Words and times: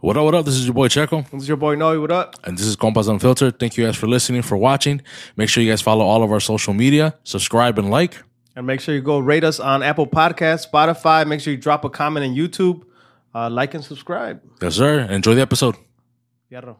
What 0.00 0.16
up, 0.16 0.24
what 0.24 0.34
up? 0.34 0.44
This 0.44 0.54
is 0.54 0.64
your 0.66 0.74
boy 0.74 0.88
Checo, 0.88 1.28
This 1.30 1.42
is 1.42 1.48
your 1.48 1.56
boy 1.56 1.74
Noe. 1.74 2.00
What 2.00 2.12
up? 2.12 2.36
and 2.44 2.56
this 2.56 2.66
is 2.66 2.76
Compas 2.76 3.08
Unfiltered. 3.08 3.58
Thank 3.58 3.76
you 3.76 3.84
guys 3.84 3.96
for 3.96 4.06
listening, 4.06 4.42
for 4.42 4.56
watching. 4.56 5.02
Make 5.36 5.48
sure 5.48 5.62
you 5.62 5.70
guys 5.70 5.80
follow 5.82 6.04
all 6.04 6.22
of 6.22 6.30
our 6.30 6.38
social 6.40 6.72
media, 6.72 7.16
subscribe, 7.24 7.78
and 7.78 7.90
like. 7.90 8.22
And 8.54 8.66
make 8.66 8.80
sure 8.80 8.94
you 8.94 9.00
go 9.02 9.18
rate 9.18 9.42
us 9.44 9.58
on 9.60 9.82
Apple 9.82 10.06
Podcasts, 10.06 10.66
Spotify. 10.70 11.26
Make 11.26 11.40
sure 11.40 11.52
you 11.52 11.58
drop 11.58 11.84
a 11.84 11.90
comment 11.90 12.24
on 12.26 12.34
YouTube. 12.34 12.82
Uh, 13.34 13.50
like 13.50 13.74
and 13.74 13.84
subscribe. 13.84 14.40
Yes, 14.62 14.74
sir. 14.76 15.00
Enjoy 15.00 15.34
the 15.34 15.42
episode. 15.42 15.76
Fierro. 16.50 16.76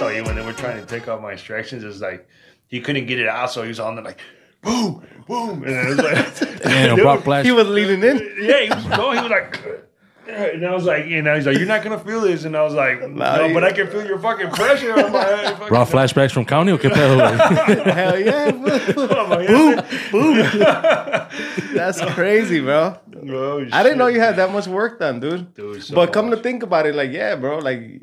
Un 0.00 0.12
vato 0.12 0.26
when 0.26 0.36
they 0.36 0.44
were 0.44 0.52
trying 0.52 0.80
to 0.80 0.86
take 0.86 1.08
out 1.08 1.22
my 1.22 1.32
instructions. 1.32 1.84
It's 1.84 2.00
like 2.00 2.28
he 2.66 2.80
couldn't 2.80 3.06
get 3.06 3.18
it 3.18 3.28
out, 3.28 3.50
so 3.50 3.62
he 3.62 3.68
was 3.68 3.80
on 3.80 3.96
there 3.96 4.04
like 4.04 4.20
boom, 4.62 5.06
boom, 5.26 5.62
and 5.64 5.72
it 5.72 5.88
was 5.88 5.98
like, 5.98 6.42
And 6.66 6.96
Dude, 6.96 7.02
Brock 7.02 7.22
Flash. 7.24 7.44
He 7.44 7.52
was 7.52 7.68
leaning 7.68 8.02
in. 8.02 8.18
yeah, 8.40 8.60
he 8.60 8.70
was 8.70 8.84
no, 8.86 9.12
he 9.12 9.20
was 9.20 9.30
like. 9.30 9.84
And 10.30 10.66
I 10.66 10.74
was 10.74 10.84
like, 10.84 11.06
you 11.06 11.22
know, 11.22 11.34
he's 11.34 11.46
like, 11.46 11.56
you're 11.56 11.66
not 11.66 11.82
gonna 11.82 11.98
feel 11.98 12.20
this, 12.20 12.44
and 12.44 12.54
I 12.54 12.62
was 12.62 12.74
like, 12.74 13.00
no, 13.00 13.48
he- 13.48 13.54
but 13.54 13.64
I 13.64 13.72
can 13.72 13.86
feel 13.86 14.06
your 14.06 14.18
fucking 14.18 14.50
pressure 14.50 14.92
on 14.92 15.10
my 15.10 15.24
head. 15.24 15.56
Fucking- 15.56 15.72
Raw 15.72 15.84
flashbacks 15.86 16.32
from 16.32 16.44
County. 16.44 16.72
Okay, 16.72 16.90
pedo, 16.90 17.16
güey? 17.16 17.92
Hell 17.94 18.20
yeah. 18.20 18.50
on 18.50 19.16
oh, 19.16 19.26
my 19.26 19.42
head. 19.42 21.30
That's 21.72 22.02
crazy, 22.12 22.60
bro. 22.60 22.98
Oh, 23.26 23.66
I 23.72 23.82
didn't 23.82 23.96
know 23.96 24.08
you 24.08 24.20
had 24.20 24.36
that 24.36 24.52
much 24.52 24.66
work 24.66 25.00
done, 25.00 25.18
dude. 25.18 25.54
Dude, 25.54 25.82
so 25.82 25.94
but 25.94 26.12
come 26.12 26.30
to 26.30 26.36
think 26.36 26.62
about 26.62 26.84
it, 26.84 26.94
like, 26.94 27.10
yeah, 27.10 27.34
bro, 27.34 27.60
like, 27.60 28.02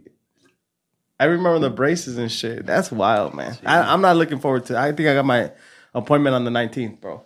I 1.19 1.25
remember 1.25 1.59
the 1.59 1.69
braces 1.69 2.17
and 2.17 2.31
shit. 2.31 2.65
That's 2.65 2.91
wild, 2.91 3.33
man. 3.33 3.57
I, 3.65 3.93
I'm 3.93 4.01
not 4.01 4.17
looking 4.17 4.39
forward 4.39 4.65
to. 4.65 4.77
I 4.77 4.91
think 4.91 5.07
I 5.07 5.13
got 5.13 5.25
my 5.25 5.51
appointment 5.93 6.35
on 6.35 6.43
the 6.43 6.51
19th, 6.51 6.99
bro. 6.99 7.23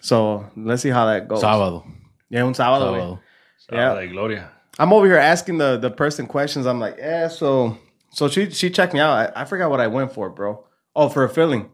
So 0.00 0.50
let's 0.56 0.82
see 0.82 0.90
how 0.90 1.06
that 1.06 1.26
goes. 1.28 1.42
Sábado. 1.42 1.84
Yeah, 2.28 2.44
un 2.44 2.52
sábado. 2.52 2.92
güey. 2.92 3.18
Sábado. 3.70 3.72
Yeah. 3.72 3.92
Ah, 3.92 4.06
Gloria. 4.12 4.50
I'm 4.78 4.92
over 4.92 5.06
here 5.06 5.16
asking 5.16 5.58
the 5.58 5.78
the 5.78 5.90
person 5.90 6.26
questions. 6.26 6.66
I'm 6.66 6.78
like, 6.78 6.96
yeah, 6.98 7.28
so 7.28 7.78
so 8.10 8.28
she 8.28 8.50
she 8.50 8.68
checked 8.70 8.92
me 8.92 9.00
out. 9.00 9.34
I, 9.34 9.42
I 9.42 9.44
forgot 9.46 9.70
what 9.70 9.80
I 9.80 9.86
went 9.86 10.12
for, 10.12 10.28
bro. 10.28 10.64
Oh, 10.94 11.08
for 11.08 11.24
a 11.24 11.28
filling. 11.28 11.70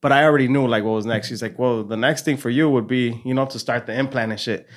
But 0.00 0.10
I 0.10 0.24
already 0.24 0.48
knew 0.48 0.66
like 0.66 0.82
what 0.82 0.92
was 0.94 1.06
next. 1.06 1.28
She's 1.28 1.42
like, 1.42 1.58
well, 1.58 1.84
the 1.84 1.96
next 1.96 2.24
thing 2.24 2.36
for 2.36 2.50
you 2.50 2.68
would 2.68 2.88
be, 2.88 3.22
you 3.24 3.34
know, 3.34 3.46
to 3.46 3.58
start 3.58 3.86
the 3.86 3.96
implant 3.96 4.32
and 4.32 4.40
shit. 4.40 4.68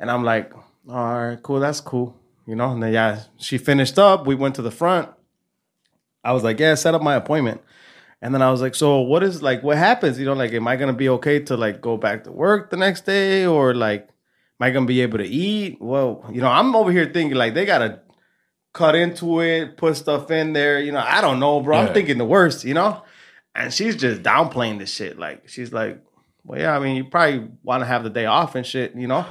And 0.00 0.10
I'm 0.10 0.24
like, 0.24 0.52
all 0.88 1.28
right, 1.28 1.40
cool, 1.40 1.60
that's 1.60 1.80
cool. 1.80 2.16
You 2.46 2.56
know, 2.56 2.72
and 2.72 2.82
then 2.82 2.92
yeah, 2.92 3.20
she 3.36 3.58
finished 3.58 3.96
up. 4.00 4.26
We 4.26 4.34
went 4.34 4.56
to 4.56 4.62
the 4.62 4.72
front. 4.72 5.08
I 6.24 6.32
was 6.32 6.42
like, 6.42 6.60
yeah, 6.60 6.74
set 6.74 6.94
up 6.94 7.02
my 7.02 7.14
appointment. 7.14 7.60
And 8.20 8.32
then 8.32 8.42
I 8.42 8.50
was 8.50 8.60
like, 8.60 8.74
so 8.74 9.00
what 9.00 9.22
is 9.22 9.42
like 9.42 9.62
what 9.62 9.78
happens? 9.78 10.18
You 10.18 10.26
know, 10.26 10.34
like 10.34 10.52
am 10.52 10.68
I 10.68 10.76
gonna 10.76 10.92
be 10.92 11.08
okay 11.08 11.40
to 11.40 11.56
like 11.56 11.80
go 11.80 11.96
back 11.96 12.24
to 12.24 12.32
work 12.32 12.70
the 12.70 12.76
next 12.76 13.04
day 13.04 13.44
or 13.44 13.74
like 13.74 14.02
am 14.02 14.66
I 14.66 14.70
gonna 14.70 14.86
be 14.86 15.00
able 15.00 15.18
to 15.18 15.26
eat? 15.26 15.78
Well, 15.80 16.24
you 16.32 16.40
know, 16.40 16.48
I'm 16.48 16.76
over 16.76 16.92
here 16.92 17.10
thinking 17.12 17.36
like 17.36 17.54
they 17.54 17.64
gotta 17.64 18.00
cut 18.72 18.94
into 18.94 19.40
it, 19.40 19.76
put 19.76 19.96
stuff 19.96 20.30
in 20.30 20.52
there. 20.52 20.80
You 20.80 20.92
know, 20.92 21.04
I 21.04 21.20
don't 21.20 21.40
know, 21.40 21.60
bro. 21.60 21.78
I'm 21.78 21.94
thinking 21.94 22.18
the 22.18 22.24
worst, 22.24 22.64
you 22.64 22.74
know? 22.74 23.02
And 23.54 23.72
she's 23.72 23.96
just 23.96 24.22
downplaying 24.22 24.78
this 24.78 24.92
shit. 24.92 25.18
Like, 25.18 25.48
she's 25.48 25.72
like, 25.72 26.02
well, 26.44 26.58
yeah, 26.58 26.74
I 26.74 26.78
mean, 26.78 26.96
you 26.96 27.04
probably 27.04 27.48
want 27.62 27.82
to 27.82 27.86
have 27.86 28.02
the 28.02 28.10
day 28.10 28.24
off 28.24 28.54
and 28.54 28.66
shit, 28.66 28.94
you 28.96 29.06
know? 29.06 29.26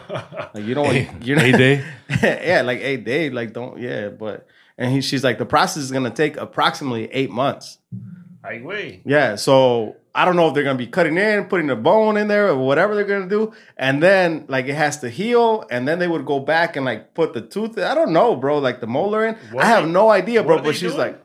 Like, 0.53 0.64
you 0.64 0.76
don't 0.76 0.86
want 1.08 1.26
you're 1.26 1.38
not, 1.38 1.45
A 1.45 1.52
day. 1.53 1.86
yeah, 2.22 2.61
like 2.61 2.80
eight 2.81 3.03
day. 3.03 3.30
Like, 3.30 3.53
don't, 3.53 3.80
yeah, 3.80 4.09
but, 4.09 4.45
and 4.81 4.91
he, 4.91 5.01
she's 5.01 5.23
like, 5.23 5.37
the 5.37 5.45
process 5.45 5.83
is 5.83 5.91
gonna 5.91 6.09
take 6.09 6.37
approximately 6.37 7.05
eight 7.13 7.29
months. 7.29 7.77
Ay, 8.43 8.57
güey. 8.63 9.01
Yeah, 9.05 9.35
so 9.35 9.95
I 10.15 10.25
don't 10.25 10.35
know 10.35 10.47
if 10.47 10.53
they're 10.55 10.63
gonna 10.63 10.77
be 10.77 10.87
cutting 10.87 11.17
in, 11.17 11.45
putting 11.45 11.69
a 11.69 11.75
bone 11.75 12.17
in 12.17 12.27
there, 12.27 12.47
or 12.49 12.57
whatever 12.57 12.95
they're 12.95 13.05
gonna 13.05 13.29
do, 13.29 13.53
and 13.77 14.02
then 14.02 14.45
like 14.47 14.65
it 14.65 14.73
has 14.73 14.97
to 15.02 15.09
heal, 15.09 15.63
and 15.69 15.87
then 15.87 15.99
they 15.99 16.07
would 16.07 16.25
go 16.25 16.39
back 16.39 16.75
and 16.75 16.83
like 16.85 17.13
put 17.13 17.33
the 17.33 17.41
tooth. 17.41 17.77
I 17.77 17.93
don't 17.93 18.11
know, 18.11 18.36
bro. 18.36 18.58
Like 18.58 18.81
the 18.81 18.87
molar 18.87 19.25
in. 19.27 19.36
What 19.52 19.64
I 19.64 19.67
have 19.67 19.86
they- 19.86 19.91
no 19.91 20.09
idea, 20.09 20.43
bro. 20.43 20.58
But 20.61 20.73
she's 20.75 20.93
doing? 20.93 20.97
like, 20.97 21.23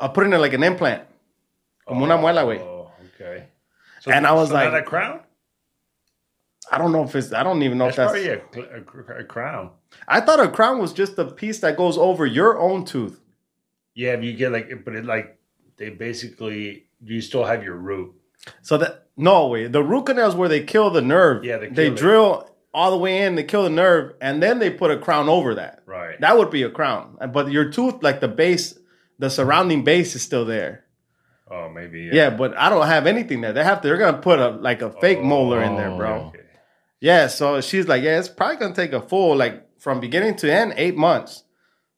I'm 0.00 0.12
putting 0.12 0.32
it 0.32 0.38
like 0.38 0.54
an 0.54 0.62
implant, 0.62 1.02
como 1.86 2.04
una 2.06 2.16
muela, 2.16 2.44
güey. 2.44 2.60
Oh, 2.60 2.90
okay. 3.14 3.44
So, 4.00 4.10
And 4.10 4.26
I 4.26 4.32
was 4.32 4.48
so 4.48 4.54
like- 4.54 4.72
not 4.72 4.80
a 4.80 4.82
crown. 4.82 5.20
I 6.70 6.78
don't 6.78 6.92
know 6.92 7.04
if 7.04 7.14
it's. 7.14 7.32
I 7.32 7.42
don't 7.42 7.62
even 7.62 7.78
know 7.78 7.90
That's 7.90 7.98
if 7.98 8.42
that's. 8.42 8.42
probably 8.52 9.08
a, 9.10 9.16
a, 9.16 9.20
a 9.20 9.24
crown. 9.24 9.70
I 10.08 10.20
thought 10.20 10.40
a 10.40 10.48
crown 10.48 10.78
was 10.78 10.92
just 10.92 11.18
a 11.18 11.24
piece 11.24 11.60
that 11.60 11.76
goes 11.76 11.96
over 11.96 12.26
your 12.26 12.58
own 12.58 12.84
tooth. 12.84 13.20
Yeah, 13.94 14.18
you 14.18 14.32
get 14.34 14.52
like, 14.52 14.84
but 14.84 14.94
it 14.94 15.04
like 15.04 15.38
they 15.76 15.90
basically 15.90 16.86
you 17.02 17.20
still 17.20 17.44
have 17.44 17.62
your 17.62 17.76
root. 17.76 18.14
So 18.62 18.78
that 18.78 19.06
no 19.16 19.46
way. 19.48 19.66
The 19.68 19.82
root 19.82 20.06
canal 20.06 20.28
is 20.28 20.34
where 20.34 20.48
they 20.48 20.62
kill 20.64 20.90
the 20.90 21.02
nerve. 21.02 21.44
Yeah, 21.44 21.58
they 21.58 21.68
they 21.68 21.90
drill 21.90 22.50
all 22.74 22.90
the 22.90 22.98
way 22.98 23.22
in, 23.22 23.36
they 23.36 23.44
kill 23.44 23.62
the 23.62 23.70
nerve, 23.70 24.12
and 24.20 24.42
then 24.42 24.58
they 24.58 24.68
put 24.70 24.90
a 24.90 24.98
crown 24.98 25.28
over 25.30 25.54
that. 25.54 25.82
Right. 25.86 26.20
That 26.20 26.36
would 26.36 26.50
be 26.50 26.62
a 26.62 26.70
crown. 26.70 27.16
But 27.32 27.50
your 27.50 27.70
tooth, 27.70 28.02
like 28.02 28.20
the 28.20 28.28
base, 28.28 28.78
the 29.18 29.30
surrounding 29.30 29.82
base 29.82 30.14
is 30.14 30.20
still 30.22 30.44
there. 30.44 30.84
oh, 31.50 31.70
maybe. 31.70 32.10
Yeah, 32.12 32.28
but 32.30 32.54
I 32.58 32.68
don't 32.68 32.86
have 32.86 33.06
anything 33.06 33.40
there. 33.40 33.54
They 33.54 33.64
have 33.64 33.80
to. 33.80 33.88
They're 33.88 33.96
gonna 33.96 34.18
put 34.18 34.38
a 34.40 34.50
like 34.50 34.82
a 34.82 34.90
fake 35.00 35.22
molar 35.22 35.62
in 35.62 35.76
there, 35.76 35.96
bro. 35.96 36.10
Oh. 36.10 36.26
Okay. 36.28 36.40
Yeah. 37.00 37.26
So 37.28 37.60
she's 37.60 37.86
like, 37.88 38.02
yeah, 38.02 38.18
it's 38.18 38.28
probably 38.28 38.56
gonna 38.56 38.74
take 38.74 38.92
a 38.92 39.00
full 39.00 39.36
like 39.36 39.64
from 39.80 40.00
beginning 40.00 40.36
to 40.36 40.52
end 40.52 40.74
eight 40.76 40.96
months. 40.96 41.44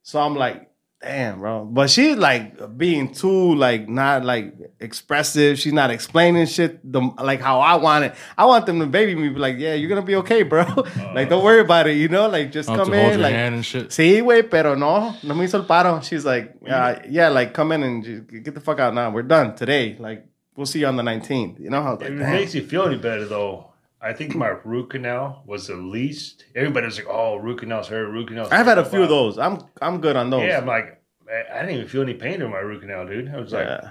So 0.02 0.20
I'm 0.20 0.34
like, 0.34 0.64
damn, 1.00 1.38
bro. 1.38 1.64
But 1.64 1.90
she's 1.90 2.16
like 2.16 2.76
being 2.76 3.12
too 3.14 3.54
like 3.54 3.88
not 3.88 4.24
like 4.24 4.54
expressive. 4.80 5.58
She's 5.58 5.72
not 5.72 5.90
explaining 5.90 6.46
shit 6.46 6.80
the 6.90 7.00
like 7.22 7.40
how 7.40 7.60
I 7.60 7.76
want 7.76 8.06
it. 8.06 8.14
I 8.36 8.46
want 8.46 8.66
them 8.66 8.80
to 8.80 8.86
baby 8.86 9.14
me, 9.14 9.28
be 9.28 9.38
like, 9.38 9.56
yeah, 9.58 9.74
you're 9.74 9.88
gonna 9.88 10.02
be 10.02 10.16
okay, 10.16 10.42
bro. 10.42 10.64
like 11.14 11.28
don't 11.28 11.44
worry 11.44 11.60
about 11.60 11.86
it, 11.86 11.96
you 11.96 12.08
know. 12.08 12.28
Like 12.28 12.50
just 12.50 12.68
come 12.68 12.90
to 12.90 12.96
in, 12.96 13.08
your 13.10 13.18
like. 13.18 13.34
hand 13.34 13.54
and 13.56 13.64
shit. 13.64 13.88
Sí, 13.90 14.20
güey, 14.22 14.50
pero 14.50 14.74
no, 14.74 15.14
no 15.22 15.34
me 15.34 15.44
hizo 15.46 15.58
el 15.60 15.66
paro. 15.66 16.02
She's 16.02 16.24
like, 16.24 16.54
yeah, 16.64 16.94
mm-hmm. 16.94 17.12
yeah, 17.12 17.28
like 17.28 17.52
come 17.54 17.72
in 17.72 17.82
and 17.82 18.04
just 18.04 18.26
get 18.44 18.54
the 18.54 18.60
fuck 18.60 18.80
out 18.80 18.94
now. 18.94 19.10
We're 19.10 19.22
done 19.22 19.54
today. 19.54 19.96
Like, 19.98 20.26
we'll 20.56 20.66
see 20.66 20.80
you 20.80 20.86
on 20.86 20.96
the 20.96 21.02
19th. 21.04 21.60
You 21.60 21.70
know 21.70 21.82
how? 21.82 21.94
If 21.94 22.00
Like, 22.00 22.10
it 22.10 22.16
damn. 22.16 22.32
makes 22.32 22.54
you 22.54 22.66
feel 22.66 22.82
any 22.86 22.96
better 22.96 23.26
though, 23.26 23.72
I 24.00 24.12
think 24.12 24.34
my 24.36 24.48
root 24.64 24.90
canal 24.90 25.42
was 25.46 25.66
the 25.66 25.74
least. 25.76 26.44
Everybody 26.54 26.86
was 26.86 26.98
like, 26.98 27.08
"Oh, 27.08 27.36
root 27.36 27.60
canal's 27.60 27.88
hurt. 27.88 28.08
Root 28.08 28.28
canal's." 28.28 28.48
I've 28.50 28.58
hurt." 28.66 28.76
had 28.76 28.78
a 28.78 28.84
few 28.84 29.02
of 29.02 29.08
those. 29.08 29.38
I'm 29.38 29.60
I'm 29.82 30.00
good 30.00 30.16
on 30.16 30.30
those. 30.30 30.44
Yeah, 30.44 30.58
I'm 30.58 30.66
like, 30.66 31.02
I 31.28 31.58
I 31.58 31.60
didn't 31.60 31.76
even 31.76 31.88
feel 31.88 32.02
any 32.02 32.14
pain 32.14 32.40
in 32.40 32.50
my 32.50 32.58
root 32.58 32.80
canal, 32.80 33.06
dude. 33.06 33.28
I 33.28 33.40
was 33.40 33.52
like, 33.52 33.66
Yeah. 33.66 33.90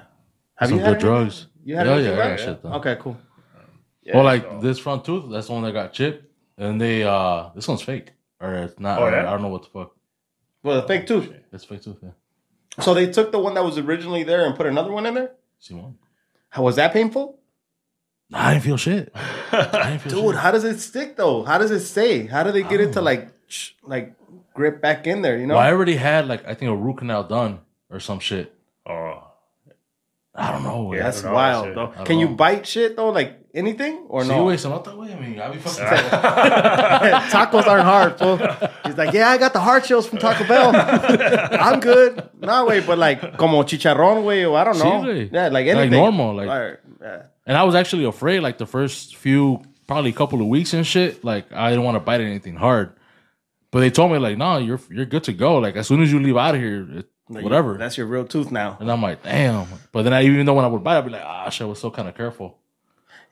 Have 0.55 0.69
Some 0.69 0.77
you 0.79 0.83
had 0.83 0.89
good 0.89 0.95
any? 0.95 1.01
drugs. 1.03 1.47
You 1.63 1.75
had 1.75 1.85
yeah, 1.85 1.93
anything 1.93 2.17
yeah, 2.17 2.23
I 2.23 2.29
like 2.29 2.39
shit. 2.39 2.59
Okay, 2.65 2.97
cool. 2.99 3.17
well, 4.13 4.23
like 4.23 4.43
so- 4.43 4.59
this 4.61 4.79
front 4.79 5.05
tooth, 5.05 5.29
that's 5.29 5.47
the 5.47 5.53
one 5.53 5.63
that 5.63 5.73
got 5.73 5.93
chipped, 5.93 6.25
and 6.57 6.79
they 6.79 7.03
uh, 7.03 7.49
this 7.53 7.67
one's 7.67 7.81
fake, 7.81 8.13
or 8.39 8.53
it's 8.55 8.79
not. 8.79 8.99
Oh, 9.01 9.09
yeah? 9.09 9.27
I 9.27 9.31
don't 9.31 9.41
know 9.41 9.49
what 9.49 9.63
the 9.63 9.69
fuck. 9.69 9.93
Well, 10.63 10.81
the 10.81 10.87
fake 10.87 11.05
tooth. 11.05 11.31
It's 11.51 11.65
fake 11.65 11.83
tooth. 11.83 11.97
Yeah. 12.01 12.09
So 12.79 12.93
they 12.93 13.07
took 13.11 13.31
the 13.31 13.39
one 13.39 13.53
that 13.55 13.63
was 13.63 13.77
originally 13.77 14.23
there 14.23 14.45
and 14.45 14.55
put 14.55 14.65
another 14.67 14.91
one 14.91 15.05
in 15.05 15.13
there. 15.13 15.31
See 15.59 15.73
one. 15.73 15.97
How 16.49 16.63
was 16.63 16.75
that 16.77 16.93
painful? 16.93 17.36
Nah, 18.29 18.39
I 18.47 18.53
didn't 18.53 18.65
feel 18.65 18.77
shit. 18.77 19.11
I 19.51 19.89
didn't 19.91 19.99
feel 20.01 20.21
Dude, 20.23 20.31
shit. 20.35 20.41
how 20.41 20.51
does 20.51 20.63
it 20.63 20.79
stick 20.79 21.15
though? 21.15 21.43
How 21.43 21.57
does 21.57 21.71
it 21.71 21.79
stay? 21.81 22.25
How 22.27 22.43
do 22.43 22.51
they 22.51 22.63
get 22.63 22.81
it 22.81 22.93
to 22.93 22.99
oh. 22.99 23.03
like 23.03 23.29
sh- 23.47 23.71
like 23.83 24.13
grip 24.53 24.81
back 24.81 25.07
in 25.07 25.21
there? 25.21 25.37
You 25.37 25.47
know? 25.47 25.55
Well, 25.55 25.63
I 25.63 25.71
already 25.71 25.95
had 25.95 26.27
like 26.27 26.45
I 26.47 26.53
think 26.53 26.69
a 26.71 26.75
root 26.75 26.97
canal 26.97 27.23
done 27.23 27.59
or 27.89 27.99
some 27.99 28.19
shit. 28.19 28.53
"Oh, 28.85 29.23
I 30.35 30.51
don't 30.51 30.63
know. 30.63 30.91
Yeah, 30.91 30.97
Yeah. 30.97 31.03
That's 31.03 31.21
don't 31.21 31.31
know, 31.31 31.35
wild 31.35 31.65
shit. 31.65 31.75
though. 31.75 31.87
I 31.87 31.95
don't 31.95 32.05
Can 32.05 32.19
you 32.19 32.27
know. 32.29 32.35
bite 32.35 32.67
shit 32.67 32.95
though? 32.97 33.09
Like 33.09 33.36
anything 33.57 34.05
or 34.09 34.23
no? 34.23 34.45
wait, 34.45 34.59
so 34.59 34.69
not 34.69 34.83
that 34.85 34.97
way. 34.97 35.11
I 35.13 35.19
mean, 35.19 35.39
I 35.39 35.49
be 35.51 35.57
fucking. 35.59 35.83
Tacos 37.29 37.67
aren't 37.67 37.83
hard, 37.83 38.17
fool. 38.19 38.37
He's 38.85 38.97
like, 38.97 39.13
yeah, 39.13 39.29
I 39.29 39.37
got 39.37 39.53
the 39.53 39.59
hard 39.59 39.85
shells 39.85 40.07
from 40.07 40.19
Taco 40.19 40.47
Bell. 40.47 40.71
I'm 41.59 41.79
good. 41.79 42.29
No, 42.39 42.65
way, 42.65 42.79
but 42.81 42.97
like, 42.97 43.37
como 43.37 43.63
chicharrón, 43.63 44.23
way, 44.23 44.45
or 44.45 44.57
I 44.57 44.63
don't 44.63 44.77
know. 44.79 45.03
güey. 45.03 45.29
yeah, 45.31 45.47
like 45.49 45.67
anything. 45.67 45.91
Like 45.91 45.99
normal, 45.99 46.35
like- 46.35 46.49
Alright, 46.49 46.77
yeah. 47.01 47.21
And 47.45 47.57
I 47.57 47.63
was 47.63 47.75
actually 47.75 48.05
afraid, 48.05 48.41
like 48.41 48.57
the 48.57 48.65
first 48.65 49.15
few, 49.15 49.61
probably 49.87 50.09
a 50.11 50.13
couple 50.13 50.41
of 50.41 50.47
weeks 50.47 50.73
and 50.73 50.85
shit. 50.85 51.23
Like 51.23 51.51
I 51.53 51.69
didn't 51.69 51.85
want 51.85 51.95
to 51.95 51.99
bite 52.01 52.21
anything 52.21 52.55
hard, 52.55 52.91
but 53.71 53.79
they 53.79 53.89
told 53.89 54.11
me 54.11 54.17
like, 54.17 54.37
no, 54.37 54.57
you're 54.57 54.79
you're 54.91 55.05
good 55.05 55.23
to 55.25 55.33
go. 55.33 55.57
Like 55.57 55.75
as 55.77 55.87
soon 55.87 56.01
as 56.01 56.11
you 56.11 56.19
leave 56.19 56.35
out 56.37 56.55
of 56.55 56.61
here, 56.61 56.85
it, 56.99 57.05
Like, 57.29 57.43
whatever. 57.45 57.77
That's 57.77 57.97
your 57.97 58.07
real 58.07 58.25
tooth 58.25 58.51
now. 58.51 58.77
and 58.81 58.91
I'm 58.91 59.01
like, 59.01 59.23
damn. 59.23 59.67
But 59.93 60.03
then 60.03 60.13
I 60.13 60.23
even 60.23 60.45
though 60.45 60.55
when 60.55 60.65
I 60.65 60.67
would 60.67 60.83
bite, 60.83 60.97
I'd 60.97 61.05
be 61.05 61.11
like, 61.11 61.23
ah, 61.25 61.49
shit, 61.49 61.65
I 61.65 61.69
was 61.69 61.79
so 61.79 61.89
kind 61.89 62.07
of 62.09 62.15
careful. 62.15 62.57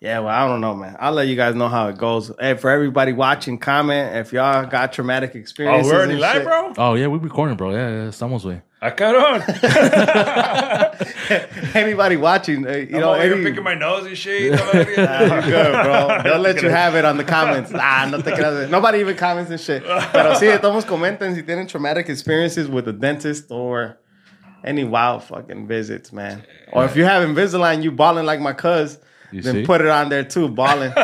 Yeah, 0.01 0.19
well, 0.19 0.35
I 0.35 0.47
don't 0.47 0.61
know, 0.61 0.75
man. 0.75 0.95
I'll 0.99 1.13
let 1.13 1.27
you 1.27 1.35
guys 1.35 1.55
know 1.55 1.69
how 1.69 1.87
it 1.87 1.97
goes. 1.97 2.31
Hey, 2.39 2.55
for 2.55 2.69
everybody 2.69 3.13
watching, 3.13 3.57
comment 3.57 4.15
if 4.17 4.33
y'all 4.33 4.65
got 4.65 4.93
traumatic 4.93 5.35
experiences. 5.35 5.91
oh, 5.91 5.95
we're 5.95 5.99
already 5.99 6.17
live, 6.17 6.43
bro." 6.43 6.73
Oh 6.77 6.93
yeah, 6.95 7.07
we 7.07 7.17
recording, 7.17 7.55
bro. 7.55 7.71
Yeah, 7.71 7.89
yeah, 7.89 8.09
estamos 8.09 8.43
way. 8.45 8.61
I 8.81 8.91
cut 8.91 9.15
on. 9.15 9.41
Anybody 11.73 12.17
watching, 12.17 12.67
uh, 12.67 12.71
you 12.71 12.95
I'm 12.95 13.01
know, 13.01 13.13
over 13.13 13.23
here 13.23 13.43
picking 13.43 13.63
my 13.63 13.73
nose 13.73 14.05
and 14.05 14.17
shit. 14.17 14.59
Ah, 14.97 15.21
you're 15.21 15.41
good, 15.41 15.71
bro. 15.71 16.21
They'll 16.23 16.39
let 16.39 16.61
you 16.61 16.69
have 16.69 16.95
it 16.95 17.05
on 17.05 17.17
the 17.17 17.23
comments. 17.23 17.71
Ah, 17.73 18.07
no 18.11 18.21
te 18.21 18.31
creas. 18.31 18.69
Nobody 18.69 18.99
even 18.99 19.15
comments 19.15 19.49
and 19.49 19.59
shit. 19.59 19.83
Pero 19.83 20.35
sí, 20.35 20.59
todos 20.61 20.85
comenten 20.85 21.35
si 21.35 21.41
tienen 21.41 21.67
traumatic 21.67 22.09
experiences 22.09 22.67
with 22.67 22.87
a 22.87 22.93
dentist 22.93 23.49
or 23.49 23.97
any 24.63 24.83
wild 24.83 25.23
fucking 25.23 25.67
visits, 25.67 26.13
man. 26.13 26.43
Or 26.71 26.85
if 26.85 26.95
you 26.95 27.05
have 27.05 27.27
Invisalign, 27.27 27.81
you 27.81 27.91
balling 27.91 28.25
like 28.25 28.39
my 28.39 28.53
cuz, 28.53 28.99
You 29.35 29.41
then 29.41 29.55
see? 29.55 29.65
put 29.65 29.81
it 29.81 29.87
on 29.87 30.09
there 30.09 30.23
too, 30.23 30.47
balling. 30.49 30.93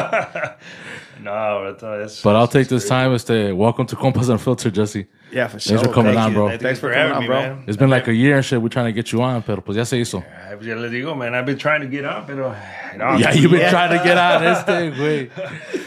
No, 1.24 1.66
that's, 1.66 1.84
uh, 1.84 1.98
that's 1.98 2.22
But 2.24 2.36
I'll 2.36 2.48
take 2.48 2.68
this 2.68 2.88
time 2.88 3.14
as 3.14 3.24
to 3.26 3.54
welcome 3.54 3.86
to 3.86 3.96
Compas 3.96 4.28
Unfiltered, 4.30 4.74
Jesse. 4.74 5.06
yeah, 5.32 5.48
for 5.48 5.60
sure. 5.60 5.78
Thanks 5.78 5.88
for 5.88 5.94
coming 5.94 6.16
Thank 6.16 6.26
on, 6.26 6.34
bro. 6.34 6.48
Thank 6.50 6.62
Thanks 6.64 6.80
for 6.80 6.92
having 6.92 7.14
coming 7.14 7.30
me, 7.30 7.36
on, 7.36 7.44
bro. 7.44 7.56
man. 7.58 7.64
It's 7.68 7.78
been 7.78 7.92
like 7.92 8.08
a 8.08 8.14
year 8.14 8.38
and 8.38 8.44
shit. 8.44 8.60
We're 8.60 8.70
trying 8.70 8.88
to 8.88 8.92
get 8.92 9.12
you 9.12 9.22
on, 9.22 9.44
pero 9.44 9.62
pues 9.62 9.78
ya 9.78 9.84
se 9.84 9.98
hizo. 10.00 10.24
Ay, 10.50 10.56
pues 10.56 10.66
ya 10.66 10.74
les 10.76 10.90
digo, 10.92 11.16
man. 11.16 11.36
I've 11.36 11.46
been 11.46 11.60
trying 11.60 11.82
to 11.82 11.88
get 11.88 12.06
on, 12.06 12.26
pero 12.26 12.56
no, 12.98 13.18
Yeah, 13.18 13.34
you've 13.34 13.52
been 13.52 13.70
trying 13.70 13.96
to 13.96 14.04
get 14.04 14.18
on 14.18 14.42
this 14.46 14.64
thing, 14.64 14.94
güey. 14.94 15.30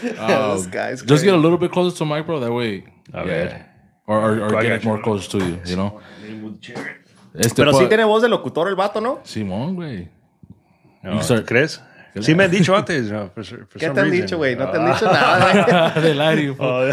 this 0.01 0.67
guy's 0.69 1.03
Just 1.03 1.25
get 1.25 1.35
a 1.35 1.37
little 1.37 1.59
bit 1.59 1.73
closer 1.73 1.97
to 1.97 2.05
mic, 2.05 2.27
bro. 2.27 2.39
That 2.39 2.53
way, 2.53 2.85
A 3.13 3.19
yeah. 3.19 3.25
ver. 3.25 3.67
Or, 4.07 4.21
or, 4.39 4.55
or 4.55 4.63
get 4.63 4.85
more 4.85 4.99
you. 4.99 5.03
close 5.03 5.27
to 5.29 5.39
you, 5.39 5.59
you 5.67 5.75
know. 5.75 6.01
With 6.45 6.61
chair. 6.61 6.99
Este, 7.35 7.57
Pero 7.57 7.73
sí 7.73 7.83
pa- 7.83 7.89
tiene 7.89 8.05
voz 8.05 8.23
de 8.23 8.29
locutor 8.29 8.69
el 8.69 8.77
vato, 8.77 9.01
¿no? 9.01 9.19
Simón, 9.25 9.75
güey. 9.75 10.09
No, 11.03 11.19
start- 11.23 11.45
crees? 11.45 11.81
Sí 12.23 12.35
me 12.35 12.45
han 12.45 12.51
dicho 12.51 12.75
antes, 12.77 13.11
no, 13.11 13.29
for, 13.35 13.45
for 13.45 13.67
¿Qué 13.79 13.87
some 13.87 13.95
te 13.95 14.01
han 14.01 14.11
reason. 14.11 14.27
dicho, 14.27 14.37
güey? 14.39 14.57
No 14.57 14.71
te 14.71 14.79
han 14.79 14.87
Ah. 14.87 14.93
dicho 14.95 15.07
nada, 15.07 15.93
güey. 15.95 16.03
Del 16.03 16.21
aire, 16.21 16.51
Oh, 16.59 16.93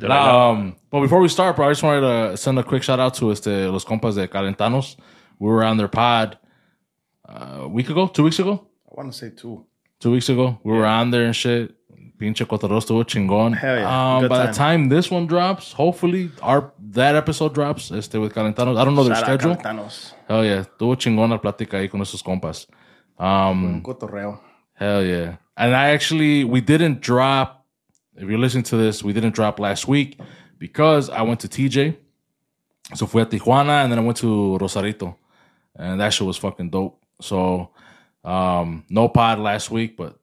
Nah, 0.00 0.50
um, 0.50 0.76
but 0.90 1.00
before 1.00 1.20
we 1.20 1.28
start, 1.28 1.56
bro, 1.56 1.66
I 1.66 1.70
just 1.72 1.82
wanted 1.82 2.00
to 2.00 2.36
send 2.36 2.58
a 2.58 2.62
quick 2.62 2.82
shout 2.82 3.00
out 3.00 3.14
to 3.14 3.30
este, 3.32 3.46
los 3.70 3.84
compas 3.84 4.14
de 4.14 4.26
Calentanos. 4.28 4.96
We 5.38 5.48
were 5.50 5.64
on 5.64 5.76
their 5.76 5.88
pod 5.88 6.38
uh, 7.28 7.60
a 7.62 7.68
week 7.68 7.90
ago, 7.90 8.06
two 8.06 8.22
weeks 8.24 8.38
ago, 8.38 8.66
I 8.90 8.94
want 8.96 9.12
to 9.12 9.18
say 9.18 9.30
two. 9.30 9.64
two 10.00 10.10
weeks 10.12 10.28
ago. 10.28 10.58
We 10.64 10.72
were 10.72 10.86
on 10.86 11.10
there 11.10 11.24
and 11.24 11.34
shit. 11.36 11.74
Pinche 12.18 12.44
cotorreo 12.46 12.78
estuvo 12.80 13.04
chingón. 13.04 13.54
Hell 13.56 13.76
yeah. 13.76 14.14
Um, 14.16 14.22
Good 14.22 14.28
by 14.30 14.38
the 14.46 14.52
time. 14.52 14.54
time 14.54 14.88
this 14.88 15.08
one 15.08 15.26
drops, 15.28 15.72
hopefully 15.72 16.30
our 16.42 16.72
that 16.92 17.14
episode 17.16 17.54
drops 17.54 17.90
este, 17.90 18.14
with 18.18 18.32
Calentanos. 18.34 18.78
I 18.78 18.84
don't 18.84 18.94
know 18.94 19.04
their 19.04 19.14
Shout 19.14 19.24
schedule. 19.24 19.56
Calentanos. 19.56 20.14
Hell 20.28 20.44
yeah. 20.44 20.60
Estuvo 20.60 20.96
chingón 20.96 21.30
la 21.30 21.40
plática 21.40 21.78
ahí 21.78 21.88
con 21.88 22.00
esos 22.00 22.22
compas. 22.22 22.66
Um, 23.18 23.82
Cotorreo. 23.82 24.40
Hell 24.74 25.04
yeah. 25.04 25.36
And 25.56 25.74
I 25.74 25.90
actually, 25.90 26.44
we 26.44 26.60
didn't 26.60 27.00
drop, 27.00 27.66
if 28.16 28.28
you're 28.28 28.38
listening 28.38 28.64
to 28.64 28.76
this, 28.76 29.02
we 29.02 29.12
didn't 29.12 29.34
drop 29.34 29.58
last 29.58 29.88
week 29.88 30.18
because 30.58 31.10
I 31.10 31.22
went 31.22 31.40
to 31.40 31.48
TJ. 31.48 31.96
So 32.94 33.06
fui 33.06 33.22
a 33.22 33.26
Tijuana 33.26 33.82
and 33.82 33.92
then 33.92 33.98
I 33.98 34.02
went 34.02 34.18
to 34.18 34.56
Rosarito. 34.58 35.16
And 35.74 36.00
that 36.00 36.12
shit 36.12 36.26
was 36.26 36.36
fucking 36.36 36.70
dope. 36.70 37.00
So, 37.20 37.70
um, 38.24 38.84
no 38.88 39.08
pod 39.08 39.40
last 39.40 39.70
week, 39.70 39.96
but 39.96 40.18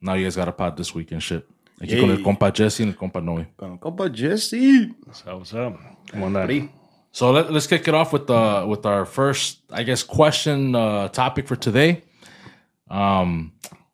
now 0.00 0.14
you 0.14 0.24
guys 0.24 0.36
got 0.36 0.48
a 0.48 0.52
pod 0.52 0.76
this 0.76 0.94
week 0.94 1.12
and 1.12 1.22
shit. 1.22 1.46
Aquí 1.80 2.00
con 2.00 2.10
el 2.10 2.16
Yay. 2.16 2.24
compa 2.24 2.52
Jesse 2.52 2.82
and 2.82 2.92
el 2.92 2.98
compa 2.98 3.22
Noe. 3.22 3.46
Con 3.56 3.72
el 3.72 3.78
compa 3.78 4.12
Jesse. 4.12 4.90
So 5.12 5.38
what's 5.38 5.54
up? 5.54 5.78
Come 6.10 6.22
on 6.22 6.32
down. 6.32 6.70
So 7.12 7.30
let, 7.32 7.52
let's 7.52 7.66
kick 7.66 7.88
it 7.88 7.94
off 7.94 8.12
with 8.12 8.26
the 8.26 8.64
with 8.68 8.86
our 8.86 9.04
first, 9.04 9.58
I 9.70 9.82
guess, 9.82 10.02
question 10.02 10.74
uh, 10.74 11.08
topic 11.08 11.46
for 11.46 11.56
today. 11.56 12.02
Um, 12.88 13.52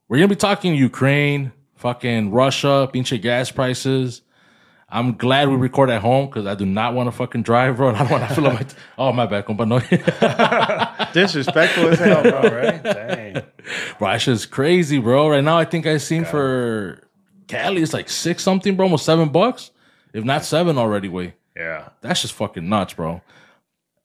we're 0.08 0.18
gonna 0.18 0.28
be 0.28 0.36
talking 0.36 0.74
Ukraine, 0.74 1.52
fucking 1.76 2.30
Russia, 2.30 2.88
pinche 2.92 3.20
gas 3.20 3.50
prices. 3.50 4.22
I'm 4.88 5.16
glad 5.16 5.48
we 5.48 5.56
record 5.56 5.90
at 5.90 6.02
home 6.02 6.26
because 6.26 6.46
I 6.46 6.54
do 6.54 6.66
not 6.66 6.94
want 6.94 7.08
to 7.08 7.12
fucking 7.12 7.42
drive, 7.42 7.78
bro. 7.78 7.90
I 7.94 7.98
don't 7.98 8.10
want 8.10 8.28
to 8.28 8.34
feel 8.34 8.44
like, 8.44 8.68
oh 8.98 9.12
my 9.12 9.26
bad, 9.26 9.46
compa, 9.46 9.66
no, 9.66 9.80
Disrespectful 11.12 11.88
as 11.88 11.98
hell, 11.98 12.22
bro. 12.22 12.42
Right? 12.42 12.82
dang. 12.82 13.32
bro, 13.98 14.08
that 14.08 14.20
shit's 14.20 14.46
crazy, 14.46 14.98
bro. 14.98 15.30
Right 15.30 15.42
now, 15.42 15.58
I 15.58 15.64
think 15.64 15.86
I 15.86 15.96
seen 15.96 16.24
for 16.24 17.00
Cali 17.48 17.82
it's 17.82 17.92
like 17.92 18.08
six 18.08 18.42
something, 18.42 18.76
bro, 18.76 18.84
almost 18.84 19.04
seven 19.04 19.30
bucks, 19.30 19.70
if 20.12 20.24
not 20.24 20.44
seven 20.44 20.78
already. 20.78 21.08
Way 21.08 21.34
Yeah. 21.56 21.88
that's 22.00 22.22
just 22.22 22.34
fucking 22.34 22.68
nuts, 22.68 22.94
bro. 22.94 23.20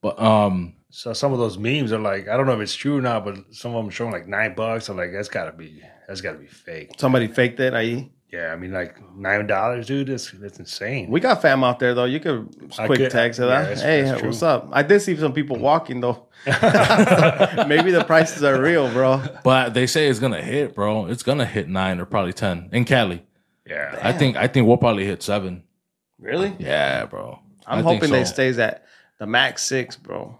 But 0.01 0.21
um, 0.21 0.75
So 0.91 1.13
some 1.13 1.33
of 1.33 1.39
those 1.39 1.57
memes 1.57 1.91
are 1.91 1.99
like, 1.99 2.27
I 2.27 2.37
don't 2.37 2.45
know 2.45 2.53
if 2.53 2.61
it's 2.61 2.75
true 2.75 2.97
or 2.97 3.01
not, 3.01 3.25
but 3.25 3.37
some 3.51 3.75
of 3.75 3.83
them 3.83 3.89
showing 3.91 4.11
like 4.11 4.27
nine 4.27 4.53
bucks. 4.55 4.87
I'm 4.89 4.97
like, 4.97 5.11
that's 5.11 5.29
gotta 5.29 5.51
be, 5.51 5.81
that's 6.07 6.21
gotta 6.21 6.37
be 6.37 6.47
fake. 6.47 6.91
Somebody 6.97 7.27
faked 7.27 7.59
it. 7.59 7.73
i.e. 7.73 8.11
Yeah, 8.31 8.51
I 8.53 8.57
mean, 8.57 8.71
like 8.71 8.95
nine 9.15 9.47
dollars, 9.47 9.87
dude. 9.87 10.05
That's 10.07 10.29
that's 10.29 10.59
insane. 10.59 11.09
We 11.09 11.19
got 11.19 11.41
fam 11.41 11.63
out 11.63 11.79
there 11.79 11.95
though. 11.95 12.05
You 12.05 12.19
could 12.19 12.55
I 12.77 12.85
quick 12.85 12.99
could- 12.99 13.09
text 13.11 13.39
yeah, 13.39 13.45
her 13.45 13.49
that. 13.49 13.61
that's- 13.63 13.81
Hey, 13.81 14.01
that's 14.03 14.21
what's 14.21 14.37
true. 14.39 14.47
up? 14.47 14.69
I 14.71 14.83
did 14.83 14.99
see 14.99 15.15
some 15.17 15.33
people 15.33 15.57
walking 15.57 15.99
though. 15.99 16.27
Maybe 17.67 17.91
the 17.91 18.03
prices 18.05 18.43
are 18.43 18.61
real, 18.61 18.87
bro. 18.91 19.23
But 19.43 19.73
they 19.73 19.87
say 19.87 20.07
it's 20.07 20.19
gonna 20.19 20.41
hit, 20.43 20.75
bro. 20.75 21.07
It's 21.07 21.23
gonna 21.23 21.45
hit 21.45 21.67
nine 21.69 21.99
or 21.99 22.05
probably 22.05 22.33
ten 22.33 22.69
in 22.71 22.85
Cali. 22.85 23.23
yeah, 23.67 23.97
I 24.03 24.13
think 24.13 24.37
I 24.37 24.47
think 24.47 24.67
we'll 24.67 24.77
probably 24.77 25.05
hit 25.05 25.23
seven. 25.23 25.63
Really? 26.19 26.55
Yeah, 26.59 27.05
bro. 27.05 27.39
I'm 27.65 27.79
I 27.79 27.81
hoping 27.81 28.11
they 28.11 28.25
stays 28.25 28.59
at 28.59 28.85
the 29.19 29.27
max 29.27 29.63
six, 29.63 29.95
bro. 29.95 30.37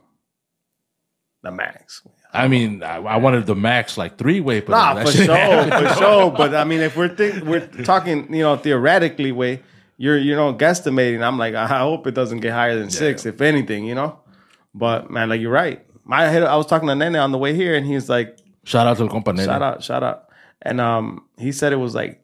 The 1.44 1.52
max. 1.52 2.02
I 2.32 2.48
mean, 2.48 2.84
I, 2.84 2.98
I 2.98 3.18
wanted 3.18 3.46
the 3.48 3.56
max 3.56 3.98
like 3.98 4.18
three 4.18 4.40
way, 4.40 4.60
but 4.60 4.72
Nah, 4.72 5.04
for 5.04 5.12
sure, 5.12 5.26
for 5.26 5.94
sure. 5.98 6.32
But 6.32 6.54
I 6.54 6.64
mean, 6.64 6.82
if 6.82 6.96
we're 6.96 7.16
think, 7.16 7.44
we're 7.44 7.66
talking, 7.84 8.32
you 8.34 8.44
know, 8.44 8.56
theoretically, 8.56 9.32
way 9.32 9.62
you're 9.98 10.18
you 10.18 10.36
know 10.36 10.54
guesstimating. 10.54 11.22
I'm 11.22 11.38
like, 11.38 11.56
I 11.56 11.68
hope 11.80 12.08
it 12.08 12.14
doesn't 12.14 12.40
get 12.40 12.52
higher 12.52 12.78
than 12.78 12.90
six, 12.90 13.26
if 13.26 13.42
anything, 13.42 13.86
you 13.86 13.96
know. 13.96 14.20
But 14.74 15.10
man, 15.10 15.30
like 15.30 15.42
you're 15.42 15.52
right. 15.52 15.86
My 16.04 16.24
head, 16.24 16.44
I 16.44 16.56
was 16.56 16.66
talking 16.66 16.88
to 16.88 16.96
Nene 16.96 17.16
on 17.16 17.32
the 17.32 17.38
way 17.38 17.54
here, 17.56 17.76
and 17.76 17.86
he's 17.86 18.10
like, 18.10 18.38
Shout 18.64 18.88
out 18.88 18.98
to 18.98 19.04
the 19.04 19.10
compa 19.10 19.36
Nene. 19.36 19.46
shout 19.46 19.62
out, 19.62 19.84
shout 19.84 20.04
out, 20.04 20.30
and 20.62 20.80
um, 20.80 21.26
he 21.38 21.52
said 21.52 21.74
it 21.74 21.78
was 21.78 21.96
like 21.96 22.24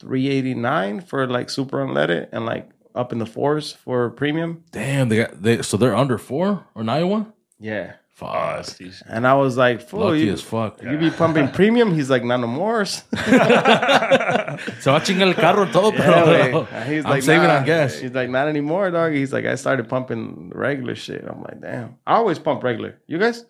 389 0.00 1.00
for 1.02 1.26
like 1.26 1.48
super 1.50 1.78
unleaded, 1.78 2.28
and 2.32 2.44
like 2.46 2.68
up 2.96 3.12
in 3.12 3.18
the 3.18 3.26
fours 3.26 3.72
for 3.72 4.10
premium. 4.10 4.64
Damn, 4.72 5.08
they 5.08 5.16
got 5.18 5.42
they 5.42 5.62
so 5.62 5.76
they're 5.76 5.94
under 5.96 6.18
four 6.18 6.64
or 6.74 6.82
nine 6.82 7.08
one. 7.08 7.32
Yeah. 7.58 7.94
Fuck, 8.16 8.32
that's 8.32 8.78
decent. 8.78 9.10
And 9.10 9.26
I 9.26 9.34
was 9.34 9.58
like, 9.58 9.82
fool, 9.86 10.00
lucky 10.06 10.20
you, 10.20 10.32
as 10.32 10.40
fuck. 10.40 10.82
you 10.82 10.96
be 10.96 11.10
pumping 11.10 11.48
premium? 11.48 11.92
He's 11.94 12.08
like, 12.08 12.24
none 12.24 12.40
no 12.40 12.46
more. 12.46 12.86
Se 12.86 13.04
va 13.12 14.96
a 14.96 15.00
chingar 15.02 15.28
el 15.28 15.34
carro 15.34 15.66
y 15.66 15.70
todo, 15.70 15.92
Yeah, 15.92 15.98
pero 15.98 16.24
güey. 16.24 16.66
And 16.72 16.90
he's 16.90 17.04
I'm 17.04 17.10
like, 17.10 17.22
saving 17.22 17.48
nah. 17.48 17.58
on 17.58 17.64
gas. 17.66 17.98
He's 17.98 18.12
like, 18.12 18.30
not 18.30 18.48
anymore, 18.48 18.90
dog. 18.90 19.12
He's 19.12 19.34
like, 19.34 19.44
I 19.44 19.54
started 19.56 19.90
pumping 19.90 20.50
regular 20.54 20.94
shit. 20.94 21.26
I'm 21.28 21.42
like, 21.42 21.60
damn. 21.60 21.96
I 22.06 22.14
always 22.14 22.38
pump 22.38 22.62
regular. 22.64 22.98
You 23.06 23.18
guys? 23.18 23.44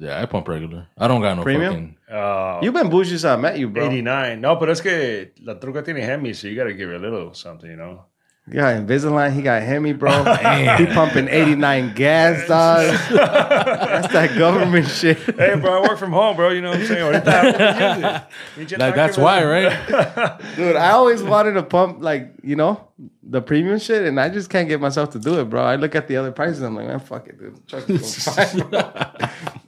Yeah, 0.00 0.20
I 0.20 0.26
pump 0.26 0.48
regular. 0.48 0.88
I 0.96 1.06
don't 1.06 1.20
got 1.20 1.36
no 1.36 1.42
Premium? 1.44 1.96
fucking. 2.08 2.16
Uh, 2.18 2.60
You've 2.62 2.74
been 2.74 2.88
bougie 2.88 3.10
since 3.10 3.24
I 3.24 3.36
met 3.36 3.56
you, 3.58 3.68
bro. 3.68 3.86
89. 3.86 4.40
No, 4.40 4.56
but 4.56 4.68
es 4.70 4.80
que 4.80 5.30
la 5.42 5.54
truca 5.54 5.84
tiene 5.84 6.00
Hemi, 6.00 6.32
so 6.34 6.46
you 6.48 6.56
gotta 6.56 6.72
give 6.72 6.88
her 6.88 6.96
a 6.96 6.98
little 6.98 7.34
something, 7.34 7.68
you 7.70 7.76
know. 7.76 8.04
You 8.48 8.54
got 8.54 8.76
Invisalign. 8.76 9.32
He 9.32 9.42
got 9.42 9.62
Hemi, 9.62 9.92
bro. 9.92 10.10
he 10.78 10.86
pumping 10.86 11.28
89 11.28 11.94
gas, 11.94 12.48
dog. 12.48 12.86
That's 13.10 14.12
that 14.12 14.38
government 14.38 14.88
shit. 14.88 15.18
Hey, 15.18 15.54
bro, 15.56 15.82
I 15.82 15.88
work 15.88 15.98
from 15.98 16.12
home, 16.12 16.34
bro. 16.36 16.50
You 16.50 16.62
know 16.62 16.70
what 16.70 16.80
I'm 16.80 16.86
saying? 16.86 17.02
Ahorita 17.02 17.28
I 17.28 18.26
use 18.60 18.72
it. 18.72 18.78
Like, 18.78 18.94
that's 18.94 19.18
why, 19.18 19.44
right? 19.44 20.40
Dude, 20.56 20.76
I 20.76 20.92
always 20.92 21.22
wanted 21.22 21.52
to 21.52 21.62
pump, 21.62 22.02
like, 22.02 22.32
you 22.42 22.56
know, 22.56 22.88
the 23.22 23.42
premium 23.42 23.78
shit, 23.78 24.06
and 24.06 24.18
I 24.18 24.30
just 24.30 24.48
can't 24.48 24.68
get 24.68 24.80
myself 24.80 25.10
to 25.10 25.18
do 25.18 25.38
it, 25.40 25.50
bro. 25.50 25.62
I 25.62 25.76
look 25.76 25.94
at 25.94 26.08
the 26.08 26.16
other 26.16 26.32
prices. 26.32 26.62
I'm 26.62 26.74
like, 26.74 26.86
man, 26.86 27.00
fuck 27.00 27.28
it, 27.28 27.38
dude. 27.38 27.68
Truck 27.68 27.88
is 27.90 28.24
fine. 28.24 28.70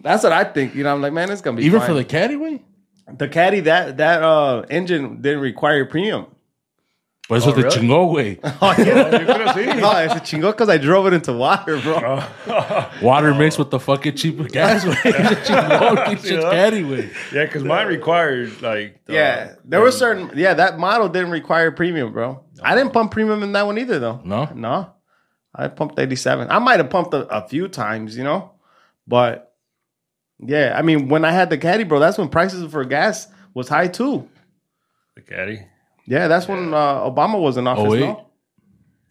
That's 0.01 0.23
what 0.23 0.33
I 0.33 0.45
think. 0.45 0.75
You 0.75 0.85
know, 0.85 0.95
I'm 0.95 1.03
like, 1.03 1.13
man, 1.13 1.31
it's 1.31 1.43
going 1.43 1.57
to 1.57 1.61
be 1.61 1.67
Even 1.67 1.81
fine. 1.81 1.89
for 1.89 1.95
the 1.95 2.05
caddy 2.05 2.37
way. 2.37 2.63
The 3.13 3.29
caddy 3.29 3.61
that 3.61 3.97
that 3.97 4.23
uh 4.23 4.63
engine 4.71 5.21
didn't 5.21 5.41
require 5.41 5.85
premium. 5.85 6.27
But 7.31 7.37
it's 7.37 7.47
with 7.47 7.55
oh, 7.55 7.59
the 7.59 7.63
really? 7.69 7.89
chingo 7.89 8.13
way. 8.13 8.41
Oh 8.61 8.75
yeah, 8.77 9.75
no, 9.81 9.99
it's 10.01 10.15
a 10.15 10.21
chingo 10.21 10.51
because 10.51 10.69
I 10.69 10.79
drove 10.79 11.07
it 11.07 11.13
into 11.13 11.33
water, 11.33 11.81
bro. 11.81 12.25
Water 13.03 13.33
mixed 13.35 13.57
with 13.57 13.71
the 13.71 13.79
fucking 13.79 14.17
cheap 14.17 14.37
gas 14.49 14.85
way. 14.85 14.97
It's 15.05 15.49
chingo, 15.49 16.13
it's 16.13 16.23
just 16.25 16.43
Yeah. 16.43 16.51
caddy 16.51 16.83
way. 16.83 17.09
Yeah, 17.33 17.45
because 17.45 17.63
mine 17.63 17.87
required 17.87 18.61
like 18.61 19.05
the- 19.05 19.13
Yeah, 19.13 19.55
there 19.65 19.81
were 19.81 19.93
certain. 19.93 20.33
Yeah, 20.35 20.55
that 20.55 20.81
model 20.81 21.09
didn't 21.09 21.31
require 21.31 21.71
premium, 21.71 22.13
bro. 22.13 22.45
I 22.65 22.75
didn't 22.75 22.93
pump 22.93 23.13
premium 23.13 23.45
in 23.45 23.53
that 23.53 23.65
one 23.65 23.79
either, 23.79 24.01
though. 24.01 24.21
No? 24.25 24.47
no, 24.53 24.93
I 25.55 25.69
pumped 25.69 26.01
eighty 26.01 26.17
seven. 26.17 26.51
I 26.51 26.59
might 26.59 26.81
have 26.81 26.91
pumped 26.91 27.15
a, 27.15 27.29
a 27.29 27.49
few 27.49 27.69
times, 27.69 28.17
you 28.17 28.25
know, 28.25 28.55
but 29.07 29.55
yeah, 30.41 30.75
I 30.77 30.83
mean, 30.83 31.09
when 31.09 31.25
I 31.25 31.31
had 31.31 31.49
the 31.49 31.59
caddy, 31.59 31.85
bro, 31.85 32.01
that's 32.01 32.19
when 32.19 32.29
prices 32.29 32.69
for 32.73 32.85
gas 32.85 33.29
was 33.55 33.69
high 33.69 33.87
too. 33.87 34.29
the 35.15 35.23
caddy. 35.23 35.61
Yeah, 36.11 36.27
that's 36.29 36.49
when 36.49 36.75
uh, 36.75 37.01
Obama 37.11 37.41
was 37.41 37.57
in 37.57 37.67
office. 37.67 37.85
Oh 37.87 37.91
wait, 37.91 38.01
no? 38.01 38.27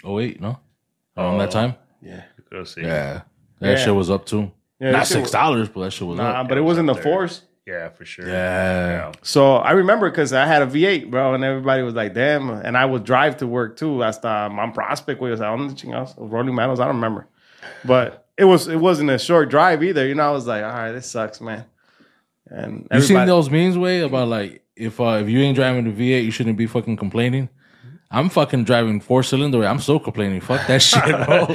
oh 0.04 0.14
wait, 0.16 0.42
no, 0.42 0.60
around 1.18 1.38
that 1.40 1.52
time. 1.52 1.76
Yeah, 2.02 2.24
Go 2.52 2.64
see. 2.66 2.82
Yeah, 2.82 3.22
that 3.60 3.70
Yeah. 3.72 3.76
shit 3.86 3.96
was 3.96 4.10
up 4.10 4.26
too. 4.26 4.52
Yeah, 4.80 4.92
Not 4.92 5.00
that 5.00 5.08
shit 5.08 5.14
six 5.14 5.22
was- 5.24 5.32
dollars, 5.32 5.70
but 5.70 5.82
that 5.86 5.92
shit 5.92 6.08
was 6.08 6.18
nah, 6.18 6.42
up. 6.42 6.50
but 6.50 6.58
it 6.58 6.62
was 6.62 6.78
in 6.78 6.86
the 6.86 6.92
up 6.94 6.98
there. 6.98 7.04
force. 7.04 7.42
Yeah, 7.66 7.90
for 7.90 8.04
sure. 8.04 8.28
Yeah. 8.28 9.12
So 9.22 9.58
I 9.58 9.72
remember 9.72 10.10
because 10.10 10.34
I 10.34 10.46
had 10.46 10.62
a 10.64 10.66
V8, 10.68 11.12
bro, 11.12 11.36
and 11.36 11.44
everybody 11.44 11.84
was 11.84 11.94
like, 11.94 12.14
"Damn!" 12.16 12.50
And 12.50 12.76
I 12.76 12.84
would 12.84 13.04
drive 13.04 13.38
to 13.38 13.48
work 13.48 13.78
too. 13.78 14.02
Hasta 14.02 14.28
on 14.28 14.72
Prospect, 14.74 15.22
was 15.22 15.40
on 15.40 15.68
the 15.68 15.74
chingados, 15.76 16.16
Rolling 16.18 16.56
Meadows. 16.56 16.80
I 16.80 16.86
don't 16.86 16.96
remember, 16.96 17.28
but 17.86 18.28
it 18.38 18.46
was 18.46 18.68
it 18.68 18.78
wasn't 18.78 19.10
a 19.12 19.20
short 19.20 19.50
drive 19.50 19.84
either. 19.84 20.06
You 20.08 20.16
know, 20.16 20.28
I 20.28 20.32
was 20.32 20.48
like, 20.48 20.64
"All 20.64 20.70
right, 20.72 20.92
this 20.92 21.10
sucks, 21.12 21.40
man." 21.42 21.66
And 22.48 22.88
You 22.92 23.02
seen 23.02 23.18
everybody- 23.18 23.28
those 23.28 23.50
memes 23.52 23.78
way 23.78 24.02
about 24.02 24.28
like 24.30 24.64
if 24.80 25.00
uh, 25.00 25.20
if 25.22 25.30
you 25.30 25.40
ain't 25.42 25.56
driving 25.56 25.84
the 25.86 25.92
V8, 25.92 26.24
you 26.24 26.32
shouldn't 26.32 26.58
be 26.58 26.66
fucking 26.68 26.98
complaining. 26.98 27.50
I'm 28.12 28.30
fucking 28.30 28.64
driving 28.64 29.00
four 29.02 29.22
cylinder. 29.22 29.64
I'm 29.66 29.80
still 29.80 30.00
complaining. 30.00 30.42
Fuck 30.42 30.66
that 30.68 30.82
shit, 30.90 31.04
bro. 31.04 31.46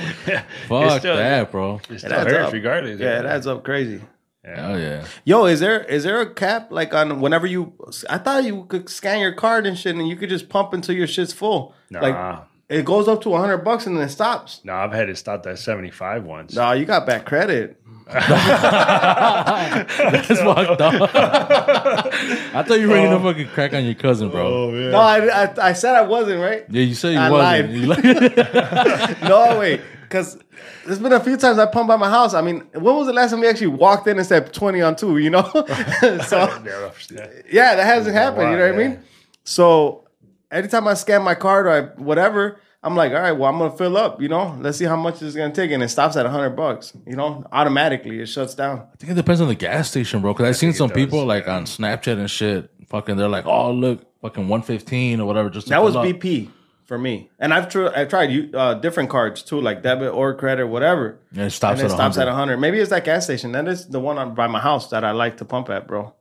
Fuck 0.68 1.00
still- 1.00 1.16
that, 1.16 1.50
bro. 1.50 1.80
It 1.90 2.04
It 2.04 2.12
adds 2.12 2.32
up. 2.32 2.52
regardless. 2.52 3.00
Yeah, 3.00 3.18
it 3.20 3.26
adds 3.26 3.46
up 3.48 3.64
crazy. 3.64 4.00
Oh 4.46 4.76
yeah. 4.76 5.06
Yo, 5.24 5.46
is 5.46 5.58
there 5.60 5.82
is 5.84 6.04
there 6.04 6.20
a 6.20 6.32
cap 6.32 6.70
like 6.70 6.92
on 6.94 7.20
whenever 7.20 7.46
you? 7.46 7.72
I 8.10 8.18
thought 8.18 8.44
you 8.44 8.66
could 8.66 8.88
scan 8.90 9.18
your 9.20 9.32
card 9.32 9.66
and 9.66 9.76
shit, 9.78 9.96
and 9.96 10.06
you 10.06 10.16
could 10.16 10.28
just 10.28 10.48
pump 10.50 10.74
until 10.74 10.94
your 10.94 11.06
shit's 11.06 11.32
full. 11.32 11.74
Nah. 11.90 12.00
Like 12.00 12.44
it 12.74 12.84
goes 12.84 13.08
up 13.08 13.22
to 13.22 13.34
hundred 13.36 13.58
bucks 13.58 13.86
and 13.86 13.96
then 13.96 14.04
it 14.04 14.10
stops. 14.10 14.60
No, 14.64 14.74
I've 14.74 14.92
had 14.92 15.08
it 15.08 15.16
stopped 15.16 15.46
at 15.46 15.58
75 15.58 16.24
once. 16.24 16.54
No, 16.54 16.72
you 16.72 16.84
got 16.84 17.06
bad 17.06 17.24
credit. 17.24 17.80
That's 18.06 18.26
fucked 20.28 20.80
up. 20.80 21.10
I 21.14 22.62
thought 22.62 22.78
you 22.80 22.88
were 22.88 22.96
gonna 22.96 23.16
oh. 23.16 23.22
fucking 23.22 23.48
crack 23.48 23.72
on 23.72 23.84
your 23.84 23.94
cousin, 23.94 24.28
bro. 24.28 24.46
Oh, 24.46 24.70
man. 24.70 24.90
No, 24.90 24.98
I, 24.98 25.44
I 25.44 25.68
I 25.68 25.72
said 25.72 25.94
I 25.94 26.02
wasn't 26.02 26.42
right. 26.42 26.66
Yeah, 26.68 26.82
you 26.82 26.94
said 26.94 27.14
you 27.14 27.18
I 27.18 27.30
wasn't. 27.30 27.88
lied. 27.88 28.04
You 28.04 28.26
like- 29.06 29.22
No, 29.22 29.58
wait, 29.58 29.80
because 30.02 30.38
there's 30.84 30.98
been 30.98 31.14
a 31.14 31.20
few 31.20 31.38
times 31.38 31.58
I 31.58 31.64
pumped 31.64 31.88
by 31.88 31.96
my 31.96 32.10
house. 32.10 32.34
I 32.34 32.42
mean, 32.42 32.60
when 32.72 32.94
was 32.94 33.06
the 33.06 33.14
last 33.14 33.30
time 33.30 33.40
we 33.40 33.48
actually 33.48 33.68
walked 33.68 34.06
in 34.06 34.18
and 34.18 34.26
said 34.26 34.52
twenty 34.52 34.82
on 34.82 34.96
two? 34.96 35.16
You 35.16 35.30
know, 35.30 35.42
so 36.26 36.38
Yeah, 36.66 36.90
yeah. 37.10 37.26
yeah, 37.50 37.74
that 37.76 37.86
hasn't 37.86 38.14
happened. 38.14 38.50
You 38.50 38.58
know 38.58 38.66
what 38.70 38.74
I 38.74 38.88
mean? 38.88 39.02
So 39.44 40.03
anytime 40.54 40.88
I 40.88 40.94
scan 40.94 41.22
my 41.22 41.34
card 41.34 41.66
or 41.66 41.70
I, 41.70 41.80
whatever, 42.02 42.60
I'm 42.82 42.94
like, 42.94 43.12
all 43.12 43.20
right, 43.20 43.32
well, 43.32 43.50
I'm 43.50 43.58
gonna 43.58 43.76
fill 43.76 43.96
up. 43.96 44.20
You 44.20 44.28
know, 44.28 44.56
let's 44.60 44.78
see 44.78 44.84
how 44.84 44.96
much 44.96 45.20
it's 45.22 45.34
gonna 45.34 45.52
take, 45.54 45.70
and 45.70 45.82
it 45.82 45.88
stops 45.88 46.16
at 46.16 46.26
hundred 46.26 46.50
bucks. 46.50 46.92
You 47.06 47.16
know, 47.16 47.44
automatically 47.50 48.20
it 48.20 48.26
shuts 48.26 48.54
down. 48.54 48.86
I 48.92 48.96
think 48.96 49.12
it 49.12 49.16
depends 49.16 49.40
on 49.40 49.48
the 49.48 49.54
gas 49.54 49.90
station, 49.90 50.20
bro. 50.20 50.32
Because 50.32 50.48
I've 50.48 50.56
seen 50.56 50.72
some 50.72 50.88
does, 50.88 50.96
people 50.96 51.24
like 51.24 51.48
on 51.48 51.64
Snapchat 51.64 52.18
and 52.18 52.30
shit. 52.30 52.70
Fucking, 52.88 53.16
they're 53.16 53.28
like, 53.28 53.46
oh 53.46 53.72
look, 53.72 54.06
fucking 54.20 54.48
one 54.48 54.62
fifteen 54.62 55.20
or 55.20 55.26
whatever. 55.26 55.50
Just 55.50 55.66
to 55.66 55.70
That 55.70 55.82
was 55.82 55.96
up. 55.96 56.04
BP 56.04 56.50
for 56.84 56.98
me, 56.98 57.30
and 57.38 57.54
I've 57.54 57.70
tried 57.70 57.94
I've 57.94 58.08
tried 58.08 58.54
uh, 58.54 58.74
different 58.74 59.08
cards 59.08 59.42
too, 59.42 59.60
like 59.60 59.82
debit 59.82 60.12
or 60.12 60.34
credit, 60.34 60.62
or 60.62 60.66
whatever. 60.66 61.18
Yeah, 61.32 61.44
it 61.44 61.50
stops 61.50 61.80
and 61.80 61.88
it 61.88 61.92
at 61.92 61.96
stops 61.96 62.18
at 62.18 62.26
100. 62.26 62.32
hundred. 62.36 62.56
Maybe 62.58 62.78
it's 62.78 62.90
that 62.90 63.04
gas 63.04 63.24
station. 63.24 63.52
That 63.52 63.66
is 63.66 63.88
the 63.88 63.98
one 63.98 64.18
on, 64.18 64.34
by 64.34 64.46
my 64.46 64.60
house 64.60 64.90
that 64.90 65.04
I 65.04 65.12
like 65.12 65.38
to 65.38 65.46
pump 65.46 65.70
at, 65.70 65.88
bro. 65.88 66.14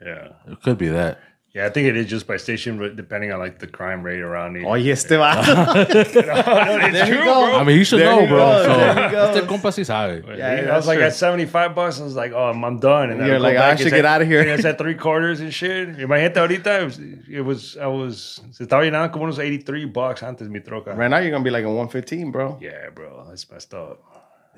Yeah. 0.00 0.28
It 0.46 0.62
could 0.62 0.78
be 0.78 0.88
that. 0.88 1.20
Yeah, 1.54 1.66
I 1.66 1.70
think 1.70 1.86
it 1.86 1.96
is 1.96 2.06
just 2.06 2.26
by 2.26 2.36
station, 2.36 2.78
but 2.78 2.96
depending 2.96 3.30
on 3.30 3.38
like 3.38 3.60
the 3.60 3.68
crime 3.68 4.02
rate 4.02 4.18
around 4.20 4.56
it. 4.56 4.64
Oh, 4.66 4.74
yes, 4.74 5.04
te 5.04 5.14
va. 5.14 5.40
it's 5.88 6.12
There 6.12 7.06
you 7.06 7.14
true, 7.14 7.24
go. 7.24 7.46
bro. 7.46 7.58
I 7.60 7.62
mean, 7.62 7.78
you 7.78 7.84
should 7.84 8.00
There 8.00 8.10
know, 8.10 8.22
he 8.22 8.26
bro. 8.26 8.38
goes, 8.38 8.64
So, 8.66 8.76
there 8.76 8.94
he 9.08 9.14
goes. 9.14 9.36
este 9.36 9.46
compa 9.46 9.70
sí 9.70 9.84
sabe. 9.86 10.24
Yeah, 10.36 10.72
I 10.72 10.76
was 10.76 10.88
like 10.88 10.98
true. 10.98 11.06
at 11.06 11.14
75 11.14 11.74
bucks, 11.76 12.00
I 12.00 12.02
was 12.02 12.16
like, 12.16 12.32
oh, 12.32 12.50
I'm, 12.50 12.64
I'm 12.64 12.80
done. 12.80 13.10
And 13.10 13.20
then 13.20 13.28
You're 13.28 13.36
I 13.36 13.38
go 13.38 13.44
like, 13.44 13.56
I 13.56 13.60
back, 13.70 13.78
should 13.78 13.86
it's 13.86 13.94
get 13.94 14.04
at- 14.04 14.14
out 14.16 14.22
of 14.22 14.26
here. 14.26 14.40
and 14.40 14.50
It's 14.50 14.64
at 14.64 14.78
three 14.78 14.96
quarters 14.96 15.38
and 15.38 15.54
shit. 15.54 15.96
Imagínate 15.96 16.34
ahorita, 16.34 16.80
it 16.80 16.84
was, 16.86 16.98
it 17.30 17.40
was, 17.42 17.76
I 17.76 17.86
was, 17.86 18.40
se 18.50 18.64
estaba 18.64 18.82
llenando 18.82 19.12
como 19.12 19.26
unos 19.26 19.38
83 19.38 19.84
bucks 19.84 20.24
antes 20.24 20.48
mi 20.48 20.58
troca. 20.58 20.96
right 20.96 21.08
now, 21.08 21.18
you're 21.18 21.30
gonna 21.30 21.44
be 21.44 21.50
like 21.50 21.62
a 21.64 21.68
115, 21.70 22.32
bro. 22.32 22.58
Yeah, 22.60 22.90
bro, 22.92 23.26
that's 23.28 23.48
messed 23.48 23.72
up. 23.74 24.00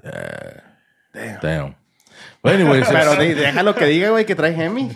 Yeah, 0.03 0.61
damn, 1.13 1.41
damn. 1.41 1.75
But 2.43 2.53
anyways, 2.55 2.87
Pero 2.89 3.13
it's- 3.13 3.19
de- 3.19 3.35
déjalo 3.35 3.75
que 3.75 3.87
diga, 3.87 4.11
güey, 4.11 4.25
que 4.25 4.35
trae 4.35 4.53
Hemi. 4.55 4.91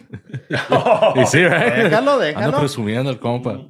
you 1.16 1.26
see, 1.26 1.44
right? 1.46 1.74
Déjalo, 1.74 2.12
Ando 2.12 2.18
déjalo. 2.20 2.58
presumiendo 2.58 3.10
el 3.10 3.18
compa. 3.18 3.60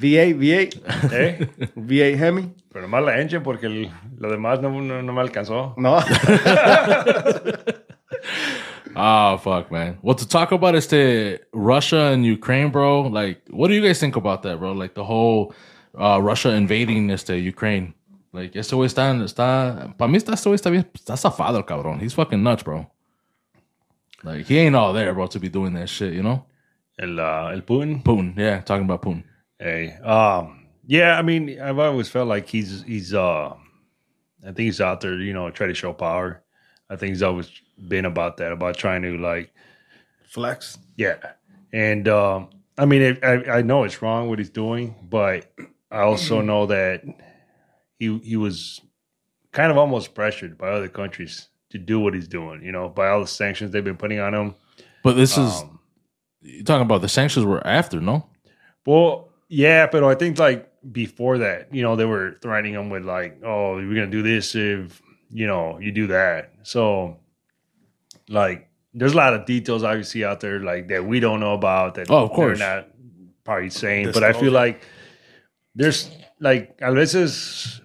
V8, 0.00 0.34
V8, 0.36 1.12
¿Eh? 1.12 1.48
V8 1.76 2.16
Hemi. 2.20 2.52
Pero 2.72 2.82
nomás 2.88 3.04
la 3.04 3.20
engine 3.20 3.40
porque 3.40 3.66
el- 3.66 3.90
lo 4.18 4.30
demás 4.30 4.60
no, 4.60 4.70
no, 4.70 5.00
no 5.02 5.12
me 5.12 5.20
alcanzó. 5.20 5.74
No. 5.76 5.98
Oh 8.96 9.38
fuck, 9.42 9.70
man. 9.70 9.98
Well, 10.02 10.16
to 10.16 10.26
talk 10.26 10.52
about 10.52 10.74
is 10.74 10.88
the 10.88 11.40
Russia 11.52 12.10
and 12.12 12.24
Ukraine, 12.24 12.70
bro. 12.70 13.02
Like, 13.02 13.42
what 13.50 13.68
do 13.68 13.74
you 13.74 13.80
guys 13.82 14.00
think 14.00 14.16
about 14.16 14.42
that, 14.42 14.58
bro? 14.58 14.72
Like 14.72 14.94
the 14.94 15.04
whole 15.04 15.54
uh, 15.98 16.20
Russia 16.20 16.50
invading 16.50 17.10
este 17.10 17.30
Ukraine. 17.30 17.94
Like, 18.32 18.58
este 18.58 18.76
güey 18.76 18.86
está, 18.86 19.10
está, 19.24 19.94
para 19.98 20.10
mí 20.10 20.16
está, 20.16 20.34
este 20.34 20.48
güey 20.48 20.54
está 20.54 20.70
bien, 20.70 20.88
está 20.94 21.16
zafado 21.16 21.58
el 21.58 21.64
cabrón. 21.64 22.00
He's 22.00 22.14
fucking 22.14 22.42
nuts, 22.42 22.62
bro. 22.62 22.88
Like, 24.22 24.46
he 24.46 24.58
ain't 24.58 24.76
all 24.76 24.92
there, 24.92 25.12
bro, 25.14 25.26
to 25.28 25.40
be 25.40 25.48
doing 25.48 25.72
that 25.74 25.88
shit, 25.88 26.12
you 26.12 26.22
know? 26.22 26.44
El, 26.98 27.18
uh, 27.18 27.50
el 27.50 27.62
Putin. 27.62 28.02
Putin, 28.02 28.36
yeah, 28.36 28.60
talking 28.60 28.84
about 28.84 29.02
Putin. 29.02 29.24
Hey, 29.58 29.94
um, 30.04 30.66
yeah, 30.86 31.18
I 31.18 31.22
mean, 31.22 31.60
I've 31.60 31.78
always 31.78 32.08
felt 32.08 32.28
like 32.28 32.46
he's 32.46 32.82
he's 32.82 33.14
uh, 33.14 33.50
I 34.42 34.46
think 34.46 34.58
he's 34.58 34.80
out 34.80 35.00
there, 35.00 35.18
you 35.18 35.32
know, 35.32 35.50
try 35.50 35.66
to 35.66 35.74
show 35.74 35.92
power. 35.92 36.42
I 36.88 36.96
think 36.96 37.10
he's 37.10 37.22
always 37.22 37.50
been 37.88 38.04
about 38.04 38.36
that, 38.38 38.52
about 38.52 38.76
trying 38.76 39.02
to 39.02 39.16
like, 39.16 39.52
Flex. 40.24 40.78
yeah, 40.96 41.16
and 41.72 42.06
um, 42.08 42.50
I 42.76 42.86
mean, 42.86 43.02
it, 43.02 43.24
I 43.24 43.58
I 43.58 43.62
know 43.62 43.84
it's 43.84 44.02
wrong 44.02 44.28
what 44.28 44.38
he's 44.38 44.50
doing, 44.50 44.94
but 45.02 45.52
I 45.90 46.00
also 46.00 46.40
know 46.42 46.66
that 46.66 47.02
he 48.00 48.18
he 48.24 48.36
was 48.36 48.80
kind 49.52 49.70
of 49.70 49.78
almost 49.78 50.14
pressured 50.14 50.58
by 50.58 50.68
other 50.70 50.88
countries 50.88 51.48
to 51.70 51.78
do 51.78 52.00
what 52.00 52.14
he's 52.14 52.26
doing, 52.26 52.64
you 52.64 52.72
know, 52.72 52.88
by 52.88 53.08
all 53.08 53.20
the 53.20 53.26
sanctions 53.28 53.70
they've 53.70 53.84
been 53.84 53.96
putting 53.96 54.18
on 54.18 54.34
him. 54.34 54.54
But 55.04 55.14
this 55.14 55.38
is, 55.38 55.62
Um, 55.62 55.78
you're 56.40 56.64
talking 56.64 56.82
about 56.82 57.00
the 57.00 57.08
sanctions 57.08 57.46
were 57.46 57.64
after, 57.64 58.00
no? 58.00 58.26
Well, 58.84 59.28
yeah, 59.48 59.86
but 59.86 60.02
I 60.02 60.14
think 60.16 60.38
like 60.38 60.68
before 60.90 61.38
that, 61.38 61.72
you 61.72 61.82
know, 61.82 61.94
they 61.94 62.04
were 62.06 62.36
threatening 62.42 62.74
him 62.74 62.90
with 62.90 63.04
like, 63.04 63.40
"Oh, 63.44 63.76
we're 63.76 63.94
gonna 63.94 64.06
do 64.08 64.22
this 64.22 64.54
if 64.54 65.00
you 65.30 65.46
know 65.46 65.78
you 65.78 65.92
do 65.92 66.06
that." 66.08 66.52
So, 66.62 67.18
like, 68.28 68.68
there's 68.94 69.12
a 69.12 69.16
lot 69.16 69.34
of 69.34 69.44
details 69.44 69.84
obviously 69.84 70.24
out 70.24 70.40
there 70.40 70.60
like 70.60 70.88
that 70.88 71.04
we 71.04 71.20
don't 71.20 71.40
know 71.40 71.54
about 71.54 71.94
that. 71.94 72.10
Oh, 72.10 72.24
of 72.24 72.30
course. 72.32 72.58
they're 72.58 72.76
not 72.76 72.88
probably 73.44 73.70
saying, 73.70 74.10
but 74.12 74.24
I 74.24 74.32
feel 74.32 74.52
like 74.52 74.82
there's 75.74 76.10
like 76.40 76.78
a 76.80 76.92
veces 76.92 77.79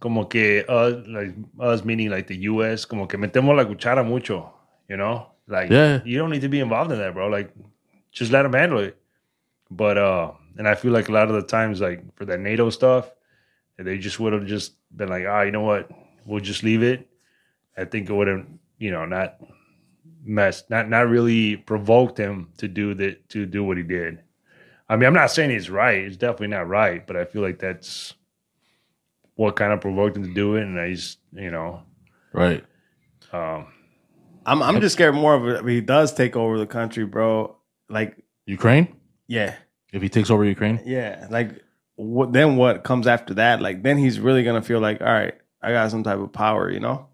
como 0.00 0.24
que 0.24 0.64
us, 0.68 0.94
like 1.06 1.34
us 1.60 1.84
meaning 1.84 2.10
like 2.10 2.26
the 2.26 2.36
U.S. 2.50 2.84
como 2.86 3.06
que 3.06 3.18
metemos 3.18 3.54
la 3.56 3.64
cuchara 3.64 4.04
mucho, 4.06 4.50
you 4.88 4.96
know, 4.96 5.26
like 5.46 5.70
Yeah. 5.70 6.00
you 6.04 6.18
don't 6.18 6.30
need 6.30 6.40
to 6.42 6.48
be 6.48 6.60
involved 6.60 6.90
in 6.92 6.98
that, 6.98 7.14
bro. 7.14 7.28
Like, 7.28 7.52
just 8.10 8.32
let 8.32 8.42
them 8.42 8.54
handle 8.54 8.78
it. 8.80 8.96
But 9.70 9.98
uh, 9.98 10.32
and 10.58 10.66
I 10.66 10.74
feel 10.74 10.92
like 10.92 11.08
a 11.08 11.12
lot 11.12 11.28
of 11.28 11.34
the 11.34 11.42
times, 11.42 11.80
like 11.80 12.02
for 12.16 12.24
that 12.24 12.40
NATO 12.40 12.70
stuff, 12.70 13.10
they 13.76 13.98
just 13.98 14.18
would 14.18 14.32
have 14.32 14.46
just 14.46 14.72
been 14.96 15.08
like, 15.08 15.24
ah, 15.28 15.42
you 15.42 15.52
know 15.52 15.62
what, 15.62 15.88
we'll 16.26 16.40
just 16.40 16.62
leave 16.62 16.82
it. 16.82 17.06
I 17.76 17.84
think 17.84 18.10
it 18.10 18.12
would 18.12 18.26
have, 18.28 18.44
you 18.78 18.90
know, 18.90 19.04
not 19.06 19.36
messed, 20.24 20.68
not 20.70 20.88
not 20.88 21.08
really 21.08 21.56
provoked 21.56 22.18
him 22.18 22.48
to 22.58 22.68
do 22.68 22.94
that 22.94 23.28
to 23.30 23.46
do 23.46 23.62
what 23.64 23.76
he 23.76 23.82
did. 23.82 24.20
I 24.88 24.96
mean, 24.96 25.06
I'm 25.06 25.14
not 25.14 25.30
saying 25.30 25.50
he's 25.50 25.70
right; 25.70 25.98
it's 25.98 26.16
definitely 26.16 26.48
not 26.48 26.68
right, 26.68 27.06
but 27.06 27.16
I 27.16 27.24
feel 27.24 27.42
like 27.42 27.58
that's 27.60 28.14
what 29.40 29.56
kind 29.56 29.72
of 29.72 29.80
provoked 29.80 30.16
him 30.18 30.24
to 30.24 30.34
do 30.42 30.56
it, 30.56 30.62
and 30.66 30.78
I 30.78 30.92
just, 30.92 31.18
you 31.32 31.50
know, 31.50 31.82
Right. 32.32 32.62
um, 33.32 33.60
I'm 34.44 34.62
I'm 34.62 34.80
just 34.80 34.94
scared 34.98 35.14
more 35.14 35.34
of 35.34 35.42
it. 35.48 35.60
If 35.60 35.66
he 35.66 35.80
does 35.80 36.12
take 36.12 36.34
over 36.36 36.58
the 36.58 36.66
country, 36.78 37.04
bro. 37.14 37.56
Like, 37.88 38.10
Ukraine? 38.46 38.86
yeah, 39.26 39.54
If 39.92 40.00
he 40.02 40.08
takes 40.16 40.30
over 40.30 40.44
Ukraine? 40.44 40.78
yeah. 40.84 41.26
Like, 41.30 41.50
what 41.96 42.32
then? 42.36 42.56
What 42.56 42.84
comes 42.84 43.06
after 43.06 43.32
that? 43.34 43.60
Like, 43.66 43.82
then 43.82 43.96
he's 43.98 44.16
really 44.26 44.42
gonna 44.44 44.62
feel 44.70 44.80
like, 44.88 45.00
all 45.00 45.14
right, 45.20 45.34
I 45.62 45.72
got 45.72 45.90
some 45.90 46.02
type 46.02 46.18
of 46.18 46.32
power, 46.32 46.70
you 46.70 46.80
know. 46.86 47.06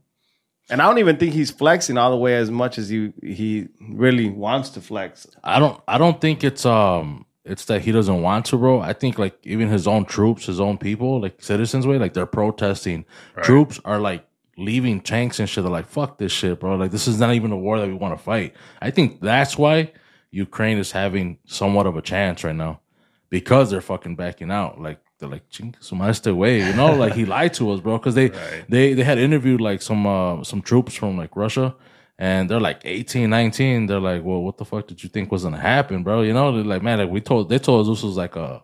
And 0.68 0.83
I 0.83 0.85
don't 0.88 0.99
even 0.99 1.16
think 1.16 1.33
he's 1.33 1.52
flexing 1.52 1.97
all 1.97 2.11
the 2.11 2.16
way 2.26 2.35
as 2.42 2.50
much 2.50 2.76
as 2.83 2.88
he 2.88 3.12
he 3.23 3.68
really 4.04 4.28
wants 4.28 4.68
to 4.71 4.80
flex. 4.80 5.26
I 5.45 5.59
don't 5.61 5.80
I 5.87 5.97
don't 6.02 6.21
think 6.21 6.42
it's 6.42 6.66
um 6.66 7.25
it's 7.47 7.65
that 7.67 7.83
he 7.83 7.93
doesn't 7.93 8.23
want 8.23 8.47
to, 8.47 8.59
bro. 8.59 8.81
I 8.81 8.93
think 8.93 9.19
like 9.19 9.38
even 9.45 9.69
his 9.69 9.87
own 9.87 10.05
troops, 10.05 10.47
his 10.47 10.61
own 10.61 10.79
people, 10.79 11.21
like 11.21 11.43
citizens 11.43 11.87
way, 11.87 11.99
like 11.99 12.12
they're 12.12 12.26
protesting. 12.26 13.05
Troops 13.43 13.81
are 13.85 14.00
like 14.00 14.26
leaving 14.57 15.00
tanks 15.00 15.38
and 15.38 15.49
shit. 15.49 15.62
They're 15.62 15.73
like, 15.73 15.87
fuck 15.87 16.19
this 16.19 16.33
shit, 16.33 16.59
bro. 16.59 16.75
Like 16.75 16.91
this 16.91 17.07
is 17.07 17.21
not 17.21 17.35
even 17.35 17.53
a 17.53 17.57
war 17.57 17.79
that 17.79 17.87
we 17.87 17.95
want 17.95 18.19
to 18.19 18.23
fight. 18.23 18.55
I 18.83 18.91
think 18.91 19.21
that's 19.21 19.57
why 19.57 19.93
Ukraine 20.33 20.79
is 20.79 20.91
having 20.91 21.38
somewhat 21.47 21.87
of 21.87 21.97
a 21.97 22.03
chance 22.03 22.43
right 22.43 22.55
now. 22.55 22.81
Because 23.29 23.71
they're 23.71 23.81
fucking 23.81 24.17
backing 24.17 24.50
out. 24.50 24.81
Like 24.81 25.00
they're 25.19 25.29
like 25.29 25.49
"Ching, 25.49 25.75
su 25.81 25.95
madre 25.95 26.11
este 26.11 26.33
way, 26.33 26.59
you 26.59 26.73
know, 26.75 26.95
like 26.95 27.15
he 27.15 27.25
lied 27.37 27.55
to 27.55 27.71
us, 27.71 27.81
bro. 27.81 27.99
Because 27.99 28.15
they 28.17 28.29
they 28.69 28.95
they 28.95 29.05
had 29.05 29.19
interviewed 29.19 29.61
like 29.61 29.83
some 29.83 30.07
uh 30.07 30.43
some 30.43 30.62
troops 30.62 30.95
from 30.95 31.17
like 31.17 31.37
Russia, 31.37 31.75
and 32.18 32.49
they're 32.49 32.61
like 32.61 32.80
18, 32.85 33.28
19. 33.30 33.87
They're 33.87 34.00
like, 34.00 34.25
well, 34.25 34.42
what 34.42 34.56
the 34.58 34.64
fuck 34.64 34.87
did 34.87 35.02
you 35.02 35.08
think 35.08 35.30
was 35.32 35.44
gonna 35.44 35.58
happen, 35.61 36.02
bro? 36.02 36.23
You 36.23 36.32
know, 36.32 36.52
they're 36.52 36.64
like, 36.64 36.82
man, 36.82 36.99
like 36.99 37.11
we 37.11 37.20
told 37.20 37.49
they 37.49 37.58
told 37.58 37.82
us 37.87 37.94
this 37.96 38.02
was 38.04 38.16
like 38.16 38.37
a 38.37 38.62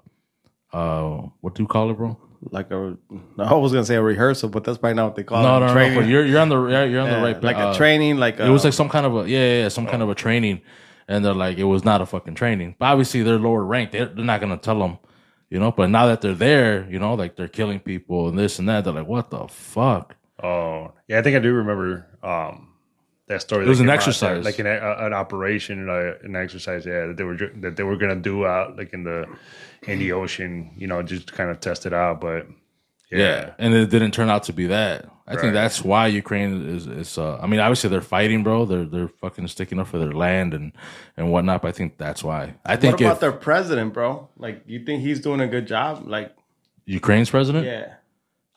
uh 0.73 1.19
what 1.41 1.55
do 1.55 1.63
you 1.63 1.67
call 1.69 1.91
it, 1.91 1.95
bro? 1.95 2.19
Like 2.51 2.71
a, 2.73 2.97
I 3.39 3.55
was 3.55 3.73
gonna 3.73 3.85
say 3.85 3.95
a 3.97 4.03
rehearsal, 4.03 4.49
but 4.49 4.65
that's 4.65 4.79
probably 4.79 4.95
not 4.95 5.05
what 5.07 5.15
they 5.17 5.23
call 5.23 5.43
No, 5.43 5.59
it. 5.59 5.61
no, 5.61 5.67
no, 5.69 5.73
training. 5.75 5.99
but 5.99 6.07
you're 6.09 6.25
you're 6.27 6.41
on 6.41 6.49
the 6.49 6.57
you're 6.57 6.87
you're 6.87 7.01
on 7.03 7.07
Yeah, 7.09 7.17
the 7.21 7.23
right 7.23 7.43
like 7.45 7.57
uh, 7.57 7.71
a 7.73 7.77
training, 7.77 8.17
like 8.17 8.41
a, 8.41 8.47
It 8.47 8.51
was 8.51 8.65
like 8.65 8.73
some 8.73 8.89
kind 8.89 9.07
of 9.07 9.15
a 9.17 9.29
yeah, 9.29 9.39
yeah, 9.39 9.63
yeah 9.63 9.69
some 9.69 9.87
kind 9.87 10.03
of 10.03 10.09
a 10.09 10.15
training, 10.15 10.61
and 11.07 11.25
they're 11.25 11.35
like 11.35 11.59
it 11.59 11.65
was 11.65 11.85
not 11.85 12.01
a 12.01 12.07
fucking 12.07 12.35
training. 12.35 12.75
But 12.79 12.87
obviously 12.87 13.23
they're 13.23 13.39
lower 13.39 13.63
ranked. 13.65 13.93
They're, 13.93 14.07
they're 14.07 14.25
not 14.25 14.41
gonna 14.41 14.57
tell 14.57 14.79
them, 14.81 14.99
you 15.51 15.61
know. 15.61 15.71
But 15.71 15.91
now 15.91 16.07
that 16.07 16.21
they're 16.21 16.35
there, 16.35 16.89
you 16.91 16.99
know, 16.99 17.15
like 17.15 17.37
they're 17.37 17.47
killing 17.49 17.79
people 17.79 18.29
and 18.29 18.37
this 18.37 18.59
and 18.59 18.69
that. 18.69 18.83
They're 18.85 18.93
like, 18.95 19.07
what 19.07 19.31
the 19.31 19.47
fuck? 19.47 20.17
Oh, 20.43 20.95
yeah, 21.07 21.21
I 21.21 21.23
think 21.23 21.37
I 21.37 21.39
do 21.39 21.53
remember 21.53 22.09
um, 22.25 22.72
that 23.29 23.41
story. 23.43 23.65
It 23.65 23.69
was 23.69 23.81
an 23.81 23.87
came 23.87 23.91
out 23.91 23.95
exercise. 23.97 24.45
like 24.45 24.59
an, 24.59 24.67
a, 24.67 24.97
an 25.07 25.13
operation, 25.13 25.89
uh, 25.89 26.15
an 26.23 26.37
exercise. 26.37 26.85
Yeah, 26.87 27.07
that 27.09 27.17
they 27.17 27.25
were 27.25 27.37
that 27.37 27.77
they 27.77 27.83
were 27.83 27.97
gonna 27.97 28.17
do 28.17 28.47
out 28.47 28.77
like 28.77 28.93
in 28.93 29.05
the 29.05 29.27
in 29.87 29.99
the 29.99 30.13
ocean. 30.13 30.73
You 30.77 30.87
know, 30.87 31.03
just 31.03 31.29
to 31.29 31.33
kind 31.33 31.51
of 31.51 31.61
test 31.61 31.87
it 31.87 31.93
out. 31.93 32.21
But 32.21 32.47
yeah, 33.11 33.19
Yeah. 33.19 33.51
and 33.59 33.75
it 33.75 33.91
didn't 33.91 34.13
turn 34.13 34.29
out 34.29 34.45
to 34.45 34.53
be 34.53 34.67
that. 34.69 35.07
I 35.25 35.35
Right. 35.35 35.41
think 35.41 35.53
that's 35.55 35.85
why 35.85 36.09
Ukraine 36.09 36.67
is 36.69 36.87
is. 36.89 37.17
Uh, 37.17 37.39
I 37.41 37.47
mean, 37.47 37.61
obviously 37.61 37.89
they're 37.91 38.01
fighting, 38.01 38.43
bro. 38.43 38.65
They're 38.65 38.85
they're 38.85 39.09
fucking 39.09 39.47
sticking 39.49 39.79
up 39.79 39.87
for 39.87 39.99
their 39.99 40.13
land 40.13 40.53
and 40.53 40.73
and 41.17 41.31
whatnot. 41.31 41.63
But 41.63 41.69
I 41.69 41.73
think 41.73 41.97
that's 41.97 42.25
why. 42.25 42.55
I 42.67 42.75
think 42.77 42.95
What 42.95 43.01
about 43.03 43.13
if 43.15 43.21
their 43.21 43.33
president, 43.33 43.95
bro? 43.95 44.29
Like, 44.37 44.63
you 44.67 44.85
think 44.85 45.03
he's 45.03 45.21
doing 45.21 45.41
a 45.41 45.47
good 45.47 45.67
job? 45.67 46.03
Like, 46.07 46.35
Ukraine's 46.87 47.31
president, 47.31 47.65
yeah. 47.67 47.95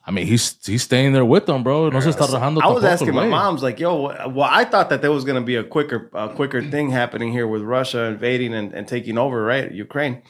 I 0.08 0.12
mean, 0.12 0.26
he's 0.28 0.56
he's 0.64 0.84
staying 0.84 1.14
there 1.14 1.24
with 1.24 1.46
them, 1.46 1.64
bro. 1.64 1.88
No 1.88 1.98
se 1.98 2.10
está 2.10 2.62
I 2.62 2.70
was 2.70 2.84
asking 2.84 3.12
my 3.12 3.26
mom's 3.26 3.62
like, 3.62 3.80
yo, 3.80 4.28
well, 4.28 4.48
I 4.48 4.64
thought 4.64 4.88
that 4.90 5.02
there 5.02 5.10
was 5.10 5.24
gonna 5.24 5.40
be 5.40 5.56
a 5.56 5.64
quicker, 5.64 6.08
a 6.14 6.28
quicker 6.28 6.62
thing 6.70 6.90
happening 6.90 7.32
here 7.32 7.48
with 7.48 7.62
Russia 7.62 8.04
invading 8.04 8.54
and, 8.54 8.72
and 8.72 8.86
taking 8.86 9.18
over, 9.18 9.42
right, 9.42 9.70
Ukraine. 9.72 10.22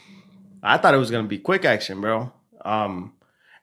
I 0.63 0.77
thought 0.77 0.95
it 0.95 0.97
was 0.97 1.11
gonna 1.11 1.27
be 1.27 1.37
quick 1.37 1.63
action, 1.63 2.01
bro. 2.01 2.33
Um, 2.65 3.13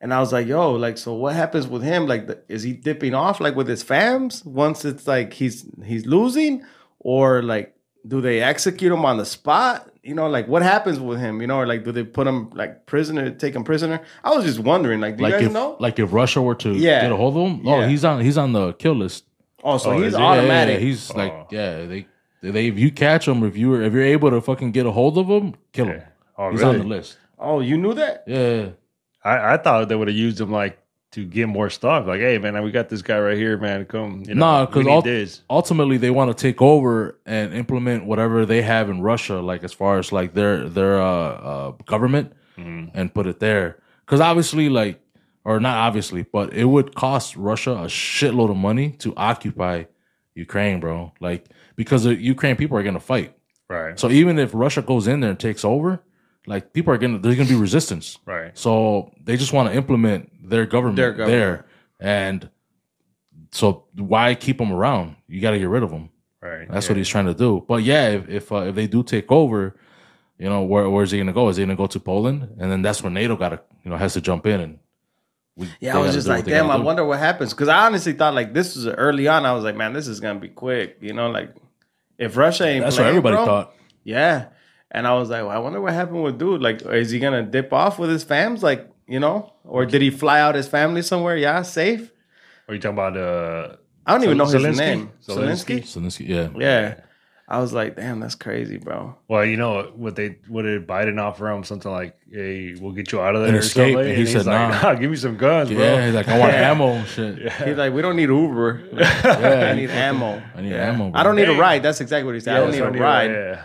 and 0.00 0.14
I 0.14 0.20
was 0.20 0.32
like, 0.32 0.46
yo, 0.46 0.72
like, 0.72 0.98
so 0.98 1.14
what 1.14 1.34
happens 1.34 1.66
with 1.66 1.82
him? 1.82 2.06
Like, 2.06 2.28
the, 2.28 2.42
is 2.48 2.62
he 2.62 2.74
dipping 2.74 3.14
off 3.14 3.40
like 3.40 3.56
with 3.56 3.66
his 3.66 3.82
fams 3.82 4.46
once 4.46 4.84
it's 4.84 5.08
like 5.08 5.32
he's 5.32 5.66
he's 5.84 6.06
losing, 6.06 6.64
or 7.00 7.42
like, 7.42 7.74
do 8.06 8.20
they 8.20 8.40
execute 8.40 8.92
him 8.92 9.04
on 9.04 9.16
the 9.16 9.26
spot? 9.26 9.90
You 10.04 10.14
know, 10.14 10.28
like 10.28 10.46
what 10.48 10.62
happens 10.62 11.00
with 11.00 11.18
him? 11.18 11.40
You 11.40 11.46
know, 11.46 11.56
or 11.58 11.66
like, 11.66 11.82
do 11.82 11.90
they 11.90 12.04
put 12.04 12.26
him 12.26 12.50
like 12.50 12.84
prisoner, 12.86 13.30
take 13.30 13.54
him 13.54 13.64
prisoner? 13.64 14.02
I 14.22 14.34
was 14.34 14.44
just 14.44 14.58
wondering, 14.58 15.00
like, 15.00 15.16
do 15.16 15.22
Like 15.22 15.32
you 15.32 15.38
guys 15.38 15.46
if 15.46 15.52
know? 15.52 15.76
like 15.80 15.98
if 15.98 16.12
Russia 16.12 16.42
were 16.42 16.54
to 16.56 16.72
Yeah. 16.74 17.00
get 17.02 17.12
a 17.12 17.16
hold 17.16 17.36
of 17.36 17.42
him, 17.50 17.66
oh, 17.66 17.80
Yeah. 17.80 17.88
he's 17.88 18.04
on 18.04 18.20
he's 18.20 18.36
on 18.36 18.52
the 18.52 18.74
kill 18.74 18.94
list. 18.94 19.24
oh, 19.62 19.78
so 19.78 19.92
Oh, 19.92 19.96
he's 19.98 20.08
is? 20.08 20.12
Yeah, 20.12 20.18
yeah, 20.20 20.26
automatic. 20.26 20.74
yeah, 20.80 20.86
he's 20.86 21.10
Oh. 21.10 21.16
like, 21.18 21.46
yeah, 21.50 21.86
they 21.86 22.06
they 22.42 22.66
if 22.66 22.78
you 22.78 22.90
catch 22.90 23.26
him, 23.26 23.42
if 23.44 23.56
you're, 23.56 23.80
if 23.82 23.94
you're 23.94 24.02
able 24.04 24.30
to 24.30 24.40
fucking 24.42 24.72
get 24.72 24.84
a 24.84 24.90
hold 24.90 25.16
of 25.16 25.26
him, 25.28 25.54
kill 25.72 25.86
him. 25.86 26.02
Oh, 26.36 26.50
he's 26.50 26.60
really? 26.60 26.74
on 26.74 26.78
the 26.80 26.84
list. 26.96 27.16
oh, 27.38 27.60
you 27.60 27.78
knew 27.78 27.94
that? 27.94 28.24
Yeah. 28.26 28.66
I, 29.24 29.54
I 29.54 29.56
thought 29.56 29.88
they 29.88 29.94
would 29.96 30.08
have 30.08 30.16
used 30.16 30.38
him 30.38 30.50
like 30.50 30.76
to 31.14 31.24
get 31.24 31.48
more 31.48 31.70
stuff. 31.70 32.06
Like, 32.06 32.20
hey 32.20 32.38
man, 32.38 32.62
we 32.62 32.70
got 32.70 32.88
this 32.88 33.02
guy 33.02 33.18
right 33.18 33.36
here, 33.36 33.56
man. 33.58 33.84
Come, 33.86 34.22
you 34.26 34.34
know, 34.34 34.46
Nah, 34.46 34.66
because 34.66 35.04
this. 35.04 35.42
ultimately 35.48 35.96
they 35.96 36.10
want 36.10 36.36
to 36.36 36.40
take 36.40 36.60
over 36.62 37.18
and 37.26 37.54
implement 37.54 38.04
whatever 38.04 38.44
they 38.46 38.62
have 38.62 38.90
in 38.90 39.00
Russia, 39.00 39.40
like 39.40 39.64
as 39.64 39.72
far 39.72 39.98
as 39.98 40.12
like 40.12 40.34
their 40.34 40.68
their 40.68 41.00
uh, 41.00 41.06
uh, 41.06 41.70
government, 41.86 42.32
and 42.56 43.12
put 43.14 43.26
it 43.26 43.40
there. 43.40 43.78
Because 44.04 44.20
obviously, 44.20 44.68
like, 44.68 45.00
or 45.44 45.58
not 45.60 45.76
obviously, 45.78 46.22
but 46.22 46.52
it 46.52 46.64
would 46.66 46.94
cost 46.94 47.36
Russia 47.36 47.72
a 47.72 47.86
shitload 47.86 48.50
of 48.50 48.56
money 48.56 48.90
to 48.98 49.14
occupy 49.16 49.84
Ukraine, 50.34 50.78
bro. 50.80 51.12
Like, 51.20 51.46
because 51.76 52.04
the 52.04 52.14
Ukraine 52.14 52.56
people 52.56 52.76
are 52.76 52.82
gonna 52.82 53.00
fight. 53.00 53.36
Right, 53.68 53.98
So 53.98 54.10
even 54.10 54.38
if 54.38 54.50
Russia 54.52 54.82
goes 54.82 55.06
in 55.08 55.20
there 55.20 55.30
and 55.30 55.40
takes 55.40 55.64
over, 55.64 56.02
like 56.46 56.72
people 56.72 56.92
are 56.92 56.98
gonna 56.98 57.18
there's 57.18 57.36
gonna 57.36 57.48
be 57.48 57.54
resistance. 57.54 58.18
right. 58.26 58.56
So 58.56 59.12
they 59.22 59.36
just 59.36 59.52
want 59.52 59.68
to 59.70 59.74
implement 59.74 60.48
their 60.48 60.66
government, 60.66 60.96
Their 60.96 61.12
government. 61.12 61.30
there, 61.30 61.66
and 62.00 62.48
so 63.52 63.84
why 63.96 64.34
keep 64.34 64.58
them 64.58 64.72
around? 64.72 65.16
You 65.28 65.40
got 65.40 65.52
to 65.52 65.58
get 65.58 65.68
rid 65.68 65.82
of 65.82 65.90
them. 65.90 66.10
Right. 66.40 66.68
That's 66.68 66.86
yeah. 66.86 66.92
what 66.92 66.96
he's 66.98 67.08
trying 67.08 67.26
to 67.26 67.34
do. 67.34 67.64
But 67.66 67.82
yeah, 67.82 68.08
if 68.08 68.28
if, 68.28 68.52
uh, 68.52 68.64
if 68.64 68.74
they 68.74 68.86
do 68.86 69.02
take 69.02 69.30
over, 69.32 69.74
you 70.38 70.48
know, 70.48 70.62
where 70.62 70.88
where's 70.90 71.10
he 71.10 71.18
gonna 71.18 71.32
go? 71.32 71.48
Is 71.48 71.56
he 71.56 71.62
gonna 71.64 71.76
go 71.76 71.86
to 71.86 72.00
Poland? 72.00 72.56
And 72.58 72.70
then 72.70 72.82
that's 72.82 73.02
where 73.02 73.10
NATO 73.10 73.36
got 73.36 73.50
to 73.50 73.60
you 73.84 73.90
know 73.90 73.96
has 73.96 74.12
to 74.14 74.20
jump 74.20 74.46
in 74.46 74.60
and. 74.60 74.78
We, 75.56 75.68
Yeah, 75.78 75.96
I 75.96 76.00
was 76.00 76.14
just 76.14 76.26
like, 76.26 76.46
damn, 76.46 76.68
I 76.68 76.76
do. 76.76 76.82
wonder 76.82 77.04
what 77.04 77.20
happens. 77.20 77.54
Because 77.54 77.68
I 77.68 77.86
honestly 77.86 78.12
thought 78.12 78.34
like 78.34 78.52
this 78.52 78.74
was 78.74 78.88
early 78.88 79.28
on. 79.28 79.46
I 79.46 79.52
was 79.52 79.62
like, 79.62 79.76
man, 79.76 79.92
this 79.92 80.08
is 80.08 80.18
gonna 80.18 80.40
be 80.40 80.48
quick. 80.48 80.96
You 81.00 81.12
know, 81.12 81.30
like 81.30 81.54
if 82.18 82.36
Russia 82.36 82.66
ain't 82.66 82.82
That's 82.84 82.98
what 82.98 83.06
everybody 83.06 83.36
bro, 83.36 83.44
thought. 83.46 83.74
Yeah, 84.02 84.46
and 84.94 85.06
I 85.06 85.12
was 85.14 85.28
like, 85.28 85.42
well, 85.42 85.50
I 85.50 85.58
wonder 85.58 85.80
what 85.80 85.92
happened 85.92 86.22
with 86.22 86.38
dude. 86.38 86.62
Like, 86.62 86.80
is 86.82 87.10
he 87.10 87.18
gonna 87.18 87.42
dip 87.42 87.72
off 87.72 87.98
with 87.98 88.08
his 88.10 88.24
fams? 88.24 88.62
Like, 88.62 88.88
you 89.06 89.20
know, 89.20 89.52
or 89.64 89.84
did 89.84 90.00
he 90.00 90.10
fly 90.10 90.40
out 90.40 90.54
his 90.54 90.68
family 90.68 91.02
somewhere? 91.02 91.36
Yeah, 91.36 91.60
safe. 91.62 92.10
Are 92.68 92.74
you 92.74 92.80
talking 92.80 92.96
about 92.98 93.16
uh 93.16 93.76
I 94.06 94.12
don't 94.14 94.24
even 94.24 94.38
know 94.38 94.46
his 94.46 94.76
name. 94.78 95.10
Zelensky? 95.26 95.80
Zelensky. 95.80 95.80
Zelensky, 95.82 96.28
yeah, 96.28 96.48
Yeah, 96.58 97.00
I 97.48 97.58
was 97.60 97.72
like, 97.74 97.96
damn, 97.96 98.20
that's 98.20 98.34
crazy, 98.34 98.76
bro. 98.78 99.16
well, 99.28 99.44
you 99.44 99.56
know 99.58 99.92
what 99.96 100.14
they 100.16 100.36
what 100.48 100.62
did 100.62 100.86
Biden 100.86 101.20
offer 101.20 101.50
him? 101.50 101.62
Something 101.64 101.90
like, 101.92 102.16
"Hey, 102.30 102.74
we'll 102.80 102.92
get 102.92 103.12
you 103.12 103.20
out 103.20 103.34
of 103.34 103.42
there." 103.42 103.50
An 103.50 103.56
or 103.56 103.58
escape, 103.58 103.94
something. 103.94 104.08
and 104.10 104.16
he 104.18 104.24
he's 104.24 104.32
said, 104.32 104.46
like, 104.46 104.82
nah. 104.82 104.94
give 105.00 105.10
me 105.10 105.16
some 105.16 105.36
guns, 105.36 105.70
bro." 105.70 105.78
yeah. 105.82 106.06
He's 106.06 106.14
like, 106.14 106.28
I 106.28 106.38
want 106.38 106.52
ammo 106.70 106.88
and 106.92 107.06
shit. 107.08 107.52
He's 107.64 107.76
like, 107.76 107.92
we 107.92 108.00
don't 108.02 108.16
need 108.16 108.30
Uber. 108.30 108.88
Yeah, 108.94 109.68
I 109.72 109.74
need 109.74 109.90
ammo. 109.90 110.42
I 110.54 110.60
need 110.62 110.70
Yeah. 110.70 110.90
ammo. 110.92 111.10
Bro. 111.10 111.20
I 111.20 111.22
don't 111.22 111.36
need 111.36 111.48
a 111.50 111.56
ride. 111.58 111.82
That's 111.82 112.00
exactly 112.00 112.24
what 112.26 112.34
he 112.34 112.40
said. 112.40 112.56
I 112.56 112.60
don't 112.60 112.72
need 112.72 112.80
a 112.80 112.90
ride. 113.02 113.30
Yeah. 113.30 113.64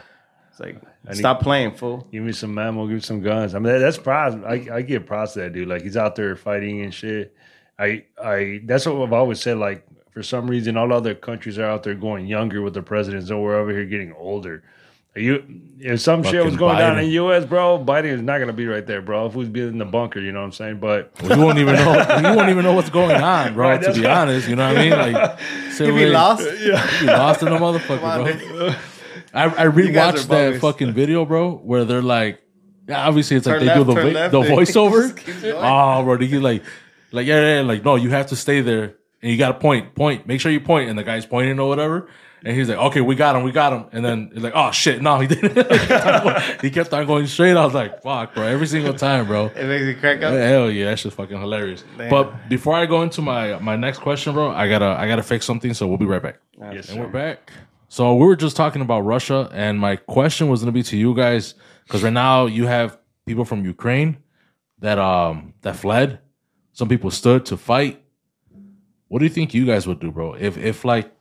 It's 0.51 0.59
like, 0.59 0.81
stop 1.13 1.41
playing, 1.41 1.71
fool. 1.71 2.07
Give 2.11 2.23
me 2.23 2.31
some 2.31 2.57
ammo, 2.57 2.85
give 2.85 2.95
me 2.95 3.01
some 3.01 3.21
guns. 3.21 3.55
I 3.55 3.59
mean, 3.59 3.73
that, 3.73 3.79
that's 3.79 3.97
props. 3.97 4.35
I, 4.45 4.67
I 4.71 4.81
give 4.81 5.05
props 5.05 5.33
to 5.33 5.39
that 5.39 5.53
dude. 5.53 5.67
Like 5.67 5.81
he's 5.81 5.97
out 5.97 6.15
there 6.15 6.35
fighting 6.35 6.81
and 6.81 6.93
shit. 6.93 7.35
I, 7.77 8.03
I, 8.21 8.61
that's 8.65 8.85
what 8.85 9.01
I've 9.01 9.13
always 9.13 9.39
said. 9.39 9.57
Like 9.57 9.85
for 10.11 10.23
some 10.23 10.49
reason, 10.49 10.77
all 10.77 10.91
other 10.91 11.15
countries 11.15 11.57
are 11.57 11.65
out 11.65 11.83
there 11.83 11.95
going 11.95 12.27
younger 12.27 12.61
with 12.61 12.73
the 12.73 12.81
presidents, 12.81 13.29
and 13.29 13.41
we're 13.41 13.55
over 13.55 13.71
here 13.71 13.85
getting 13.85 14.13
older. 14.13 14.63
Are 15.15 15.21
you, 15.21 15.43
if 15.79 16.01
some 16.01 16.21
shit 16.21 16.35
was 16.35 16.53
Fucking 16.53 16.57
going 16.59 16.77
down 16.77 16.99
in 16.99 17.05
the 17.05 17.11
U.S., 17.13 17.43
bro, 17.43 17.83
Biden 17.83 18.05
is 18.05 18.21
not 18.21 18.37
going 18.37 18.47
to 18.47 18.53
be 18.53 18.67
right 18.67 18.85
there, 18.85 19.01
bro. 19.01 19.25
If 19.25 19.33
we 19.33 19.39
was 19.39 19.49
being 19.49 19.69
in 19.69 19.77
the 19.79 19.85
bunker, 19.85 20.19
you 20.19 20.31
know 20.31 20.39
what 20.41 20.45
I'm 20.45 20.51
saying? 20.51 20.79
But 20.79 21.11
You 21.23 21.29
won't 21.29 21.57
even 21.57 21.75
know. 21.75 21.93
You 22.29 22.35
won't 22.35 22.49
even 22.49 22.63
know 22.63 22.73
what's 22.73 22.91
going 22.91 23.19
on, 23.19 23.53
bro. 23.55 23.69
Right, 23.69 23.81
to 23.81 23.93
be 23.93 24.05
honest, 24.05 24.47
you 24.47 24.55
know 24.55 24.67
what 24.67 24.77
I 24.77 24.81
mean? 24.81 25.13
Like, 25.13 25.39
sit 25.71 25.87
You 25.87 25.95
be 25.95 26.05
lost. 26.05 26.43
You 26.43 26.77
be 27.01 27.07
lost 27.07 27.41
in 27.41 27.49
the 27.49 27.57
motherfucker, 27.57 28.57
bro. 28.57 28.75
I, 29.33 29.43
I 29.45 29.47
guys 29.47 29.65
rewatched 29.75 30.27
that 30.27 30.27
bogus. 30.27 30.61
fucking 30.61 30.93
video, 30.93 31.25
bro, 31.25 31.51
where 31.57 31.85
they're 31.85 32.01
like, 32.01 32.41
yeah, 32.87 33.07
obviously 33.07 33.37
it's 33.37 33.45
like 33.45 33.59
Turn 33.59 33.67
they 33.67 33.73
do 33.73 33.83
the 33.83 33.93
turn 33.93 34.05
vi- 34.07 34.13
left, 34.13 34.31
the 34.31 34.41
voiceover. 34.55 35.01
just 35.13 35.17
keeps 35.25 35.41
going. 35.41 35.55
Oh, 35.57 36.03
bro, 36.03 36.17
they 36.17 36.27
get 36.27 36.41
like, 36.41 36.63
like 37.11 37.27
yeah, 37.27 37.39
yeah, 37.39 37.55
yeah, 37.57 37.61
like 37.61 37.83
no, 37.85 37.95
you 37.95 38.09
have 38.09 38.27
to 38.27 38.35
stay 38.35 38.61
there 38.61 38.95
and 39.21 39.31
you 39.31 39.37
got 39.37 39.49
to 39.49 39.59
point, 39.59 39.93
point, 39.95 40.25
make 40.27 40.41
sure 40.41 40.51
you 40.51 40.59
point, 40.61 40.89
and 40.89 40.97
the 40.97 41.03
guy's 41.03 41.25
pointing 41.25 41.59
or 41.59 41.67
whatever. 41.69 42.09
And 42.41 42.55
he's 42.55 42.69
like, 42.69 42.77
okay, 42.77 43.01
we 43.01 43.15
got 43.15 43.35
him, 43.35 43.43
we 43.43 43.51
got 43.51 43.73
him. 43.73 43.85
And 43.91 44.03
then 44.05 44.31
he's 44.33 44.41
like, 44.41 44.53
oh 44.55 44.71
shit, 44.71 45.01
no, 45.01 45.19
he 45.19 45.27
didn't. 45.33 45.57
he, 45.57 45.77
kept 45.87 46.05
on 46.05 46.23
going, 46.23 46.41
he 46.61 46.69
kept 46.71 46.93
on 46.93 47.05
going 47.05 47.27
straight. 47.27 47.57
I 47.57 47.65
was 47.65 47.73
like, 47.73 48.01
fuck, 48.01 48.33
bro, 48.33 48.45
every 48.45 48.65
single 48.65 48.93
time, 48.93 49.27
bro. 49.27 49.47
It 49.47 49.65
makes 49.67 49.83
you 49.83 49.95
crack 49.97 50.23
up. 50.23 50.31
Hell 50.33 50.71
yeah, 50.71 50.85
that's 50.85 51.03
just 51.03 51.17
fucking 51.17 51.37
hilarious. 51.37 51.83
But 51.97 52.47
before 52.47 52.75
I 52.75 52.85
go 52.85 53.01
into 53.01 53.21
my 53.21 53.59
my 53.59 53.75
next 53.75 53.99
question, 53.99 54.33
bro, 54.33 54.51
I 54.51 54.69
gotta 54.69 54.85
I 54.85 55.05
gotta 55.07 55.21
fix 55.23 55.45
something. 55.45 55.73
So 55.73 55.85
we'll 55.87 55.97
be 55.97 56.05
right 56.05 56.23
back. 56.23 56.39
yes, 56.57 56.71
And 56.71 56.85
sir. 56.85 57.01
we're 57.01 57.07
back. 57.09 57.51
So 57.89 58.13
we 58.15 58.25
were 58.25 58.35
just 58.35 58.55
talking 58.55 58.81
about 58.83 59.01
Russia, 59.01 59.49
and 59.51 59.79
my 59.79 59.95
question 59.95 60.47
was 60.47 60.61
gonna 60.61 60.71
be 60.71 60.83
to 60.83 60.95
you 60.97 61.15
guys 61.15 61.55
because 61.85 62.03
right 62.03 62.13
now 62.13 62.45
you 62.45 62.67
have 62.67 62.97
people 63.25 63.45
from 63.45 63.65
Ukraine 63.65 64.17
that 64.79 64.99
um 64.99 65.53
that 65.61 65.75
fled. 65.75 66.19
Some 66.71 66.87
people 66.87 67.11
stood 67.11 67.45
to 67.47 67.57
fight. 67.57 68.01
What 69.07 69.19
do 69.19 69.25
you 69.25 69.31
think 69.31 69.53
you 69.55 69.65
guys 69.65 69.87
would 69.87 69.99
do, 69.99 70.11
bro? 70.11 70.35
If 70.35 70.57
if 70.57 70.85
like 70.85 71.11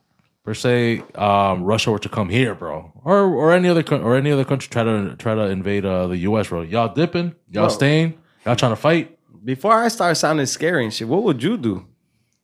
per 0.44 0.52
se 0.52 1.02
um 1.14 1.64
Russia 1.64 1.90
were 1.90 1.98
to 2.00 2.08
come 2.10 2.28
here, 2.28 2.54
bro, 2.54 2.92
or 3.02 3.16
or 3.24 3.52
any 3.52 3.68
other 3.68 3.82
or 3.96 4.14
any 4.16 4.30
other 4.30 4.44
country 4.44 4.68
try 4.68 4.84
to 4.84 5.16
try 5.16 5.34
to 5.34 5.46
invade 5.48 5.86
uh 5.86 6.06
the 6.06 6.18
U.S., 6.18 6.48
bro, 6.48 6.60
y'all 6.62 6.92
dipping, 6.92 7.34
y'all 7.50 7.64
Bro. 7.64 7.68
staying, 7.68 8.14
y'all 8.44 8.56
trying 8.56 8.72
to 8.72 8.76
fight. 8.76 9.18
Before 9.42 9.72
I 9.72 9.88
start 9.88 10.18
sounding 10.18 10.44
scary 10.44 10.84
and 10.84 10.92
shit, 10.92 11.08
what 11.08 11.22
would 11.22 11.42
you 11.42 11.56
do? 11.56 11.86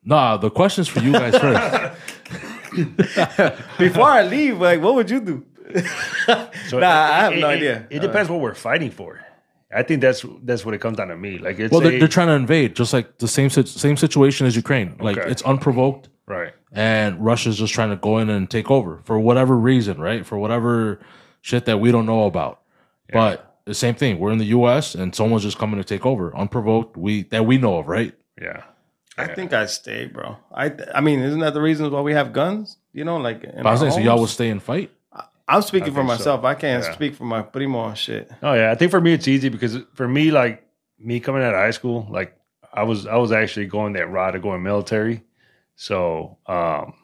Nah, 0.02 0.38
the 0.38 0.50
question's 0.50 0.88
for 0.88 1.00
you 1.00 1.12
guys 1.12 1.36
first. 1.36 1.60
Before 3.78 4.08
I 4.08 4.22
leave, 4.22 4.60
like, 4.60 4.80
what 4.80 4.94
would 4.94 5.10
you 5.10 5.20
do? 5.20 5.44
So 6.68 6.78
Nah, 6.78 6.88
I 6.88 7.20
have 7.20 7.32
it- 7.34 7.40
no 7.40 7.50
it- 7.50 7.56
idea. 7.56 7.86
It, 7.90 8.00
depends 8.00 8.30
what 8.30 8.40
we're 8.40 8.54
fighting 8.54 8.90
for. 8.90 9.20
I 9.74 9.82
think 9.82 10.00
that's 10.02 10.24
that's 10.44 10.64
what 10.64 10.72
it 10.74 10.80
comes 10.80 10.96
down 10.98 11.08
to 11.08 11.16
me. 11.16 11.38
Like 11.38 11.58
it's 11.58 11.72
well, 11.72 11.80
they're, 11.80 11.98
they're 11.98 12.06
trying 12.08 12.28
to 12.28 12.34
invade, 12.34 12.76
just 12.76 12.92
like 12.92 13.18
the 13.18 13.26
same 13.26 13.50
same 13.50 13.96
situation 13.96 14.46
as 14.46 14.54
Ukraine. 14.54 14.96
Like 15.00 15.18
Okay. 15.18 15.28
it's 15.30 15.42
unprovoked, 15.42 16.10
right. 16.26 16.52
and 16.72 17.22
Russia's 17.24 17.58
just 17.58 17.74
trying 17.74 17.90
to 17.90 17.96
go 17.96 18.18
in 18.18 18.30
and 18.30 18.48
take 18.48 18.70
over 18.70 19.00
for 19.04 19.18
whatever 19.18 19.56
reason, 19.56 20.00
right? 20.00 20.24
For 20.24 20.38
whatever 20.38 21.00
shit 21.40 21.64
that 21.64 21.80
we 21.80 21.90
don't 21.90 22.06
know 22.06 22.24
about. 22.26 22.60
But 23.12 23.56
the 23.64 23.74
same 23.74 23.94
thing, 23.96 24.20
we're 24.20 24.30
in 24.32 24.38
the 24.38 24.44
U.S. 24.58 24.94
and 24.94 25.12
someone's 25.14 25.42
just 25.42 25.58
coming 25.58 25.78
to 25.78 25.84
take 25.84 26.06
over, 26.06 26.34
unprovoked. 26.36 26.96
We 26.96 27.24
that 27.24 27.44
we 27.44 27.58
know 27.58 27.78
of, 27.78 27.88
right? 27.88 28.14
Yeah. 28.40 28.62
I 29.16 29.26
think 29.28 29.52
I'd 29.52 29.70
stay, 29.70 30.06
bro. 30.06 30.36
I 30.54 30.72
I 30.94 31.00
mean, 31.00 31.20
isn't 31.20 31.40
that 31.40 31.54
the 31.54 31.60
reasons 31.62 31.90
why 31.90 32.00
we 32.00 32.12
have 32.14 32.32
guns? 32.32 32.78
You 32.92 33.04
know, 33.04 33.16
like. 33.18 33.44
in 33.44 33.62
But 33.62 33.66
I 33.66 33.72
was 33.72 33.82
our 33.82 33.90
saying, 33.90 34.02
so 34.02 34.04
y'all 34.04 34.10
homes? 34.12 34.20
will 34.20 34.26
stay 34.28 34.50
and 34.50 34.62
fight. 34.62 34.90
I'm 35.46 35.60
speaking 35.62 35.92
for 35.92 36.00
think 36.00 36.10
so. 36.10 36.14
myself. 36.18 36.44
I 36.44 36.54
can't 36.54 36.82
Yeah. 36.84 36.92
speak 36.92 37.14
for 37.14 37.24
my 37.24 37.42
primo 37.42 37.88
and 37.88 37.98
shit. 37.98 38.30
Oh 38.42 38.54
yeah, 38.54 38.70
I 38.72 38.74
think 38.76 38.90
for 38.90 39.00
me 39.00 39.12
it's 39.12 39.28
easy 39.28 39.50
because 39.50 39.78
for 39.94 40.08
me, 40.08 40.30
like 40.30 40.66
me 40.98 41.20
coming 41.20 41.42
out 41.42 41.54
of 41.54 41.60
high 41.60 41.70
school, 41.72 42.06
like 42.10 42.34
I 42.72 42.82
was 42.84 43.06
I 43.06 43.16
was 43.16 43.30
actually 43.30 43.66
going 43.66 43.92
that 43.92 44.10
route 44.10 44.34
of 44.36 44.42
going 44.42 44.62
military. 44.62 45.22
So 45.76 46.38
um 46.46 46.94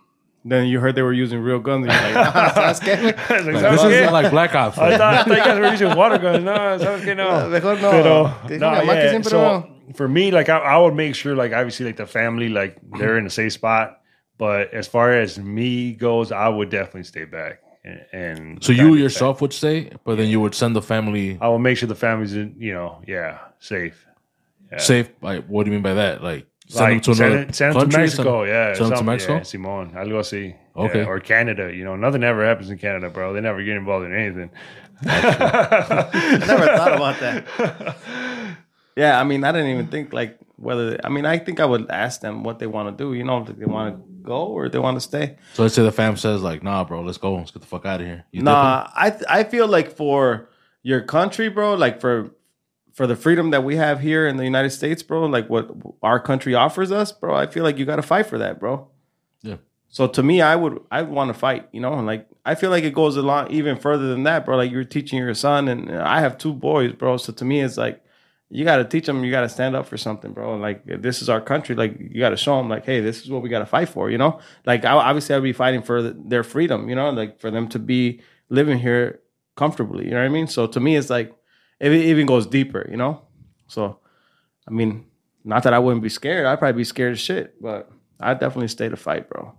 Then 0.44 0.66
you 0.68 0.80
heard 0.80 0.94
they 0.94 1.02
were 1.02 1.12
using 1.12 1.40
real 1.42 1.58
guns. 1.58 1.86
And 1.86 1.92
you're 1.92 2.14
like, 2.24 2.34
ah, 2.34 2.52
¿sabes 2.56 2.80
qué? 2.80 2.96
I 3.30 3.36
was 3.36 3.46
like, 3.46 3.54
Like, 3.56 3.62
"Sabes 3.62 3.70
this 3.72 3.82
qué?" 3.82 4.00
isn't 4.02 4.12
like 4.14 4.30
Black 4.30 4.54
Ops. 4.54 4.78
I 4.78 4.96
thought, 4.96 5.14
I 5.14 5.22
thought 5.24 5.36
you 5.36 5.44
guys 5.44 5.58
were 5.58 5.70
using 5.70 5.94
water 5.96 6.16
guns. 6.18 6.42
No, 6.42 6.52
sabes 6.80 7.04
que 7.04 7.14
no. 7.14 7.48
Mejor 7.50 7.76
no. 7.76 7.90
Pero, 7.90 8.34
Que 8.48 8.58
no, 8.58 8.70
diga, 8.70 8.84
más 8.86 8.94
que 8.96 9.02
yeah. 9.04 9.10
siempre 9.10 9.30
So 9.30 9.40
no. 9.42 9.66
For 9.94 10.08
me, 10.08 10.30
like 10.30 10.48
I, 10.48 10.58
I 10.58 10.78
would 10.78 10.94
make 10.94 11.14
sure, 11.14 11.34
like 11.34 11.52
obviously, 11.52 11.86
like 11.86 11.96
the 11.96 12.06
family, 12.06 12.48
like 12.48 12.76
they're 12.98 13.18
in 13.18 13.26
a 13.26 13.30
safe 13.30 13.52
spot. 13.52 14.00
But 14.38 14.72
as 14.72 14.88
far 14.88 15.12
as 15.12 15.38
me 15.38 15.92
goes, 15.92 16.32
I 16.32 16.48
would 16.48 16.70
definitely 16.70 17.04
stay 17.04 17.24
back. 17.26 17.60
And, 17.84 18.00
and 18.12 18.64
So 18.64 18.72
you 18.72 18.94
to 18.94 19.00
yourself 19.00 19.40
would 19.42 19.52
stay, 19.52 19.90
but 20.04 20.16
then 20.16 20.28
you 20.28 20.40
would 20.40 20.54
send 20.54 20.74
the 20.74 20.82
family 20.82 21.36
I 21.40 21.48
will 21.48 21.58
make 21.58 21.76
sure 21.78 21.86
the 21.88 21.94
family's, 21.94 22.34
in, 22.34 22.54
you 22.58 22.72
know, 22.72 23.02
yeah, 23.06 23.38
safe. 23.58 24.06
safe. 24.78 25.10
Like, 25.20 25.46
what 25.46 25.64
do 25.64 25.70
you 25.70 25.74
mean 25.74 25.82
by 25.82 25.94
that? 25.94 26.22
Like 26.22 26.46
send 26.68 26.80
Like, 26.80 26.90
them 26.92 27.00
to 27.00 27.14
send, 27.14 27.32
another 27.32 27.48
it- 27.48 27.54
send 27.54 27.74
them 27.74 27.80
country? 27.82 27.92
to 27.92 27.98
Mexico, 27.98 28.44
Send- 28.44 28.48
yeah. 28.48 28.74
Send 28.74 28.76
them 28.76 28.90
to 28.90 28.96
something, 28.96 29.06
Mexico. 29.06 29.34
Yeah, 29.36 29.42
Simon, 29.42 29.90
algo 29.92 30.18
así. 30.20 30.54
Okay. 30.76 31.00
Yeah, 31.00 31.06
or 31.06 31.20
Canada, 31.20 31.70
you 31.74 31.84
know, 31.84 31.96
nothing 31.96 32.22
ever 32.24 32.44
happens 32.46 32.70
in 32.70 32.78
Canada, 32.78 33.10
bro. 33.10 33.32
They 33.34 33.40
never 33.42 33.62
get 33.62 33.76
involved 33.76 34.06
in 34.06 34.14
anything. 34.14 34.50
I 35.06 36.38
never 36.46 36.66
thought 36.66 36.94
about 36.94 37.20
that. 37.20 37.96
Yeah, 38.96 39.20
I 39.20 39.24
mean, 39.24 39.44
I 39.44 39.52
didn't 39.52 39.70
even 39.70 39.88
think 39.88 40.12
like 40.12 40.38
whether. 40.56 40.98
I 41.04 41.08
mean, 41.08 41.26
I 41.26 41.38
think 41.38 41.60
I 41.60 41.64
would 41.64 41.90
ask 41.90 42.20
them 42.20 42.42
what 42.42 42.58
they 42.58 42.66
want 42.66 42.96
to 42.96 43.04
do. 43.04 43.14
You 43.14 43.24
know, 43.24 43.42
if 43.42 43.56
they 43.56 43.64
want 43.64 43.96
to 43.96 44.10
go 44.22 44.46
or 44.46 44.68
they 44.68 44.78
want 44.78 44.96
to 44.96 45.00
stay. 45.00 45.36
So 45.54 45.62
let's 45.62 45.74
say 45.74 45.82
the 45.82 45.92
fam 45.92 46.16
says 46.16 46.42
like, 46.42 46.62
"Nah, 46.62 46.84
bro, 46.84 47.02
let's 47.02 47.18
go. 47.18 47.34
Let's 47.34 47.50
get 47.50 47.60
the 47.60 47.68
fuck 47.68 47.86
out 47.86 48.00
of 48.00 48.06
here." 48.06 48.24
You 48.32 48.42
Nah, 48.42 48.88
I 48.94 49.16
I 49.28 49.44
feel 49.44 49.66
like 49.68 49.96
for 49.96 50.50
your 50.82 51.00
country, 51.00 51.48
bro, 51.48 51.74
like 51.74 52.00
for 52.00 52.30
for 52.92 53.06
the 53.06 53.16
freedom 53.16 53.50
that 53.50 53.64
we 53.64 53.76
have 53.76 54.00
here 54.00 54.26
in 54.26 54.36
the 54.36 54.44
United 54.44 54.70
States, 54.70 55.02
bro, 55.02 55.24
like 55.26 55.48
what 55.48 55.70
our 56.02 56.20
country 56.20 56.54
offers 56.54 56.92
us, 56.92 57.12
bro, 57.12 57.34
I 57.34 57.46
feel 57.46 57.64
like 57.64 57.78
you 57.78 57.86
got 57.86 57.96
to 57.96 58.02
fight 58.02 58.26
for 58.26 58.38
that, 58.38 58.60
bro. 58.60 58.88
Yeah. 59.42 59.56
So 59.88 60.06
to 60.06 60.22
me, 60.22 60.40
I 60.40 60.56
would 60.56 60.80
I 60.90 61.02
want 61.02 61.28
to 61.28 61.34
fight, 61.34 61.68
you 61.72 61.80
know, 61.80 61.94
and 61.94 62.06
like 62.06 62.28
I 62.44 62.54
feel 62.54 62.70
like 62.70 62.84
it 62.84 62.94
goes 62.94 63.16
a 63.16 63.22
lot 63.22 63.50
even 63.50 63.76
further 63.76 64.08
than 64.08 64.24
that, 64.24 64.44
bro. 64.44 64.56
Like 64.56 64.70
you're 64.70 64.84
teaching 64.84 65.18
your 65.18 65.34
son, 65.34 65.68
and 65.68 65.90
I 65.90 66.20
have 66.20 66.38
two 66.38 66.52
boys, 66.52 66.92
bro. 66.92 67.16
So 67.16 67.32
to 67.32 67.44
me, 67.44 67.60
it's 67.60 67.76
like 67.76 68.02
you 68.50 68.64
got 68.64 68.78
to 68.78 68.84
teach 68.84 69.06
them, 69.06 69.24
you 69.24 69.30
got 69.30 69.42
to 69.42 69.48
stand 69.48 69.76
up 69.76 69.86
for 69.86 69.96
something, 69.96 70.32
bro. 70.32 70.56
Like 70.56 70.84
this 70.84 71.22
is 71.22 71.28
our 71.28 71.40
country, 71.40 71.76
like 71.76 71.96
you 71.98 72.18
got 72.18 72.30
to 72.30 72.36
show 72.36 72.56
them, 72.56 72.68
like, 72.68 72.84
hey, 72.84 73.00
this 73.00 73.22
is 73.22 73.30
what 73.30 73.42
we 73.42 73.48
got 73.48 73.60
to 73.60 73.66
fight 73.66 73.88
for, 73.88 74.10
you 74.10 74.18
know. 74.18 74.40
Like 74.66 74.84
I, 74.84 74.92
obviously, 74.92 75.36
I'd 75.36 75.42
be 75.42 75.52
fighting 75.52 75.82
for 75.82 76.02
the, 76.02 76.16
their 76.18 76.42
freedom, 76.42 76.88
you 76.88 76.96
know, 76.96 77.10
like 77.10 77.40
for 77.40 77.50
them 77.50 77.68
to 77.68 77.78
be 77.78 78.20
living 78.48 78.78
here 78.78 79.20
comfortably, 79.56 80.06
you 80.06 80.10
know 80.10 80.18
what 80.18 80.24
I 80.24 80.30
mean. 80.30 80.48
So 80.48 80.66
to 80.66 80.80
me, 80.80 80.96
it's 80.96 81.10
like 81.10 81.32
it 81.78 81.92
even 81.92 82.26
goes 82.26 82.46
deeper, 82.46 82.86
you 82.90 82.96
know. 82.96 83.22
So, 83.68 84.00
I 84.66 84.72
mean, 84.72 85.06
not 85.44 85.62
that 85.62 85.72
I 85.72 85.78
wouldn't 85.78 86.02
be 86.02 86.08
scared. 86.08 86.46
I'd 86.46 86.58
probably 86.58 86.80
be 86.80 86.84
scared 86.84 87.12
as 87.12 87.20
shit, 87.20 87.62
but 87.62 87.88
I'd 88.18 88.40
definitely 88.40 88.68
stay 88.68 88.88
to 88.88 88.96
fight, 88.96 89.30
bro. 89.30 89.54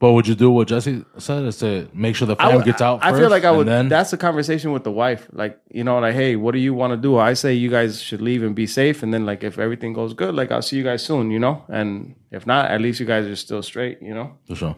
But 0.00 0.12
would 0.12 0.26
you 0.26 0.34
do 0.34 0.50
what 0.50 0.68
Jesse 0.68 1.04
said? 1.18 1.44
Is 1.44 1.58
to 1.58 1.88
make 1.94 2.16
sure 2.16 2.26
the 2.26 2.36
I 2.38 2.48
fam 2.48 2.56
would- 2.56 2.64
gets 2.64 2.82
out. 2.82 2.98
I 3.02 3.12
feel 3.16 3.30
like 3.30 3.44
I 3.44 3.48
and 3.48 3.58
would. 3.58 3.66
Then, 3.66 3.88
That's 3.88 4.12
a 4.12 4.16
conversation 4.18 4.72
with 4.72 4.84
the 4.84 4.90
wife. 4.90 5.28
Like 5.32 5.58
you 5.70 5.84
know, 5.84 5.98
like 6.00 6.14
hey, 6.14 6.36
what 6.36 6.52
do 6.52 6.58
you 6.58 6.74
want 6.74 6.92
to 6.92 6.96
do? 6.96 7.16
I 7.16 7.34
say 7.34 7.54
you 7.54 7.70
guys 7.70 8.02
should 8.02 8.20
leave 8.20 8.42
and 8.42 8.54
be 8.54 8.66
safe, 8.66 9.02
and 9.02 9.14
then 9.14 9.24
like 9.24 9.44
if 9.44 9.58
everything 9.58 9.92
goes 9.92 10.12
good, 10.12 10.34
like 10.34 10.50
I'll 10.50 10.62
see 10.62 10.76
you 10.76 10.82
guys 10.84 11.02
soon. 11.04 11.30
You 11.30 11.38
know, 11.38 11.64
and 11.68 12.16
if 12.32 12.46
not, 12.46 12.70
at 12.70 12.80
least 12.80 13.00
you 13.00 13.06
guys 13.06 13.24
are 13.26 13.36
still 13.36 13.62
straight. 13.62 14.02
You 14.02 14.14
know. 14.14 14.36
for 14.46 14.56
sure. 14.56 14.76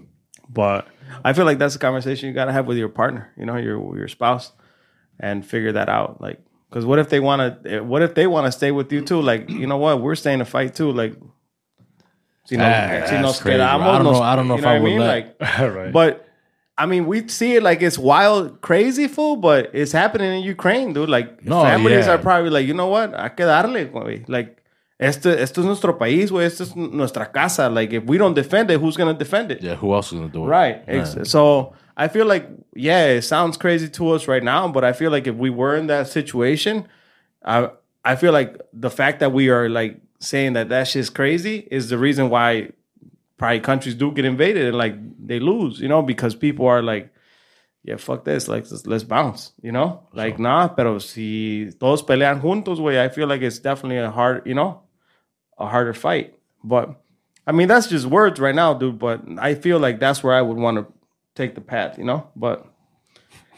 But 0.49 0.87
I 1.25 1.33
feel 1.33 1.45
like 1.45 1.59
that's 1.59 1.75
a 1.75 1.81
conversation 1.81 2.29
you 2.29 2.35
got 2.35 2.45
to 2.45 2.53
have 2.53 2.67
with 2.67 2.77
your 2.77 2.89
partner. 2.91 3.33
You 3.37 3.47
know, 3.47 3.57
your 3.57 3.97
your 3.99 4.09
spouse, 4.09 4.53
and 5.19 5.45
figure 5.45 5.73
that 5.73 5.89
out. 5.89 6.21
Like, 6.21 6.39
because 6.69 6.85
what 6.85 6.99
if 7.01 7.09
they 7.09 7.21
want 7.21 7.65
to? 7.65 7.77
Eh, 7.77 7.81
what 7.81 8.03
if 8.03 8.15
they 8.15 8.27
want 8.29 8.47
to 8.47 8.53
stay 8.53 8.71
with 8.71 8.93
you 8.93 9.01
too? 9.01 9.21
Like, 9.23 9.51
you 9.51 9.67
know 9.67 9.79
what? 9.79 10.03
We're 10.03 10.15
staying 10.15 10.39
to 10.41 10.45
fight 10.45 10.75
too. 10.75 10.93
Like. 10.93 11.15
Si 12.47 12.57
no, 12.57 12.65
Ah, 12.65 13.07
si 13.07 13.19
nos 13.19 13.41
crazy, 13.41 13.59
quedamos, 13.59 13.83
I 13.87 13.99
don't 13.99 14.05
know- 14.05 14.23
I 14.23 14.37
don't 14.37 14.49
know 14.49 14.55
you 14.57 14.61
if 14.61 14.67
I 14.67 14.79
would 14.81 14.85
mean? 14.91 15.01
let- 15.01 15.37
Like, 15.41 15.41
right. 15.77 15.93
but 15.93 16.23
I 16.79 16.87
mean, 16.87 17.07
we 17.07 17.27
see 17.29 17.57
it 17.57 17.63
like 17.63 17.83
it's 17.83 17.99
wild, 17.99 18.61
crazy, 18.61 19.09
fool. 19.09 19.37
But 19.37 19.71
it's 19.73 19.93
happening 19.93 20.33
in 20.33 20.43
Ukraine, 20.45 20.93
dude. 20.93 21.09
Like 21.09 21.45
No, 21.45 21.63
families 21.63 22.07
yeah. 22.07 22.13
are 22.15 22.19
probably 22.19 22.51
like, 22.51 22.67
you 22.67 22.75
know 22.75 22.89
what? 22.89 23.15
Hay 23.15 23.31
que 23.37 23.45
darle, 23.47 23.91
güey. 23.91 24.25
Like, 24.29 24.59
esto, 25.01 25.31
esto 25.31 25.61
es 25.63 25.67
nuestro 25.67 25.95
país, 25.99 26.31
güey. 26.31 26.45
Esto 26.47 26.65
es 26.65 26.77
nuestra 26.77 27.27
casa. 27.33 27.69
Like, 27.71 27.93
if 27.95 28.05
we 28.05 28.19
don't 28.19 28.35
defend 28.35 28.71
it, 28.71 28.79
who's 28.81 28.97
gonna 28.97 29.15
defend 29.15 29.51
it? 29.53 29.63
Yeah, 29.63 29.75
who 29.77 29.95
else 29.95 30.13
is 30.13 30.19
gonna 30.19 30.29
do 30.31 30.45
it? 30.45 30.49
Right. 30.49 31.07
So 31.27 31.73
I 31.97 32.09
feel 32.09 32.27
like, 32.27 32.47
yeah, 32.75 33.07
it 33.07 33.23
sounds 33.23 33.57
crazy 33.57 33.89
to 33.89 34.11
us 34.11 34.29
right 34.29 34.43
now, 34.45 34.69
but 34.69 34.85
I 34.85 34.93
feel 34.93 35.11
like 35.11 35.27
if 35.27 35.35
we 35.35 35.49
were 35.51 35.77
in 35.77 35.87
that 35.89 36.09
situation, 36.09 36.87
I 37.45 37.71
I 38.05 38.17
feel 38.17 38.33
like 38.33 38.61
the 38.75 38.91
fact 38.91 39.21
that 39.21 39.33
we 39.33 39.49
are 39.49 39.69
like 39.71 39.99
saying 40.19 40.55
that 40.55 40.69
that 40.69 40.89
shit's 40.89 41.11
crazy 41.11 41.67
is 41.71 41.89
the 41.89 41.99
reason 41.99 42.31
why 42.31 42.71
probably 43.37 43.61
countries 43.61 43.95
do 43.95 44.13
get 44.13 44.25
invaded 44.25 44.67
and 44.67 44.77
like 44.77 44.95
they 45.25 45.39
lose, 45.41 45.81
you 45.81 45.89
know, 45.89 46.03
because 46.03 46.35
people 46.35 46.67
are 46.67 46.83
like, 46.83 47.13
yeah, 47.85 47.97
fuck 47.97 48.25
this, 48.25 48.49
like 48.49 48.69
let's, 48.71 48.87
let's 48.87 49.05
bounce, 49.05 49.53
you 49.63 49.71
know, 49.71 50.09
like 50.13 50.39
nah, 50.39 50.69
pero 50.69 50.99
si 50.99 51.71
todos 51.79 52.03
pelean 52.03 52.41
juntos, 52.41 52.81
way, 52.81 53.03
I 53.03 53.09
feel 53.09 53.29
like 53.29 53.43
it's 53.43 53.59
definitely 53.59 53.99
a 53.99 54.11
hard, 54.11 54.47
you 54.47 54.55
know, 54.55 54.83
a 55.59 55.67
harder 55.67 55.95
fight. 55.95 56.35
But 56.65 57.01
I 57.47 57.53
mean, 57.53 57.69
that's 57.69 57.87
just 57.87 58.07
words 58.07 58.41
right 58.41 58.55
now, 58.55 58.75
dude. 58.75 58.99
But 58.99 59.23
I 59.39 59.55
feel 59.55 59.79
like 59.79 60.01
that's 60.01 60.23
where 60.23 60.35
I 60.35 60.43
would 60.43 60.57
want 60.57 60.79
to 60.79 60.93
take 61.37 61.55
the 61.55 61.61
path, 61.61 61.97
you 61.97 62.05
know. 62.05 62.29
But 62.35 62.67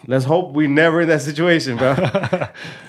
let's 0.06 0.26
hope 0.26 0.52
we 0.52 0.66
never 0.66 1.00
in 1.00 1.08
that 1.08 1.22
situation, 1.22 1.76
bro. 1.76 1.94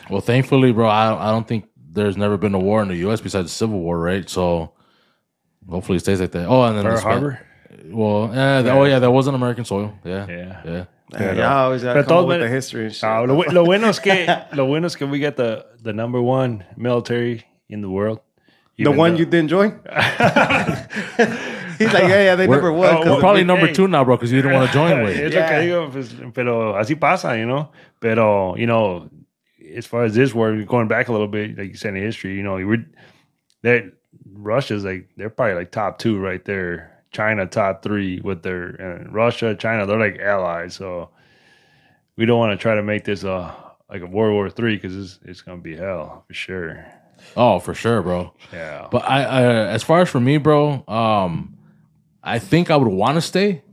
Well, 0.09 0.21
thankfully, 0.21 0.71
bro, 0.71 0.89
I 0.89 1.29
I 1.29 1.31
don't 1.31 1.47
think 1.47 1.65
there's 1.91 2.15
never 2.17 2.37
been 2.37 2.53
a 2.53 2.59
war 2.59 2.81
in 2.81 2.87
the 2.87 2.95
U.S. 3.07 3.19
besides 3.21 3.47
the 3.47 3.55
Civil 3.55 3.79
War, 3.79 3.99
right? 3.99 4.29
So 4.29 4.73
hopefully 5.69 5.97
it 5.97 6.01
stays 6.01 6.19
like 6.21 6.31
that. 6.31 6.45
Oh, 6.47 6.63
and 6.63 6.77
then 6.77 6.83
Pearl 6.85 6.93
the 6.95 6.99
Span- 7.01 7.11
Harbor. 7.11 7.39
Well, 7.85 8.31
yeah, 8.33 8.61
th- 8.61 8.73
oh 8.73 8.83
yeah, 8.85 8.99
that 8.99 9.11
wasn't 9.11 9.35
American 9.35 9.65
soil. 9.65 9.93
Yeah, 10.03 10.25
Yeah. 10.27 10.61
yeah. 10.65 10.85
yeah, 11.13 11.33
y'all 11.33 11.65
always 11.65 11.81
gotta 11.83 12.01
Pero 12.03 12.07
come 12.07 12.17
up 12.23 12.27
with 12.27 12.39
ven- 12.39 12.47
the 12.49 12.53
history 12.55 12.85
and 12.85 12.93
shit. 12.93 13.03
Ah, 13.03 13.21
lo, 13.21 13.35
bu- 13.43 13.51
lo 13.51 13.63
bueno 13.65 13.87
es 13.89 13.99
que 13.99 14.25
lo 14.53 14.65
bueno 14.67 14.85
es 14.87 14.95
que 14.95 15.05
we 15.07 15.19
get 15.19 15.35
the 15.37 15.65
the 15.81 15.93
number 15.93 16.21
one 16.21 16.63
military 16.77 17.45
in 17.69 17.81
the 17.81 17.89
world. 17.89 18.19
the 18.77 18.83
Even 18.83 18.97
one 18.97 19.13
though- 19.13 19.19
you 19.19 19.25
didn't 19.25 19.49
join. 19.49 19.79
He's 21.79 21.93
like, 21.93 22.03
yeah, 22.09 22.23
yeah, 22.23 22.35
they 22.35 22.45
We're- 22.47 22.57
never 22.59 22.73
won. 22.73 22.87
oh, 22.89 22.97
'cause 22.97 23.05
We're 23.05 23.11
well, 23.11 23.19
probably 23.21 23.41
Hey. 23.41 23.47
number 23.47 23.71
two 23.71 23.87
now, 23.87 24.03
bro, 24.03 24.17
because 24.17 24.31
you 24.33 24.41
didn't 24.41 24.53
want 24.57 24.67
to 24.71 24.73
join 24.73 25.01
with. 25.05 25.15
Es 25.17 25.33
Yeah. 25.33 25.39
lo 25.41 25.47
que 25.47 25.59
digo, 25.65 25.91
pues, 25.91 26.13
pero 26.33 26.75
así 26.75 26.99
pasa, 26.99 27.37
you 27.37 27.45
know. 27.45 27.69
Pero 28.01 28.55
you 28.57 28.65
know, 28.65 29.09
as 29.75 29.85
far 29.85 30.03
as 30.03 30.15
this 30.15 30.33
war, 30.33 30.55
going 30.63 30.87
back 30.87 31.07
a 31.07 31.11
little 31.11 31.27
bit, 31.27 31.57
like 31.57 31.69
you 31.69 31.75
said 31.75 31.95
in 31.95 32.01
history, 32.01 32.35
you 32.35 32.43
know, 32.43 32.55
we're 32.55 32.85
that 33.63 33.91
Russia's 34.31 34.83
like 34.83 35.09
they're 35.17 35.29
probably 35.29 35.55
like 35.55 35.71
top 35.71 35.99
two 35.99 36.19
right 36.19 36.43
there. 36.45 36.95
China 37.11 37.47
top 37.47 37.81
three 37.81 38.21
with 38.21 38.43
their 38.43 39.07
Russia, 39.09 39.55
China, 39.55 39.87
they're 39.87 39.99
like 39.99 40.19
allies. 40.19 40.75
So 40.75 41.09
we 42.17 42.25
don't 42.27 42.37
want 42.37 42.51
to 42.51 42.61
try 42.61 42.75
to 42.75 42.83
make 42.83 43.03
this 43.03 43.23
a 43.23 43.55
like 43.89 44.01
a 44.01 44.05
World 44.05 44.33
War 44.33 44.49
Three 44.49 44.75
because 44.75 44.95
it's 44.95 45.19
it's 45.25 45.41
gonna 45.41 45.61
be 45.61 45.75
hell 45.75 46.23
for 46.27 46.33
sure. 46.33 46.85
Oh, 47.35 47.59
for 47.59 47.73
sure, 47.73 48.01
bro. 48.01 48.33
Yeah, 48.53 48.87
But 48.91 49.03
I, 49.03 49.23
I, 49.23 49.43
as 49.67 49.83
far 49.83 50.01
as 50.01 50.09
for 50.09 50.19
me, 50.21 50.37
bro, 50.37 50.85
um, 50.87 51.57
I 52.23 52.39
think 52.39 52.71
I 52.71 52.77
would 52.77 52.87
want 52.87 53.15
to 53.15 53.21
stay. 53.21 53.63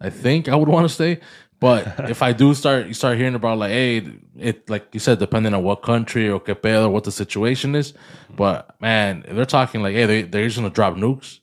I 0.00 0.10
think 0.10 0.48
I 0.48 0.54
would 0.54 0.68
want 0.68 0.84
to 0.86 0.94
stay. 0.94 1.20
But 1.64 2.10
if 2.10 2.20
I 2.20 2.34
do 2.34 2.52
start, 2.52 2.88
you 2.88 2.92
start 2.92 3.16
hearing 3.16 3.34
about 3.34 3.56
like, 3.56 3.70
hey, 3.70 4.06
it 4.36 4.68
like 4.68 4.88
you 4.92 5.00
said, 5.00 5.18
depending 5.18 5.54
on 5.54 5.62
what 5.62 5.80
country 5.80 6.28
or 6.28 6.38
qué 6.38 6.54
pedo, 6.54 6.90
what 6.90 7.04
the 7.04 7.12
situation 7.12 7.74
is. 7.74 7.94
But 8.36 8.78
man, 8.82 9.24
if 9.26 9.34
they're 9.34 9.46
talking 9.46 9.80
like, 9.80 9.94
hey, 9.94 10.04
they 10.04 10.22
they're 10.22 10.44
just 10.44 10.58
gonna 10.58 10.68
drop 10.68 10.94
nukes. 10.96 11.40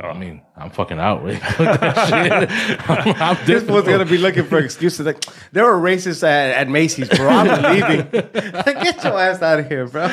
I 0.00 0.08
oh. 0.08 0.14
mean, 0.14 0.42
I'm 0.56 0.70
fucking 0.70 0.98
out, 0.98 1.22
right? 1.22 1.40
That 1.58 2.08
shit. 2.08 2.90
I'm, 2.90 3.22
I'm 3.22 3.46
This 3.46 3.62
was 3.62 3.84
gonna 3.84 4.04
be 4.04 4.18
looking 4.18 4.46
for 4.46 4.58
excuses. 4.58 5.06
Like 5.06 5.24
there 5.52 5.64
were 5.64 5.78
racists 5.78 6.24
at, 6.24 6.56
at 6.56 6.68
Macy's, 6.68 7.08
bro. 7.10 7.28
I'm 7.28 7.62
leaving. 7.72 8.10
Get 8.10 9.04
your 9.04 9.16
ass 9.16 9.42
out 9.42 9.60
of 9.60 9.68
here, 9.68 9.86
bro. 9.86 10.08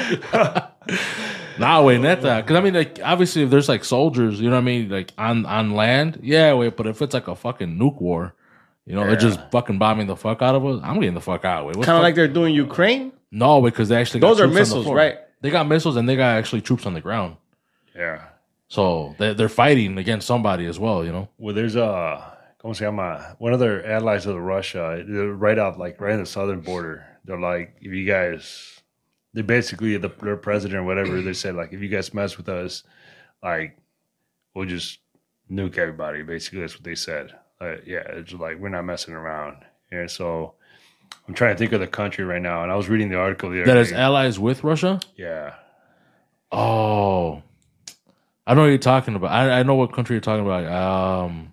Nah, 1.58 1.82
wait, 1.82 2.02
neta. 2.02 2.44
Because 2.44 2.56
I 2.56 2.62
mean, 2.62 2.76
like, 2.76 3.00
obviously, 3.04 3.42
if 3.42 3.50
there's 3.50 3.68
like 3.68 3.84
soldiers, 3.84 4.40
you 4.40 4.50
know 4.52 4.58
what 4.58 4.62
I 4.62 4.66
mean, 4.66 4.90
like 4.90 5.12
on 5.18 5.48
on 5.48 5.72
land, 5.72 6.20
yeah, 6.22 6.54
wait. 6.54 6.78
But 6.78 6.86
if 6.86 7.02
it's 7.02 7.16
like 7.16 7.28
a 7.28 7.36
fucking 7.36 7.80
nuke 7.80 8.00
war, 8.00 8.36
you 8.90 8.96
know, 8.96 9.06
they're 9.06 9.16
just 9.16 9.40
fucking 9.52 9.78
bombing 9.78 10.08
the 10.08 10.16
fuck 10.16 10.42
out 10.42 10.56
of 10.56 10.66
us. 10.66 10.82
I'm 10.84 10.96
getting 11.00 11.14
the 11.14 11.22
fuck 11.22 11.46
out. 11.46 11.68
Wait, 11.68 11.76
what 11.78 11.86
Kind 11.86 11.96
of 11.96 12.00
fuck- 12.00 12.04
like 12.04 12.16
they're 12.16 12.28
doing 12.28 12.54
Ukraine. 12.56 13.14
no, 13.32 13.62
because 13.62 13.88
they 13.88 13.96
actually 13.96 14.20
got 14.20 14.30
Those 14.30 14.40
are 14.42 14.48
troops 14.48 14.50
on 14.50 14.54
the 14.56 14.60
missiles, 14.82 14.96
right? 14.96 15.18
They 15.42 15.52
got 15.52 15.68
missiles 15.68 15.96
and 15.96 16.10
they 16.10 16.16
got 16.18 16.36
actually 16.38 16.62
troops 16.62 16.86
on 16.86 16.94
the 16.96 17.02
ground. 17.02 17.38
yeah. 17.96 18.24
So 18.68 19.16
they're, 19.18 19.34
they're 19.34 19.50
fighting 19.50 19.98
against 19.98 20.28
somebody 20.28 20.66
as 20.66 20.78
well. 20.80 21.04
You 21.06 21.12
know. 21.12 21.30
Well, 21.38 21.56
there's 21.56 21.76
a 21.76 22.38
¿cómo 22.64 22.76
se 22.76 22.86
llama? 22.86 23.36
One 23.40 23.54
of 23.54 23.60
their 23.60 23.86
allies 23.86 24.26
of 24.28 24.34
the 24.36 24.42
Russia. 24.42 25.04
They're 25.08 25.34
right 25.34 25.58
out, 25.58 25.80
like 25.80 26.00
right 26.02 26.14
in 26.14 26.20
the 26.20 26.26
southern 26.26 26.62
border. 26.62 27.06
They're 27.26 27.40
like, 27.40 27.76
if 27.82 27.92
you 27.94 28.06
guys, 28.06 28.82
they 29.34 29.42
basically 29.44 29.98
the 29.98 30.10
their 30.22 30.38
president 30.38 30.80
or 30.80 30.84
whatever. 30.84 31.22
They 31.22 31.34
said 31.34 31.56
like, 31.56 31.74
if 31.74 31.82
you 31.82 31.90
guys 31.90 32.14
mess 32.14 32.38
with 32.38 32.50
us, 32.50 32.84
like, 33.42 33.78
we'll 34.54 34.66
just 34.68 35.00
nuke 35.50 35.78
everybody. 35.78 36.22
Basically, 36.24 36.60
that's 36.62 36.76
what 36.76 36.84
they 36.84 36.96
said. 36.96 37.34
Uh, 37.62 37.76
yeah, 37.86 38.04
it's 38.08 38.32
like 38.34 38.58
we're 38.60 38.70
not 38.70 38.86
messing 38.86 39.14
around. 39.14 39.58
And 39.92 40.10
so, 40.10 40.54
I'm 41.28 41.34
trying 41.34 41.56
to 41.56 41.58
think 41.60 41.72
of 41.74 41.80
the 41.80 41.88
country 41.88 42.24
right 42.24 42.42
now, 42.42 42.64
and 42.64 42.72
I 42.72 42.76
was 42.76 42.88
reading 42.90 43.10
the 43.10 43.18
article 43.18 43.50
the 43.50 43.64
other 43.64 43.74
That 43.74 43.78
is 43.82 43.90
day. 43.90 43.96
allies 43.98 44.40
with 44.40 44.64
Russia. 44.64 45.00
yeah, 45.16 45.56
Oh, 46.52 47.44
I 48.48 48.54
know 48.56 48.62
what 48.62 48.68
you're 48.68 48.78
talking 48.80 49.14
about. 49.16 49.30
I, 49.32 49.60
I 49.60 49.64
know 49.64 49.76
what 49.76 49.94
country 49.94 50.16
you're 50.16 50.22
talking 50.22 50.46
about. 50.46 50.66
Um, 50.66 51.52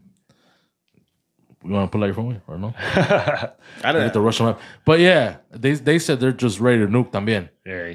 you 1.65 1.73
want 1.73 1.91
to 1.91 1.93
pull 1.93 2.03
out 2.03 2.07
your 2.07 2.15
phone 2.15 2.41
or 2.47 2.57
no? 2.59 2.73
I 2.79 3.51
Get 3.83 3.93
don't 3.93 4.13
the 4.13 4.21
Russian 4.21 4.47
map. 4.47 4.61
But 4.85 5.01
yeah, 5.01 5.37
they 5.51 5.73
they 5.75 5.99
said 5.99 6.21
they're 6.21 6.33
just 6.33 6.61
ready 6.61 6.79
to 6.79 6.87
nuke 6.87 7.11
también. 7.11 7.49
yeah. 7.67 7.95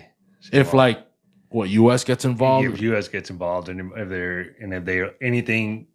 If 0.51 0.73
like 0.73 0.99
what 1.49 1.69
U.S. 1.69 2.03
gets 2.03 2.25
involved, 2.25 2.67
if 2.67 2.81
U.S. 2.81 3.07
gets 3.07 3.29
involved, 3.29 3.69
and 3.69 3.91
if 3.95 4.09
they're 4.09 4.55
and 4.59 4.73
if 4.73 4.85
they 4.85 5.03
anything 5.21 5.87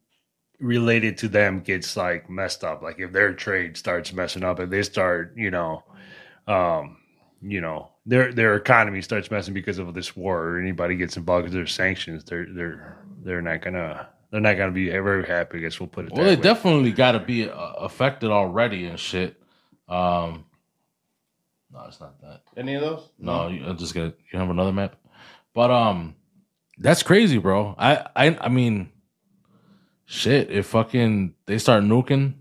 related 0.60 1.18
to 1.18 1.28
them 1.28 1.60
gets 1.60 1.96
like 1.96 2.28
messed 2.30 2.64
up. 2.64 2.82
Like 2.82 2.98
if 2.98 3.12
their 3.12 3.32
trade 3.34 3.76
starts 3.76 4.12
messing 4.12 4.44
up 4.44 4.58
and 4.58 4.72
they 4.72 4.82
start, 4.82 5.34
you 5.36 5.50
know, 5.50 5.82
um, 6.46 6.98
you 7.42 7.60
know, 7.60 7.90
their 8.06 8.32
their 8.32 8.54
economy 8.54 9.02
starts 9.02 9.30
messing 9.30 9.54
because 9.54 9.78
of 9.78 9.92
this 9.94 10.16
war 10.16 10.42
or 10.42 10.60
anybody 10.60 10.96
gets 10.96 11.16
involved 11.16 11.44
because 11.44 11.54
there's 11.54 11.72
sanctions, 11.74 12.24
they're 12.24 12.46
they're 12.52 12.98
they're 13.22 13.42
not 13.42 13.60
gonna 13.62 14.08
they're 14.30 14.40
not 14.40 14.56
gonna 14.56 14.72
be 14.72 14.88
very 14.88 15.26
happy. 15.26 15.58
I 15.58 15.60
guess 15.62 15.78
we'll 15.80 15.88
put 15.88 16.06
it 16.06 16.12
Well, 16.12 16.24
that 16.24 16.30
they 16.30 16.36
way. 16.36 16.42
definitely 16.42 16.92
got 16.92 17.12
to 17.12 17.20
be 17.20 17.48
uh, 17.48 17.54
affected 17.78 18.30
already 18.30 18.86
and 18.86 18.98
shit. 18.98 19.40
Um, 19.88 20.44
no, 21.72 21.84
it's 21.88 22.00
not 22.00 22.20
that. 22.22 22.42
Any 22.56 22.74
of 22.74 22.80
those? 22.80 23.08
No, 23.18 23.48
you, 23.48 23.64
I'm 23.66 23.76
just 23.76 23.94
gonna. 23.94 24.14
You 24.32 24.38
have 24.38 24.50
another 24.50 24.72
map, 24.72 24.96
but 25.52 25.70
um, 25.70 26.14
that's 26.78 27.02
crazy, 27.02 27.38
bro. 27.38 27.74
I 27.78 28.06
I 28.16 28.38
I 28.40 28.48
mean, 28.48 28.90
shit. 30.06 30.50
If 30.50 30.66
fucking 30.66 31.34
they 31.46 31.58
start 31.58 31.84
nuking, 31.84 32.34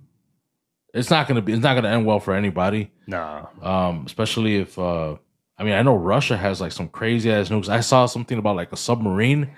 it's 0.93 1.09
not 1.09 1.27
gonna 1.27 1.41
be. 1.41 1.53
It's 1.53 1.61
not 1.63 1.75
gonna 1.75 1.89
end 1.89 2.05
well 2.05 2.19
for 2.19 2.33
anybody. 2.33 2.91
nah. 3.07 3.47
Um, 3.61 4.03
especially 4.05 4.57
if 4.57 4.79
uh, 4.79 5.17
I 5.57 5.63
mean, 5.63 5.73
I 5.73 5.81
know 5.81 5.95
Russia 5.95 6.37
has 6.37 6.61
like 6.61 6.71
some 6.71 6.87
crazy 6.87 7.31
ass 7.31 7.49
nukes. 7.49 7.69
I 7.69 7.81
saw 7.81 8.05
something 8.05 8.37
about 8.37 8.55
like 8.55 8.71
a 8.71 8.77
submarine. 8.77 9.51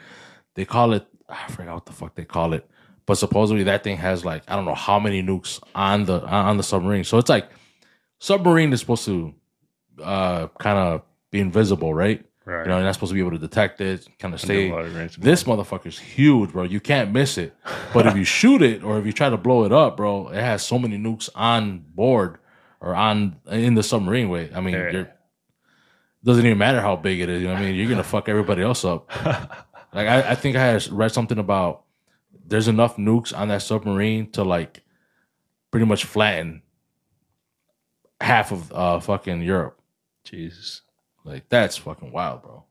They 0.56 0.66
call 0.66 0.94
it. 0.94 1.06
I 1.30 1.48
forgot 1.52 1.76
what 1.76 1.86
the 1.86 1.92
fuck 1.92 2.16
they 2.16 2.26
call 2.26 2.54
it, 2.54 2.68
but 3.06 3.16
supposedly 3.16 3.64
that 3.64 3.84
thing 3.84 3.98
has 3.98 4.24
like 4.26 4.44
I 4.48 4.56
don't 4.56 4.66
know 4.66 4.76
how 4.76 5.00
many 5.00 5.22
nukes 5.22 5.62
on 5.76 6.06
the 6.06 6.26
on 6.26 6.58
the 6.58 6.64
submarine. 6.64 7.04
So 7.04 7.18
it's 7.18 7.30
like 7.30 7.50
submarine 8.20 8.74
is 8.74 8.80
supposed 8.80 9.06
to 9.06 9.34
uh 10.02 10.48
kind 10.60 10.78
of 10.78 11.02
be 11.32 11.40
invisible, 11.40 11.94
right? 11.94 12.24
Right. 12.48 12.64
You 12.64 12.70
know, 12.70 12.78
you're 12.78 12.86
not 12.86 12.94
supposed 12.94 13.10
to 13.10 13.14
be 13.16 13.20
able 13.20 13.32
to 13.32 13.38
detect 13.38 13.82
it, 13.82 14.08
kind 14.20 14.34
of 14.34 14.40
stay. 14.40 14.70
This 15.18 15.44
motherfucker's 15.44 16.00
huge, 16.00 16.54
bro. 16.54 16.64
You 16.64 16.80
can't 16.80 17.12
miss 17.12 17.38
it. 17.38 17.54
But 17.94 18.08
if 18.08 18.16
you 18.16 18.24
shoot 18.40 18.62
it 18.62 18.86
or 18.86 18.98
if 18.98 19.06
you 19.06 19.12
try 19.12 19.30
to 19.30 19.36
blow 19.36 19.66
it 19.66 19.74
up, 19.74 19.98
bro, 19.98 20.30
it 20.30 20.40
has 20.42 20.66
so 20.66 20.80
many 20.80 20.98
nukes 20.98 21.28
on 21.36 21.84
board 21.94 22.38
or 22.80 22.96
on 22.96 23.36
in 23.52 23.74
the 23.74 23.84
submarine 23.84 24.30
way. 24.30 24.50
I 24.56 24.62
mean, 24.62 24.76
Yeah. 24.76 24.92
you're 24.92 25.14
doesn't 26.24 26.46
even 26.46 26.58
matter 26.58 26.80
how 26.80 26.96
big 26.96 27.20
it 27.20 27.28
is. 27.30 27.42
You 27.42 27.48
know 27.50 27.54
what 27.56 27.64
I 27.64 27.66
mean? 27.66 27.76
You're 27.76 27.90
gonna 27.90 28.04
fuck 28.16 28.30
everybody 28.30 28.62
else 28.62 28.86
up. 28.86 29.10
like 29.94 30.08
I, 30.08 30.32
I 30.32 30.36
think 30.36 30.56
I 30.56 30.66
had 30.66 30.88
read 30.90 31.12
something 31.12 31.38
about 31.38 31.84
there's 32.46 32.70
enough 32.70 32.96
nukes 32.96 33.38
on 33.38 33.50
that 33.50 33.62
submarine 33.62 34.32
to 34.32 34.44
like 34.46 34.84
pretty 35.70 35.86
much 35.86 36.06
flatten 36.06 36.62
half 38.22 38.54
of 38.54 38.72
uh 38.72 39.00
fucking 39.02 39.42
Europe. 39.42 39.82
Jesus. 40.24 40.82
Like 41.28 41.50
that's 41.50 41.76
fucking 41.76 42.12
wild, 42.14 42.42
bro. 42.42 42.64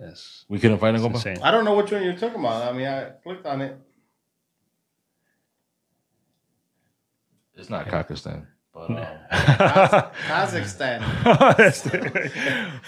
That's 0.00 0.46
We 0.48 0.58
couldn't 0.58 0.78
find 0.78 0.96
it, 0.96 1.00
compa? 1.00 1.14
insane. 1.16 1.38
I 1.42 1.50
don't 1.50 1.64
know 1.66 1.74
which 1.76 1.92
one 1.92 2.02
you're 2.02 2.14
talking 2.16 2.40
about. 2.40 2.62
I 2.62 2.72
mean, 2.76 2.86
I 2.86 3.10
clicked 3.22 3.44
on 3.46 3.60
it. 3.60 3.76
It's 7.54 7.68
not 7.70 7.86
Kakistan, 7.86 8.46
but 8.72 8.90
um, 8.90 8.96
Kazakhstan. 10.26 11.00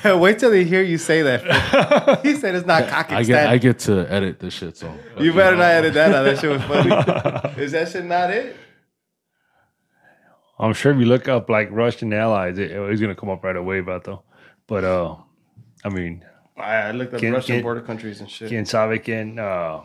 Wait 0.20 0.38
till 0.38 0.50
they 0.50 0.64
hear 0.64 0.82
you 0.82 0.96
say 0.98 1.20
that. 1.22 2.20
he 2.22 2.34
said 2.34 2.54
it's 2.54 2.66
not 2.66 2.84
Kazakhstan. 2.84 3.12
I 3.12 3.22
get 3.24 3.46
I 3.48 3.58
get 3.58 3.78
to 3.80 4.06
edit 4.10 4.40
this 4.40 4.54
shit. 4.54 4.76
So 4.78 4.92
you 5.18 5.32
better 5.34 5.56
not 5.56 5.64
edit 5.70 5.92
that 5.94 6.14
out. 6.14 6.22
That 6.24 6.38
shit 6.38 6.50
was 6.50 6.62
funny. 6.62 7.62
Is 7.62 7.72
that 7.72 7.88
shit 7.90 8.04
not 8.06 8.30
it? 8.30 8.56
I'm 10.58 10.72
sure 10.72 10.92
if 10.92 10.98
you 10.98 11.06
look 11.06 11.28
up 11.28 11.48
like 11.50 11.70
Russian 11.70 12.12
allies, 12.12 12.58
it, 12.58 12.70
it's 12.70 13.00
gonna 13.02 13.14
come 13.14 13.28
up 13.30 13.44
right 13.44 13.56
away, 13.56 13.80
Vato. 13.80 14.22
But 14.68 14.84
uh, 14.84 15.16
I 15.82 15.88
mean, 15.88 16.24
I 16.56 16.74
I 16.76 16.90
looked 16.92 17.14
up 17.14 17.20
Can- 17.20 17.32
Russian 17.32 17.56
can- 17.56 17.62
border 17.62 17.80
countries 17.80 18.20
and 18.20 18.30
shit. 18.30 18.50
Quién 18.52 18.66
sabe 18.66 19.02
quién, 19.02 19.38
uh, 19.38 19.82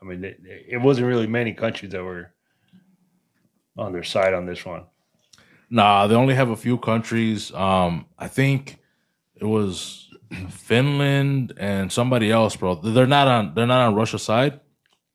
I 0.00 0.04
mean, 0.04 0.24
it, 0.24 0.40
it 0.68 0.76
wasn't 0.78 1.08
really 1.08 1.26
many 1.26 1.52
countries 1.52 1.90
that 1.92 2.02
were 2.02 2.32
on 3.76 3.92
their 3.92 4.04
side 4.04 4.32
on 4.32 4.46
this 4.46 4.64
one. 4.64 4.84
nah, 5.68 6.06
they 6.06 6.14
only 6.14 6.34
have 6.34 6.50
a 6.50 6.56
few 6.56 6.78
countries. 6.78 7.52
Um, 7.52 8.06
I 8.18 8.28
think 8.28 8.78
it 9.36 9.44
was 9.44 10.08
Finland 10.50 11.52
and 11.58 11.90
somebody 11.92 12.30
else, 12.30 12.56
bro. 12.56 12.76
They're 12.76 13.06
not 13.06 13.26
on 13.28 13.54
they're 13.54 13.66
not 13.66 13.88
on 13.88 13.94
Russia's 13.96 14.22
side, 14.22 14.60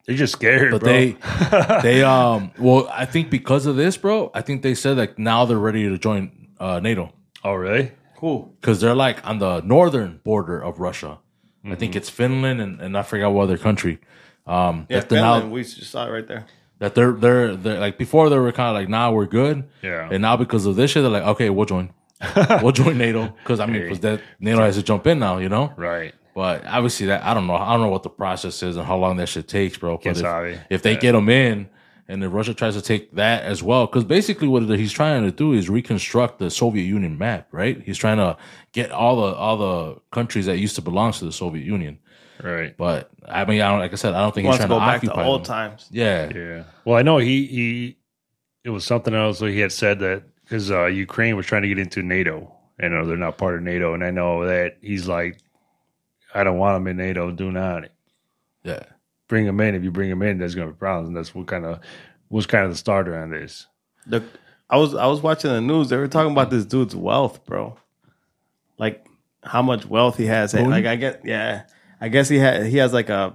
They're 0.05 0.17
just 0.17 0.33
scared, 0.33 0.71
but 0.71 0.81
bro. 0.81 0.91
they 0.91 1.15
they 1.81 2.03
um 2.03 2.51
well 2.59 2.89
I 2.91 3.05
think 3.05 3.29
because 3.29 3.65
of 3.65 3.77
this, 3.77 3.95
bro. 3.97 4.31
I 4.33 4.41
think 4.41 4.63
they 4.63 4.75
said 4.75 4.97
like 4.97 5.17
now 5.17 5.45
they're 5.45 5.57
ready 5.69 5.87
to 5.87 5.97
join 5.97 6.49
uh, 6.59 6.79
NATO 6.81 7.13
oh, 7.45 7.53
really? 7.53 7.91
Cool. 8.17 8.53
because 8.61 8.79
they're 8.81 8.95
like 8.95 9.25
on 9.27 9.39
the 9.39 9.61
northern 9.61 10.19
border 10.23 10.59
of 10.61 10.79
Russia. 10.79 11.17
I 11.17 11.67
Mm-hmm. 11.69 11.77
think 11.79 11.95
it's 11.95 12.09
Finland 12.11 12.61
and, 12.61 12.79
and 12.79 12.95
I 12.97 13.01
forgot 13.01 13.33
what 13.33 13.43
other 13.43 13.57
country. 13.57 13.99
Um, 14.45 14.85
Yeah, 14.89 14.99
that 14.99 15.09
they're 15.09 15.21
now- 15.21 15.33
Finland. 15.39 15.51
we 15.53 15.63
just 15.63 15.89
saw 15.91 16.05
it 16.07 16.11
right 16.11 16.27
there. 16.27 16.45
that 16.79 16.93
they're 16.93 17.13
they're 17.13 17.55
they're 17.55 17.79
like 17.79 17.97
before 17.97 18.29
they 18.29 18.37
were 18.37 18.51
kind 18.51 18.69
of 18.69 18.75
like 18.75 18.89
nah 18.89 19.09
we're 19.09 19.25
good 19.25 19.63
Yeah. 19.81 20.09
and 20.11 20.21
now 20.21 20.35
because 20.37 20.65
of 20.65 20.75
this 20.75 20.91
shit 20.91 21.01
they're 21.03 21.09
like 21.19 21.23
okay 21.33 21.49
we'll 21.49 21.65
join 21.65 21.89
we'll 22.61 22.71
join 22.73 22.97
NATO 22.97 23.21
because 23.41 23.59
I 23.61 23.65
mean 23.65 23.81
because 23.83 24.01
that 24.01 24.19
NATO 24.39 24.59
has 24.61 24.75
to 24.75 24.83
jump 24.83 25.07
in 25.07 25.17
now 25.19 25.37
you 25.39 25.47
know 25.49 25.71
Right. 25.77 26.13
but 26.35 26.65
obviously 26.65 27.07
that 27.07 27.23
I 27.23 27.33
don't 27.33 27.47
know 27.47 27.55
I 27.55 27.71
don't 27.73 27.81
know 27.81 27.93
what 27.97 28.03
the 28.03 28.09
process 28.09 28.61
is 28.61 28.75
and 28.77 28.85
how 28.85 28.97
long 28.97 29.15
that 29.17 29.29
shit 29.29 29.47
takes 29.47 29.77
bro 29.77 29.97
Quién 29.97 30.21
but 30.21 30.45
if, 30.51 30.59
if 30.69 30.81
they 30.83 30.95
get 30.97 31.13
them 31.13 31.29
in 31.29 31.69
and 32.07 32.23
if 32.23 32.31
Russia 32.31 32.53
tries 32.53 32.75
to 32.75 32.81
take 32.81 33.11
that 33.13 33.43
as 33.43 33.63
well 33.63 33.85
because 33.87 34.03
basically 34.03 34.47
what 34.47 34.63
he's 34.77 34.91
trying 34.91 35.23
to 35.23 35.31
do 35.31 35.53
is 35.53 35.69
reconstruct 35.69 36.39
the 36.39 36.49
Soviet 36.51 36.83
Union 36.83 37.17
map 37.17 37.47
right 37.51 37.81
he's 37.83 37.97
trying 37.97 38.17
to 38.17 38.37
get 38.71 38.91
all 38.91 39.15
the 39.17 39.35
all 39.35 39.57
the 39.57 40.01
countries 40.11 40.45
that 40.45 40.57
used 40.57 40.75
to 40.75 40.81
belong 40.81 41.11
to 41.13 41.25
the 41.25 41.31
Soviet 41.31 41.65
Union 41.65 41.99
Right. 42.43 42.75
but 42.77 43.09
I 43.27 43.45
mean 43.45 43.61
I 43.61 43.69
don't 43.71 43.79
like 43.79 43.93
I 43.93 43.95
said 43.95 44.13
I 44.13 44.21
don't 44.21 44.35
think 44.35 44.45
Wants 44.45 44.57
he's 44.59 44.65
to 44.65 44.67
trying 44.67 44.79
go 44.79 44.85
to 44.85 44.91
back 44.91 45.01
to 45.01 45.07
occupy 45.07 45.25
old 45.25 45.41
them. 45.41 45.45
times. 45.45 45.87
yeah 45.91 46.31
Yeah. 46.33 46.63
Well, 46.83 46.97
I 46.97 47.01
know 47.01 47.17
he 47.17 47.45
he 47.47 47.97
it 48.63 48.71
was 48.71 48.83
something 48.85 49.13
else 49.13 49.39
that 49.39 49.51
he 49.51 49.59
had 49.59 49.71
said 49.71 49.99
that 49.99 50.23
because 50.43 50.69
uh, 50.71 50.85
Ukraine 50.87 51.35
was 51.37 51.45
trying 51.45 51.61
to 51.61 51.67
get 51.67 51.79
into 51.79 52.03
NATO. 52.03 52.51
I 52.79 52.87
know 52.89 53.05
they're 53.05 53.15
not 53.15 53.37
part 53.37 53.55
of 53.55 53.61
NATO, 53.63 53.93
and 53.93 54.03
I 54.03 54.11
know 54.11 54.45
that 54.47 54.77
he's 54.81 55.07
like, 55.07 55.37
I 56.33 56.43
don't 56.43 56.57
want 56.57 56.75
them 56.75 56.87
in 56.87 56.97
NATO. 56.97 57.31
Do 57.31 57.51
not 57.51 57.85
yeah 58.63 58.83
bring 59.27 59.45
him 59.45 59.59
in. 59.59 59.75
If 59.75 59.83
you 59.83 59.91
bring 59.91 60.09
him 60.09 60.21
in, 60.21 60.37
there's 60.37 60.55
going 60.55 60.67
to 60.67 60.73
be 60.73 60.77
problems. 60.77 61.09
And 61.09 61.17
that's 61.17 61.33
what 61.33 61.47
kind 61.47 61.65
of 61.65 61.79
was 62.29 62.45
kind 62.45 62.65
of 62.65 62.71
the 62.71 62.77
starter 62.77 63.17
on 63.17 63.31
this. 63.31 63.67
The, 64.07 64.23
I 64.69 64.77
was 64.77 64.95
I 64.95 65.07
was 65.07 65.21
watching 65.21 65.51
the 65.51 65.61
news. 65.61 65.89
They 65.89 65.97
were 65.97 66.07
talking 66.07 66.31
about 66.31 66.49
this 66.49 66.65
dude's 66.65 66.95
wealth, 66.95 67.45
bro. 67.45 67.77
Like 68.77 69.05
how 69.43 69.61
much 69.61 69.85
wealth 69.85 70.17
he 70.17 70.25
has. 70.25 70.53
Like 70.53 70.85
I 70.85 70.95
get, 70.95 71.21
yeah, 71.23 71.63
I 72.01 72.09
guess 72.09 72.29
he 72.29 72.37
had 72.37 72.65
he 72.65 72.77
has 72.77 72.93
like 72.93 73.09
a 73.09 73.33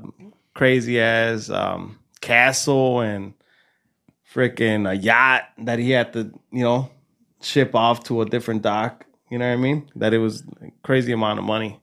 crazy 0.54 1.00
ass 1.00 1.48
um, 1.50 1.98
castle 2.20 3.00
and 3.00 3.34
freaking 4.32 4.88
a 4.88 4.94
yacht 4.94 5.44
that 5.58 5.78
he 5.78 5.90
had 5.90 6.12
to 6.12 6.32
you 6.52 6.64
know 6.64 6.90
ship 7.40 7.74
off 7.74 8.04
to 8.04 8.22
a 8.22 8.26
different 8.26 8.62
dock. 8.62 9.06
You 9.30 9.38
know 9.38 9.46
what 9.46 9.54
I 9.54 9.56
mean? 9.56 9.90
That 9.96 10.12
it 10.12 10.18
was 10.18 10.42
a 10.60 10.70
crazy 10.82 11.12
amount 11.12 11.38
of 11.38 11.44
money. 11.44 11.80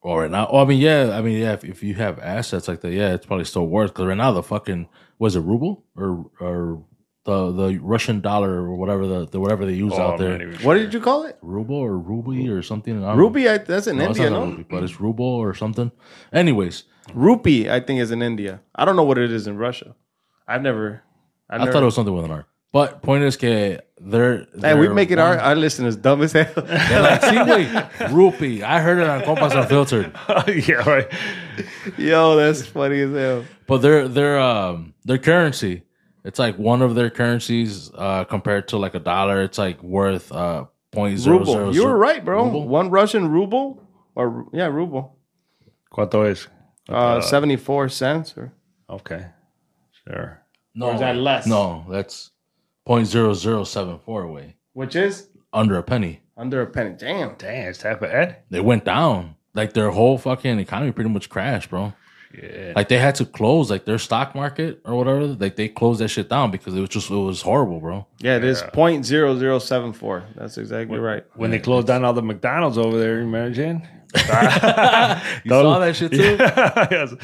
Or 0.00 0.22
right 0.22 0.30
now, 0.30 0.48
oh, 0.50 0.62
I 0.62 0.64
mean, 0.64 0.80
yeah, 0.80 1.10
I 1.18 1.20
mean, 1.22 1.38
yeah. 1.42 1.52
If, 1.54 1.64
if 1.64 1.82
you 1.82 1.94
have 1.94 2.18
assets 2.20 2.68
like 2.68 2.80
that, 2.82 2.92
yeah, 2.92 3.14
it's 3.14 3.26
probably 3.26 3.44
still 3.44 3.66
worth. 3.66 3.90
Because 3.92 4.06
right 4.06 4.16
now, 4.16 4.30
the 4.32 4.42
fucking 4.42 4.88
was 5.18 5.34
it 5.34 5.40
ruble 5.40 5.84
or 5.96 6.30
or 6.40 6.84
the 7.24 7.50
the 7.52 7.78
Russian 7.82 8.20
dollar 8.20 8.62
or 8.62 8.76
whatever 8.76 9.06
the, 9.08 9.26
the 9.26 9.40
whatever 9.40 9.66
they 9.66 9.74
use 9.74 9.92
Oh, 9.96 10.00
out 10.00 10.12
I'm 10.14 10.18
there, 10.20 10.30
not 10.38 10.42
even 10.42 10.64
What 10.64 10.74
did 10.74 10.94
you 10.94 11.00
call 11.00 11.24
it? 11.24 11.36
ruble 11.42 11.74
or 11.76 11.98
ruby 11.98 12.48
or 12.48 12.62
something. 12.62 13.04
I. 13.04 13.14
Ruby? 13.14 13.48
I, 13.48 13.58
that's 13.58 13.88
in 13.88 13.98
No, 13.98 14.10
it's 14.10 14.18
India, 14.18 14.30
no? 14.30 14.46
ruby, 14.46 14.62
but 14.70 14.82
it's 14.84 15.00
ruble 15.00 15.24
or 15.26 15.52
something. 15.52 15.90
Anyways, 16.32 16.84
Rupee, 17.12 17.68
I 17.68 17.80
think, 17.80 18.00
is 18.00 18.10
in 18.12 18.22
India. 18.22 18.60
I 18.76 18.84
don't 18.84 18.94
know 18.96 19.02
what 19.02 19.18
it 19.18 19.32
is 19.32 19.46
in 19.48 19.56
Russia. 19.56 19.96
I've 20.46 20.62
never. 20.62 21.02
I've 21.50 21.60
I 21.60 21.64
never, 21.64 21.72
thought 21.72 21.82
it 21.82 21.86
was 21.86 21.94
something 21.96 22.14
with 22.14 22.24
an 22.24 22.30
R. 22.30 22.46
But 22.72 23.00
point 23.02 23.24
is, 23.24 23.36
que 23.36 23.80
they're, 23.98 24.46
Hey, 24.60 24.74
we 24.74 24.86
they're 24.86 24.94
make 24.94 25.10
it 25.10 25.16
one- 25.18 25.26
our, 25.26 25.38
our 25.38 25.56
listeners 25.56 25.96
dumb 25.96 26.22
as 26.22 26.32
hell. 26.32 26.52
They're 26.54 27.00
like, 27.02 27.22
sí, 27.22 27.36
güey, 27.44 28.12
rupee. 28.12 28.62
I 28.62 28.80
heard 28.80 28.98
it 28.98 29.08
on 29.08 29.22
Compas 29.24 29.54
Unfiltered. 29.54 30.12
yeah, 30.68 30.88
right. 30.88 31.08
Yo, 31.96 32.36
that's 32.36 32.66
funny 32.66 33.00
as 33.00 33.12
hell. 33.12 33.44
But 33.66 33.78
their 33.78 34.06
their 34.08 34.38
um 34.38 34.92
their 35.04 35.18
currency, 35.18 35.82
it's 36.24 36.38
like 36.38 36.58
one 36.58 36.82
of 36.82 36.94
their 36.94 37.10
currencies 37.10 37.90
uh 37.94 38.24
compared 38.24 38.68
to 38.68 38.76
like 38.78 38.94
a 38.94 39.00
dollar. 39.00 39.42
It's 39.42 39.58
like 39.58 39.82
worth 39.82 40.30
uh 40.30 40.66
point 40.92 41.18
zero 41.18 41.44
zero. 41.44 41.58
Ruble. 41.58 41.74
You 41.74 41.84
were 41.86 41.96
right, 41.98 42.22
bro. 42.24 42.44
Ruble? 42.44 42.68
One 42.68 42.90
Russian 42.90 43.28
ruble, 43.30 43.82
or 44.14 44.46
yeah, 44.52 44.66
ruble. 44.66 45.16
¿Cuánto 45.92 46.30
es? 46.30 46.46
Uh, 46.88 47.20
seventy-four 47.20 47.88
cents. 47.88 48.34
Or 48.36 48.52
Okay. 48.90 49.26
Sure. 50.06 50.42
No, 50.74 50.88
Or 50.90 50.94
is 50.94 51.00
that 51.00 51.16
less? 51.16 51.46
No, 51.46 51.84
that's 51.90 52.30
point 52.88 53.06
zero 53.06 53.34
zero 53.34 53.64
seven 53.64 53.98
four 53.98 54.22
away 54.22 54.56
which 54.72 54.96
is 54.96 55.28
under 55.52 55.76
a 55.76 55.82
penny. 55.82 56.20
under 56.36 56.62
a 56.62 56.66
penny. 56.66 56.94
Damn. 56.96 57.34
Damn, 57.36 57.68
it's 57.68 57.82
that 57.82 58.00
bad? 58.00 58.36
They 58.48 58.60
went 58.60 58.84
down. 58.84 59.34
Like 59.54 59.72
their 59.72 59.90
whole 59.90 60.16
fucking 60.18 60.58
economy 60.58 60.92
pretty 60.92 61.10
much 61.10 61.28
crashed, 61.28 61.68
bro. 61.70 61.92
Yeah. 62.32 62.74
Like 62.76 62.88
they 62.88 62.98
had 62.98 63.14
to 63.16 63.24
close 63.24 63.70
like 63.70 63.84
their 63.86 63.98
stock 63.98 64.34
market 64.34 64.80
or 64.84 64.94
whatever. 64.94 65.26
Like 65.26 65.56
they 65.56 65.68
closed 65.68 66.00
that 66.00 66.08
shit 66.08 66.28
down 66.28 66.50
because 66.50 66.74
it 66.74 66.80
was 66.80 66.90
just 66.90 67.10
it 67.10 67.14
was 67.14 67.42
horrible, 67.42 67.80
bro. 67.80 68.06
Yeah, 68.20 68.36
it 68.36 68.44
is 68.44 68.62
point 68.72 69.04
zero 69.04 69.36
zero 69.38 69.58
seven 69.58 69.92
four. 69.92 70.24
That's 70.36 70.58
exactly 70.58 70.98
right. 70.98 71.24
When 71.34 71.50
they 71.50 71.58
closed 71.58 71.86
down 71.88 72.04
all 72.04 72.12
the 72.12 72.22
McDonald's 72.22 72.78
over 72.78 72.98
there, 72.98 73.16
you 73.18 73.24
imagine? 73.24 73.86
You 75.44 75.50
saw 75.50 75.78
that 75.78 75.94
shit 75.96 76.10
too? 76.12 76.18
Yes. 76.38 77.14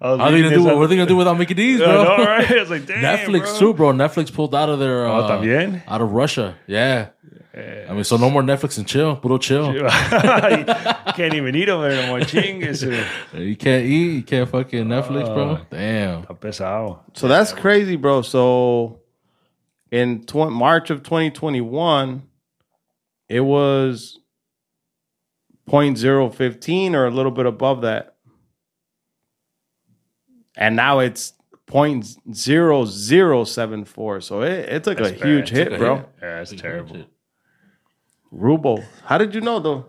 I 0.00 0.10
was 0.10 0.18
How 0.20 0.26
are 0.26 0.30
they 0.32 0.42
gonna 0.42 0.54
do? 0.56 0.64
What 0.64 0.76
are 0.76 0.86
they 0.88 0.96
gonna 0.96 1.06
do 1.08 1.16
without 1.16 1.38
Mickey 1.38 1.54
D's, 1.54 1.80
I 1.80 1.84
bro? 1.84 2.04
know, 2.04 2.24
right? 2.24 2.50
I 2.50 2.60
was 2.60 2.70
like, 2.70 2.86
damn, 2.86 3.02
Netflix 3.02 3.44
bro. 3.44 3.58
too, 3.58 3.74
bro. 3.74 3.92
Netflix 3.92 4.32
pulled 4.32 4.54
out 4.54 4.68
of 4.68 4.78
their 4.78 5.06
Oh, 5.06 5.20
uh, 5.20 5.30
también? 5.30 5.82
out 5.86 6.00
of 6.00 6.10
Russia. 6.12 6.56
Yeah. 6.66 7.08
I 7.54 7.92
mean, 7.92 8.02
so 8.04 8.16
no 8.16 8.30
more 8.30 8.40
Netflix 8.42 8.78
and 8.78 8.86
chill, 8.88 9.14
puro 9.16 9.36
chill. 9.36 9.74
you 9.74 9.84
can't 11.14 11.34
even 11.34 11.54
eat 11.54 11.68
over 11.68 11.86
there 11.90 12.02
no 12.06 12.08
more. 12.08 12.20
Chingues. 12.20 12.82
eh. 12.90 13.38
You 13.38 13.56
can't 13.56 13.84
eat, 13.84 14.12
you 14.14 14.22
can't 14.22 14.48
fucking 14.48 14.84
Netflix, 14.86 15.26
bro. 15.26 15.58
Oh. 15.60 15.66
Damn. 15.70 16.22
Está 16.22 16.34
pesado. 16.40 17.00
So 17.14 17.28
that's 17.28 17.52
crazy, 17.52 17.96
bro. 17.96 18.22
So 18.22 19.00
in 19.90 20.24
tw- 20.24 20.50
March 20.50 20.88
of 20.88 21.02
2021, 21.02 22.22
it 23.28 23.40
was 23.40 24.18
0.015 25.68 26.94
or 26.94 27.06
a 27.06 27.10
little 27.10 27.32
bit 27.32 27.46
above 27.46 27.80
that. 27.82 28.14
And 30.56 30.76
now 30.76 30.98
it's 31.00 31.32
0.0074. 31.68 34.22
So 34.22 34.42
it, 34.42 34.68
it 34.68 34.84
took 34.84 35.00
a 35.00 35.04
bad. 35.04 35.14
huge 35.22 35.48
Took 35.48 35.56
hit, 35.56 35.72
a 35.72 35.78
bro. 35.78 35.96
hit. 35.96 36.08
Yeah, 36.20 36.34
that's 36.36 36.52
terrible. 36.52 37.06
Ruble. 38.30 38.84
How 39.04 39.16
did 39.18 39.34
you 39.34 39.40
know, 39.40 39.58
though? 39.60 39.86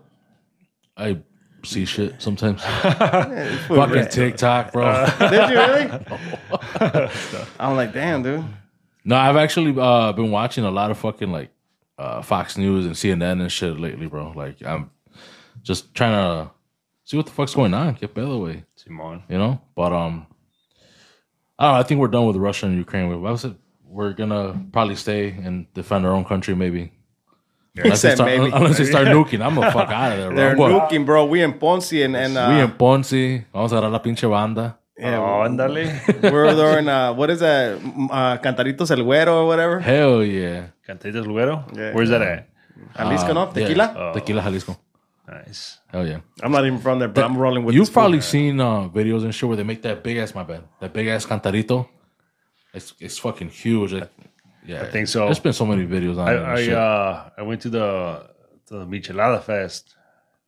I 0.96 1.18
see 1.64 1.84
shit 1.84 2.14
sometimes. 2.20 2.62
Yeah, 2.64 3.56
fucking 3.68 4.06
TikTok, 4.08 4.72
bro. 4.72 5.06
Did 5.18 5.50
you 5.50 5.56
really? 5.56 5.90
I'm 7.58 7.74
like, 7.76 7.92
damn, 7.92 8.22
dude. 8.22 8.44
no, 9.04 9.16
I've 9.16 9.36
actually 9.36 9.74
uh, 9.80 10.12
been 10.12 10.30
watching 10.30 10.64
a 10.64 10.70
lot 10.70 10.90
of 10.90 10.98
fucking 10.98 11.32
like 11.32 11.50
uh, 11.98 12.20
Fox 12.22 12.56
News 12.58 12.84
and 12.86 12.94
CNN 12.94 13.40
and 13.40 13.50
shit 13.50 13.78
lately, 13.80 14.06
bro. 14.06 14.32
Like 14.36 14.62
I'm 14.64 14.90
just 15.64 15.94
trying 15.94 16.12
to 16.12 16.50
see 17.04 17.16
what 17.16 17.26
the 17.26 17.32
fuck's 17.32 17.54
going 17.54 17.74
on. 17.74 17.94
Get 17.94 18.14
better 18.14 18.36
way. 18.36 18.64
Simon. 18.76 19.22
you 19.28 19.38
know. 19.38 19.60
But 19.74 19.92
um, 19.92 20.26
I 21.58 21.64
don't 21.64 21.74
know. 21.74 21.80
I 21.80 21.82
think 21.82 22.00
we're 22.00 22.08
done 22.16 22.26
with 22.26 22.36
Russia 22.36 22.66
and 22.66 22.76
Ukraine. 22.76 23.08
We- 23.08 23.16
I 23.28 23.32
was 23.32 23.46
we're 23.96 24.12
gonna 24.12 24.44
probably 24.72 24.96
stay 24.96 25.30
and 25.30 25.72
defend 25.72 26.04
our 26.06 26.12
own 26.12 26.24
country, 26.24 26.54
maybe. 26.54 26.92
Unless 27.76 28.02
they, 28.02 28.14
start, 28.14 28.30
maybe. 28.30 28.50
unless 28.54 28.78
they 28.82 28.84
start 28.84 29.08
nuking, 29.08 29.40
I'm 29.44 29.54
gonna 29.56 29.72
fuck 29.72 29.90
out 29.90 30.12
of 30.12 30.18
there. 30.18 30.30
Bro. 30.30 30.68
They're 30.68 30.80
I'm 30.80 30.80
nuking, 30.88 31.04
bro. 31.06 31.24
We 31.26 31.42
in 31.42 31.54
Ponce 31.58 31.92
and, 32.04 32.14
and 32.16 32.36
uh, 32.38 32.46
we 32.54 32.60
in 32.62 32.70
Ponce. 32.72 33.44
Vamos 33.52 33.72
a 33.72 33.80
dar 33.80 33.90
la 33.90 33.98
pinche 33.98 34.28
banda. 34.30 34.78
yeah, 34.96 35.18
oh, 35.18 35.42
ándale. 35.42 35.90
we're 36.32 36.54
there 36.54 36.78
in 36.78 36.88
uh, 36.88 37.12
what 37.14 37.30
is 37.30 37.40
that? 37.40 37.78
Mm, 37.80 38.08
Uh, 38.12 38.36
Cantaritos 38.38 38.90
El 38.92 38.98
Güero 39.04 39.42
or 39.42 39.46
whatever. 39.46 39.80
Hell 39.80 40.22
yeah. 40.22 40.68
Cantaditos 40.88 41.26
Luero? 41.26 41.64
Yeah. 41.76 41.92
Where's 41.94 42.10
that 42.10 42.22
at? 42.22 42.48
Jalisco, 42.96 43.32
no? 43.32 43.40
Uh, 43.42 43.52
yeah. 43.56 43.66
Tequila? 43.66 44.12
Tequila 44.14 44.42
Jalisco. 44.42 44.76
Nice. 45.26 45.78
Hell 45.88 46.06
yeah. 46.06 46.20
I'm 46.42 46.52
not 46.52 46.66
even 46.66 46.78
from 46.78 46.98
there, 46.98 47.08
but 47.08 47.24
I'm 47.24 47.36
rolling 47.38 47.64
with 47.64 47.74
You've 47.74 47.86
this 47.86 47.92
probably 47.92 48.20
seen 48.20 48.60
uh, 48.60 48.88
videos 48.88 49.24
and 49.24 49.34
shit 49.34 49.48
where 49.48 49.56
they 49.56 49.62
make 49.62 49.80
that 49.82 50.02
big 50.04 50.18
ass, 50.18 50.34
my 50.34 50.42
bad, 50.42 50.64
that 50.80 50.92
big 50.92 51.06
ass 51.06 51.24
cantarito. 51.24 51.88
It's 52.74 52.92
it's 53.00 53.16
fucking 53.18 53.48
huge. 53.50 53.92
Like, 53.94 54.10
yeah, 54.66 54.82
I 54.82 54.86
think 54.90 55.08
so. 55.08 55.24
There's 55.26 55.38
been 55.38 55.52
so 55.54 55.64
many 55.64 55.86
videos 55.86 56.18
on 56.18 56.28
it. 56.28 56.36
and 56.36 56.46
I, 56.46 56.72
I 56.72 56.74
uh 56.74 57.30
I 57.38 57.42
went 57.42 57.62
to 57.62 57.70
the 57.70 58.30
to 58.66 58.78
the 58.80 58.86
Michelada 58.86 59.42
Fest 59.42 59.94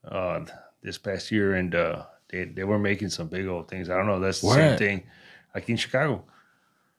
uh 0.05 0.41
this 0.83 0.99
past 0.99 1.31
year 1.33 1.55
and 1.55 1.75
uh 1.75 2.05
they, 2.29 2.45
they 2.45 2.65
were 2.65 2.79
making 2.79 3.09
some 3.11 3.29
big 3.29 3.47
old 3.47 3.69
things. 3.69 3.89
I 3.89 3.97
don't 3.97 4.07
know, 4.07 4.21
that's 4.21 4.41
the 4.41 4.49
Where 4.49 4.57
same 4.57 4.73
at? 4.73 4.79
thing. 4.79 5.03
Like 5.55 5.69
in 5.71 5.77
Chicago. 5.77 6.25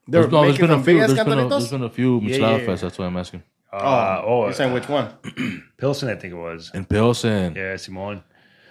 They're 0.08 0.22
There's, 0.22 0.32
no, 0.32 0.42
there's 0.44 0.54
making 0.54 0.68
been 0.68 0.80
a 0.80 0.84
few. 0.84 0.94
big 0.94 1.02
ass 1.04 1.08
There's 1.14 1.26
been 1.28 1.38
a, 1.40 1.42
cantaritos? 1.44 1.50
there's 1.50 1.72
been 1.72 1.84
a 1.84 1.90
few 1.90 2.22
Yeah, 2.22 2.38
Michelada 2.38 2.60
yeah. 2.60 2.66
Fest. 2.66 2.82
That's 2.82 2.98
why 2.98 3.06
I'm 3.06 3.18
asking. 3.18 3.44
Uh, 3.72 4.22
Oh, 4.24 4.28
oh, 4.28 4.44
you're 4.46 4.54
saying 4.54 4.74
which 4.74 4.88
one? 4.88 5.14
Pilsen, 5.78 6.10
I 6.10 6.16
think 6.16 6.34
it 6.34 6.38
was. 6.38 6.72
In 6.74 6.86
Pilsen. 6.86 7.54
Yeah, 7.56 7.76
Simon. 7.76 8.24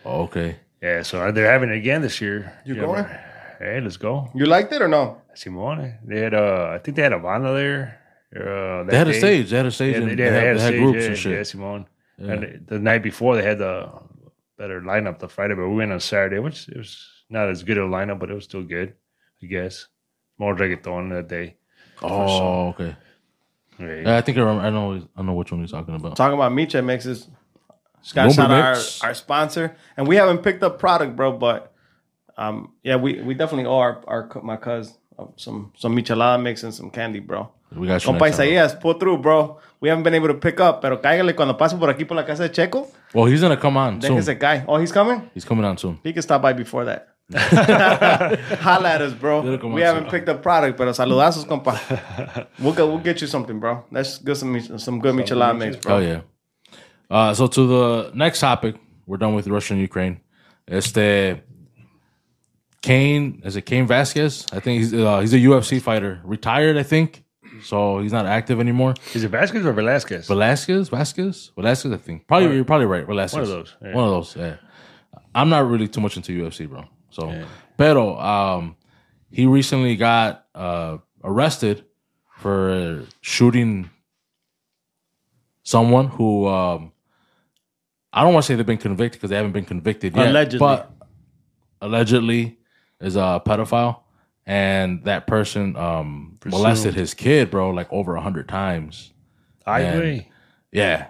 Oh, 0.05 0.23
okay. 0.23 0.57
Yeah, 0.83 1.03
so 1.03 1.31
they're 1.33 1.51
having 1.51 1.71
it 1.71 1.77
again 1.77 2.01
this 2.03 2.21
year. 2.21 2.53
You 2.65 2.75
Yeah, 2.75 2.81
going? 2.83 3.05
we're- 3.05 3.21
Hey, 3.59 3.81
let's 3.81 3.97
go. 3.97 4.31
You 4.35 4.45
liked 4.45 4.71
it 4.75 4.83
or 4.83 4.89
no? 4.89 5.23
Simone. 5.35 5.95
They 6.05 6.21
had 6.21 6.35
uh 6.35 6.73
I 6.75 6.79
think 6.79 6.97
they 6.97 7.03
had 7.03 7.15
a 7.15 7.19
banda 7.19 7.55
there. 7.55 7.99
Uh, 8.37 8.83
They 8.85 8.97
had 8.99 9.09
a 9.09 9.15
stage. 9.15 9.49
They 9.51 9.57
had 9.57 9.65
a 9.67 9.71
stage. 9.71 9.93
Yeah, 9.95 10.01
and 10.03 10.11
they, 10.11 10.15
they, 10.15 10.25
did. 10.25 10.33
had, 10.33 10.43
they 10.43 10.47
had, 10.47 10.57
they 10.57 10.61
a 10.61 10.63
had 10.63 10.69
stage, 10.73 10.81
groups 10.83 11.03
yeah, 11.03 11.09
and 11.09 11.17
shit. 11.19 11.33
Yeah, 11.33 11.43
Simone. 11.43 11.87
And 12.19 12.67
the 12.67 12.79
night 12.79 13.03
before 13.03 13.35
they 13.37 13.43
had 13.43 13.59
the 13.59 13.91
better 14.59 14.81
lineup 14.83 15.19
the 15.21 15.29
Friday, 15.29 15.55
but 15.55 15.69
we 15.69 15.75
went 15.77 15.93
on 15.93 16.01
Saturday, 16.01 16.39
which 16.39 16.69
it 16.69 16.77
was 16.77 17.07
not 17.31 17.49
as 17.49 17.63
good 17.63 17.79
a 17.79 17.83
lineup, 17.83 18.19
but 18.19 18.31
it 18.31 18.35
was 18.35 18.45
still 18.45 18.63
good, 18.63 18.93
I 19.43 19.47
guess. 19.47 19.89
More 20.39 20.55
reggaeton 20.55 21.11
that 21.11 21.29
day. 21.29 21.57
oh, 22.03 22.69
okay. 22.69 22.95
Right. 23.79 24.03
Yeah, 24.07 24.17
I 24.17 24.21
think 24.23 24.39
I, 24.39 24.41
remember, 24.41 24.63
I 24.63 24.71
know. 24.71 25.07
I 25.17 25.23
know 25.23 25.35
which 25.35 25.53
one 25.53 25.61
he's 25.61 25.71
talking 25.71 25.95
about. 25.95 26.17
Talking 26.17 26.35
about 26.39 26.53
Miche 26.53 26.83
mixes. 26.83 27.29
Scott 28.03 28.29
Lumber 28.29 28.33
shout 28.35 28.51
out 28.51 29.01
our, 29.03 29.09
our 29.09 29.15
sponsor. 29.15 29.77
And 29.97 30.07
we 30.07 30.17
haven't 30.17 30.39
picked 30.39 30.63
up 30.63 30.79
product, 30.79 31.17
bro, 31.17 31.33
but 31.33 31.73
um 32.39 32.73
yeah, 32.85 32.97
we, 32.97 33.21
we 33.23 33.35
definitely 33.35 33.67
owe 33.67 33.79
our, 33.79 34.03
our 34.07 34.31
my 34.43 34.57
cuz 34.57 34.97
uh, 35.19 35.25
some 35.37 35.73
some 35.77 35.97
michelada 35.97 36.41
mix 36.41 36.63
and 36.63 36.73
some 36.73 36.91
candy, 36.91 37.19
bro. 37.21 37.51
We 37.75 37.89
got 37.89 38.05
you. 38.05 38.13
Compa 38.13 38.21
next 38.21 38.37
time. 38.37 38.49
Isaías, 38.49 38.81
pull 38.81 38.95
through, 38.95 39.19
bro. 39.19 39.59
We 39.81 39.89
haven't 39.89 40.05
been 40.05 40.15
able 40.15 40.29
to 40.29 40.35
pick 40.35 40.61
up, 40.61 40.81
pero 40.81 40.99
cáigale 41.03 41.35
cuando 41.35 41.55
pase 41.55 41.77
por 41.77 41.89
aquí 41.89 42.07
por 42.07 42.17
la 42.17 42.25
casa 42.25 42.49
de 42.49 42.51
Checo. 42.51 42.87
Well, 43.13 43.27
he's 43.27 43.41
gonna 43.41 43.57
come 43.57 43.77
on 43.77 44.01
soon. 44.01 44.17
Déjese 44.17 44.39
cae. 44.39 44.65
Oh, 44.69 44.79
he's 44.79 44.93
coming? 44.93 45.29
He's 45.35 45.45
coming 45.45 45.65
on 45.65 45.77
soon. 45.77 45.99
He 46.05 46.13
can 46.13 46.23
stop 46.23 46.43
by 46.43 46.53
before 46.53 46.85
that. 46.85 47.09
Holla 47.35 48.89
at 48.91 49.03
us, 49.03 49.13
bro. 49.13 49.41
We 49.69 49.81
haven't 49.81 50.09
picked 50.11 50.29
up 50.29 50.43
product, 50.43 50.77
pero 50.79 50.93
saludazos, 50.93 51.45
compa. 51.47 52.47
We'll 52.59 52.73
get, 52.73 52.87
we'll 52.87 52.99
get 52.99 53.21
you 53.21 53.27
something, 53.27 53.59
bro. 53.59 53.85
Let's 53.91 54.19
get 54.19 54.37
some 54.37 54.53
mich- 54.53 54.71
some 54.79 55.01
good 55.01 55.15
michelada 55.15 55.59
mix, 55.59 55.77
bro. 55.77 55.97
Oh 55.97 55.99
yeah. 55.99 56.21
Uh, 57.11 57.35
so 57.35 57.47
to 57.49 57.67
the 57.67 58.11
next 58.15 58.41
topic, 58.41 58.77
we're 59.07 59.17
done 59.17 59.35
with 59.35 59.47
Russia 59.49 59.75
and 59.75 59.83
Ukraine. 59.83 60.21
Este 60.69 61.41
Cain 62.83 63.43
is 63.45 63.57
it 63.57 63.63
Cain 63.63 63.87
Vasquez? 63.87 64.47
I 64.53 64.61
think 64.61 64.79
he's 64.81 64.95
uh, 64.95 65.19
he's 65.21 65.35
a 65.35 65.39
UFC 65.39 65.83
fighter, 65.83 66.21
retired. 66.25 66.77
I 66.77 66.85
think 66.85 67.25
so. 67.65 67.99
He's 67.99 68.13
not 68.13 68.27
active 68.27 68.61
anymore. 68.61 68.95
Is 69.15 69.25
it 69.25 69.29
Vasquez 69.31 69.67
or 69.67 69.73
Velasquez? 69.73 70.29
Velasquez, 70.29 70.89
Vasquez, 70.91 71.51
Velasquez. 71.57 71.91
I 71.93 71.97
think 71.97 72.29
probably 72.29 72.55
you're 72.55 72.65
probably 72.65 72.87
right. 72.87 73.05
Velasquez, 73.05 73.35
One 73.35 73.43
of 73.43 73.49
those, 73.49 73.77
yeah. 73.83 73.95
One 73.95 74.05
of 74.05 74.11
those. 74.11 74.37
Yeah. 74.37 74.57
I'm 75.35 75.49
not 75.49 75.69
really 75.69 75.89
too 75.89 76.01
much 76.01 76.17
into 76.17 76.33
UFC, 76.33 76.69
bro. 76.69 76.85
So, 77.11 77.45
pero 77.77 78.19
um, 78.19 78.77
he 79.31 79.47
recently 79.47 79.97
got 79.97 80.47
uh 80.55 80.99
arrested 81.25 81.85
for 82.39 83.05
shooting 83.21 83.91
someone 85.63 86.09
who 86.09 86.47
um 86.47 86.93
I 88.13 88.23
don't 88.23 88.33
want 88.33 88.45
to 88.45 88.47
say 88.47 88.55
they've 88.55 88.65
been 88.65 88.79
convicted 88.79 89.21
because 89.21 89.31
they 89.31 89.37
haven't 89.37 89.53
been 89.53 89.65
convicted 89.65 90.17
yet. 90.17 90.29
Allegedly. 90.29 90.59
but 90.59 90.91
allegedly 91.83 92.59
is 93.01 93.17
a 93.17 93.43
pedophile, 93.45 94.01
and 94.47 95.05
that 95.05 95.27
person 95.27 95.77
um 95.77 96.39
molested 96.47 96.95
his 96.95 97.13
kid, 97.15 97.51
bro, 97.51 97.71
like 97.71 97.93
over 97.93 98.15
a 98.17 98.21
hundred 98.21 98.49
times. 98.49 99.13
I 99.67 99.81
And- 99.81 99.95
agree. 99.97 100.29
Yeah. 100.73 101.09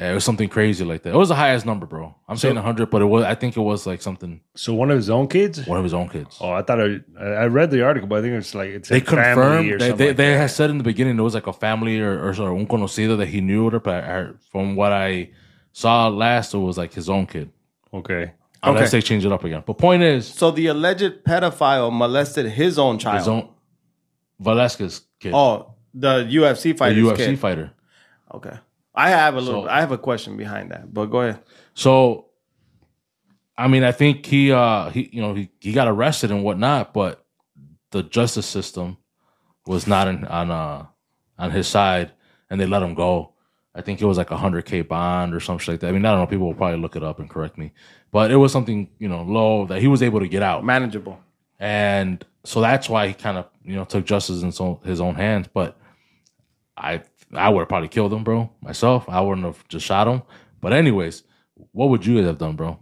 Yeah, 0.00 0.12
it 0.12 0.14
was 0.14 0.24
something 0.24 0.48
crazy 0.48 0.82
like 0.84 1.02
that. 1.02 1.10
It 1.14 1.16
was 1.16 1.28
the 1.28 1.34
highest 1.34 1.66
number, 1.66 1.84
bro. 1.86 2.14
I'm 2.26 2.36
saying 2.38 2.54
100, 2.54 2.88
but 2.90 3.02
it 3.02 3.04
was. 3.04 3.22
I 3.24 3.34
think 3.34 3.56
it 3.56 3.60
was 3.60 3.86
like 3.86 4.00
something 4.00 4.40
So 4.56 4.72
one 4.72 4.90
of 4.90 4.96
his 4.96 5.10
own 5.10 5.28
kids? 5.28 5.66
one 5.66 5.76
of 5.78 5.84
his 5.84 5.92
own 5.94 6.08
kids. 6.08 6.38
Oh, 6.40 6.52
I 6.52 6.62
thought 6.62 6.80
I, 6.80 7.00
I 7.22 7.46
read 7.46 7.70
the 7.70 7.82
article, 7.84 8.08
but 8.08 8.18
I 8.20 8.22
think 8.22 8.34
it's 8.34 8.54
like 8.54 8.70
it's 8.70 8.88
they 8.88 8.96
a 8.96 9.00
family 9.02 9.24
confirmed. 9.24 9.72
or 9.72 9.78
They, 9.78 9.88
something. 9.88 9.96
they, 9.98 10.08
like 10.08 10.16
they 10.16 10.30
that. 10.32 10.38
had 10.38 10.50
said 10.50 10.70
in 10.70 10.78
the 10.78 10.84
beginning 10.84 11.18
it 11.18 11.22
was 11.22 11.34
like 11.34 11.46
a 11.46 11.52
family 11.52 12.00
or, 12.00 12.26
or 12.26 12.32
sort 12.34 12.50
of 12.50 12.58
un 12.58 12.66
conocido 12.66 13.18
that 13.18 13.26
he 13.28 13.40
knew. 13.42 13.70
But 13.70 14.04
I, 14.04 14.28
from 14.50 14.74
what 14.74 14.92
I 14.92 15.30
saw 15.72 16.08
last, 16.08 16.54
it 16.54 16.58
was 16.58 16.78
like 16.78 16.94
his 16.94 17.10
own 17.10 17.26
kid. 17.26 17.50
okay. 17.92 18.32
Unless 18.62 18.88
Okay. 18.88 18.98
they 18.98 19.02
change 19.02 19.24
it 19.24 19.32
up 19.32 19.42
again. 19.44 19.62
But 19.66 19.78
point 19.78 20.02
is, 20.02 20.26
So 20.26 20.50
the 20.50 20.66
alleged 20.66 21.24
pedophile 21.24 21.90
molested 21.90 22.44
his 22.46 22.78
own 22.78 22.98
child. 22.98 23.18
his 23.18 23.28
own 23.28 23.48
Velasquez 24.38 25.02
kid, 25.18 25.32
Oh, 25.34 25.74
the 25.94 26.24
UFC 26.24 26.62
the 26.62 26.72
fighter. 26.74 27.00
UFC 27.00 27.38
fighter. 27.38 27.70
Okay. 28.34 28.56
I 29.00 29.10
have 29.10 29.34
a 29.34 29.40
little. 29.40 29.64
So- 29.64 29.68
I 29.68 29.80
have 29.80 29.92
a 29.92 29.98
question 29.98 30.36
behind 30.36 30.70
that, 30.72 30.92
but 30.92 31.06
go 31.06 31.20
ahead. 31.22 31.40
So, 31.74 32.26
I 33.56 33.68
mean, 33.68 33.84
I 33.84 33.92
think 33.92 34.26
he, 34.26 34.52
uh, 34.52 34.90
he, 34.90 35.08
you 35.12 35.22
know, 35.22 35.34
he, 35.34 35.50
he 35.60 35.72
got 35.72 35.88
arrested 35.88 36.30
and 36.30 36.42
whatnot, 36.44 36.92
but 36.92 37.24
the 37.90 38.02
justice 38.02 38.46
system 38.46 38.96
was 39.66 39.86
not 39.86 40.08
in, 40.08 40.24
on, 40.26 40.50
uh, 40.50 40.86
on 41.38 41.50
his 41.50 41.66
side, 41.68 42.12
and 42.50 42.60
they 42.60 42.66
let 42.66 42.82
him 42.82 42.94
go. 42.94 43.32
I 43.74 43.82
think 43.82 44.02
it 44.02 44.04
was 44.04 44.18
like 44.18 44.30
a 44.32 44.36
hundred 44.36 44.64
k 44.64 44.80
bond 44.82 45.32
or 45.34 45.40
something 45.40 45.72
like 45.72 45.80
that. 45.80 45.88
I 45.88 45.92
mean, 45.92 46.04
I 46.04 46.10
don't 46.10 46.20
know. 46.20 46.26
People 46.26 46.46
will 46.48 46.54
probably 46.54 46.78
look 46.78 46.96
it 46.96 47.04
up 47.04 47.20
and 47.20 47.30
correct 47.30 47.56
me, 47.56 47.72
but 48.10 48.30
it 48.30 48.36
was 48.36 48.50
something 48.52 48.90
you 48.98 49.08
know 49.08 49.22
low 49.22 49.64
that 49.66 49.80
he 49.80 49.86
was 49.88 50.02
able 50.02 50.18
to 50.20 50.28
get 50.28 50.42
out, 50.42 50.64
Manageable. 50.64 51.20
and 51.60 52.24
so 52.44 52.60
that's 52.60 52.88
why 52.88 53.06
he 53.08 53.14
kind 53.14 53.38
of 53.38 53.46
you 53.64 53.76
know 53.76 53.84
took 53.84 54.04
justice 54.04 54.40
in 54.40 54.46
his 54.46 54.60
own, 54.60 54.80
his 54.82 55.00
own 55.00 55.14
hands. 55.14 55.46
But 55.52 55.78
I 56.76 57.02
I 57.34 57.48
would 57.48 57.60
have 57.60 57.68
probably 57.68 57.88
killed 57.88 58.12
him, 58.12 58.24
bro. 58.24 58.50
Myself, 58.60 59.08
I 59.08 59.20
wouldn't 59.20 59.46
have 59.46 59.66
just 59.68 59.86
shot 59.86 60.08
him. 60.08 60.22
But 60.60 60.72
anyways, 60.72 61.22
what 61.72 61.88
would 61.90 62.04
you 62.04 62.16
have 62.18 62.38
done, 62.38 62.56
bro? 62.56 62.78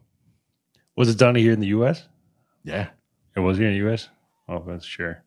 Was 0.96 1.08
it 1.10 1.18
done 1.18 1.34
here 1.34 1.52
in 1.52 1.60
the 1.60 1.68
U.S.? 1.68 2.04
Yeah. 2.64 2.88
It 3.36 3.40
was 3.40 3.58
here 3.58 3.68
in 3.68 3.74
the 3.74 3.78
U.S. 3.86 4.08
Oh, 4.48 4.64
that's 4.66 4.84
sure. 4.84 5.22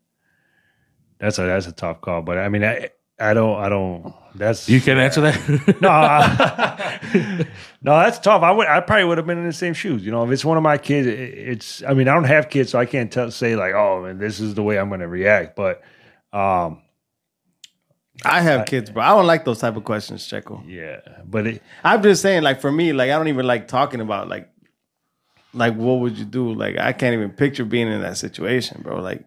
That's 1.19 1.37
a 1.37 1.43
that's 1.43 1.67
a 1.67 1.71
tough 1.71 2.01
call, 2.01 2.23
but 2.23 2.37
I 2.39 2.49
mean, 2.49 2.63
I 2.63 2.89
I 3.19 3.35
don't. 3.35 3.59
I 3.59 3.69
don't. 3.69 4.13
That's 4.33 4.67
You 4.67 4.81
can 4.81 4.97
answer 4.97 5.21
that. 5.21 5.81
no, 5.81 5.89
I- 5.89 6.67
no, 7.83 7.99
that's 7.99 8.17
tough. 8.19 8.41
I 8.41 8.51
would, 8.51 8.67
I 8.67 8.79
probably 8.79 9.03
would 9.05 9.17
have 9.19 9.27
been 9.27 9.37
in 9.37 9.45
the 9.45 9.53
same 9.53 9.73
shoes. 9.75 10.03
You 10.03 10.11
know, 10.11 10.23
if 10.25 10.31
it's 10.31 10.43
one 10.43 10.57
of 10.57 10.63
my 10.63 10.77
kids, 10.79 11.05
it, 11.07 11.19
it's. 11.19 11.83
I 11.83 11.93
mean, 11.93 12.07
I 12.07 12.15
don't 12.15 12.23
have 12.23 12.49
kids, 12.49 12.71
so 12.71 12.79
I 12.79 12.85
can't 12.87 13.11
tell, 13.11 13.29
say 13.29 13.55
like, 13.55 13.73
oh, 13.73 14.01
man, 14.03 14.17
this 14.17 14.39
is 14.39 14.55
the 14.55 14.63
way 14.63 14.79
I'm 14.79 14.87
going 14.89 15.01
to 15.01 15.07
react. 15.07 15.55
But, 15.55 15.81
um, 16.33 16.80
I 18.23 18.41
have 18.41 18.65
kids, 18.67 18.89
bro. 18.89 19.03
I 19.03 19.09
don't 19.09 19.25
like 19.27 19.45
those 19.45 19.59
type 19.59 19.75
of 19.75 19.83
questions, 19.83 20.27
Checo. 20.27 20.63
yeah, 20.67 20.99
but 21.25 21.47
it, 21.47 21.63
I'm 21.83 22.01
just 22.03 22.21
saying, 22.21 22.43
like 22.43 22.61
for 22.61 22.71
me, 22.71 22.93
like 22.93 23.09
I 23.11 23.17
don't 23.17 23.27
even 23.27 23.45
like 23.47 23.67
talking 23.67 24.01
about 24.01 24.27
like, 24.29 24.49
like 25.53 25.75
what 25.75 25.99
would 26.01 26.17
you 26.17 26.25
do? 26.25 26.53
Like 26.53 26.77
I 26.77 26.93
can't 26.93 27.13
even 27.13 27.31
picture 27.31 27.65
being 27.65 27.87
in 27.91 28.01
that 28.01 28.17
situation, 28.17 28.81
bro. 28.83 29.01
Like, 29.01 29.23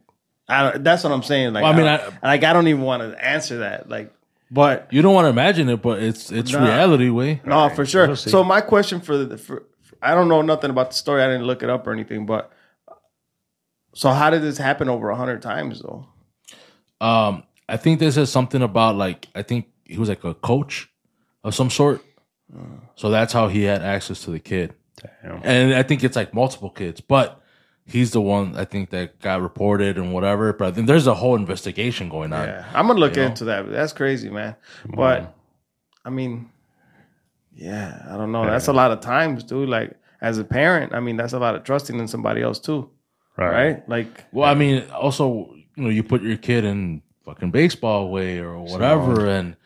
I 0.48 0.70
don't, 0.70 0.84
that's 0.84 1.02
what 1.04 1.12
I'm 1.12 1.22
saying. 1.22 1.52
Like, 1.54 1.62
Well, 1.64 1.72
I 1.72 1.76
mean, 1.76 1.86
I, 1.86 2.10
like 2.22 2.44
I 2.44 2.52
don't 2.52 2.68
even 2.68 2.82
want 2.82 3.02
to 3.02 3.24
answer 3.24 3.58
that. 3.58 3.88
Like, 3.88 4.12
but 4.50 4.86
you 4.92 5.02
don't 5.02 5.14
want 5.14 5.24
to 5.24 5.30
imagine 5.30 5.68
it, 5.68 5.82
but 5.82 6.02
it's 6.02 6.30
it's 6.30 6.52
Nah. 6.52 6.64
reality 6.64 7.10
way. 7.10 7.40
no, 7.44 7.68
for 7.70 7.84
sure. 7.84 8.06
We'll. 8.06 8.16
So 8.16 8.44
my 8.44 8.60
question 8.60 9.00
for 9.00 9.16
the, 9.16 9.36
for, 9.38 9.64
I 10.00 10.14
don't 10.14 10.28
know 10.28 10.42
nothing 10.42 10.70
about 10.70 10.90
the 10.90 10.96
story. 10.96 11.22
I 11.22 11.26
didn't 11.26 11.46
look 11.46 11.62
it 11.62 11.70
up 11.70 11.86
or 11.86 11.92
anything, 11.92 12.26
but 12.26 12.52
so 13.94 14.10
how 14.10 14.30
did 14.30 14.42
this 14.42 14.58
happen 14.58 14.88
over 14.88 15.10
a 15.10 15.16
hundred 15.16 15.40
times 15.42 15.82
though? 15.82 16.06
Um, 17.00 17.42
I 17.68 17.76
think 17.76 17.98
this 18.00 18.16
is 18.16 18.30
something 18.30 18.62
about 18.62 18.96
like 18.96 19.28
I 19.34 19.42
think 19.42 19.66
he 19.84 19.98
was 19.98 20.08
like 20.08 20.24
a 20.24 20.34
coach 20.34 20.90
of 21.42 21.54
some 21.54 21.70
sort. 21.70 22.02
So 22.94 23.10
that's 23.10 23.32
how 23.32 23.48
he 23.48 23.64
had 23.64 23.82
access 23.82 24.22
to 24.24 24.30
the 24.30 24.38
kid. 24.38 24.74
Damn. 25.22 25.40
And 25.42 25.74
I 25.74 25.82
think 25.82 26.04
it's 26.04 26.14
like 26.14 26.32
multiple 26.32 26.70
kids, 26.70 27.00
but 27.00 27.40
he's 27.84 28.12
the 28.12 28.20
one 28.20 28.56
I 28.56 28.64
think 28.64 28.90
that 28.90 29.18
got 29.20 29.42
reported 29.42 29.98
and 29.98 30.12
whatever. 30.12 30.52
But 30.52 30.68
I 30.68 30.70
think 30.72 30.86
there's 30.86 31.06
a 31.06 31.14
whole 31.14 31.34
investigation 31.34 32.08
going 32.08 32.32
on. 32.32 32.46
Yeah, 32.46 32.64
I'm 32.74 32.86
gonna 32.86 33.00
look 33.00 33.16
You 33.16 33.22
know? 33.22 33.28
into 33.28 33.44
that. 33.46 33.70
That's 33.70 33.92
crazy, 33.92 34.30
man. 34.30 34.54
But 34.86 35.34
I 36.04 36.10
mean, 36.10 36.50
yeah, 37.56 38.06
I 38.08 38.16
don't 38.16 38.30
know. 38.30 38.44
That's 38.46 38.68
a 38.68 38.72
lot 38.72 38.90
of 38.92 39.00
times, 39.00 39.42
dude. 39.42 39.68
Like 39.68 39.96
as 40.20 40.38
a 40.38 40.44
parent, 40.44 40.94
I 40.94 41.00
mean, 41.00 41.16
that's 41.16 41.32
a 41.32 41.38
lot 41.38 41.54
of 41.54 41.64
trusting 41.64 41.98
in 41.98 42.08
somebody 42.08 42.42
else 42.42 42.58
too, 42.58 42.88
right, 43.36 43.52
right? 43.52 43.88
Like, 43.88 44.24
Well, 44.32 44.48
I 44.48 44.54
mean, 44.54 44.84
also, 44.90 45.54
you 45.76 45.82
know, 45.82 45.88
you 45.90 46.02
put 46.02 46.22
your 46.22 46.36
kid 46.36 46.64
in 46.64 47.02
fucking 47.24 47.50
baseball 47.50 48.10
way 48.10 48.38
or 48.38 48.58
whatever, 48.60 49.26
and 49.26 49.56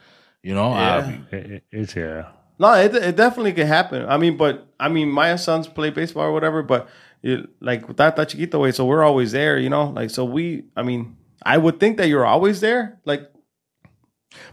you 0.43 0.55
know, 0.55 0.71
Yeah. 0.71 0.97
I, 1.33 1.37
It- 1.37 1.51
it- 1.51 1.63
it's 1.73 1.97
yeah, 1.97 2.27
no, 2.59 2.73
it 2.75 2.95
it 2.95 3.17
definitely 3.17 3.53
can 3.53 3.67
happen. 3.67 4.07
I 4.09 4.17
mean, 4.17 4.37
but 4.37 4.67
I 4.81 4.89
mean, 4.89 5.11
my 5.11 5.37
sons 5.37 5.67
play 5.69 5.91
baseball 5.91 6.25
or 6.25 6.33
whatever, 6.33 6.63
but 6.63 6.89
it, 7.23 7.49
like 7.61 7.97
Tata 7.97 8.25
Chiquito 8.27 8.61
way, 8.61 8.73
so 8.73 8.87
we're 8.87 9.03
always 9.03 9.33
there, 9.33 9.59
you 9.59 9.69
know. 9.71 9.91
Like, 9.91 10.11
so 10.11 10.25
we, 10.25 10.65
I 10.77 10.83
mean, 10.83 11.17
I 11.43 11.59
would 11.59 11.81
think 11.81 11.97
that 11.99 12.09
you're 12.09 12.25
always 12.27 12.61
there, 12.61 12.99
like. 13.05 13.29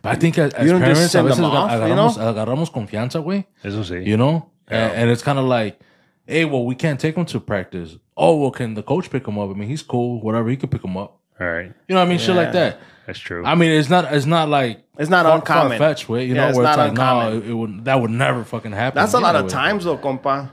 but 0.02 0.10
I 0.14 0.16
think 0.16 0.38
as, 0.38 0.54
as 0.54 0.66
You 0.66 0.72
don't 0.72 0.82
just 0.82 0.94
parents, 0.94 1.06
a 1.06 1.10
send 1.10 1.28
them 1.28 1.38
veces 1.38 1.46
off, 1.46 1.72
you 1.72 1.78
agarramos, 1.78 2.18
agarramos 2.18 2.72
confianza, 2.72 3.22
güey. 3.24 3.46
eso 3.64 3.84
sí. 3.84 4.06
You 4.06 4.18
know, 4.18 4.50
and, 4.68 4.94
and 4.94 5.10
it's 5.12 5.22
kind 5.22 5.38
of 5.38 5.46
like, 5.46 5.80
hey, 6.26 6.46
well, 6.46 6.66
we 6.66 6.74
can't 6.76 7.00
take 7.00 7.16
him 7.16 7.26
to 7.26 7.40
practice. 7.40 7.98
Oh, 8.18 8.38
well, 8.38 8.52
can 8.52 8.74
the 8.74 8.82
coach 8.84 9.10
pick 9.12 9.28
him 9.28 9.38
up? 9.38 9.50
I 9.50 9.54
mean, 9.54 9.68
he's 9.70 9.84
cool, 9.84 10.22
whatever. 10.22 10.50
He 10.50 10.58
could 10.58 10.72
pick 10.72 10.84
him 10.84 10.98
up. 10.98 11.20
All 11.40 11.48
right, 11.48 11.66
You 11.88 11.96
know 11.96 12.02
what 12.02 12.06
I 12.06 12.10
mean? 12.10 12.20
Shit 12.20 12.36
like 12.36 12.54
that. 12.54 12.80
that's 13.06 13.20
true. 13.20 13.44
I 13.46 13.56
mean, 13.56 13.72
it's 13.72 13.90
not, 13.90 14.14
it's 14.14 14.26
not 14.26 14.48
like 14.50 14.84
It's 14.98 15.10
not 15.10 15.26
far, 15.26 15.36
uncommon. 15.36 15.78
fetched 15.78 16.08
way, 16.08 16.26
you 16.26 16.34
Yeah, 16.36 16.42
know, 16.44 16.48
it's 16.50 16.58
where 16.58 16.68
it's 16.68 16.78
not 16.78 16.88
like, 16.88 16.94
no, 16.94 17.02
uncommon. 17.20 17.44
it, 17.44 17.50
it 17.50 17.54
would, 17.54 17.86
that 17.86 18.00
would 18.02 18.12
never 18.12 18.44
fucking 18.44 18.72
happen. 18.72 19.02
That's 19.02 19.14
a 19.14 19.20
lot 19.20 19.36
of 19.36 19.42
anyway. 19.46 19.52
times 19.52 19.84
though, 19.86 19.98
compa. 19.98 20.50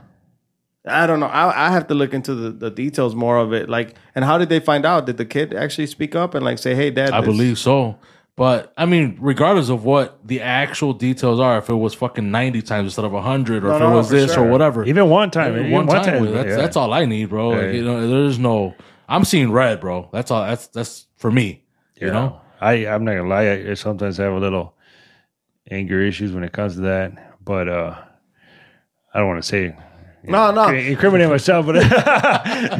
I 0.84 1.06
don't 1.06 1.20
know. 1.20 1.26
I, 1.26 1.68
I 1.68 1.70
have 1.70 1.86
to 1.88 1.94
look 1.94 2.12
into 2.12 2.34
the, 2.34 2.50
the 2.50 2.68
details 2.70 3.14
more 3.14 3.38
of 3.38 3.52
it. 3.52 3.68
Like, 3.68 3.94
and 4.16 4.24
how 4.24 4.36
did 4.38 4.48
they 4.48 4.58
find 4.58 4.84
out? 4.84 5.06
Did 5.06 5.16
the 5.16 5.24
kid 5.24 5.54
actually 5.54 5.86
speak 5.86 6.16
up 6.16 6.34
and 6.34 6.44
like 6.44 6.58
say, 6.58 6.74
"Hey, 6.74 6.90
dad"? 6.90 7.10
I 7.12 7.20
this- 7.20 7.28
believe 7.28 7.58
so. 7.58 7.98
But 8.34 8.72
I 8.76 8.86
mean, 8.86 9.16
regardless 9.20 9.68
of 9.68 9.84
what 9.84 10.18
the 10.26 10.40
actual 10.40 10.92
details 10.94 11.38
are, 11.38 11.58
if 11.58 11.68
it 11.68 11.74
was 11.74 11.94
fucking 11.94 12.28
ninety 12.32 12.62
times 12.62 12.86
instead 12.86 13.04
of 13.04 13.12
hundred, 13.12 13.62
or 13.62 13.68
No, 13.68 13.74
if 13.76 13.80
no, 13.80 13.92
it 13.92 13.94
was 13.94 14.08
for 14.08 14.14
this 14.16 14.34
sure. 14.34 14.44
or 14.44 14.50
whatever, 14.50 14.84
even 14.84 15.08
one 15.08 15.30
time, 15.30 15.52
even 15.56 15.70
one 15.70 15.86
time, 15.86 16.32
that's 16.32 16.48
yeah. 16.48 16.56
that's 16.56 16.76
all 16.76 16.92
I 16.92 17.04
need, 17.04 17.26
bro. 17.28 17.50
Like, 17.50 17.60
Yeah. 17.60 17.70
you 17.72 17.84
know, 17.84 18.08
there's 18.08 18.40
no. 18.40 18.74
I'm 19.08 19.24
seeing 19.24 19.52
red, 19.52 19.80
bro. 19.80 20.08
That's 20.12 20.30
all. 20.30 20.44
That's 20.44 20.66
that's 20.68 21.06
for 21.16 21.30
me. 21.30 21.64
You 22.00 22.08
know, 22.08 22.40
I 22.60 22.86
I'm 22.86 23.04
not 23.04 23.14
gonna 23.14 23.28
lie. 23.28 23.46
I, 23.46 23.70
I 23.70 23.74
sometimes 23.74 24.16
have 24.16 24.32
a 24.32 24.38
little 24.38 24.74
anger 25.70 26.00
issues 26.02 26.32
when 26.32 26.42
it 26.44 26.52
comes 26.52 26.74
to 26.74 26.80
that, 26.82 27.36
but 27.44 27.68
uh, 27.68 27.96
I 29.14 29.18
don't 29.18 29.28
want 29.28 29.42
to 29.42 29.48
say 29.48 29.76
No, 30.24 30.50
no. 30.50 30.68
incriminate 30.68 31.28
myself, 31.28 31.66
but 31.66 31.76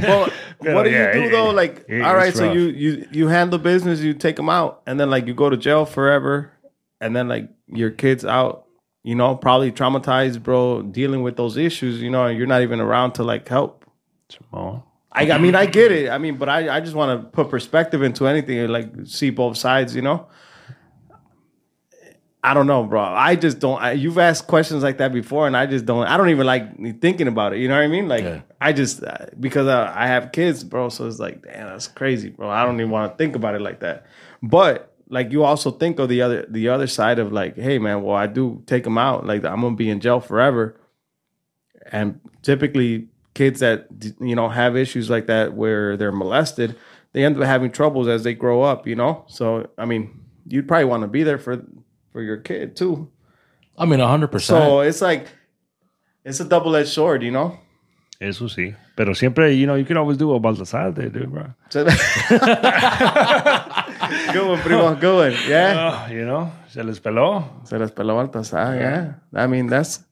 Well, 0.03 0.31
what 0.59 0.83
do 0.85 0.91
yeah, 0.91 1.15
you 1.15 1.23
do 1.23 1.29
it- 1.29 1.31
though? 1.31 1.51
Like, 1.51 1.85
it- 1.89 2.03
all 2.03 2.15
right, 2.17 2.29
it's 2.29 2.39
so 2.39 2.47
rough. 2.47 2.57
you 2.57 2.63
you 2.63 3.09
you 3.13 3.29
handle 3.29 3.59
business, 3.61 4.01
you 4.01 4.15
take 4.15 4.37
them 4.37 4.49
out, 4.49 4.83
and 4.87 4.99
then 4.99 5.09
like 5.11 5.27
you 5.29 5.35
go 5.35 5.49
to 5.51 5.57
jail 5.57 5.85
forever, 5.85 6.51
and 7.01 7.15
then 7.15 7.29
like 7.29 7.49
your 7.69 7.91
kids 7.91 8.25
out, 8.25 8.65
you 9.05 9.15
know, 9.15 9.37
probably 9.37 9.71
traumatized, 9.71 10.43
bro, 10.43 10.83
dealing 10.83 11.23
with 11.23 11.37
those 11.37 11.57
issues. 11.57 12.03
You 12.03 12.11
know, 12.11 12.25
and 12.27 12.37
you're 12.39 12.47
not 12.49 12.63
even 12.63 12.81
around 12.81 13.13
to 13.15 13.23
like 13.23 13.47
help. 13.49 13.85
Oh, 14.53 14.83
I, 15.15 15.31
I 15.31 15.39
mean, 15.39 15.55
I 15.55 15.67
get 15.67 15.93
it. 15.93 16.09
I 16.11 16.19
mean, 16.19 16.37
but 16.37 16.49
I, 16.49 16.77
I 16.77 16.81
just 16.81 16.95
want 16.95 17.21
to 17.21 17.29
put 17.29 17.51
perspective 17.51 18.03
into 18.03 18.27
anything 18.27 18.59
and 18.59 18.73
like 18.73 18.91
see 19.05 19.31
both 19.31 19.59
sides, 19.59 19.95
you 19.95 20.03
know? 20.03 20.29
I 22.45 22.55
don't 22.55 22.67
know, 22.67 22.83
bro. 22.83 23.01
I 23.01 23.37
just 23.37 23.61
don't. 23.61 23.81
I, 23.81 23.93
you've 23.93 24.19
asked 24.19 24.49
questions 24.49 24.83
like 24.83 24.99
that 24.99 25.13
before, 25.13 25.47
and 25.47 25.57
I 25.57 25.67
just 25.67 25.87
don't. 25.87 26.05
I 26.07 26.17
don't 26.17 26.31
even 26.31 26.45
like 26.45 27.01
thinking 27.01 27.29
about 27.29 27.53
it. 27.53 27.61
You 27.61 27.69
know 27.69 27.77
what 27.77 27.85
I 27.85 27.89
mean? 27.89 28.09
Like, 28.09 28.25
Yeah. 28.25 28.41
I 28.61 28.73
just 28.73 29.05
uh, 29.05 29.27
because 29.39 29.69
uh, 29.69 29.93
I 29.95 30.09
have 30.09 30.33
kids, 30.33 30.65
bro. 30.65 30.89
So 30.89 31.07
it's 31.07 31.21
like, 31.21 31.43
damn, 31.43 31.69
that's 31.69 31.87
crazy, 31.87 32.31
bro. 32.31 32.51
I 32.51 32.65
don't 32.65 32.81
even 32.81 32.91
want 32.91 33.13
to 33.13 33.17
think 33.17 33.37
about 33.37 33.55
it 33.55 33.61
like 33.61 33.79
that. 33.81 34.07
But 34.43 34.93
like, 35.09 35.31
you 35.31 35.45
also 35.45 35.71
think 35.71 36.01
of 36.01 36.09
the 36.09 36.23
other 36.23 36.45
the 36.49 36.69
other 36.69 36.89
side 36.89 37.21
of 37.21 37.33
like, 37.33 37.57
hey, 37.57 37.79
man, 37.79 38.03
well, 38.03 38.17
I 38.17 38.27
do 38.27 38.61
take 38.67 38.83
them 38.83 38.99
out. 38.99 39.25
Like, 39.25 39.45
I'm 39.45 39.61
gonna 39.61 39.77
be 39.77 39.89
in 39.89 40.01
jail 40.01 40.19
forever 40.19 40.81
and 41.93 42.19
typically 42.43 43.09
kids 43.35 43.61
that 43.61 43.87
you 44.21 44.37
know 44.37 44.49
have 44.49 44.77
issues 44.77 45.09
like 45.09 45.27
that 45.27 45.55
where 45.55 45.97
they're 45.97 46.13
molested 46.13 46.77
they 47.13 47.25
end 47.25 47.37
up 47.37 47.43
having 47.45 47.71
troubles 47.71 48.09
as 48.09 48.25
they 48.25 48.35
grow 48.35 48.63
up 48.63 48.87
you 48.87 48.95
know 48.95 49.25
so 49.27 49.69
i 49.79 49.85
mean 49.87 50.21
you'd 50.47 50.69
probably 50.69 50.85
want 50.85 51.03
to 51.03 51.09
be 51.09 51.23
there 51.23 51.39
for 51.39 51.65
for 52.13 52.21
your 52.23 52.37
kid 52.37 52.77
too 52.77 53.09
I 53.79 53.87
mean, 53.87 54.01
hundred 54.01 54.29
percent. 54.29 54.63
so 54.63 54.81
it's 54.81 55.01
like 55.01 55.29
it's 56.25 56.41
a 56.41 56.45
double-edged 56.45 56.91
sword 56.91 57.23
you 57.23 57.31
know 57.31 57.59
eso 58.21 58.45
sí. 58.47 58.75
Pero 58.95 59.15
siempre, 59.15 59.51
you 59.53 59.67
know, 59.67 59.75
you 59.75 59.87
can 59.87 59.97
always 59.97 60.19
do 60.19 60.33
a 60.35 60.39
Baltasar, 60.39 60.95
there, 60.95 61.09
dude, 61.09 61.33
bro. 61.33 61.47
So- 61.71 61.85
good 64.33 64.47
one 64.47 64.61
primo 64.61 64.95
good 64.95 65.33
one 65.33 65.49
yeah 65.49 66.05
Uh, 66.07 66.13
you 66.13 66.25
know, 66.25 66.53
se 66.69 66.83
les 66.83 67.01
peló. 67.01 67.45
se 67.65 67.79
les 67.79 67.91
peló 67.91 68.15
Baltasar, 68.17 68.79
yeah 68.79 69.15
i 69.35 69.47
mean 69.47 69.67
that's 69.67 70.05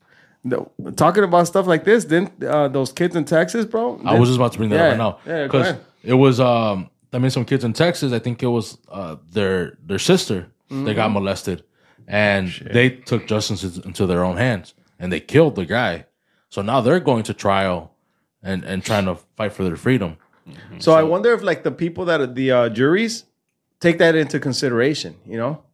the, 0.44 0.64
talking 0.96 1.22
about 1.24 1.46
stuff 1.46 1.66
like 1.66 1.84
this 1.84 2.04
didn't 2.04 2.42
uh, 2.42 2.68
those 2.68 2.92
kids 2.92 3.14
in 3.16 3.24
texas 3.24 3.64
bro 3.66 4.00
I 4.04 4.18
was 4.18 4.28
just 4.30 4.38
about 4.38 4.52
to 4.52 4.58
bring 4.58 4.70
that 4.70 4.76
Yeah. 4.76 4.84
up 4.84 4.90
right 4.90 4.98
now 4.98 5.18
Yeah, 5.38 5.44
because 5.44 5.74
it 6.02 6.14
was. 6.14 6.40
um 6.40 6.88
I 7.12 7.18
mean, 7.18 7.30
some 7.32 7.44
kids 7.44 7.64
in 7.64 7.72
Texas. 7.72 8.12
I 8.12 8.20
think 8.20 8.40
it 8.40 8.46
was 8.46 8.78
uh, 8.88 9.16
their 9.32 9.76
their 9.84 9.98
sister. 9.98 10.46
They 10.68 10.76
Mm-hmm. 10.76 10.94
got 10.94 11.10
molested, 11.10 11.64
and 12.06 12.46
they 12.72 12.88
took 12.90 13.26
justice 13.26 13.64
into- 13.64 13.84
into 13.88 14.06
their 14.06 14.22
own 14.24 14.36
hands, 14.36 14.74
and 15.00 15.10
they 15.12 15.18
killed 15.18 15.56
the 15.56 15.66
guy. 15.66 16.04
So 16.50 16.62
now 16.62 16.80
they're 16.80 17.00
going 17.00 17.24
to 17.24 17.34
trial, 17.34 17.90
and 18.44 18.62
and 18.64 18.84
trying 18.84 19.06
to 19.06 19.16
fight 19.36 19.52
for 19.52 19.64
their 19.64 19.74
freedom. 19.76 20.18
So, 20.78 20.92
I 20.92 21.02
wonder 21.02 21.32
if 21.32 21.42
like 21.42 21.64
the 21.64 21.72
people 21.72 22.04
that 22.04 22.20
are 22.20 22.32
the 22.32 22.52
uh, 22.52 22.68
juries 22.68 23.24
take 23.80 23.98
that 23.98 24.14
into 24.14 24.38
consideration, 24.38 25.16
you 25.26 25.36
know? 25.36 25.64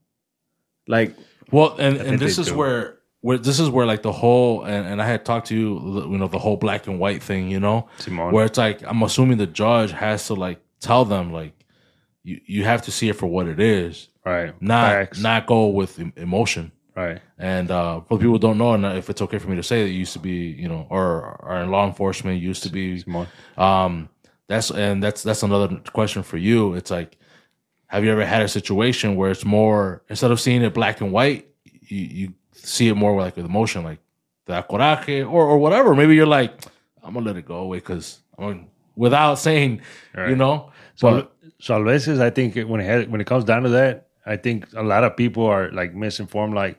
Like 0.89 1.15
Well, 1.53 1.77
and, 1.79 1.97
and 1.99 2.19
this 2.19 2.39
is 2.39 2.47
do. 2.49 2.57
where 2.57 2.96
where 3.27 3.39
this 3.39 3.59
is 3.59 3.69
where 3.69 3.87
like 3.93 4.03
the 4.03 4.13
whole 4.23 4.63
and, 4.65 4.87
and 4.91 5.03
I 5.03 5.07
had 5.07 5.25
talked 5.25 5.47
to 5.49 5.55
you, 5.55 5.69
you 6.13 6.19
know, 6.19 6.29
the 6.29 6.39
whole 6.39 6.57
black 6.57 6.87
and 6.87 6.99
white 7.05 7.23
thing, 7.23 7.51
you 7.51 7.61
know, 7.67 7.89
Simon. 7.99 8.33
where 8.33 8.45
it's 8.49 8.59
like 8.59 8.79
I'm 8.91 9.03
assuming 9.03 9.39
the 9.39 9.47
judge 9.65 9.91
has 9.93 10.27
to 10.29 10.35
like 10.35 10.61
tell 10.81 11.05
them 11.05 11.33
like 11.33 11.53
you 12.23 12.41
you 12.55 12.65
have 12.65 12.83
to 12.83 12.91
see 12.93 13.09
it 13.09 13.17
for 13.17 13.27
what 13.27 13.47
it 13.49 13.59
is, 13.61 14.09
Right. 14.25 14.55
not 14.61 14.91
Facts. 14.93 15.21
not 15.21 15.47
go 15.47 15.67
with 15.81 15.99
emotion. 16.17 16.73
Right. 16.97 17.21
And 17.39 17.71
uh, 17.71 18.01
for 18.07 18.17
people 18.17 18.33
who 18.33 18.39
don't 18.39 18.59
know, 18.59 18.73
and 18.73 18.85
if 19.03 19.11
it's 19.11 19.21
okay 19.27 19.39
for 19.39 19.49
me 19.51 19.57
to 19.57 19.63
say, 19.63 19.83
that 19.83 19.91
you 19.91 19.99
used 20.07 20.15
to 20.15 20.19
be, 20.19 20.37
you 20.63 20.69
know, 20.69 20.87
or 20.89 21.37
or 21.47 21.55
in 21.63 21.71
law 21.71 21.85
enforcement 21.87 22.41
used 22.41 22.63
to 22.63 22.71
be 22.71 23.01
Simon. 23.01 23.27
um, 23.59 24.09
that's 24.49 24.71
and 24.71 25.03
that's 25.05 25.23
that's 25.23 25.43
another 25.43 25.69
question 25.93 26.23
for 26.23 26.39
you. 26.39 26.75
It's 26.79 26.91
like, 26.91 27.19
have 27.89 28.03
you 28.05 28.11
ever 28.13 28.25
had 28.25 28.43
a 28.43 28.49
situation 28.49 29.17
where 29.17 29.31
it's 29.31 29.45
more 29.45 30.03
instead 30.09 30.31
of 30.31 30.39
seeing 30.41 30.63
it 30.63 30.73
black 30.73 31.01
and 31.03 31.11
white, 31.13 31.43
you, 31.95 32.05
you 32.21 32.27
see 32.67 32.89
it 32.89 32.95
more 32.95 33.17
like 33.21 33.37
with 33.37 33.47
emotion, 33.47 33.85
like 33.85 34.01
the 34.47 34.63
coraje 34.63 35.25
or 35.25 35.45
or 35.47 35.59
whatever. 35.59 35.95
Maybe 35.95 36.15
you're 36.15 36.27
like, 36.27 36.53
I'm 37.03 37.15
gonna 37.15 37.27
let 37.27 37.37
it 37.37 37.47
go 37.47 37.59
away 37.59 37.79
because 37.79 38.21
without 38.97 39.35
saying, 39.37 39.81
you 40.31 40.37
know. 40.37 40.73
So, 40.95 41.11
But 41.11 41.37
so 41.61 41.81
a 41.81 41.85
veces 41.85 42.21
I 42.21 42.31
think 42.31 42.57
when 42.57 42.81
it 42.81 42.85
has, 42.85 43.07
when 43.09 43.21
it 43.21 43.27
comes 43.27 43.45
down 43.45 43.63
to 43.63 43.69
that, 43.71 44.09
I 44.25 44.37
think 44.37 44.67
a 44.75 44.83
lot 44.83 45.05
of 45.05 45.17
people 45.17 45.47
are 45.47 45.71
like 45.73 45.95
misinformed, 45.95 46.55
like 46.55 46.79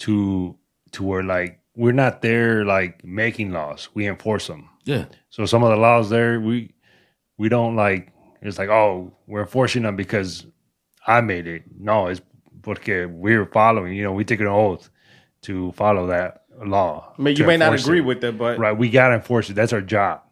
to 0.00 0.56
to 0.92 1.02
where 1.04 1.22
like 1.22 1.60
we're 1.74 1.92
not 1.92 2.20
there 2.22 2.64
like 2.64 3.04
making 3.04 3.50
laws, 3.52 3.88
we 3.94 4.06
enforce 4.06 4.46
them. 4.46 4.68
yeah, 4.84 5.06
So 5.30 5.46
some 5.46 5.62
of 5.62 5.70
the 5.70 5.76
laws 5.76 6.10
there, 6.10 6.40
we 6.40 6.74
we 7.38 7.48
don't 7.48 7.76
like. 7.76 8.12
It's 8.42 8.58
like 8.58 8.68
oh, 8.68 9.12
we're 9.26 9.42
enforcing 9.42 9.82
them 9.84 9.96
because 9.96 10.44
I 11.06 11.20
made 11.20 11.46
it. 11.46 11.62
No, 11.78 12.08
it's 12.08 12.20
porque 12.62 13.06
we're 13.10 13.46
following. 13.46 13.94
You 13.94 14.04
know, 14.04 14.12
we 14.12 14.24
take 14.24 14.40
an 14.40 14.46
oath 14.46 14.90
to 15.42 15.72
follow 15.72 16.06
that 16.08 16.44
law. 16.64 17.12
I 17.18 17.22
mean, 17.22 17.36
you 17.36 17.46
may 17.46 17.56
not 17.56 17.74
agree 17.74 17.98
it. 17.98 18.02
with 18.04 18.22
it, 18.24 18.38
but 18.38 18.58
Right, 18.58 18.76
we 18.76 18.90
gotta 18.90 19.14
enforce 19.14 19.50
it. 19.50 19.54
That's 19.54 19.72
our 19.72 19.80
job, 19.80 20.22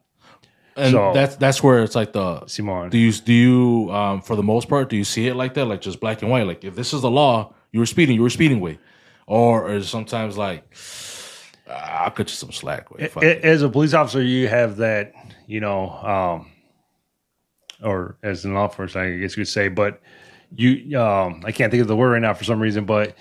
and 0.76 0.92
So- 0.92 1.12
that's 1.12 1.36
that's 1.36 1.62
where 1.62 1.82
it's 1.82 1.94
like 1.96 2.12
the 2.12 2.46
Simon. 2.46 2.90
Do 2.90 2.98
you 2.98 3.12
do 3.12 3.32
you 3.32 3.90
um 3.92 4.22
for 4.22 4.36
the 4.36 4.42
most 4.42 4.68
part 4.68 4.88
do 4.88 4.96
you 4.96 5.04
see 5.04 5.26
it 5.26 5.34
like 5.34 5.54
that 5.54 5.64
like 5.66 5.80
just 5.80 6.00
black 6.00 6.22
and 6.22 6.30
white 6.30 6.46
like 6.46 6.64
if 6.64 6.74
this 6.76 6.92
is 6.92 7.02
the 7.02 7.10
law 7.10 7.52
you 7.72 7.80
were 7.80 7.86
speeding 7.86 8.14
you 8.16 8.22
were 8.22 8.30
speeding 8.30 8.60
way 8.60 8.78
or 9.26 9.70
is 9.72 9.88
sometimes 9.88 10.36
like 10.38 10.64
ah, 11.68 12.04
I'll 12.04 12.10
cut 12.10 12.28
you 12.28 12.34
some 12.36 12.52
slack 12.52 12.90
with 12.90 13.12
fuck 13.12 13.22
it. 13.24 13.44
as 13.44 13.62
a 13.62 13.68
police 13.68 13.94
officer, 13.94 14.22
you 14.22 14.48
have 14.48 14.76
that, 14.78 15.12
you 15.46 15.60
know, 15.60 15.90
um, 15.90 16.46
or 17.82 18.16
as 18.22 18.44
an 18.44 18.54
law 18.54 18.64
enforcement, 18.64 19.06
I 19.06 19.18
guess 19.18 19.36
you 19.36 19.42
could 19.42 19.48
say, 19.48 19.68
but 19.68 20.00
you, 20.54 20.98
um, 21.00 21.42
I 21.44 21.52
can't 21.52 21.70
think 21.70 21.80
of 21.82 21.88
the 21.88 21.96
word 21.96 22.10
right 22.12 22.22
now 22.22 22.34
for 22.34 22.44
some 22.44 22.60
reason, 22.60 22.84
but 22.84 23.16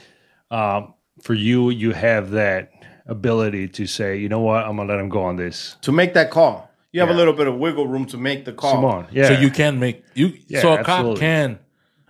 um, 0.52 0.94
for 1.22 1.34
you, 1.34 1.70
you 1.70 1.92
have 1.92 2.32
that 2.32 2.72
ability 3.06 3.68
to 3.70 3.86
say, 3.88 4.18
you 4.18 4.30
know 4.30 4.40
what, 4.40 4.66
I'm 4.66 4.78
gonna 4.78 4.92
let 4.92 5.00
him 5.00 5.10
go 5.10 5.24
on 5.24 5.36
this. 5.36 5.76
to 5.82 5.92
make 5.92 6.14
that 6.14 6.32
call, 6.32 6.70
you 6.92 7.00
have 7.02 7.10
a 7.10 7.14
little 7.14 7.34
bit 7.34 7.48
of 7.48 7.56
wiggle 7.56 7.88
room 7.88 8.06
to 8.08 8.18
make 8.18 8.46
the 8.46 8.54
call. 8.54 8.74
Simone, 8.76 9.08
yeah. 9.12 9.28
so 9.28 9.34
you 9.34 9.50
can 9.52 9.80
make 9.80 10.04
you 10.16 10.34
Yeah, 10.48 10.62
so 10.62 10.74
a 10.74 10.80
absolutely. 10.80 11.14
cop 11.14 11.20
can 11.20 11.60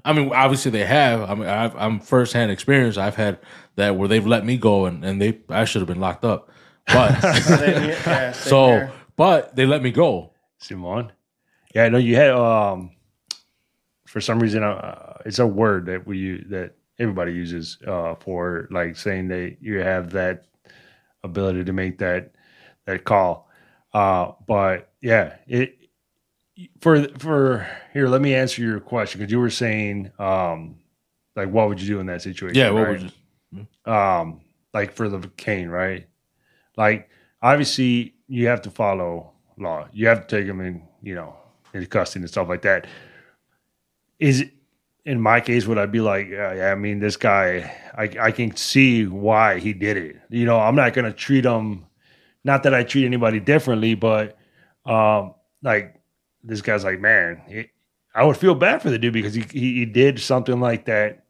I 0.06 0.14
mean 0.14 0.32
obviously 0.34 0.72
they 0.72 0.86
have 0.86 1.30
I 1.30 1.36
mean 1.36 1.48
I've, 1.50 1.76
I'm 1.76 2.00
firsthand 2.00 2.52
experience 2.52 2.98
I've 2.98 3.16
had 3.16 3.40
that 3.76 3.98
where 3.98 4.08
they've 4.08 4.26
let 4.26 4.46
me 4.46 4.58
go 4.58 4.86
and, 4.86 5.04
and 5.04 5.22
they 5.22 5.40
I 5.50 5.66
should 5.66 5.82
have 5.82 5.88
been 5.88 6.00
locked 6.00 6.24
up 6.24 6.50
but 6.88 7.20
Same. 7.42 7.90
Yeah, 7.90 8.32
so 8.32 8.68
here. 8.68 8.92
but 9.18 9.56
they 9.56 9.66
let 9.66 9.82
me 9.84 9.92
go 9.92 10.32
Simon, 10.60 11.12
Yeah, 11.76 11.84
I 11.84 11.90
know 11.90 11.98
you 11.98 12.16
had. 12.16 12.32
Um, 12.32 12.92
for 14.10 14.20
some 14.20 14.40
reason, 14.40 14.64
uh, 14.64 15.18
it's 15.26 15.38
a 15.38 15.46
word 15.46 15.86
that 15.86 16.08
we 16.08 16.18
use 16.18 16.46
that 16.50 16.74
everybody 16.98 17.32
uses 17.32 17.78
uh, 17.88 18.16
for 18.16 18.68
like 18.72 18.98
saying 18.98 19.28
that 19.28 19.58
you 19.62 19.78
have 19.80 20.10
that 20.12 20.46
ability 21.24 21.64
to 21.64 21.74
make 21.74 22.00
that 22.00 22.32
that 22.86 23.04
call. 23.04 23.48
Uh, 23.94 24.32
but 24.48 24.92
yeah, 25.02 25.36
it 25.48 25.78
for 26.82 27.08
for 27.20 27.70
here. 27.94 28.08
Let 28.08 28.22
me 28.22 28.34
answer 28.34 28.64
your 28.64 28.80
question 28.80 29.20
because 29.20 29.32
you 29.32 29.40
were 29.40 29.52
saying 29.52 30.12
um, 30.18 30.80
like 31.36 31.50
what 31.50 31.70
would 31.70 31.80
you 31.80 31.88
do 31.88 32.00
in 32.00 32.08
that 32.08 32.24
situation? 32.24 32.58
yeah 32.58 32.72
what 32.72 32.82
right? 32.82 32.90
would 32.90 33.14
you 33.52 33.92
um 33.92 34.42
like 34.74 34.94
for 34.94 35.08
the 35.08 35.28
Cain 35.38 35.70
right 35.70 36.08
like 36.78 37.10
obviously 37.42 38.16
you 38.28 38.48
have 38.48 38.62
to 38.62 38.72
follow 38.72 39.32
law 39.58 39.88
you 39.92 40.08
have 40.08 40.28
to 40.28 40.38
take 40.38 40.48
them 40.48 40.62
in 40.62 40.84
you 41.02 41.16
know 41.16 41.36
in 41.74 41.86
custody 41.88 42.24
and 42.24 42.30
stuff 42.30 42.48
like 42.48 42.62
that 42.62 42.86
is 44.20 44.46
in 45.06 45.20
my 45.22 45.40
case 45.42 45.66
would 45.66 45.78
i 45.78 45.86
be 45.86 46.02
like 46.02 46.28
yeah, 46.30 46.54
yeah 46.54 46.72
i 46.72 46.76
mean 46.76 47.00
this 47.00 47.16
guy 47.18 47.74
I, 47.98 48.10
I 48.28 48.32
can 48.32 48.56
see 48.56 49.06
why 49.06 49.60
he 49.60 49.74
did 49.74 49.98
it 49.98 50.18
you 50.30 50.46
know 50.46 50.60
i'm 50.60 50.76
not 50.76 50.94
going 50.94 51.06
to 51.06 51.14
treat 51.14 51.46
him 51.46 51.86
not 52.44 52.64
that 52.64 52.74
i 52.74 52.84
treat 52.84 53.06
anybody 53.06 53.40
differently 53.40 53.96
but 53.96 54.38
um 54.86 55.34
like 55.64 55.96
this 56.44 56.62
guy's 56.62 56.84
like 56.84 57.00
man 57.00 57.42
it, 57.48 57.70
i 58.14 58.24
would 58.24 58.38
feel 58.38 58.56
bad 58.56 58.82
for 58.82 58.90
the 58.90 59.00
dude 59.00 59.14
because 59.14 59.34
he, 59.34 59.42
he, 59.52 59.74
he 59.80 59.86
did 59.86 60.20
something 60.20 60.60
like 60.60 60.86
that 60.86 61.24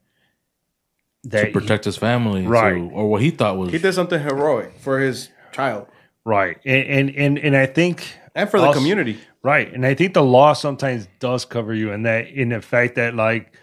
that 1.24 1.40
to 1.40 1.46
he- 1.46 1.52
protect 1.52 1.84
his 1.84 1.96
family 1.96 2.46
Right. 2.46 2.74
to- 2.74 2.90
or 2.90 3.08
what 3.08 3.22
he 3.22 3.30
thought 3.30 3.56
was 3.56 3.70
he 3.70 3.78
did 3.78 3.92
something 3.94 4.20
heroic 4.20 4.74
for 4.78 4.98
his 4.98 5.28
child 5.52 5.86
Right. 6.22 6.58
And 6.66 6.86
and 6.86 7.16
and, 7.16 7.38
and 7.38 7.56
I 7.56 7.64
think 7.64 8.12
and 8.34 8.48
for 8.48 8.60
the 8.60 8.66
Also- 8.66 8.78
community. 8.78 9.18
Right. 9.42 9.72
And 9.72 9.86
I 9.86 9.94
think 9.94 10.14
the 10.14 10.22
law 10.22 10.52
sometimes 10.52 11.08
does 11.18 11.44
cover 11.44 11.74
you 11.74 11.92
in 11.92 12.02
that 12.04 12.28
in 12.28 12.50
the 12.50 12.60
fact 12.60 12.96
that 12.96 13.14
like 13.14 13.54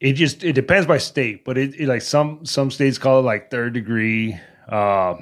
it 0.00 0.12
just 0.14 0.44
it 0.44 0.52
depends 0.52 0.86
by 0.86 0.98
state, 0.98 1.44
but 1.44 1.56
it, 1.56 1.74
it 1.80 1.86
like 1.88 2.02
some 2.02 2.44
some 2.44 2.70
states 2.70 2.98
call 2.98 3.20
it 3.20 3.22
like 3.22 3.50
third 3.50 3.72
degree 3.72 4.38
uh 4.68 5.14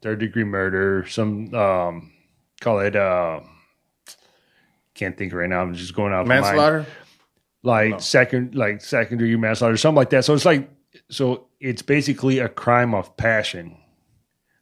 third 0.00 0.18
degree 0.20 0.44
murder, 0.44 1.06
some 1.08 1.52
um 1.54 2.12
call 2.60 2.80
it 2.80 2.96
uh 2.96 3.40
can't 4.94 5.16
think 5.16 5.32
right 5.32 5.48
now. 5.48 5.60
I'm 5.60 5.74
just 5.74 5.94
going 5.94 6.12
out 6.12 6.22
of 6.22 6.26
my 6.26 6.40
mind. 6.40 6.56
Manslaughter. 6.56 6.86
like 7.62 8.00
second 8.00 8.54
like 8.54 8.80
second 8.80 9.18
degree 9.18 9.36
manslaughter 9.36 9.76
something 9.76 9.96
like 9.96 10.10
that 10.10 10.24
so 10.24 10.34
it's 10.34 10.44
like 10.44 10.68
so 11.08 11.46
it's 11.60 11.80
basically 11.82 12.40
a 12.40 12.48
crime 12.48 12.92
of 12.94 13.16
passion 13.16 13.76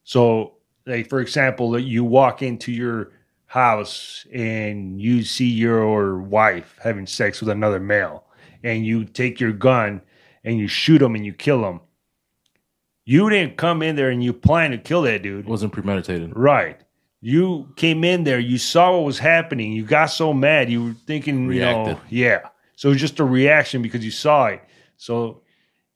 so 0.04 0.54
like 0.86 1.08
for 1.08 1.20
example 1.20 1.70
that 1.70 1.82
you 1.82 2.04
walk 2.04 2.42
into 2.42 2.70
your 2.72 3.10
house 3.54 4.24
and 4.32 5.02
you 5.02 5.24
see 5.24 5.48
your 5.50 6.18
wife 6.20 6.76
having 6.80 7.04
sex 7.04 7.40
with 7.40 7.48
another 7.48 7.80
male 7.80 8.22
and 8.62 8.86
you 8.86 9.04
take 9.04 9.40
your 9.40 9.50
gun 9.52 10.00
and 10.44 10.56
you 10.56 10.68
shoot 10.68 11.02
him 11.02 11.16
and 11.16 11.26
you 11.26 11.32
kill 11.32 11.64
him 11.68 11.80
you 13.04 13.28
didn't 13.28 13.56
come 13.56 13.82
in 13.82 13.96
there 13.96 14.10
and 14.10 14.22
you 14.22 14.32
plan 14.32 14.70
to 14.70 14.78
kill 14.78 15.02
that 15.02 15.22
dude 15.22 15.46
wasn't 15.46 15.72
premeditated 15.72 16.32
Right. 16.36 16.80
You 17.22 17.68
came 17.76 18.04
in 18.04 18.22
there, 18.22 18.38
you 18.38 18.56
saw 18.56 18.92
what 18.96 19.04
was 19.04 19.18
happening, 19.18 19.72
you 19.72 19.84
got 19.84 20.06
so 20.06 20.32
mad, 20.32 20.70
you 20.70 20.84
were 20.84 20.94
thinking, 21.06 21.52
you 21.52 21.60
know, 21.60 22.00
yeah. 22.08 22.48
So 22.76 22.88
it 22.88 22.92
was 22.92 23.00
just 23.00 23.18
a 23.20 23.24
reaction 23.24 23.82
because 23.82 24.02
you 24.04 24.10
saw 24.12 24.46
it. 24.46 24.62
So, 24.96 25.42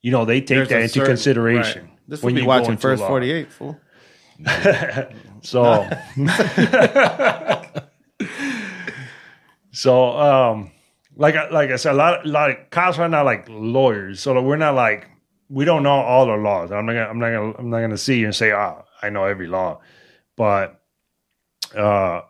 you 0.02 0.11
know, 0.11 0.24
they 0.26 0.40
take 0.40 0.48
There's 0.48 0.68
that 0.70 0.80
into 0.82 0.92
certain- 0.94 1.07
consideration. 1.12 1.82
right. 1.84 1.90
This 2.09 2.20
when 2.22 2.34
would 2.34 2.38
be 2.38 2.42
you 2.42 2.46
go 2.46 2.48
watching 2.48 2.76
first 2.76 3.02
48, 3.05 3.50
fool. 3.52 3.80
So, 5.43 5.87
so, 9.72 10.07
um, 10.18 10.70
like, 11.16 11.35
I- 11.37 11.51
like 11.51 11.70
I 11.70 11.76
said, 11.76 11.93
a 11.93 11.97
lot, 11.97 12.24
a 12.24 12.28
lot 12.28 12.51
of 12.51 12.57
cops 12.70 12.99
are 12.99 13.09
not 13.09 13.24
like 13.26 13.47
lawyers, 13.49 14.20
so 14.20 14.41
we're 14.41 14.57
not 14.57 14.74
like 14.74 15.09
we 15.51 15.64
don't 15.64 15.82
know 15.82 15.91
all 15.91 16.26
the 16.26 16.37
laws. 16.37 16.72
I'm 16.72 16.87
not, 16.87 16.95
gonna, 16.95 17.07
I'm 17.09 17.18
not 17.18 17.30
gonna, 17.30 17.53
I'm 17.59 17.70
not 17.70 17.80
gonna 17.80 17.99
see 17.99 18.18
you 18.20 18.26
and 18.26 18.35
say, 18.35 18.53
ah, 18.53 18.82
I 19.03 19.11
know 19.11 19.24
every 19.24 19.47
law, 19.47 19.80
but 20.37 20.80
uh, 21.76 22.22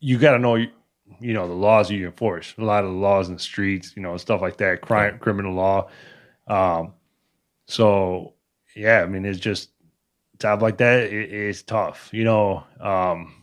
you 0.00 0.18
got 0.18 0.32
to 0.32 0.38
know, 0.38 0.56
you 0.56 0.72
know, 1.20 1.46
the 1.46 1.54
laws 1.54 1.90
you 1.90 2.04
enforce. 2.06 2.52
A 2.58 2.64
lot 2.64 2.82
of 2.84 2.90
the 2.90 2.96
laws 2.96 3.28
in 3.28 3.34
the 3.34 3.40
streets, 3.40 3.92
you 3.94 4.02
know, 4.02 4.16
stuff 4.16 4.40
like 4.40 4.56
that, 4.58 4.80
crime, 4.80 5.18
criminal 5.20 5.54
law. 5.54 5.88
Um, 6.48 6.94
so 7.66 8.34
yeah, 8.74 9.02
I 9.02 9.06
mean, 9.06 9.24
it's 9.24 9.38
just 9.38 9.70
stuff 10.38 10.62
like 10.62 10.78
that. 10.78 11.04
It, 11.04 11.32
it's 11.32 11.62
tough, 11.62 12.08
you 12.12 12.24
know. 12.24 12.64
Um, 12.80 13.34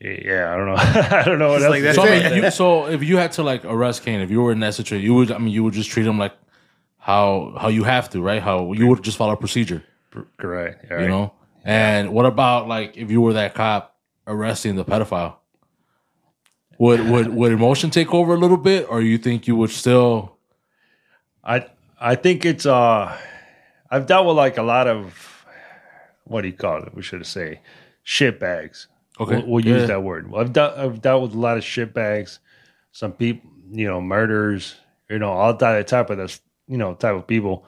yeah, 0.00 0.52
I 0.52 0.56
don't 0.56 0.66
know. 0.66 0.76
I 1.18 1.24
don't 1.24 1.38
know 1.38 1.48
what 1.48 1.56
It's 1.56 1.64
else. 1.64 1.72
like 1.72 1.82
to 1.82 1.94
so, 1.94 2.04
say. 2.04 2.24
I 2.24 2.30
mean, 2.30 2.44
you, 2.44 2.50
so 2.50 2.86
if 2.86 3.02
you 3.02 3.16
had 3.16 3.32
to 3.32 3.42
like 3.42 3.64
arrest 3.64 4.04
Cain, 4.04 4.20
if 4.20 4.30
you 4.30 4.40
were 4.42 4.52
in 4.52 4.60
that 4.60 4.74
situation, 4.74 5.04
you 5.04 5.14
would. 5.14 5.32
I 5.32 5.38
mean, 5.38 5.52
you 5.52 5.64
would 5.64 5.74
just 5.74 5.90
treat 5.90 6.06
him 6.06 6.18
like 6.18 6.34
how 6.98 7.54
how 7.58 7.68
you 7.68 7.84
have 7.84 8.08
to, 8.10 8.22
right? 8.22 8.40
How 8.42 8.72
you 8.72 8.86
would 8.86 9.02
just 9.02 9.16
follow 9.16 9.34
procedure, 9.34 9.82
Correct. 10.36 10.90
All 10.90 11.00
you 11.00 11.08
know. 11.08 11.32
And 11.64 12.12
what 12.12 12.26
about 12.26 12.68
like 12.68 12.96
if 12.96 13.10
you 13.10 13.20
were 13.20 13.32
that 13.32 13.54
cop 13.54 13.96
arresting 14.26 14.76
the 14.76 14.84
pedophile? 14.84 15.36
Would 16.78 17.08
would 17.10 17.34
would 17.34 17.50
emotion 17.50 17.90
take 17.90 18.14
over 18.14 18.34
a 18.34 18.36
little 18.36 18.56
bit, 18.56 18.86
or 18.88 19.00
you 19.00 19.18
think 19.18 19.48
you 19.48 19.56
would 19.56 19.70
still? 19.70 20.36
I 21.42 21.66
I 22.00 22.14
think 22.14 22.44
it's 22.44 22.66
uh 22.66 23.18
I've 23.90 24.06
dealt 24.06 24.26
with 24.26 24.36
like 24.36 24.58
a 24.58 24.62
lot 24.62 24.86
of 24.86 25.44
what 26.24 26.42
do 26.42 26.48
you 26.48 26.54
call 26.54 26.82
it? 26.82 26.94
We 26.94 27.02
should 27.02 27.24
say 27.26 27.60
shit 28.02 28.38
bags. 28.38 28.88
Okay. 29.18 29.36
We'll, 29.36 29.46
we'll 29.46 29.64
use 29.64 29.80
Yeah. 29.82 29.86
that 29.86 30.02
word. 30.02 30.30
Well, 30.30 30.40
I've 30.42 30.52
dealt 30.52 30.76
I've 30.78 31.00
dealt 31.00 31.22
with 31.22 31.34
a 31.34 31.38
lot 31.38 31.56
of 31.56 31.64
shit 31.64 31.94
bags. 31.94 32.38
Some 32.92 33.12
people, 33.12 33.50
you 33.70 33.86
know, 33.86 34.00
murders, 34.00 34.76
you 35.08 35.18
know, 35.18 35.30
all 35.32 35.54
that 35.54 35.86
type 35.88 36.10
of 36.10 36.18
this, 36.18 36.40
you 36.66 36.76
know, 36.76 36.94
type 36.94 37.14
of 37.14 37.26
people. 37.26 37.64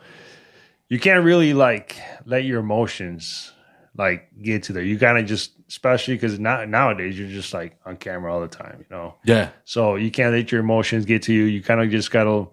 You 0.88 0.98
can't 0.98 1.24
really 1.24 1.54
like 1.54 1.96
let 2.26 2.44
your 2.44 2.60
emotions 2.60 3.52
like 3.96 4.28
get 4.42 4.64
to 4.64 4.72
there. 4.72 4.82
You 4.82 4.98
kind 4.98 5.18
of 5.18 5.26
just, 5.26 5.52
especially 5.68 6.14
because 6.14 6.38
now 6.38 6.64
nowadays 6.64 7.18
you're 7.18 7.28
just 7.28 7.52
like 7.54 7.78
on 7.86 7.96
camera 7.96 8.32
all 8.32 8.40
the 8.40 8.48
time, 8.48 8.76
you 8.80 8.86
know. 8.96 9.14
Yeah, 9.24 9.50
So 9.64 9.94
you 9.96 10.10
can't 10.10 10.32
let 10.34 10.50
your 10.52 10.60
emotions 10.60 11.04
get 11.04 11.22
to 11.22 11.32
you. 11.32 11.44
You 11.44 11.62
kind 11.62 11.80
of 11.80 11.90
just 11.90 12.10
gotta, 12.10 12.46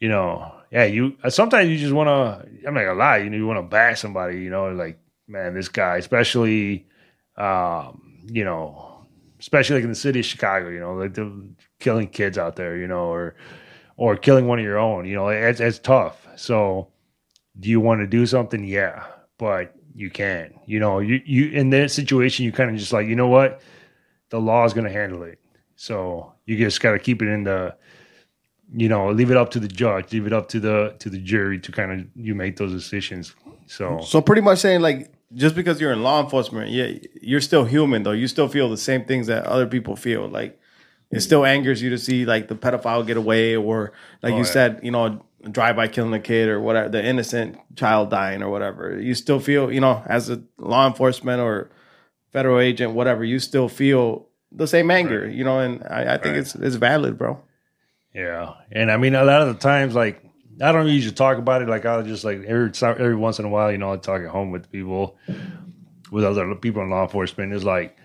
you 0.00 0.08
know, 0.08 0.52
yeah. 0.72 0.84
You 0.84 1.16
sometimes 1.28 1.70
you 1.70 1.78
just 1.78 1.92
want 1.92 2.08
to. 2.08 2.48
I'm 2.66 2.74
not 2.74 2.84
gonna 2.84 2.98
lie. 2.98 3.18
You 3.18 3.30
know, 3.30 3.36
you 3.36 3.46
want 3.46 3.58
to 3.58 3.62
bash 3.62 4.00
somebody. 4.00 4.40
You 4.40 4.50
know, 4.50 4.70
like 4.72 4.98
man, 5.28 5.54
this 5.54 5.68
guy, 5.68 5.98
especially, 5.98 6.88
um, 7.36 8.20
you 8.26 8.44
know, 8.44 9.06
especially 9.38 9.76
like 9.76 9.84
in 9.84 9.90
the 9.90 9.94
city 9.94 10.20
of 10.20 10.26
Chicago. 10.26 10.68
You 10.68 10.80
know, 10.80 10.94
like 10.94 11.14
the 11.14 11.54
killing 11.78 12.08
kids 12.08 12.38
out 12.38 12.56
there. 12.56 12.76
You 12.76 12.88
know, 12.88 13.06
or 13.06 13.36
or 13.96 14.16
killing 14.16 14.48
one 14.48 14.58
of 14.58 14.64
your 14.64 14.78
own. 14.78 15.06
You 15.06 15.14
know, 15.14 15.28
it's 15.28 15.60
it's 15.60 15.78
tough. 15.78 16.26
So, 16.36 16.88
do 17.60 17.68
you 17.68 17.80
want 17.80 18.00
to 18.00 18.06
do 18.08 18.26
something? 18.26 18.64
Yeah, 18.64 19.04
but 19.38 19.74
you 19.94 20.10
can. 20.10 20.54
You 20.66 20.80
know, 20.80 20.98
you 20.98 21.20
you 21.24 21.50
in 21.50 21.70
that 21.70 21.92
situation, 21.92 22.44
you 22.44 22.52
kind 22.52 22.70
of 22.70 22.76
just 22.76 22.92
like, 22.92 23.06
you 23.06 23.14
know 23.14 23.28
what, 23.28 23.60
the 24.30 24.40
law 24.40 24.64
is 24.64 24.72
gonna 24.72 24.90
handle 24.90 25.22
it. 25.22 25.38
So 25.82 26.32
you 26.46 26.56
just 26.58 26.80
got 26.80 26.92
to 26.92 26.98
keep 27.00 27.22
it 27.22 27.28
in 27.28 27.42
the, 27.42 27.74
you 28.74 28.88
know, 28.88 29.10
leave 29.10 29.30
it 29.30 29.36
up 29.36 29.50
to 29.50 29.60
the 29.60 29.68
judge, 29.68 30.12
leave 30.12 30.26
it 30.26 30.32
up 30.32 30.48
to 30.48 30.60
the 30.60 30.94
to 30.98 31.10
the 31.10 31.18
jury 31.18 31.58
to 31.60 31.72
kind 31.72 31.92
of 31.92 32.06
you 32.14 32.34
make 32.34 32.56
those 32.56 32.72
decisions. 32.72 33.34
So 33.66 34.00
So 34.02 34.20
pretty 34.20 34.42
much 34.42 34.58
saying 34.58 34.80
like 34.80 35.12
just 35.34 35.54
because 35.54 35.80
you're 35.80 35.92
in 35.92 36.02
law 36.02 36.22
enforcement, 36.22 36.70
yeah, 36.70 36.92
you're 37.20 37.40
still 37.40 37.64
human 37.64 38.02
though. 38.02 38.12
You 38.12 38.28
still 38.28 38.48
feel 38.48 38.68
the 38.68 38.76
same 38.76 39.04
things 39.04 39.26
that 39.28 39.44
other 39.46 39.66
people 39.66 39.96
feel. 39.96 40.28
Like 40.28 40.58
it 41.10 41.20
still 41.20 41.44
angers 41.44 41.82
you 41.82 41.90
to 41.90 41.98
see 41.98 42.24
like 42.24 42.48
the 42.48 42.54
pedophile 42.54 43.06
get 43.06 43.16
away, 43.16 43.56
or 43.56 43.92
like 44.22 44.32
Oh, 44.34 44.36
you 44.36 44.44
yeah. 44.44 44.50
said, 44.50 44.80
you 44.82 44.90
know, 44.90 45.24
drive 45.50 45.76
by 45.76 45.88
killing 45.88 46.14
a 46.14 46.20
kid 46.20 46.48
or 46.48 46.60
whatever, 46.60 46.88
the 46.88 47.04
innocent 47.04 47.58
child 47.76 48.08
dying 48.10 48.42
or 48.42 48.48
whatever. 48.50 48.98
You 49.00 49.14
still 49.14 49.40
feel, 49.40 49.70
you 49.72 49.80
know, 49.80 50.02
as 50.06 50.30
a 50.30 50.42
law 50.58 50.86
enforcement 50.86 51.40
or 51.40 51.70
federal 52.32 52.58
agent, 52.60 52.92
whatever, 52.92 53.24
you 53.24 53.38
still 53.38 53.68
feel 53.68 54.28
the 54.50 54.66
same 54.66 54.90
anger, 54.90 55.28
you 55.28 55.44
know, 55.44 55.58
and 55.58 55.82
I, 55.84 56.14
I 56.14 56.18
think 56.18 56.24
Right. 56.34 56.36
it's 56.36 56.54
it's 56.54 56.76
valid, 56.76 57.18
bro. 57.18 57.40
Yeah, 58.14 58.54
and 58.70 58.90
I 58.90 58.96
mean, 58.98 59.14
a 59.14 59.24
lot 59.24 59.42
of 59.42 59.48
the 59.48 59.60
times, 59.60 59.94
like 59.94 60.22
I 60.60 60.70
don't 60.72 60.86
usually 60.86 61.14
talk 61.14 61.38
about 61.38 61.62
it. 61.62 61.68
Like 61.68 61.86
I'll 61.86 62.02
just 62.02 62.24
like 62.24 62.42
every 62.44 62.70
every 62.82 63.16
once 63.16 63.38
in 63.38 63.44
a 63.44 63.48
while, 63.48 63.72
you 63.72 63.78
know, 63.78 63.92
I 63.92 63.96
talk 63.96 64.22
at 64.22 64.28
home 64.28 64.50
with 64.50 64.70
people, 64.70 65.16
with 66.10 66.24
other 66.24 66.54
people 66.56 66.82
in 66.82 66.90
law 66.90 67.02
enforcement. 67.04 67.52
It's 67.54 67.64
like 67.64 67.96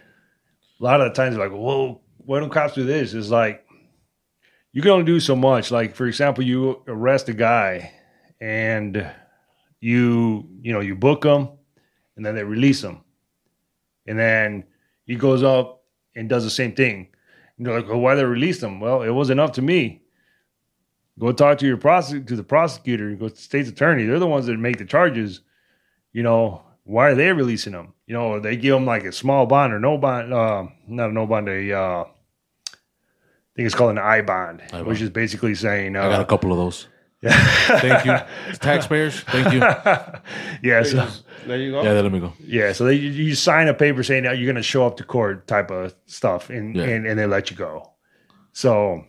a 0.80 0.84
lot 0.84 1.02
of 1.02 1.10
the 1.10 1.14
times, 1.14 1.36
like, 1.38 1.52
whoa, 1.52 2.02
why 2.18 2.40
don't 2.40 2.52
cops 2.52 2.76
do 2.76 2.86
this? 2.86 3.14
It's 3.14 3.30
like 3.30 3.66
you 4.72 4.82
can 4.82 4.92
only 4.92 5.06
do 5.06 5.20
so 5.20 5.36
much. 5.36 5.72
Like 5.72 5.96
for 5.96 6.08
example, 6.08 6.44
you 6.44 6.82
arrest 6.88 7.28
a 7.30 7.34
guy, 7.34 7.92
and 8.40 9.10
you 9.82 10.48
you 10.62 10.72
know 10.72 10.80
you 10.80 10.96
book 10.96 11.26
him, 11.26 11.50
and 12.16 12.26
then 12.26 12.34
they 12.34 12.44
release 12.44 12.82
him, 12.82 13.02
and 14.08 14.18
then 14.18 14.64
he 15.06 15.16
goes 15.16 15.44
up 15.44 15.84
and 16.16 16.30
does 16.30 16.44
the 16.46 16.50
same 16.50 16.74
thing. 16.74 17.10
You're 17.58 17.80
like, 17.80 17.90
well, 17.90 18.00
why 18.00 18.16
they 18.16 18.24
released 18.24 18.62
him? 18.62 18.80
Well, 18.80 19.02
it 19.02 19.10
wasn't 19.10 19.40
up 19.40 19.54
to 19.54 19.62
me. 19.62 20.02
Go 21.20 21.32
talk 21.32 21.58
to 21.60 21.66
your 21.66 21.78
prosec- 21.78 22.28
to 22.28 22.36
the 22.36 22.44
prosecutor, 22.44 23.16
go 23.16 23.28
to 23.28 23.34
the 23.34 23.42
state's 23.42 23.70
attorney. 23.70 24.06
They're 24.06 24.20
the 24.20 24.28
ones 24.28 24.46
that 24.46 24.58
make 24.58 24.78
the 24.78 24.86
charges. 24.86 25.42
You 26.14 26.22
know, 26.24 26.64
why 26.84 27.10
are 27.10 27.16
they 27.16 27.32
releasing 27.34 27.74
them? 27.74 27.94
You 28.06 28.14
know, 28.14 28.40
they 28.40 28.56
give 28.56 28.74
them 28.74 28.86
like 28.86 29.04
a 29.04 29.12
small 29.12 29.46
bond 29.48 29.74
or 29.74 29.80
no 29.80 29.98
bond, 29.98 30.32
uh, 30.34 30.68
not 30.88 31.10
a 31.10 31.14
no 31.14 31.26
bond, 31.26 31.50
a 31.50 31.74
uh, 31.74 32.04
I 32.04 32.06
think 33.56 33.66
it's 33.66 33.76
called 33.76 33.92
an 33.92 33.98
I 33.98 34.22
bond, 34.22 34.62
I 34.72 34.82
which 34.82 34.98
bond. 34.98 35.02
is 35.02 35.10
basically 35.10 35.56
saying, 35.56 35.96
I 35.96 36.10
got 36.10 36.20
a 36.20 36.24
uh, 36.24 36.26
couple 36.26 36.52
of 36.52 36.60
those. 36.60 36.88
Thank 37.22 38.06
you, 38.06 38.18
taxpayers. 38.60 39.20
Thank 39.22 39.54
you. 39.54 39.60
Yeah, 39.60 40.20
yeah, 40.64 40.84
so, 40.84 41.08
There 41.48 41.58
you 41.58 41.72
go. 41.72 41.82
Yeah, 41.84 41.94
let 42.02 42.12
me 42.12 42.20
go. 42.20 42.34
yeah. 42.40 42.74
So 42.74 42.86
they, 42.86 42.94
you, 42.94 43.10
you 43.10 43.36
sign 43.36 43.68
a 43.68 43.74
paper 43.74 44.04
saying 44.04 44.24
that 44.24 44.38
you're 44.38 44.46
going 44.46 44.56
to 44.56 44.64
show 44.64 44.86
up 44.86 44.98
to 44.98 45.04
court, 45.04 45.48
type 45.48 45.72
of 45.72 45.96
stuff, 46.06 46.50
and 46.50 46.76
Yeah. 46.76 46.84
and, 46.84 47.08
and 47.08 47.18
they 47.20 47.26
let 47.26 47.50
you 47.50 47.58
go. 47.58 47.92
So, 48.54 49.04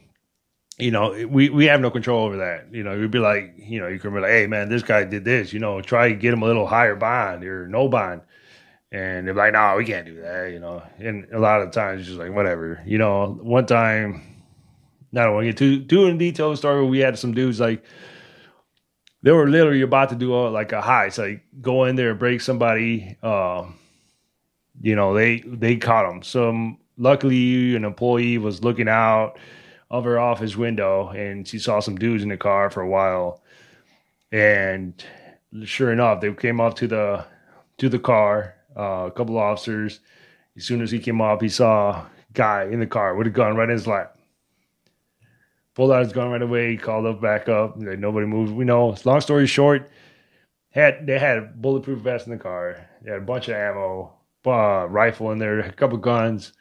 you 0.78 0.90
know, 0.90 1.26
we 1.28 1.48
we 1.50 1.66
have 1.66 1.80
no 1.80 1.90
control 1.90 2.24
over 2.24 2.38
that. 2.38 2.72
You 2.72 2.82
know, 2.82 2.94
you'd 2.94 3.10
be 3.10 3.18
like, 3.18 3.54
you 3.58 3.80
know, 3.80 3.88
you 3.88 3.98
can 3.98 4.14
be 4.14 4.20
like, 4.20 4.30
hey 4.30 4.46
man, 4.46 4.68
this 4.68 4.82
guy 4.82 5.04
did 5.04 5.24
this. 5.24 5.52
You 5.52 5.58
know, 5.60 5.80
try 5.82 6.08
to 6.08 6.14
get 6.14 6.32
him 6.32 6.42
a 6.42 6.46
little 6.46 6.66
higher 6.66 6.96
bond 6.96 7.44
or 7.44 7.68
no 7.68 7.88
bond. 7.88 8.22
And 8.90 9.26
they're 9.26 9.34
like, 9.34 9.52
no, 9.52 9.74
we 9.76 9.84
can't 9.84 10.06
do 10.06 10.20
that. 10.22 10.50
You 10.50 10.60
know, 10.60 10.82
and 10.98 11.26
a 11.32 11.38
lot 11.38 11.60
of 11.60 11.72
times 11.72 12.06
just 12.06 12.18
like 12.18 12.32
whatever. 12.32 12.82
You 12.86 12.96
know, 12.96 13.38
one 13.42 13.66
time, 13.66 14.22
I 15.14 15.24
don't 15.24 15.34
want 15.34 15.44
to 15.44 15.52
get 15.52 15.58
too 15.58 15.84
too 15.84 16.06
in 16.06 16.18
detail 16.18 16.50
the 16.50 16.56
story. 16.56 16.76
Where 16.76 16.90
we 16.90 16.98
had 16.98 17.18
some 17.18 17.32
dudes 17.32 17.60
like 17.60 17.84
they 19.22 19.32
were 19.32 19.48
literally 19.48 19.82
about 19.82 20.10
to 20.10 20.14
do 20.14 20.34
a, 20.34 20.48
like 20.48 20.72
a 20.72 20.80
heist, 20.80 21.18
like 21.18 21.44
go 21.60 21.84
in 21.84 21.96
there 21.96 22.10
and 22.10 22.18
break 22.18 22.40
somebody. 22.40 23.16
Um, 23.22 23.78
you 24.80 24.94
know, 24.94 25.14
they 25.14 25.40
they 25.40 25.76
caught 25.76 26.10
him. 26.10 26.22
Some 26.22 26.78
luckily, 26.96 27.74
an 27.74 27.84
employee 27.84 28.38
was 28.38 28.62
looking 28.62 28.88
out 28.88 29.38
of 29.90 30.04
her 30.04 30.18
office 30.18 30.56
window, 30.56 31.08
and 31.08 31.48
she 31.48 31.58
saw 31.58 31.80
some 31.80 31.96
dudes 31.96 32.22
in 32.22 32.28
the 32.28 32.36
car 32.36 32.70
for 32.70 32.82
a 32.82 32.88
while. 32.88 33.42
And 34.30 35.02
sure 35.64 35.90
enough, 35.90 36.20
they 36.20 36.32
came 36.34 36.60
up 36.60 36.74
to 36.76 36.86
the 36.86 37.24
to 37.78 37.88
the 37.88 37.98
car. 37.98 38.54
Uh, 38.76 39.06
a 39.06 39.10
couple 39.10 39.36
of 39.36 39.42
officers. 39.42 40.00
As 40.56 40.64
soon 40.64 40.82
as 40.82 40.90
he 40.90 40.98
came 40.98 41.20
up, 41.20 41.40
he 41.40 41.48
saw 41.48 41.90
a 41.90 42.10
guy 42.32 42.64
in 42.64 42.80
the 42.80 42.86
car 42.86 43.14
with 43.14 43.26
a 43.26 43.30
gun 43.30 43.56
right 43.56 43.68
in 43.68 43.70
his 43.70 43.86
lap 43.86 44.17
his 45.86 46.12
gun 46.12 46.30
right 46.30 46.42
away, 46.42 46.76
called 46.76 47.06
up 47.06 47.20
back 47.20 47.48
up. 47.48 47.76
Like, 47.76 47.98
nobody 47.98 48.26
moved. 48.26 48.52
We 48.52 48.64
know. 48.64 48.96
Long 49.04 49.20
story 49.20 49.46
short, 49.46 49.90
had 50.70 51.06
they 51.06 51.18
had 51.18 51.38
a 51.38 51.42
bulletproof 51.42 52.00
vest 52.00 52.26
in 52.26 52.32
the 52.32 52.38
car. 52.38 52.88
They 53.02 53.10
had 53.12 53.22
a 53.22 53.24
bunch 53.24 53.48
of 53.48 53.54
ammo, 53.54 54.12
uh, 54.44 54.86
rifle 54.88 55.30
in 55.32 55.38
there, 55.38 55.60
a 55.60 55.72
couple 55.72 55.98
guns. 55.98 56.52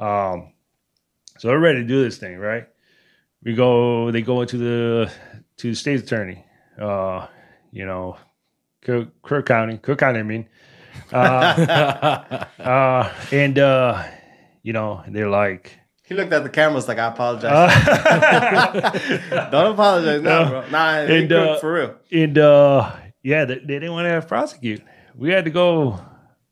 Um, 0.00 0.52
so 1.38 1.48
they're 1.48 1.58
ready 1.58 1.80
to 1.80 1.86
do 1.86 2.02
this 2.02 2.18
thing, 2.18 2.38
right? 2.38 2.68
We 3.42 3.54
go. 3.54 4.10
They 4.10 4.22
go 4.22 4.40
into 4.40 4.58
the 4.58 5.12
to 5.58 5.70
the 5.70 5.76
state's 5.76 6.02
attorney. 6.02 6.44
Uh, 6.80 7.28
you 7.70 7.86
know, 7.86 8.16
Cook, 8.82 9.22
Cook 9.22 9.46
County, 9.46 9.78
Cook 9.78 9.98
County. 9.98 10.18
I 10.18 10.22
mean, 10.22 10.48
uh, 11.12 12.44
uh, 12.58 13.12
and 13.30 13.58
uh, 13.58 14.04
you 14.62 14.72
know, 14.72 15.02
they're 15.08 15.30
like. 15.30 15.78
He 16.06 16.14
looked 16.14 16.32
at 16.32 16.42
the 16.42 16.50
cameras 16.50 16.86
like 16.86 16.98
I 16.98 17.08
apologize. 17.08 17.50
Uh, 17.50 19.48
Don't 19.50 19.72
apologize, 19.72 20.20
no, 20.22 20.44
No. 20.44 20.48
bro. 20.50 20.68
Nah, 20.70 20.90
And, 20.98 21.32
uh, 21.32 21.58
for 21.58 21.72
real. 21.72 21.94
And 22.12 22.36
uh, 22.38 22.92
yeah, 23.22 23.44
they, 23.46 23.54
they 23.56 23.60
didn't 23.80 23.92
want 23.92 24.04
to 24.06 24.10
have 24.10 24.28
prosecute. 24.28 24.82
We 25.16 25.30
had 25.30 25.44
to 25.46 25.50
go, 25.50 25.98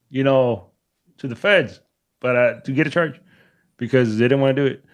you 0.09 0.24
know, 0.24 0.70
to 1.18 1.28
the 1.28 1.36
feds, 1.36 1.80
but 2.20 2.36
uh, 2.36 2.61
to 2.62 2.72
get 2.72 2.86
a 2.86 2.90
charge 2.90 3.20
because 3.76 4.16
they 4.16 4.24
didn't 4.24 4.40
want 4.40 4.57
to 4.57 4.62
do 4.62 4.72
it. 4.74 4.84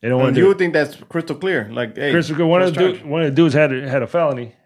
They 0.00 0.08
don't 0.08 0.20
want 0.20 0.34
to 0.34 0.40
you 0.40 0.48
would 0.48 0.56
it. 0.56 0.58
think 0.58 0.72
that's 0.72 0.96
crystal 1.08 1.36
clear. 1.36 1.68
Like, 1.70 1.96
hey, 1.96 2.10
Chris, 2.10 2.28
one 2.32 2.62
of 2.62 2.74
the 2.74 2.80
dude, 2.80 3.04
one 3.04 3.22
of 3.22 3.30
the 3.30 3.34
dudes 3.36 3.54
had 3.54 3.72
a, 3.72 3.88
had 3.88 4.02
a 4.02 4.08
felony. 4.08 4.56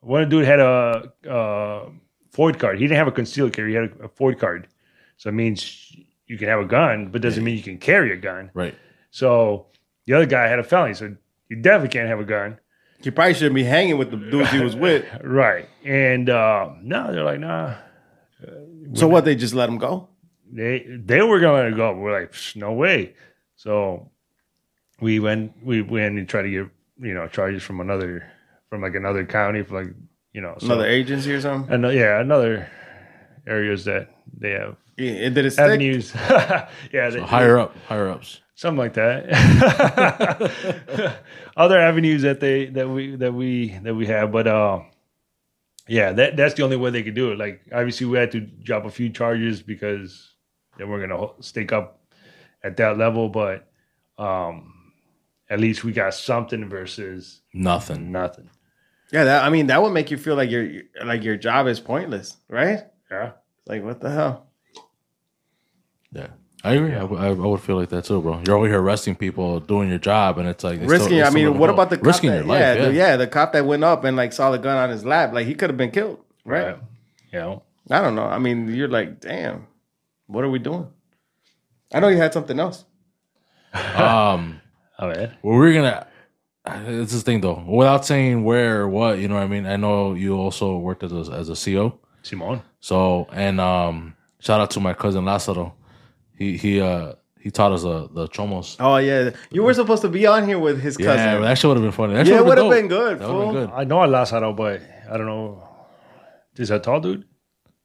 One 0.00 0.22
of 0.22 0.30
the 0.30 0.36
dude 0.36 0.46
had 0.46 0.60
a 0.60 1.12
uh, 1.28 1.90
FOID 2.34 2.58
card. 2.58 2.78
He 2.78 2.84
didn't 2.84 2.96
have 2.96 3.06
a 3.08 3.12
concealed 3.12 3.52
carry. 3.52 3.70
He 3.72 3.74
had 3.76 3.90
a, 4.00 4.04
a 4.04 4.08
FOID 4.08 4.38
card, 4.38 4.68
so 5.18 5.28
it 5.28 5.32
means 5.32 5.94
you 6.26 6.38
can 6.38 6.48
have 6.48 6.60
a 6.60 6.64
gun, 6.64 7.08
but 7.08 7.20
doesn't 7.22 7.42
mean 7.44 7.56
you 7.56 7.62
can 7.62 7.78
carry 7.78 8.12
a 8.12 8.16
gun. 8.16 8.50
Right. 8.54 8.74
So 9.10 9.66
the 10.06 10.14
other 10.14 10.26
guy 10.26 10.46
had 10.48 10.58
a 10.58 10.64
felony, 10.64 10.94
so 10.94 11.16
you 11.48 11.56
definitely 11.56 11.88
can't 11.90 12.08
have 12.08 12.20
a 12.20 12.24
gun. 12.24 12.58
He 13.00 13.10
probably 13.10 13.34
shouldn't 13.34 13.54
be 13.54 13.64
hanging 13.64 13.98
with 13.98 14.10
the 14.10 14.16
dudes 14.16 14.50
he 14.50 14.60
was 14.60 14.74
with. 14.74 15.04
Right. 15.22 15.68
And 15.84 16.30
uh, 16.30 16.70
no, 16.82 17.12
they're 17.12 17.24
like, 17.24 17.40
nah. 17.40 17.74
So 18.94 19.08
what? 19.08 19.24
They 19.24 19.34
just 19.34 19.54
let 19.54 19.68
him 19.68 19.78
go? 19.78 20.08
They 20.50 20.86
they 20.88 21.22
were 21.22 21.40
gonna 21.40 21.54
let 21.54 21.66
it 21.66 21.76
go. 21.76 21.92
We're 21.94 22.18
like, 22.20 22.32
"Psh, 22.32 22.56
no 22.56 22.72
way. 22.72 23.14
So 23.56 24.10
we 25.00 25.18
went 25.18 25.52
we 25.64 25.82
went 25.82 26.18
and 26.18 26.28
tried 26.28 26.42
to 26.42 26.50
get 26.50 26.68
you 27.00 27.14
know 27.14 27.26
charges 27.28 27.62
from 27.62 27.80
another 27.80 28.30
from 28.68 28.82
like 28.82 28.94
another 28.94 29.24
county 29.24 29.62
for 29.62 29.82
like 29.82 29.94
you 30.32 30.40
know 30.40 30.54
so, 30.58 30.66
Another 30.66 30.86
agency 30.86 31.32
or 31.32 31.40
something? 31.40 31.72
ano- 31.72 31.90
yeah 31.90 32.20
another 32.20 32.68
areas 33.46 33.84
that 33.86 34.10
they 34.38 34.50
have 34.50 34.76
Yeah, 34.96 35.10
it 35.10 35.34
did 35.34 35.44
it 35.46 35.50
stick? 35.52 35.64
avenues 35.64 36.14
yeah 36.14 36.68
they, 37.10 37.20
Higher 37.20 37.58
up, 37.58 37.76
higher 37.88 38.08
ups. 38.08 38.40
something 38.54 38.78
like 38.78 38.94
that 38.94 39.26
other 41.56 41.78
avenues 41.78 42.22
that 42.22 42.40
they 42.40 42.66
that 42.66 42.88
we 42.88 43.16
that 43.16 43.32
we 43.34 43.68
that 43.82 43.94
we 43.94 44.06
have 44.06 44.30
but 44.32 44.46
uh 44.46 44.80
yeah 45.88 46.12
that 46.12 46.36
that's 46.36 46.54
the 46.54 46.62
only 46.62 46.76
way 46.76 46.90
they 46.90 47.02
could 47.02 47.14
do 47.14 47.32
it 47.32 47.38
like 47.38 47.60
obviously 47.72 48.06
we 48.06 48.16
had 48.18 48.30
to 48.32 48.40
drop 48.40 48.84
a 48.84 48.90
few 48.90 49.10
charges 49.10 49.62
because 49.62 50.30
they 50.78 50.84
we're 50.84 51.00
gonna 51.00 51.16
ho- 51.16 51.34
stick 51.40 51.72
up 51.72 52.00
at 52.62 52.76
that 52.76 52.96
level 52.96 53.28
but 53.28 53.68
um 54.18 54.70
at 55.50 55.60
least 55.60 55.84
we 55.84 55.92
got 55.92 56.14
something 56.14 56.68
versus 56.68 57.42
Nothing. 57.52 58.10
nothing 58.12 58.48
Yeah, 59.12 59.24
that, 59.24 59.44
I 59.44 59.50
mean 59.50 59.66
that 59.68 59.82
would 59.82 59.92
make 59.92 60.10
you 60.10 60.16
feel 60.16 60.36
like 60.36 60.50
your 60.50 60.82
like 61.04 61.22
your 61.22 61.36
job 61.36 61.66
is 61.66 61.78
pointless, 61.80 62.36
right? 62.48 62.80
yeah 63.10 63.32
Like 63.66 63.84
what 63.84 64.00
the 64.00 64.10
hell? 64.10 64.43
Yeah. 66.14 66.28
I 66.66 66.72
agree. 66.72 66.94
I, 66.94 67.00
w- 67.00 67.20
I 67.22 67.30
would 67.30 67.60
feel 67.60 67.76
like 67.76 67.90
that 67.90 68.06
too, 68.06 68.22
bro. 68.22 68.40
You're 68.46 68.56
over 68.56 68.66
here 68.66 68.80
arresting 68.80 69.16
people, 69.16 69.60
doing 69.60 69.90
your 69.90 69.98
job, 69.98 70.38
and 70.38 70.48
it's 70.48 70.64
like 70.64 70.80
they 70.80 70.86
Risking. 70.86 71.06
still- 71.08 71.18
they 71.18 71.22
I 71.24 71.28
mean, 71.30 71.58
what 71.58 71.66
go. 71.66 71.74
about 71.74 71.90
the 71.90 71.98
cop 71.98 72.06
risking 72.06 72.30
that, 72.30 72.36
your 72.36 72.44
life? 72.46 72.60
yeah, 72.60 72.74
Yeah, 72.74 72.84
the, 72.86 72.94
yeah, 72.94 73.16
the 73.16 73.26
cop 73.26 73.52
that 73.52 73.66
went 73.66 73.84
up 73.84 74.04
and 74.04 74.16
like 74.16 74.32
saw 74.32 74.50
the 74.50 74.58
gun 74.58 74.76
on 74.78 74.88
his 74.88 75.04
lap, 75.04 75.34
like 75.34 75.46
he 75.46 75.54
could 75.54 75.68
have 75.68 75.76
been 75.76 75.90
killed, 75.90 76.20
right? 76.46 76.78
yeah 77.32 77.56
I 77.90 78.00
don't 78.00 78.14
know. 78.14 78.24
I 78.24 78.38
mean, 78.38 78.68
you're 78.74 78.88
like, 78.88 79.20
damn, 79.20 79.66
what 80.26 80.42
are 80.42 80.48
we 80.48 80.58
doing? 80.58 80.86
I 81.92 82.00
know 82.00 82.08
you 82.08 82.16
had 82.16 82.32
something 82.32 82.58
else. 82.58 82.84
Um, 83.74 84.60
oh 84.98 85.08
man 85.08 85.36
well, 85.42 85.56
we're 85.58 85.72
gonna. 85.74 86.06
It's 86.86 87.12
this 87.12 87.22
thing 87.24 87.40
though. 87.42 87.62
Without 87.68 88.06
saying 88.06 88.42
where 88.44 88.82
or 88.82 88.88
what, 88.88 89.18
you 89.18 89.28
know 89.28 89.34
what 89.34 89.42
I 89.42 89.48
mean. 89.48 89.66
I 89.66 89.76
know 89.76 90.14
you 90.14 90.34
also 90.36 90.78
worked 90.78 91.02
as 91.02 91.12
a, 91.12 91.30
as 91.32 91.48
a 91.50 91.56
CO. 91.56 91.98
simon 92.22 92.62
So 92.80 93.28
and 93.32 93.60
um, 93.60 94.14
shout 94.38 94.60
out 94.60 94.70
to 94.70 94.80
my 94.80 94.94
cousin 94.94 95.24
Lázaro. 95.24 95.72
He 96.36 96.56
he 96.56 96.80
uh 96.80 97.14
he 97.40 97.50
taught 97.50 97.72
us 97.72 97.84
uh, 97.84 98.08
the 98.10 98.26
chomos. 98.28 98.76
Oh 98.80 98.96
yeah, 98.96 99.30
you 99.50 99.62
were 99.62 99.74
supposed 99.74 100.02
to 100.02 100.08
be 100.08 100.26
on 100.26 100.46
here 100.46 100.58
with 100.58 100.80
his 100.80 100.96
cousin. 100.96 101.18
Yeah, 101.18 101.38
that 101.40 101.58
shit 101.58 101.68
would 101.68 101.76
have 101.76 101.82
been 101.84 101.92
funny. 101.92 102.14
That 102.14 102.26
Yeah, 102.26 102.38
it 102.38 102.44
would've 102.46 102.64
would've 102.66 102.78
been 102.80 102.88
good, 102.88 103.18
That 103.18 103.28
would've 103.32 103.52
been 103.52 103.66
good. 103.66 103.70
i 103.74 103.84
know 103.84 103.98
i 104.00 104.06
lost 104.06 104.32
Lázaro, 104.32 104.56
but 104.56 104.80
i 105.10 105.16
don't 105.16 105.26
know 105.26 105.68
is 106.56 106.68
that 106.68 106.82
tall 106.82 107.00
dude 107.00 107.24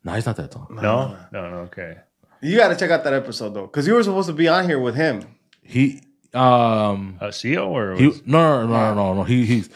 No, 0.04 0.14
he's 0.14 0.26
not 0.26 0.36
that 0.38 0.52
tall. 0.52 0.68
no 0.72 1.18
no 1.32 1.50
no 1.52 1.58
okay 1.70 1.97
You 2.41 2.56
got 2.58 2.70
to 2.70 2.76
check 2.76 2.89
out 2.91 3.04
that 3.04 3.14
episode 3.14 3.54
though, 3.54 3.68
because 3.68 3.86
you 3.86 3.93
were 3.95 4.04
supposed 4.04 4.28
to 4.30 4.34
be 4.34 4.47
on 4.47 4.64
here 4.66 4.80
with 4.80 4.95
him. 4.95 5.24
He 5.62 6.02
um 6.34 7.18
a 7.20 7.28
CEO 7.30 7.68
or 7.68 7.95
he 7.95 8.08
was 8.08 8.26
no 8.26 8.66
no 8.66 8.68
no 8.68 8.93
no 8.95 9.14
no 9.16 9.24
he 9.24 9.45
he's 9.45 9.70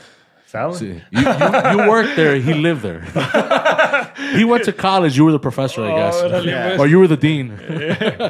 Fallon? 0.54 0.78
See, 0.78 1.01
you, 1.12 1.22
you, 1.22 1.72
you 1.74 1.89
worked 1.89 2.16
there. 2.16 2.36
He 2.47 2.54
lived 2.54 2.84
there. 2.84 3.01
he 4.38 4.43
went 4.45 4.64
to 4.70 4.74
college. 4.74 5.18
You 5.18 5.26
were 5.26 5.32
the 5.32 5.39
professor, 5.49 5.82
I 5.84 5.91
guess, 5.99 6.16
Oh, 6.22 6.41
Yeah. 6.41 6.78
or 6.80 6.86
you 6.88 6.99
were 7.01 7.08
the 7.10 7.18
dean, 7.18 7.47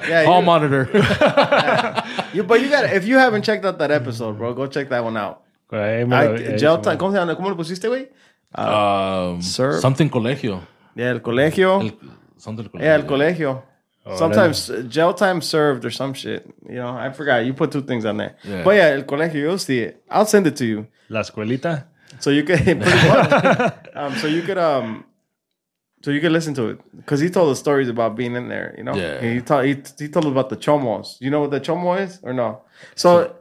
Yeah, 0.09 0.23
hall 0.29 0.39
you- 0.39 0.45
monitor. 0.51 0.83
You, 2.33 2.43
but 2.43 2.61
you 2.61 2.69
got 2.69 2.85
if 2.99 3.05
you 3.05 3.17
haven't 3.19 3.43
checked 3.43 3.63
out 3.65 3.77
that 3.79 3.91
episode, 3.91 4.37
bro, 4.39 4.53
go 4.53 4.65
check 4.67 4.89
that 4.89 5.03
one 5.03 5.17
out. 5.17 5.41
Ahí 5.71 6.07
me 6.07 6.15
I, 6.15 6.25
lo- 6.27 6.33
eh, 6.35 6.57
jail 6.57 6.77
Simón. 6.77 6.83
time, 6.83 6.97
¿Cómo 6.97 7.11
se 7.11 7.17
llama? 7.19 7.35
¿Cómo 7.35 7.49
lo 7.49 7.55
pusiste, 7.55 7.87
güey? 7.87 8.07
Um, 8.55 9.41
Sir? 9.41 9.79
something 9.81 10.09
colegio. 10.09 10.61
Yeah, 10.95 11.11
el 11.11 11.21
colegio. 11.21 11.81
El, 11.81 11.93
something 12.37 12.65
colegio. 12.69 12.85
yeah, 12.87 12.95
el 12.95 13.05
colegio. 13.05 13.63
Oh, 14.05 14.17
Sometimes 14.17 14.69
uh, 14.69 14.83
jail 14.89 15.13
time 15.13 15.41
served 15.41 15.85
or 15.85 15.91
some 15.91 16.13
shit. 16.13 16.45
You 16.67 16.75
know, 16.75 16.89
I 16.95 17.09
forgot. 17.11 17.45
You 17.45 17.53
put 17.53 17.71
two 17.71 17.81
things 17.81 18.05
on 18.05 18.17
there. 18.17 18.35
Yeah. 18.43 18.63
But 18.63 18.75
yeah, 18.75 18.89
el 18.95 19.03
colegio, 19.03 19.35
you'll 19.41 19.57
see 19.57 19.79
it. 19.79 20.03
I'll 20.09 20.25
send 20.25 20.45
it 20.47 20.55
to 20.57 20.65
you. 20.65 20.87
La 21.09 21.21
escuelita. 21.21 21.85
So 22.19 22.29
you 22.29 22.43
could 22.43 22.59
um, 23.95 24.15
so 24.15 24.27
you 24.27 24.41
could 24.41 24.57
um, 24.57 25.05
so 26.03 26.11
you 26.11 26.19
could 26.21 26.31
listen 26.31 26.53
to 26.55 26.67
it 26.67 26.79
because 26.97 27.19
he 27.19 27.29
told 27.29 27.49
us 27.51 27.59
stories 27.59 27.89
about 27.89 28.15
being 28.15 28.35
in 28.35 28.49
there. 28.49 28.75
You 28.77 28.83
know, 28.83 28.95
Yeah. 28.95 29.21
He 29.21 29.41
told 29.41 29.65
he, 29.65 29.75
he 29.97 30.07
told 30.09 30.25
us 30.25 30.31
about 30.31 30.49
the 30.49 30.57
chomos. 30.57 31.17
You 31.21 31.29
know 31.29 31.41
what 31.41 31.51
the 31.51 31.59
chomo 31.61 31.99
is 31.99 32.19
or 32.23 32.33
no? 32.33 32.61
So 32.95 33.35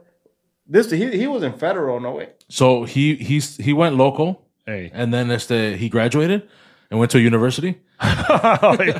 this 0.67 0.89
he 0.91 1.17
he 1.17 1.27
was 1.27 1.43
in 1.43 1.53
federal. 1.53 1.99
No 1.99 2.11
way. 2.11 2.29
So 2.49 2.83
he 2.85 3.15
he's 3.15 3.57
he 3.57 3.73
went 3.73 3.95
local, 3.97 4.45
Hey. 4.65 4.91
and 4.93 5.13
then 5.13 5.29
este, 5.31 5.75
he 5.77 5.89
graduated 5.89 6.47
and 6.89 6.99
went 6.99 7.11
to 7.11 7.17
a 7.17 7.21
university. 7.21 7.81
yeah, 8.03 8.99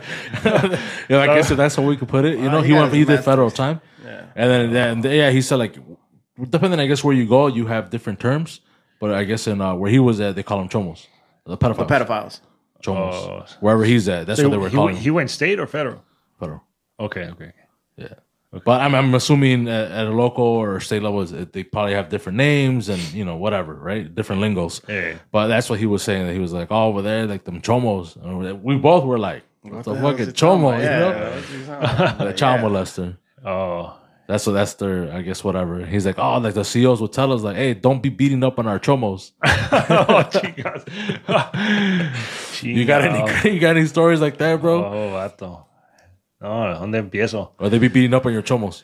I 1.10 1.28
guess 1.36 1.52
if 1.52 1.58
that's 1.58 1.76
how 1.76 1.84
we 1.84 1.98
could 1.98 2.08
put 2.10 2.26
it. 2.26 2.38
You 2.40 2.50
know, 2.50 2.62
he 2.62 2.68
he 2.70 2.74
went 2.74 2.94
his 2.94 3.00
he 3.00 3.06
did 3.06 3.24
federal 3.24 3.52
time, 3.52 3.82
Yeah. 4.06 4.26
and 4.36 4.74
then 4.74 5.02
then 5.02 5.12
yeah, 5.14 5.30
he 5.32 5.42
said 5.42 5.58
like 5.58 5.78
depending 6.50 6.80
I 6.80 6.88
guess 6.88 7.04
where 7.04 7.16
you 7.16 7.26
go, 7.28 7.48
you 7.48 7.68
have 7.68 7.90
different 7.90 8.20
terms. 8.20 8.62
But 9.04 9.16
I 9.16 9.26
guess 9.26 9.48
in 9.48 9.60
uh, 9.60 9.76
where 9.76 9.92
he 9.92 10.00
was 10.00 10.22
at, 10.22 10.34
they 10.38 10.44
call 10.44 10.60
them 10.60 10.70
chomos, 10.70 11.08
the 11.44 11.58
pedophiles. 11.58 11.90
Pedophiles. 11.90 12.40
chomos. 12.82 13.14
Oh. 13.14 13.46
Wherever 13.60 13.84
he's 13.84 14.08
at, 14.08 14.26
that's 14.28 14.42
what 14.42 14.50
they 14.50 14.56
were 14.56 14.70
he, 14.70 14.76
calling 14.78 14.96
he 14.96 15.12
went 15.12 15.30
state 15.30 15.60
or 15.60 15.68
federal? 15.68 16.02
federal. 16.40 16.64
Okay, 17.02 17.26
okay. 17.26 17.52
Yeah. 17.98 18.14
But 18.64 18.80
I'm, 18.80 18.96
I'm 18.96 19.14
assuming 19.14 19.68
at, 19.68 19.92
at 19.92 20.08
a 20.08 20.12
local 20.12 20.46
or 20.46 20.80
state 20.80 21.04
level, 21.04 21.26
they 21.26 21.66
probably 21.66 21.96
have 21.96 22.08
different 22.08 22.38
names 22.38 22.88
and 22.88 23.02
you 23.12 23.26
know 23.26 23.36
whatever, 23.36 23.74
right? 23.74 24.16
Different 24.16 24.40
lingos. 24.40 24.80
Yeah. 24.88 25.18
But 25.34 25.48
that's 25.48 25.70
what 25.70 25.80
he 25.80 25.86
was 25.86 26.02
saying. 26.02 26.26
That 26.26 26.32
he 26.32 26.40
was 26.40 26.54
like, 26.54 26.70
oh, 26.72 26.86
over 26.86 27.02
there, 27.02 27.26
like 27.26 27.44
them 27.44 27.60
chomos. 27.60 28.16
And 28.16 28.64
we 28.64 28.78
both 28.78 29.04
were 29.04 29.20
like, 29.20 29.44
what, 29.64 29.84
the, 29.84 29.96
fucking 29.96 30.28
chomo, 30.28 30.78
you 30.78 30.86
know? 30.86 32.26
The 32.26 32.32
child 32.32 32.62
molester. 32.62 33.18
Oh, 33.44 34.00
That's 34.28 34.48
what. 34.48 34.54
That's 34.54 34.74
their. 34.76 35.12
I 35.12 35.22
guess 35.22 35.44
whatever. 35.44 35.86
He's 35.86 36.06
like, 36.06 36.18
oh, 36.18 36.38
like 36.38 36.54
the 36.54 36.64
CEOs 36.64 37.02
would 37.02 37.12
tell 37.12 37.32
us, 37.34 37.42
like, 37.42 37.58
hey, 37.58 37.74
don't 37.74 38.02
be 38.02 38.10
beating 38.10 38.44
up 38.44 38.58
on 38.58 38.68
our 38.68 38.80
chomos. 38.80 39.32
oh. 39.44 40.30
You 42.62 42.86
got 42.86 43.02
any? 43.04 43.50
You 43.54 43.60
got 43.60 43.76
any 43.76 43.86
stories 43.86 44.22
like 44.22 44.38
that, 44.38 44.62
bro? 44.62 44.86
Oh, 44.86 45.10
vato. 45.12 45.66
No, 46.42 46.50
¿dónde 46.80 47.10
empiezo? 47.10 47.50
Or 47.60 47.70
they 47.70 47.80
be 47.80 47.88
beating 47.90 48.14
up 48.14 48.26
on 48.26 48.34
your 48.34 48.42
chomos? 48.42 48.84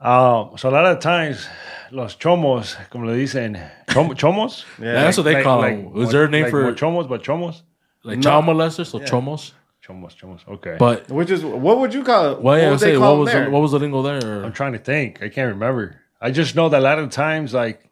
Um, 0.00 0.56
so 0.56 0.68
a 0.68 0.72
lot 0.72 0.84
of 0.86 0.98
times, 1.00 1.46
los 1.92 2.16
chomos, 2.16 2.76
como 2.90 3.06
le 3.06 3.14
dicen, 3.16 3.54
chom- 3.88 4.14
chomos. 4.16 4.64
Yeah, 4.80 4.94
that's 4.94 5.16
what 5.16 5.24
they 5.24 5.42
call 5.42 5.62
them. 5.62 5.92
Is 5.96 6.10
there 6.10 6.24
a 6.24 6.28
name 6.28 6.42
like 6.44 6.50
for 6.50 6.72
chomos? 6.72 7.08
But 7.08 7.22
chomos, 7.22 7.62
like 8.02 8.20
child 8.20 8.44
molesters? 8.44 8.86
So 8.86 8.98
chomos. 9.00 9.52
Chomos, 9.86 10.14
chomos. 10.16 10.46
Okay, 10.48 10.76
But 10.78 11.08
Which 11.10 11.30
is 11.30 11.44
what 11.44 11.78
would 11.78 11.92
you 11.94 12.02
call 12.04 12.32
it? 12.32 12.40
well, 12.42 12.56
yeah, 12.56 12.64
what 12.64 12.70
would 12.72 12.80
say, 12.80 12.92
they 12.92 12.98
what 12.98 13.04
call 13.06 13.18
was 13.18 13.28
them 13.30 13.34
the, 13.34 13.40
there? 13.44 13.50
what 13.50 13.62
was 13.62 13.72
the 13.72 13.78
lingo 13.78 14.02
there? 14.02 14.44
I'm 14.44 14.52
trying 14.52 14.72
to 14.72 14.78
think. 14.78 15.22
I 15.22 15.28
can't 15.28 15.52
remember. 15.52 16.00
I 16.20 16.30
just 16.30 16.54
know 16.54 16.68
that 16.68 16.78
a 16.80 16.84
lot 16.84 16.98
of 16.98 17.10
times, 17.10 17.52
like, 17.52 17.90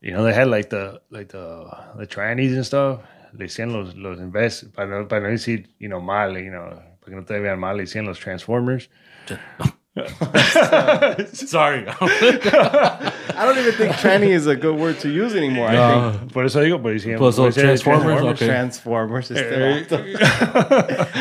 you 0.00 0.10
know, 0.12 0.22
they 0.24 0.34
had 0.34 0.48
like 0.48 0.68
the 0.70 1.00
like 1.10 1.28
the 1.28 1.70
the 1.96 2.06
trannies 2.06 2.54
and 2.54 2.66
stuff. 2.66 3.00
Le 3.32 3.46
decían 3.46 3.72
los 3.72 3.94
los 3.94 4.18
invest 4.18 4.74
para 4.74 4.86
no, 4.88 5.06
para 5.06 5.22
no 5.22 5.28
decir 5.30 5.66
you 5.78 5.88
know 5.88 6.00
mal, 6.00 6.36
you 6.38 6.50
know, 6.50 6.68
para 7.00 7.10
que 7.10 7.16
no 7.16 7.22
te 7.22 7.38
vean 7.38 7.58
mal. 7.58 7.76
Le 7.76 7.84
decían 7.84 8.04
los 8.06 8.18
transformers. 8.18 8.88
Sorry. 11.34 11.84
I 12.00 13.12
don't 13.44 13.58
even 13.58 13.74
think 13.74 13.92
tranny 13.96 14.28
is 14.28 14.46
a 14.46 14.56
good 14.56 14.78
word 14.78 14.98
to 15.00 15.10
use 15.10 15.34
anymore. 15.34 15.68
I 15.68 15.76
Uh, 15.76 16.18
Por 16.32 16.44
eso 16.46 16.60
digo, 16.60 16.80
por 16.80 16.92
decían. 16.92 17.18
Pues, 17.18 17.36
por 17.36 17.44
los 17.46 17.54
decir 17.54 17.64
Transformers, 17.64 18.20
think 18.20 18.34
okay. 18.36 18.46
Transformers. 18.46 19.30
is 19.30 19.38
still- 19.86 19.98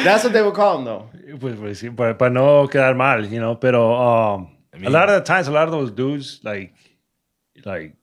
That's 0.05 0.23
what 0.23 0.31
they 0.31 0.41
would 0.41 0.53
call 0.53 0.77
them, 0.77 0.85
though. 0.85 1.09
Pues, 1.37 1.55
pues, 1.59 1.79
sí, 1.81 1.89
para, 1.95 2.17
para 2.17 2.31
no 2.31 2.67
quedar 2.69 2.95
mal, 2.95 3.25
you 3.25 3.39
know. 3.41 3.55
Pero 3.55 3.93
um, 3.93 4.47
a 4.85 4.89
lot 4.89 5.09
of 5.09 5.15
the 5.15 5.25
times, 5.25 5.47
a 5.49 5.51
lot 5.51 5.65
of 5.67 5.71
those 5.71 5.91
dudes, 5.91 6.39
like, 6.43 6.73
like 7.65 7.95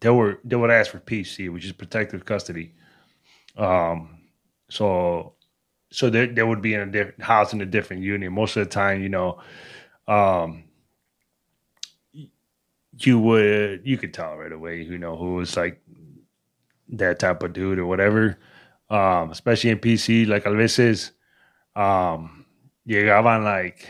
they 0.00 0.10
were 0.10 0.38
they 0.44 0.56
would 0.56 0.70
ask 0.72 0.90
for 0.90 0.98
PC, 0.98 1.50
which 1.52 1.64
is 1.64 1.72
protective 1.72 2.24
custody. 2.24 2.72
Um, 3.56 4.18
so 4.70 5.34
so 5.90 6.10
they 6.10 6.26
they 6.26 6.42
would 6.42 6.62
be 6.62 6.74
in 6.74 6.80
a 6.80 6.86
different 6.86 7.22
house 7.22 7.52
in 7.52 7.60
a 7.60 7.66
different 7.66 8.02
unit. 8.02 8.30
Most 8.32 8.56
of 8.56 8.64
the 8.64 8.70
time, 8.70 9.02
you 9.02 9.08
know, 9.08 9.38
um, 10.08 10.64
you 12.98 13.18
would 13.20 13.82
you 13.84 13.96
could 13.98 14.12
tell 14.12 14.36
right 14.36 14.50
away, 14.52 14.82
you 14.82 14.98
know, 14.98 15.16
who 15.16 15.34
was 15.34 15.56
like 15.56 15.80
that 16.88 17.18
type 17.18 17.42
of 17.42 17.52
dude 17.52 17.78
or 17.78 17.86
whatever. 17.86 18.38
Um, 18.90 19.30
especially 19.30 19.70
in 19.70 19.78
PC, 19.78 20.26
like 20.26 20.46
a 20.46 20.52
veces 20.52 21.12
um 21.76 22.44
llegaban 22.88 23.44
like 23.44 23.88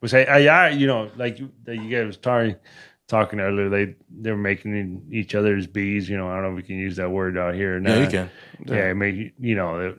pues 0.00 0.12
allá 0.12 0.76
you 0.76 0.86
know 0.86 1.10
like 1.16 1.38
you, 1.38 1.50
that 1.64 1.76
you 1.76 1.88
guys 1.88 2.06
was 2.06 2.16
talking 2.18 2.54
talking 3.06 3.40
earlier 3.40 3.68
they 3.70 3.94
they 4.10 4.30
were 4.30 4.36
making 4.36 5.06
each 5.10 5.34
other's 5.34 5.66
bees 5.66 6.08
you 6.08 6.16
know 6.16 6.28
i 6.28 6.34
don't 6.34 6.42
know 6.42 6.50
if 6.50 6.56
we 6.56 6.62
can 6.62 6.76
use 6.76 6.96
that 6.96 7.10
word 7.10 7.38
out 7.38 7.54
here 7.54 7.76
or 7.76 7.80
not. 7.80 7.96
yeah, 7.96 8.04
you 8.04 8.10
can. 8.10 8.30
yeah 8.66 8.92
make 8.92 9.32
you 9.38 9.54
know 9.54 9.94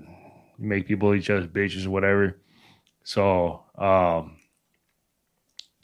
make 0.59 0.87
people 0.87 1.15
each 1.15 1.29
other's 1.29 1.47
bitches 1.47 1.85
or 1.85 1.89
whatever 1.89 2.37
so 3.03 3.63
um 3.75 4.37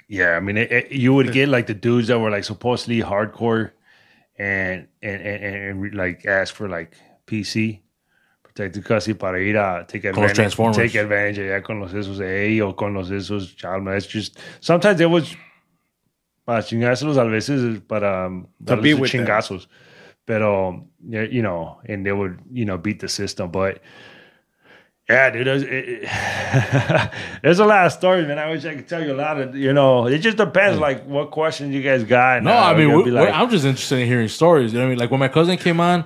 yeah 0.08 0.38
i 0.38 0.40
mean 0.40 0.58
it, 0.58 0.72
it- 0.72 0.92
you 0.92 1.14
would 1.14 1.32
get 1.32 1.50
like 1.50 1.68
the 1.68 1.74
dudes 1.74 2.08
that 2.08 2.20
were 2.20 2.30
like 2.32 2.44
supposedly 2.44 3.02
hardcore 3.02 3.72
and 4.38 4.88
and 5.02 5.22
and, 5.22 5.44
and, 5.44 5.56
and 5.84 5.96
like 5.96 6.26
ask 6.26 6.54
for 6.54 6.70
like 6.70 6.96
pc 7.26 7.80
protected 8.44 8.84
custody 8.86 9.14
para 9.18 9.40
ir 9.40 9.58
a 9.58 9.86
take 9.88 10.06
advantage, 10.06 10.56
take 10.76 10.96
advantage 10.96 11.38
allá 11.40 11.64
con 11.64 11.80
los 11.80 11.94
esos 11.94 12.18
de 12.18 12.62
o 12.62 12.74
con 12.74 12.94
los 12.94 13.10
esos 13.12 13.56
child 13.56 13.88
it's 13.90 14.08
just 14.08 14.38
sometimes 14.62 15.00
it 15.02 15.10
was 15.10 15.36
para 16.46 16.62
chingárselos 16.64 17.18
a 17.18 17.26
veces 17.26 17.82
para 17.88 18.28
um, 18.28 18.48
darles 18.64 18.84
be 18.84 18.92
sus 18.92 19.02
with 19.02 19.12
them. 19.12 19.26
pero 20.26 20.86
yeah, 21.08 21.24
you 21.24 21.42
know 21.42 21.80
and 21.88 22.06
they 22.06 22.12
would 22.12 22.40
you 22.52 22.66
know 22.66 22.78
beat 22.78 23.00
the 23.00 23.08
system. 23.08 23.50
But 23.52 23.82
yeah, 25.10 25.30
dude, 25.30 25.48
there's, 25.48 25.64
it, 25.64 25.70
it- 26.04 27.12
there's 27.44 27.60
a 27.60 27.66
lot 27.66 27.86
of 27.86 27.92
stories, 27.94 28.28
man. 28.28 28.38
I 28.40 28.50
wish 28.50 28.66
I 28.66 28.76
could 28.76 28.88
tell 28.88 29.04
you 29.04 29.14
a 29.14 29.16
lot 29.16 29.40
of, 29.40 29.56
you 29.56 29.74
know, 29.74 30.08
it 30.08 30.20
just 30.20 30.38
depends, 30.38 30.78
mm. 30.78 30.82
like, 30.82 31.06
what 31.06 31.32
questions 31.32 31.74
you 31.74 31.82
guys 31.82 32.04
got. 32.04 32.44
No, 32.44 32.52
I 32.52 32.74
mean, 32.76 32.92
I'll 32.92 32.98
we, 32.98 33.04
be 33.06 33.12
we- 33.12 33.16
like, 33.18 33.34
I'm 33.34 33.50
just 33.50 33.66
interested 33.66 34.00
in 34.00 34.08
hearing 34.08 34.28
stories. 34.28 34.74
You 34.74 34.80
know 34.80 34.86
what 34.86 34.88
I 34.88 34.90
mean? 34.92 35.00
Like 35.00 35.12
when 35.12 35.20
my 35.20 35.28
cousin 35.30 35.58
came 35.58 35.80
on, 35.80 36.06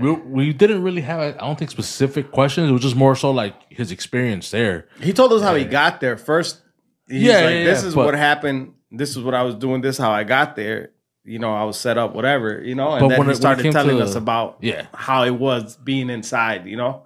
we, 0.00 0.12
we 0.12 0.52
didn't 0.52 0.82
really 0.82 1.00
have, 1.02 1.20
I 1.20 1.30
don't 1.32 1.58
think, 1.58 1.70
specific 1.70 2.30
questions. 2.30 2.68
It 2.68 2.72
was 2.72 2.82
just 2.82 2.96
more 2.96 3.16
so 3.16 3.30
like 3.30 3.54
his 3.70 3.90
experience 3.90 4.50
there. 4.50 4.86
He 5.00 5.12
told 5.12 5.32
us 5.32 5.40
how 5.42 5.54
he 5.54 5.64
got 5.64 6.00
there. 6.00 6.16
First, 6.18 6.60
he's 7.08 7.22
Yeah, 7.22 7.34
like, 7.40 7.42
yeah, 7.54 7.64
this 7.64 7.82
yeah, 7.82 7.88
is 7.88 7.94
but- 7.94 8.04
what 8.06 8.14
happened. 8.14 8.74
This 8.90 9.10
is 9.10 9.18
what 9.22 9.34
I 9.34 9.42
was 9.42 9.54
doing. 9.54 9.82
This 9.82 9.96
is 9.96 10.00
how 10.00 10.10
I 10.10 10.24
got 10.24 10.56
there. 10.56 10.90
You 11.24 11.38
know, 11.38 11.52
I 11.54 11.64
was 11.64 11.78
set 11.78 11.98
up, 11.98 12.14
whatever, 12.14 12.62
you 12.64 12.74
know, 12.74 12.92
and 12.92 13.00
But 13.00 13.08
then 13.08 13.18
when 13.18 13.18
he 13.18 13.18
it- 13.18 13.18
when 13.18 13.30
it 13.30 13.36
started 13.36 13.72
telling 13.72 13.98
to- 13.98 14.02
us 14.04 14.14
about 14.14 14.56
Yeah. 14.62 14.86
how 14.94 15.24
it 15.24 15.34
was 15.34 15.76
being 15.76 16.08
inside, 16.10 16.66
you 16.66 16.76
know? 16.78 17.04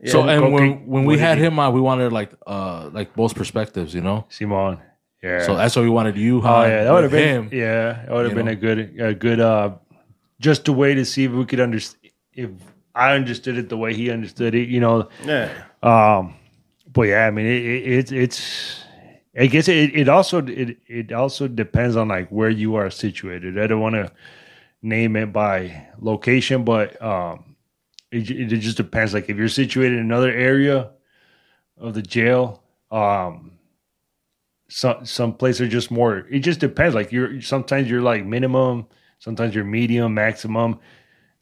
Hey, 0.00 0.10
So 0.10 0.28
and 0.28 0.52
when 0.52 0.86
when 0.86 1.04
we 1.04 1.18
had 1.18 1.38
him 1.38 1.58
on, 1.58 1.72
we 1.72 1.80
wanted 1.80 2.12
like 2.12 2.32
uh 2.46 2.90
like 2.92 3.14
both 3.14 3.34
perspectives, 3.34 3.94
you 3.94 4.00
know. 4.00 4.26
Simon. 4.28 4.78
Yeah. 5.22 5.44
So 5.44 5.56
that's 5.56 5.74
why 5.74 5.82
we 5.82 5.90
wanted 5.90 6.16
you. 6.16 6.40
oh, 6.44 6.62
yeah, 6.64 6.84
that 6.84 6.92
would 6.92 7.02
have 7.02 7.12
been, 7.12 7.42
him. 7.44 7.48
yeah, 7.52 8.04
that 8.04 8.10
would 8.12 8.24
have 8.26 8.34
been 8.34 8.46
know? 8.46 8.52
a 8.52 8.56
good, 8.56 9.00
a 9.00 9.14
good, 9.14 9.40
uh, 9.40 9.74
just 10.38 10.68
a 10.68 10.72
way 10.72 10.94
to 10.94 11.04
see 11.04 11.24
if 11.24 11.32
we 11.32 11.44
could 11.44 11.58
understand, 11.58 12.12
if 12.34 12.50
I 12.94 13.14
understood 13.14 13.58
it 13.58 13.68
the 13.68 13.76
way 13.76 13.94
he 13.94 14.10
understood 14.10 14.54
it, 14.54 14.68
you 14.68 14.78
know. 14.78 15.08
Yeah. 15.24 15.50
Um, 15.82 16.34
but 16.92 17.02
yeah, 17.02 17.26
I 17.26 17.30
mean, 17.30 17.46
it, 17.46 17.62
it, 17.64 17.88
it's 17.98 18.12
it's. 18.12 18.84
I 19.36 19.46
guess 19.46 19.68
it, 19.68 19.94
it 19.94 20.08
also 20.08 20.44
it, 20.44 20.78
it 20.86 21.12
also 21.12 21.46
depends 21.48 21.96
on 21.96 22.08
like 22.08 22.28
where 22.30 22.50
you 22.50 22.74
are 22.76 22.90
situated. 22.90 23.58
I 23.58 23.66
don't 23.66 23.80
want 23.80 23.94
to 23.94 24.10
name 24.82 25.16
it 25.16 25.32
by 25.32 25.88
location, 26.00 26.64
but 26.64 27.00
um, 27.02 27.47
it 28.10 28.30
it 28.30 28.58
just 28.58 28.76
depends. 28.76 29.14
Like 29.14 29.28
if 29.28 29.36
you're 29.36 29.48
situated 29.48 29.94
in 29.94 30.04
another 30.04 30.30
area 30.32 30.90
of 31.76 31.94
the 31.94 32.02
jail, 32.02 32.62
um, 32.90 33.52
some 34.68 35.04
some 35.04 35.34
places 35.34 35.62
are 35.62 35.68
just 35.68 35.90
more. 35.90 36.26
It 36.30 36.40
just 36.40 36.60
depends. 36.60 36.94
Like 36.94 37.12
you're 37.12 37.40
sometimes 37.40 37.90
you're 37.90 38.02
like 38.02 38.24
minimum, 38.24 38.86
sometimes 39.18 39.54
you're 39.54 39.64
medium, 39.64 40.14
maximum. 40.14 40.78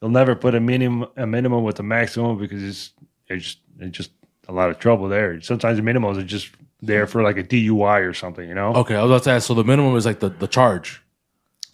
They'll 0.00 0.10
never 0.10 0.34
put 0.34 0.54
a 0.54 0.60
minimum 0.60 1.08
a 1.16 1.26
minimum 1.26 1.64
with 1.64 1.78
a 1.80 1.82
maximum 1.82 2.38
because 2.38 2.62
it's 2.62 2.92
it's 3.28 3.44
just, 3.44 3.58
it's 3.78 3.96
just 3.96 4.10
a 4.48 4.52
lot 4.52 4.70
of 4.70 4.78
trouble 4.78 5.08
there. 5.08 5.40
Sometimes 5.40 5.78
the 5.78 5.82
minimums 5.82 6.18
are 6.18 6.22
just 6.22 6.50
there 6.80 7.06
for 7.06 7.22
like 7.22 7.36
a 7.36 7.42
DUI 7.42 8.06
or 8.06 8.14
something, 8.14 8.48
you 8.48 8.54
know. 8.54 8.74
Okay, 8.74 8.94
I 8.94 9.02
was 9.02 9.10
about 9.10 9.22
to 9.24 9.30
ask. 9.30 9.46
So 9.46 9.54
the 9.54 9.64
minimum 9.64 9.96
is 9.96 10.06
like 10.06 10.20
the 10.20 10.28
the 10.28 10.46
charge. 10.46 11.02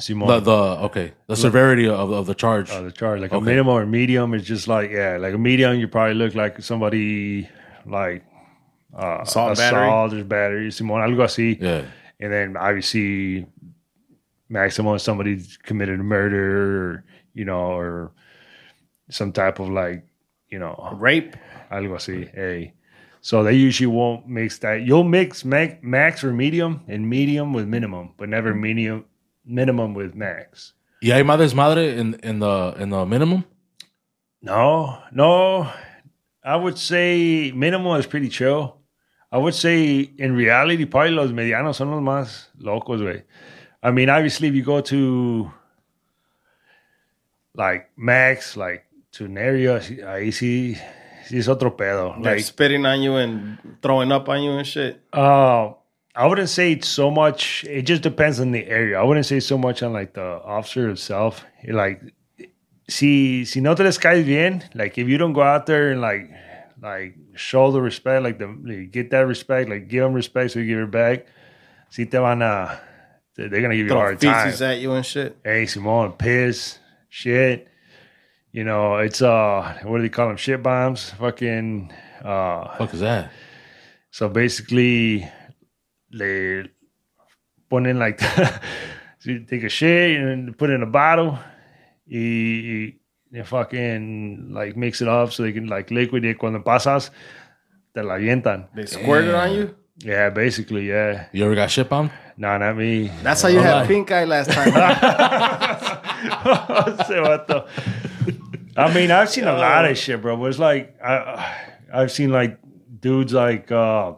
Simone, 0.02 0.28
The 0.28 0.40
the 0.40 0.60
okay 0.88 1.12
the 1.26 1.36
severity 1.36 1.86
of, 1.88 2.10
of 2.10 2.26
the 2.26 2.34
charge. 2.34 2.70
uh, 2.70 2.82
the 2.82 2.92
charge 2.92 3.20
like 3.20 3.32
a 3.32 3.36
Okay. 3.36 3.46
minimum 3.46 3.74
or 3.74 3.86
medium 3.86 4.34
is 4.34 4.44
just 4.44 4.66
like 4.68 4.90
yeah, 4.90 5.16
like 5.18 5.34
a 5.34 5.38
medium 5.38 5.78
you 5.78 5.88
probably 5.88 6.14
look 6.14 6.34
like 6.34 6.60
somebody 6.62 7.48
like 7.86 8.24
uh, 8.94 9.20
Assault, 9.22 9.56
battery. 9.56 9.78
assault 9.88 10.12
or 10.14 10.24
battery, 10.24 10.70
Simone, 10.70 11.00
algo 11.00 11.24
así. 11.24 11.56
yeah. 11.60 11.82
and 12.20 12.30
then 12.32 12.56
obviously 12.56 13.46
maximum 14.48 14.98
somebody 14.98 15.40
committed 15.62 15.98
a 15.98 16.02
murder, 16.02 16.44
or, 16.90 17.04
you 17.34 17.44
know, 17.44 17.72
or 17.72 18.12
some 19.10 19.32
type 19.32 19.58
of 19.60 19.68
like, 19.70 20.04
you 20.48 20.58
know, 20.58 20.74
Rape. 21.00 21.34
algo 21.70 21.94
así. 21.96 22.28
Hey. 22.34 22.74
So 23.22 23.42
they 23.44 23.54
usually 23.54 23.86
won't 23.86 24.28
mix 24.28 24.58
that. 24.58 24.82
You'll 24.82 25.04
mix 25.04 25.44
max, 25.44 25.76
max 25.80 26.24
or 26.24 26.32
medium 26.32 26.82
and 26.88 27.08
medium 27.08 27.52
with 27.54 27.66
minimum, 27.68 28.10
but 28.18 28.28
never 28.28 28.52
medium 28.54 29.04
minimum 29.44 29.94
with 29.94 30.14
max. 30.14 30.74
Y 31.00 31.10
hay 31.10 31.22
más 31.24 31.38
desmadre 31.38 31.98
in, 31.98 32.14
in 32.22 32.38
the 32.38 32.74
in 32.78 32.90
the 32.90 33.04
minimum. 33.04 33.44
No, 34.40 34.98
no. 35.12 35.68
I 36.44 36.56
would 36.56 36.76
say 36.78 37.52
minimum 37.52 37.98
is 37.98 38.06
pretty 38.06 38.28
chill. 38.28 38.78
I 39.30 39.38
would 39.38 39.54
say 39.54 40.10
in 40.18 40.34
reality, 40.36 40.84
probably 40.84 41.12
los 41.12 41.30
medianos 41.32 41.76
son 41.76 41.90
los 41.90 42.00
más 42.02 42.48
locos, 42.58 43.00
güey. 43.00 43.22
I 43.82 43.90
mean, 43.90 44.10
obviously, 44.10 44.48
if 44.48 44.54
you 44.54 44.62
go 44.62 44.80
to 44.80 45.50
like 47.54 47.90
max, 47.96 48.56
like 48.56 48.84
to 49.12 49.24
an 49.26 49.38
area, 49.38 49.78
ahí 49.80 50.32
sí, 50.32 50.76
sí 51.26 51.38
es 51.38 51.48
otro 51.48 51.76
pedo. 51.76 52.14
Like, 52.16 52.24
Like, 52.24 52.40
spitting 52.44 52.86
on 52.86 53.02
you 53.02 53.16
and 53.16 53.58
throwing 53.82 54.12
up 54.12 54.28
on 54.28 54.42
you 54.42 54.52
and 54.52 54.66
shit. 54.66 55.00
Uh, 55.12 55.72
I 56.14 56.26
wouldn't 56.26 56.50
say 56.50 56.72
it's 56.72 56.88
so 56.88 57.10
much. 57.10 57.64
It 57.64 57.82
just 57.82 58.02
depends 58.02 58.38
on 58.38 58.52
the 58.52 58.66
area. 58.66 59.00
I 59.00 59.02
wouldn't 59.02 59.26
say 59.26 59.40
so 59.40 59.56
much 59.56 59.82
on 59.82 59.92
like 59.92 60.12
the 60.14 60.42
officer 60.44 60.86
himself. 60.86 61.44
Like, 61.66 62.02
si 62.88 63.44
si 63.44 63.60
no 63.60 63.74
te 63.74 63.82
les 63.82 63.98
caes 63.98 64.24
bien, 64.24 64.62
like 64.74 64.98
if 64.98 65.08
you 65.08 65.16
don't 65.16 65.32
go 65.32 65.42
out 65.42 65.66
there 65.66 65.90
and 65.90 66.00
like 66.00 66.30
like 66.82 67.16
show 67.34 67.70
the 67.70 67.80
respect, 67.80 68.22
like 68.22 68.38
the 68.38 68.46
like, 68.46 68.90
get 68.90 69.10
that 69.10 69.26
respect, 69.26 69.70
like 69.70 69.88
give 69.88 70.02
them 70.02 70.12
respect, 70.12 70.50
so 70.52 70.58
you 70.58 70.66
give 70.66 70.80
it 70.80 70.90
back. 70.90 71.26
Si 71.88 72.04
te 72.04 72.18
van 72.18 72.42
a, 72.42 72.80
they're 73.36 73.48
gonna 73.48 73.76
give 73.76 73.86
you 73.86 73.92
a 73.92 73.96
hard 73.96 74.20
time. 74.20 74.44
feces 74.44 74.60
at 74.62 74.80
you 74.80 74.92
and 74.92 75.06
shit. 75.06 75.38
Hey, 75.42 75.64
Simone, 75.64 76.12
piss, 76.12 76.78
shit. 77.08 77.68
You 78.50 78.64
know, 78.64 78.98
it's 78.98 79.22
uh, 79.22 79.78
what 79.84 79.96
do 79.96 80.02
they 80.02 80.10
call 80.10 80.28
them? 80.28 80.36
Shit 80.36 80.62
bombs. 80.62 81.10
Fucking 81.18 81.90
uh, 82.22 82.76
Fuck 82.76 82.92
is 82.92 83.00
that? 83.00 83.30
so 84.10 84.28
basically, 84.28 85.26
they 86.12 86.68
ponen 87.70 87.98
like 87.98 88.20
so 88.20 89.30
you 89.30 89.40
take 89.44 89.64
a 89.64 89.68
shit 89.68 90.20
and 90.20 90.56
put 90.56 90.70
it 90.70 90.74
in 90.74 90.82
a 90.82 90.86
bottle. 90.86 91.38
Y, 92.10 92.94
y 93.32 93.42
fucking 93.42 94.52
like 94.52 94.76
mix 94.76 95.00
it 95.00 95.08
up 95.08 95.32
so 95.32 95.42
they 95.42 95.52
can 95.52 95.66
like 95.66 95.90
liquid 95.90 96.24
it. 96.24 96.38
Cuando 96.38 96.60
pasas, 96.60 97.10
te 97.94 98.02
la 98.02 98.14
avientan. 98.14 98.68
They 98.74 98.86
squirted 98.86 99.34
on 99.34 99.52
you. 99.54 99.74
Yeah, 99.98 100.30
basically, 100.30 100.88
yeah. 100.88 101.26
You 101.32 101.44
ever 101.44 101.54
got 101.54 101.70
shit 101.70 101.88
bombed? 101.88 102.10
No, 102.36 102.56
not 102.58 102.76
me. 102.76 103.10
That's 103.22 103.42
how 103.42 103.48
you 103.48 103.56
Don't 103.56 103.64
had 103.64 103.74
lie. 103.82 103.86
pink 103.86 104.10
eye 104.10 104.24
last 104.24 104.50
time. 104.50 104.68
Ese 107.00 107.16
vato. 107.20 107.66
I 108.76 108.92
mean, 108.94 109.10
I've 109.10 109.30
seen 109.30 109.44
a 109.44 109.52
lot 109.52 109.84
of 109.84 109.96
shit, 109.96 110.20
bro. 110.20 110.36
But 110.36 110.46
it's 110.46 110.58
like 110.58 110.96
I, 111.02 111.56
I've 111.92 112.10
seen 112.12 112.30
like 112.30 112.58
dudes 113.00 113.32
like. 113.32 113.70
uh 113.70 114.14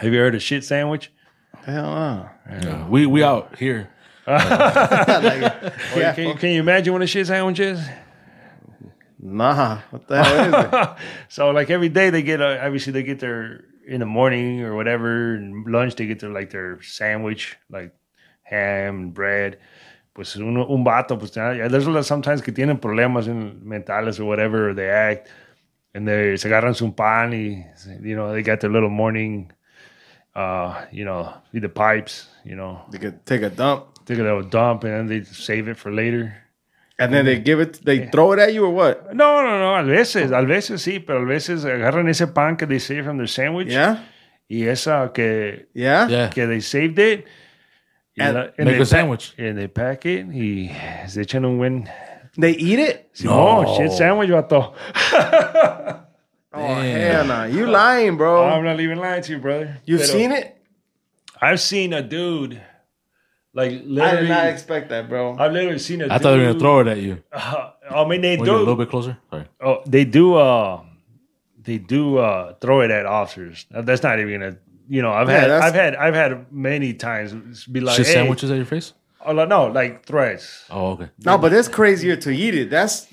Have 0.00 0.12
you 0.12 0.18
heard 0.18 0.34
of 0.34 0.42
shit 0.42 0.64
sandwich? 0.64 1.12
Hell 1.64 1.82
no. 1.94 2.28
Yeah. 2.50 2.88
We 2.88 3.06
we 3.06 3.22
out 3.22 3.56
here. 3.58 3.90
Like, 4.26 4.38
yeah, 5.96 6.12
Can, 6.14 6.36
can 6.36 6.50
you 6.50 6.60
imagine 6.60 6.92
what 6.92 7.02
a 7.02 7.06
shit 7.06 7.26
sandwich 7.26 7.60
is? 7.60 7.80
nah. 9.18 9.78
What 9.90 10.06
the 10.08 10.22
hell 10.22 10.44
is 10.48 10.54
it? 10.72 10.96
so 11.28 11.50
like 11.50 11.70
every 11.70 11.88
day 11.88 12.10
they 12.10 12.22
get 12.22 12.40
a, 12.40 12.64
obviously 12.64 12.92
they 12.92 13.02
get 13.02 13.20
their 13.20 13.64
in 13.86 14.00
the 14.00 14.06
morning 14.06 14.62
or 14.62 14.74
whatever 14.76 15.34
and 15.34 15.66
lunch 15.66 15.96
they 15.96 16.06
get 16.06 16.20
their 16.20 16.30
like 16.30 16.50
their 16.50 16.80
sandwich 16.82 17.56
like 17.70 17.92
ham 18.42 18.96
and 18.96 19.14
bread 19.14 19.58
pues 20.14 20.36
uno, 20.36 20.66
un 20.72 20.84
vato 20.84 21.18
pues 21.18 21.34
ya- 21.36 21.68
there's 21.68 21.86
a 21.86 21.90
lot 21.90 22.04
sometimes 22.04 22.40
que 22.40 22.52
tienen 22.52 22.78
problemas 22.78 23.26
in, 23.26 23.60
mentales 23.64 24.20
or 24.20 24.24
whatever 24.26 24.70
or 24.70 24.74
they 24.74 24.88
act 24.88 25.28
and 25.94 26.06
they 26.06 26.36
se 26.36 26.48
agarran 26.48 26.74
su 26.74 26.90
pan 26.92 27.32
y 27.32 27.66
you 28.02 28.14
know 28.14 28.32
they 28.32 28.42
got 28.42 28.60
their 28.60 28.70
little 28.70 28.90
morning 28.90 29.50
uh 30.34 30.84
you 30.92 31.04
know 31.04 31.32
the 31.52 31.68
pipes 31.68 32.28
you 32.44 32.54
know 32.56 32.80
They 32.90 32.98
could 32.98 33.24
take 33.26 33.42
a 33.42 33.50
dump 33.50 34.04
take 34.06 34.18
a 34.18 34.22
little 34.22 34.42
dump 34.42 34.84
and 34.84 34.92
then 34.92 35.06
they 35.08 35.24
save 35.24 35.68
it 35.68 35.76
for 35.76 35.90
later 35.92 36.34
and 36.98 37.14
then 37.14 37.24
they 37.24 37.38
give 37.40 37.60
it. 37.60 37.80
They 37.82 38.08
throw 38.08 38.32
it 38.32 38.38
at 38.40 38.52
you 38.52 38.66
or 38.66 38.70
what? 38.74 39.14
No, 39.16 39.40
no, 39.40 39.58
no, 39.58 39.74
a 39.76 39.82
veces, 39.84 40.32
a 40.32 40.42
veces 40.44 40.82
sí, 40.82 40.98
pero 41.00 41.22
a 41.22 41.24
veces 41.24 41.64
agarran 41.64 42.06
ese 42.10 42.26
pan 42.26 42.56
que 42.58 42.66
they 42.66 42.78
saved 42.78 43.06
from 43.06 43.16
their 43.16 43.26
sandwich 43.26 43.68
Yeah. 43.68 44.04
y 44.50 44.68
esa 44.68 45.10
que, 45.14 45.66
Yeah. 45.72 46.08
Yeah. 46.10 46.28
que 46.28 46.46
they 46.46 46.60
saved 46.60 46.98
it. 46.98 47.24
y 48.14 48.22
And 48.22 48.34
la- 48.34 48.42
make 48.42 48.56
they 48.56 48.74
a 48.76 48.78
pa- 48.80 48.84
sandwich. 48.84 49.32
And 49.38 49.56
they 49.56 49.68
pack 49.68 50.04
it 50.04 50.26
y 50.26 50.76
se 51.08 51.22
echan 51.22 51.46
un 51.46 51.56
buen... 51.56 51.88
They 52.36 52.52
eat 52.52 52.78
it. 52.78 53.10
No, 53.24 53.62
No. 53.62 53.74
shit 53.78 53.92
sandwich, 53.92 54.28
vato. 54.28 54.74
Oh 56.52 56.74
hell 56.74 57.26
no! 57.26 57.44
You 57.44 57.66
lying, 57.66 58.16
bro? 58.16 58.44
I'm 58.44 58.64
not 58.64 58.80
even 58.80 58.98
lying 58.98 59.22
to 59.22 59.32
you, 59.32 59.38
brother. 59.38 59.78
You've 59.84 60.00
Pero 60.00 60.10
seen 60.12 60.32
it? 60.32 60.56
I've 61.40 61.60
seen 61.60 61.92
a 61.92 62.02
dude, 62.02 62.60
like 63.54 63.70
literally 63.70 63.80
I 63.80 63.80
did 63.82 63.90
literally... 63.92 64.28
not 64.28 64.46
expect 64.46 64.88
that, 64.90 65.08
bro. 65.08 65.36
I've 65.38 65.52
literally 65.52 65.78
seen 65.78 66.02
a 66.02 66.06
I 66.06 66.08
dude... 66.08 66.22
thought 66.22 66.30
they 66.32 66.38
were 66.38 66.46
gonna 66.46 66.58
throw 66.58 66.80
it 66.80 66.86
at 66.88 66.98
you. 66.98 67.22
I 67.32 68.06
mean, 68.06 68.20
they 68.20 68.36
Want 68.36 68.46
you 68.48 68.56
a 68.56 68.58
little 68.58 68.74
do... 68.76 68.82
bit 68.84 68.90
closer. 68.90 69.16
Sorry. 69.30 69.46
Oh, 69.60 69.82
they 69.86 70.04
do. 70.04 70.34
Uh, 70.34 70.82
they 71.62 71.78
do 71.78 72.18
uh, 72.18 72.54
throw 72.54 72.80
it 72.80 72.90
at 72.90 73.06
officers. 73.06 73.66
That's 73.70 74.02
not 74.02 74.18
even 74.18 74.40
gonna. 74.40 74.56
You 74.88 75.02
know, 75.02 75.12
I've 75.12 75.28
Yeah, 75.28 75.40
had, 75.40 75.50
that's- 75.50 75.68
I've 75.68 75.74
had, 75.74 75.94
I've 75.96 76.14
had 76.14 76.52
many 76.52 76.94
times 76.94 77.64
be 77.64 77.80
like, 77.80 77.96
shit 77.96 78.06
hey, 78.08 78.12
sandwiches 78.14 78.50
at 78.50 78.56
your 78.56 78.66
face. 78.66 78.92
Oh, 79.24 79.32
no, 79.32 79.66
like 79.66 80.04
threats. 80.04 80.64
Oh, 80.70 80.92
okay. 80.92 81.10
No, 81.24 81.38
but 81.38 81.52
it's 81.52 81.68
crazier 81.68 82.16
to 82.16 82.30
eat 82.30 82.54
it. 82.54 82.70
That's 82.70 83.06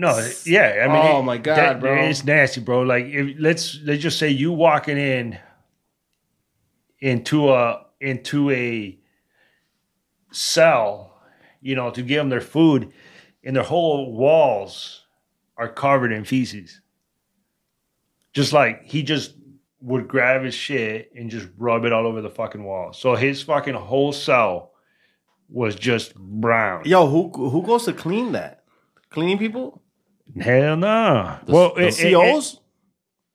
No, 0.00 0.16
yeah, 0.46 0.84
I 0.84 0.86
mean, 0.86 0.96
Oh, 1.16 1.22
my 1.22 1.38
God, 1.38 1.56
that- 1.56 1.80
bro. 1.80 1.96
it's 2.04 2.24
nasty, 2.24 2.60
bro. 2.60 2.82
Like, 2.82 3.06
if, 3.06 3.34
let's 3.40 3.80
let's 3.82 4.00
just 4.00 4.16
say 4.18 4.28
you 4.30 4.52
walking 4.52 4.96
in 4.96 5.36
into 7.00 7.50
a 7.50 7.84
into 8.00 8.50
a 8.50 8.96
cell, 10.32 11.20
you 11.60 11.74
know, 11.74 11.90
to 11.90 12.02
give 12.02 12.18
them 12.18 12.28
their 12.28 12.40
food, 12.40 12.92
and 13.44 13.56
their 13.56 13.62
whole 13.64 14.12
walls 14.16 15.04
are 15.56 15.68
covered 15.68 16.12
in 16.12 16.24
feces. 16.24 16.80
Just 18.32 18.52
like 18.52 18.84
he 18.84 19.02
just 19.02 19.34
would 19.80 20.06
grab 20.06 20.42
his 20.44 20.54
shit 20.54 21.10
and 21.16 21.30
just 21.30 21.48
rub 21.56 21.84
it 21.84 21.92
all 21.92 22.06
over 22.06 22.20
the 22.20 22.30
fucking 22.30 22.62
wall. 22.62 22.92
So 22.92 23.14
his 23.14 23.42
fucking 23.42 23.74
whole 23.74 24.12
cell 24.12 24.72
was 25.48 25.74
just 25.74 26.14
brown. 26.14 26.82
yo. 26.84 27.06
Who 27.08 27.30
who 27.50 27.62
goes 27.62 27.84
to 27.86 27.92
clean 27.92 28.32
that? 28.32 28.62
Cleaning 29.10 29.38
people? 29.38 29.82
Hell 30.40 30.76
no. 30.76 31.38
well, 31.46 31.74
the 31.74 31.88
it- 31.88 32.00
it- 32.00 32.12
COs? 32.12 32.60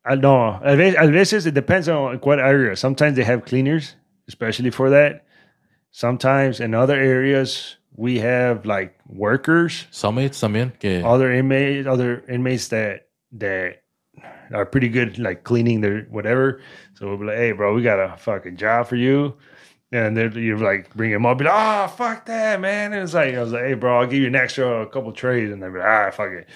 I 0.06 0.16
know. 0.16 0.60
A 0.62 0.76
ve- 0.76 0.96
a 0.96 1.06
veces 1.08 1.46
it 1.46 1.54
depends 1.54 1.88
on 1.88 2.18
what 2.18 2.38
area. 2.38 2.76
Sometimes 2.76 3.16
they 3.16 3.24
have 3.24 3.46
cleaners, 3.46 3.96
especially 4.28 4.68
for 4.70 4.90
that. 4.90 5.24
Sometimes 5.92 6.60
in 6.60 6.74
other 6.74 6.94
areas 6.94 7.76
we 7.96 8.18
have 8.18 8.66
like 8.66 8.98
workers, 9.06 9.86
Cellmates 9.92 10.38
también. 10.40 10.78
Que 10.78 11.02
other 11.02 11.32
inmates, 11.32 11.86
other 11.86 12.22
inmates 12.28 12.68
that 12.68 13.06
that 13.32 13.82
are 14.52 14.66
pretty 14.66 14.88
good 14.90 15.18
like 15.18 15.42
cleaning 15.44 15.80
their 15.80 16.02
whatever. 16.10 16.60
So 16.94 17.08
we'll 17.08 17.16
be 17.18 17.24
like, 17.24 17.36
hey, 17.38 17.52
bro, 17.52 17.74
we 17.74 17.82
got 17.82 17.98
a 17.98 18.16
fucking 18.18 18.56
job 18.58 18.88
for 18.88 18.96
you. 18.96 19.34
And 19.90 20.16
then 20.16 20.32
you 20.32 20.56
like 20.58 20.92
bring 20.94 21.12
him 21.12 21.24
up, 21.24 21.38
be 21.38 21.44
like, 21.44 21.54
oh 21.54 21.88
fuck 21.88 22.26
that, 22.26 22.60
man. 22.60 22.92
And 22.92 23.02
it's 23.04 23.14
like 23.14 23.34
I 23.34 23.40
was 23.40 23.52
like, 23.52 23.62
hey, 23.64 23.74
bro, 23.74 24.00
I'll 24.00 24.06
give 24.06 24.20
you 24.20 24.26
an 24.26 24.34
extra 24.34 24.82
a 24.82 24.86
couple 24.86 25.12
trays, 25.12 25.50
and 25.50 25.62
they're 25.62 25.70
like, 25.70 25.86
ah, 25.86 26.10
fuck 26.10 26.30
it. 26.32 26.48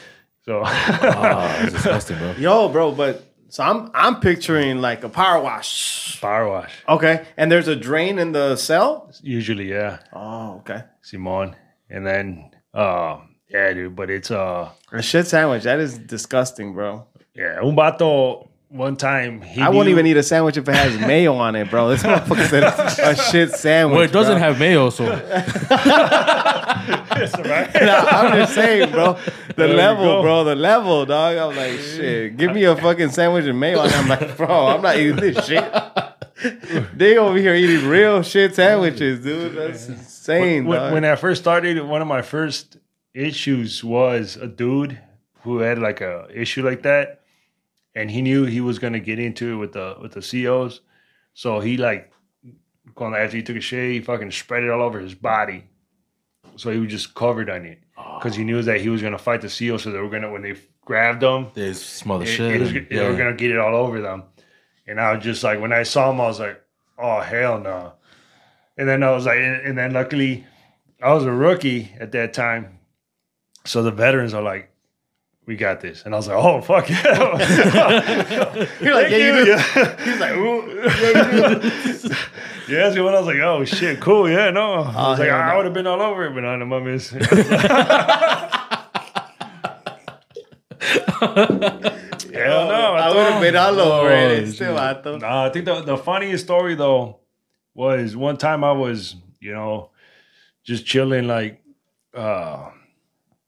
So 0.49 0.63
that's 0.65 1.73
disgusting, 1.75 2.17
bro. 2.17 2.33
Yo, 2.39 2.71
bro. 2.71 2.93
But 2.93 3.23
so 3.51 3.63
I'm 3.63 3.91
I'm 3.93 4.19
picturing 4.19 4.81
like 4.81 5.05
a 5.05 5.11
power 5.11 5.43
wash. 5.43 6.19
power 6.23 6.49
wash. 6.49 6.73
Okay, 6.89 7.27
and 7.37 7.53
there's 7.53 7.69
a 7.69 7.77
drain 7.77 8.19
in 8.19 8.33
the 8.33 8.57
cell. 8.57 9.13
Usually, 9.21 9.69
yeah. 9.69 9.99
Oh, 10.11 10.57
okay. 10.61 10.85
Simon. 11.03 11.55
And 11.91 12.07
then 12.07 12.51
uh 12.73 13.19
yeah, 13.51 13.75
dude, 13.75 13.95
but 13.95 14.09
it's 14.09 14.31
uh 14.31 14.71
A 14.91 15.03
shit 15.03 15.27
sandwich. 15.27 15.65
That 15.65 15.81
is 15.81 15.99
disgusting, 15.99 16.73
bro. 16.73 17.07
yeah, 17.35 17.61
un 17.63 17.77
vato 17.77 18.49
one 18.71 18.97
time 18.97 19.43
he 19.43 19.61
I 19.61 19.69
won't 19.69 19.89
even 19.89 20.07
eat 20.07 20.17
a 20.17 20.23
sandwich 20.23 20.57
if 20.57 20.67
it 20.67 20.75
has 20.75 20.99
mayo 20.99 21.35
on 21.35 21.57
it, 21.57 21.69
bro. 21.69 21.91
This 21.91 22.03
motherfucker 22.03 22.49
said 22.49 22.63
a 22.65 23.17
shit 23.17 23.51
sandwich. 23.51 23.97
Well, 23.97 24.05
it 24.05 24.13
doesn't 24.13 24.39
bro. 24.39 24.49
have 24.49 24.59
mayo, 24.59 24.89
so 24.89 25.05
Nah, 27.89 28.05
I'm 28.11 28.39
just 28.39 28.55
saying, 28.55 28.91
bro. 28.91 29.15
The 29.49 29.55
There 29.57 29.69
level, 29.69 30.23
bro. 30.23 30.45
The 30.45 30.55
level, 30.55 31.07
dog. 31.07 31.37
I'm 31.37 31.57
like, 31.57 31.79
shit. 31.81 32.37
Give 32.37 32.53
me 32.53 32.65
a 32.65 32.77
fucking 32.77 33.11
sandwich 33.11 33.45
and 33.47 33.59
mayo. 33.59 33.81
And 33.83 33.93
I'm 33.93 34.09
like, 34.09 34.37
bro, 34.37 34.67
I'm 34.69 34.83
not 34.83 34.97
eating 34.97 35.17
this 35.17 35.45
shit. 35.47 35.65
they 36.95 37.17
over 37.17 37.37
here 37.37 37.55
eating 37.55 37.89
real 37.89 38.23
shit 38.23 38.55
sandwiches, 38.55 39.25
dude. 39.25 39.55
That's 39.57 39.89
insane, 39.89 40.67
when, 40.67 40.79
dog. 40.79 40.93
when 40.93 41.05
I 41.05 41.17
first 41.17 41.43
started, 41.43 41.83
one 41.83 42.01
of 42.01 42.09
my 42.09 42.23
first 42.23 42.77
issues 43.15 43.83
was 43.83 44.37
a 44.37 44.47
dude 44.47 44.99
who 45.43 45.59
had 45.59 45.79
like 45.79 46.01
a 46.01 46.29
issue 46.33 46.65
like 46.65 46.83
that, 46.83 47.23
and 47.95 48.11
he 48.11 48.23
knew 48.23 48.45
he 48.45 48.61
was 48.61 48.79
gonna 48.79 49.01
get 49.01 49.19
into 49.19 49.55
it 49.55 49.57
with 49.57 49.73
the 49.73 49.97
with 50.01 50.13
the 50.13 50.21
COs, 50.45 50.81
so 51.35 51.59
he 51.61 51.77
like 51.77 52.13
after 53.01 53.37
he 53.37 53.43
took 53.43 53.57
a 53.57 53.61
shave, 53.61 53.93
he 53.93 54.01
fucking 54.01 54.31
spread 54.31 54.63
it 54.63 54.71
all 54.71 54.83
over 54.83 55.01
his 55.01 55.15
body. 55.15 55.65
So 56.59 56.71
he 56.71 56.79
was 56.79 56.91
just 56.91 57.15
covered 57.15 57.49
on 57.51 57.65
it 57.65 57.79
because 58.19 58.35
he 58.37 58.45
knew 58.45 58.63
that 58.63 58.81
he 58.81 58.89
was 58.89 59.01
gonna 59.03 59.19
fight 59.19 59.41
the 59.41 59.49
seal. 59.49 59.79
So 59.79 59.91
they 59.91 59.99
were 59.99 60.09
gonna 60.11 60.31
when 60.31 60.43
they 60.43 60.55
grabbed 60.85 61.23
him, 61.23 61.49
They 61.55 61.73
smell 61.73 62.19
the 62.19 62.25
it- 62.25 62.29
shit. 62.29 62.55
it 62.57 62.61
was- 62.61 62.71
and- 62.73 62.89
they 62.91 63.09
were 63.09 63.17
gonna 63.17 63.35
get 63.35 63.51
it 63.51 63.59
all 63.59 63.75
over 63.77 64.01
them. 64.01 64.25
And 64.87 65.01
I 65.01 65.15
was 65.15 65.23
just 65.25 65.45
like, 65.45 65.61
when 65.61 65.73
I 65.73 65.83
saw 65.83 66.11
him, 66.11 66.21
I 66.21 66.27
was 66.27 66.41
like, 66.41 66.61
oh 66.99 67.21
hell 67.21 67.59
no. 67.61 67.93
And 68.77 68.89
then 68.89 69.03
I 69.03 69.11
was 69.11 69.27
like, 69.27 69.39
and, 69.39 69.61
and 69.67 69.77
then 69.79 69.93
luckily, 69.93 70.47
I 71.03 71.13
was 71.13 71.25
a 71.25 71.33
rookie 71.33 71.93
at 72.01 72.13
that 72.13 72.33
time, 72.33 72.79
so 73.65 73.83
the 73.83 73.91
veterans 73.91 74.35
are 74.35 74.43
like, 74.43 74.71
we 75.47 75.57
got 75.57 75.81
this, 75.81 76.03
and 76.05 76.15
I 76.15 76.17
was 76.19 76.29
like, 76.29 76.37
oh 76.37 76.61
fuck 76.61 76.89
yeah. 76.91 76.97
You're 78.81 78.95
like, 78.95 79.11
yeah, 79.11 79.17
you 79.17 79.35
you. 79.37 79.45
do. 79.45 79.51
Yeah. 79.51 79.97
He's 80.05 80.21
like, 80.21 80.35
Yeah, 82.71 82.93
so 82.93 83.03
when 83.05 83.15
I 83.15 83.19
was 83.19 83.27
like, 83.27 83.39
oh 83.39 83.65
shit, 83.65 83.99
cool, 84.01 84.29
yeah, 84.29 84.51
no. 84.51 84.75
I 84.83 85.11
was 85.11 85.19
like, 85.19 85.29
hell 85.29 85.39
I 85.41 85.57
would 85.57 85.65
have 85.65 85.75
been 85.75 85.87
all 85.87 86.03
over 86.03 86.27
it, 86.27 86.35
but 86.35 86.45
on 86.45 86.59
the 86.61 86.67
mummies. 86.67 87.09
Hell 87.11 87.21
no. 92.69 92.95
I 92.95 93.09
thought- 93.09 93.17
would 93.17 93.33
have 93.33 93.43
been 93.43 93.57
all 93.57 93.81
over 93.81 94.11
it. 94.13 94.43
Oh, 94.43 94.51
Still, 94.51 94.77
vato. 94.77 95.21
Nah, 95.21 95.47
I 95.47 95.51
think 95.51 95.65
the, 95.65 95.81
the 95.83 95.97
funniest 95.97 96.45
story 96.45 96.75
though 96.75 97.21
was 97.75 98.17
one 98.17 98.37
time 98.37 98.65
I 98.65 98.73
was, 98.73 99.17
you 99.41 99.53
know, 99.53 99.91
just 100.65 100.85
chilling 100.87 101.27
like 101.27 101.63
uh 102.15 102.71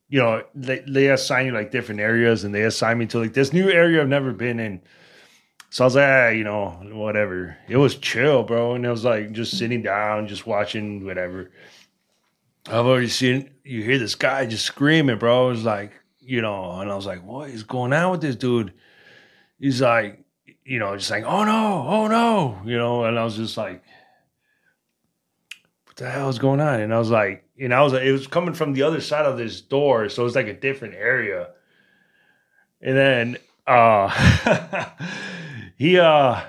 you 0.08 0.18
know, 0.20 0.42
they, 0.56 0.80
they 0.88 1.08
assign 1.08 1.46
you 1.46 1.52
like 1.52 1.70
different 1.70 2.00
areas 2.00 2.42
and 2.42 2.52
they 2.54 2.62
assign 2.62 2.98
me 2.98 3.06
to 3.06 3.18
like 3.20 3.32
this 3.32 3.52
new 3.52 3.70
area 3.70 4.00
I've 4.02 4.08
never 4.08 4.32
been 4.32 4.58
in. 4.58 4.80
So 5.70 5.84
I 5.84 5.86
was 5.86 5.94
like, 5.94 6.08
ah, 6.08 6.28
you 6.28 6.42
know, 6.42 6.70
whatever. 6.92 7.56
It 7.68 7.76
was 7.76 7.94
chill, 7.94 8.42
bro. 8.42 8.74
And 8.74 8.84
it 8.84 8.90
was 8.90 9.04
like 9.04 9.30
just 9.30 9.56
sitting 9.56 9.82
down, 9.82 10.26
just 10.26 10.44
watching 10.44 11.04
whatever. 11.04 11.52
I've 12.66 12.86
already 12.86 13.08
seen 13.08 13.50
you 13.64 13.82
hear 13.82 13.98
this 13.98 14.16
guy 14.16 14.46
just 14.46 14.66
screaming, 14.66 15.18
bro. 15.18 15.48
It 15.48 15.52
was 15.52 15.64
like, 15.64 15.92
you 16.18 16.42
know, 16.42 16.80
and 16.80 16.90
I 16.90 16.96
was 16.96 17.06
like, 17.06 17.24
what 17.24 17.50
is 17.50 17.62
going 17.62 17.92
on 17.92 18.10
with 18.10 18.20
this 18.20 18.34
dude? 18.34 18.72
He's 19.60 19.80
like, 19.80 20.24
you 20.64 20.80
know, 20.80 20.96
just 20.96 21.10
like, 21.10 21.24
oh 21.24 21.44
no, 21.44 21.84
oh 21.86 22.06
no, 22.08 22.58
you 22.64 22.76
know, 22.76 23.04
and 23.04 23.18
I 23.18 23.24
was 23.24 23.36
just 23.36 23.56
like, 23.56 23.82
what 25.86 25.96
the 25.96 26.10
hell 26.10 26.28
is 26.28 26.38
going 26.40 26.60
on? 26.60 26.80
And 26.80 26.92
I 26.92 26.98
was 26.98 27.10
like, 27.10 27.44
and 27.60 27.72
I 27.72 27.82
was 27.82 27.92
like, 27.92 28.02
it 28.02 28.12
was 28.12 28.26
coming 28.26 28.54
from 28.54 28.72
the 28.72 28.82
other 28.82 29.00
side 29.00 29.24
of 29.24 29.38
this 29.38 29.60
door, 29.60 30.08
so 30.08 30.26
it's 30.26 30.34
like 30.34 30.48
a 30.48 30.54
different 30.54 30.94
area. 30.94 31.50
And 32.80 32.96
then 32.96 33.36
uh 33.66 34.88
he 35.80 35.98
uh 35.98 36.42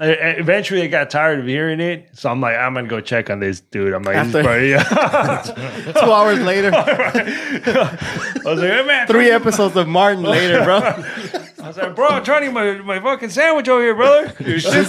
eventually 0.00 0.82
I 0.82 0.88
got 0.88 1.10
tired 1.10 1.38
of 1.38 1.46
hearing 1.46 1.78
it, 1.78 2.08
so 2.12 2.28
I'm 2.28 2.40
like, 2.40 2.56
I'm 2.56 2.74
gonna 2.74 2.88
go 2.88 3.00
check 3.00 3.30
on 3.30 3.38
this 3.38 3.60
dude. 3.60 3.94
I'm 3.94 4.02
like, 4.02 4.16
After- 4.16 4.42
probably- 4.42 4.70
yeah. 4.72 4.82
Two 6.02 6.12
hours 6.12 6.40
later, 6.40 6.70
I 6.74 8.40
was 8.44 8.60
like, 8.60 8.72
hey 8.72 8.84
man, 8.84 9.06
three 9.06 9.30
episodes 9.30 9.76
of 9.76 9.86
Martin 9.86 10.24
later, 10.24 10.64
bro. 10.64 10.78
I 10.78 11.68
was 11.68 11.76
like, 11.76 11.94
bro, 11.94 12.08
I'm 12.08 12.24
trying 12.24 12.42
to 12.42 12.48
eat 12.48 12.52
my, 12.52 12.72
my 12.78 13.00
fucking 13.00 13.30
sandwich 13.30 13.68
over 13.68 13.80
here, 13.82 13.94
brother. 13.94 14.34
Your 14.44 14.58
shit 14.58 14.88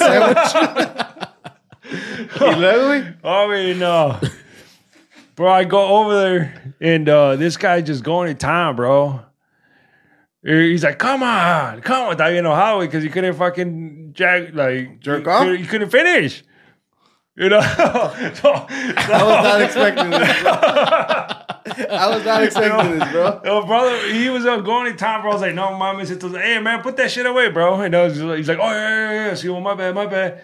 Y 2.42 2.56
luego, 2.56 3.14
I 3.24 3.48
mean, 3.48 3.84
uh, 3.84 4.20
bro, 5.36 5.52
I 5.52 5.64
go 5.64 6.00
over 6.00 6.20
there 6.20 6.74
and 6.82 7.08
uh, 7.08 7.36
this 7.36 7.56
guy 7.56 7.82
just 7.82 8.04
going 8.04 8.28
to 8.30 8.34
town, 8.34 8.76
bro. 8.76 9.22
He's 10.48 10.84
like, 10.86 10.98
come 10.98 11.24
on, 11.24 11.82
come 11.82 12.04
on, 12.04 12.10
without 12.10 12.28
you 12.28 12.42
know 12.42 12.56
how 12.56 12.80
because 12.80 13.04
he 13.04 13.10
couldn't 13.10 13.34
fucking 13.34 14.12
jack 14.14 14.54
like 14.54 15.02
Jerk 15.02 15.24
he 15.24 15.30
off? 15.30 15.58
He 15.58 15.66
couldn't 15.66 15.90
finish. 15.90 16.42
You 17.36 17.50
know, 17.50 17.60
so, 18.34 18.66
I 18.70 19.24
was 19.24 19.44
not 19.44 19.62
expecting 19.62 20.10
this, 20.10 20.42
bro. 20.42 20.52
I 21.92 22.16
was 22.16 22.26
not 22.26 22.44
expecting 22.46 22.98
this, 22.98 23.12
bro. 23.12 23.42
Yo, 23.44 23.66
brother, 23.66 24.14
he 24.14 24.30
was 24.30 24.46
going 24.46 24.90
to 24.90 24.98
town, 24.98 25.22
bro. 25.22 25.32
I 25.32 25.34
was 25.34 25.42
like, 25.42 25.54
no, 25.54 25.76
mom, 25.76 26.00
it's 26.00 26.10
just, 26.10 26.24
hey, 26.24 26.60
man, 26.60 26.82
put 26.82 26.96
that 26.96 27.12
shit 27.12 27.26
away, 27.26 27.50
bro. 27.52 27.82
And 27.82 27.94
I 27.94 28.06
was 28.06 28.14
just 28.14 28.26
like, 28.26 28.38
he's 28.38 28.48
like, 28.48 28.60
oh, 28.60 28.72
yeah, 28.72 29.12
yeah, 29.12 29.28
yeah. 29.28 29.34
See, 29.36 29.50
well, 29.50 29.60
my 29.60 29.76
bad, 29.76 29.94
my 29.94 30.06
bad. 30.06 30.42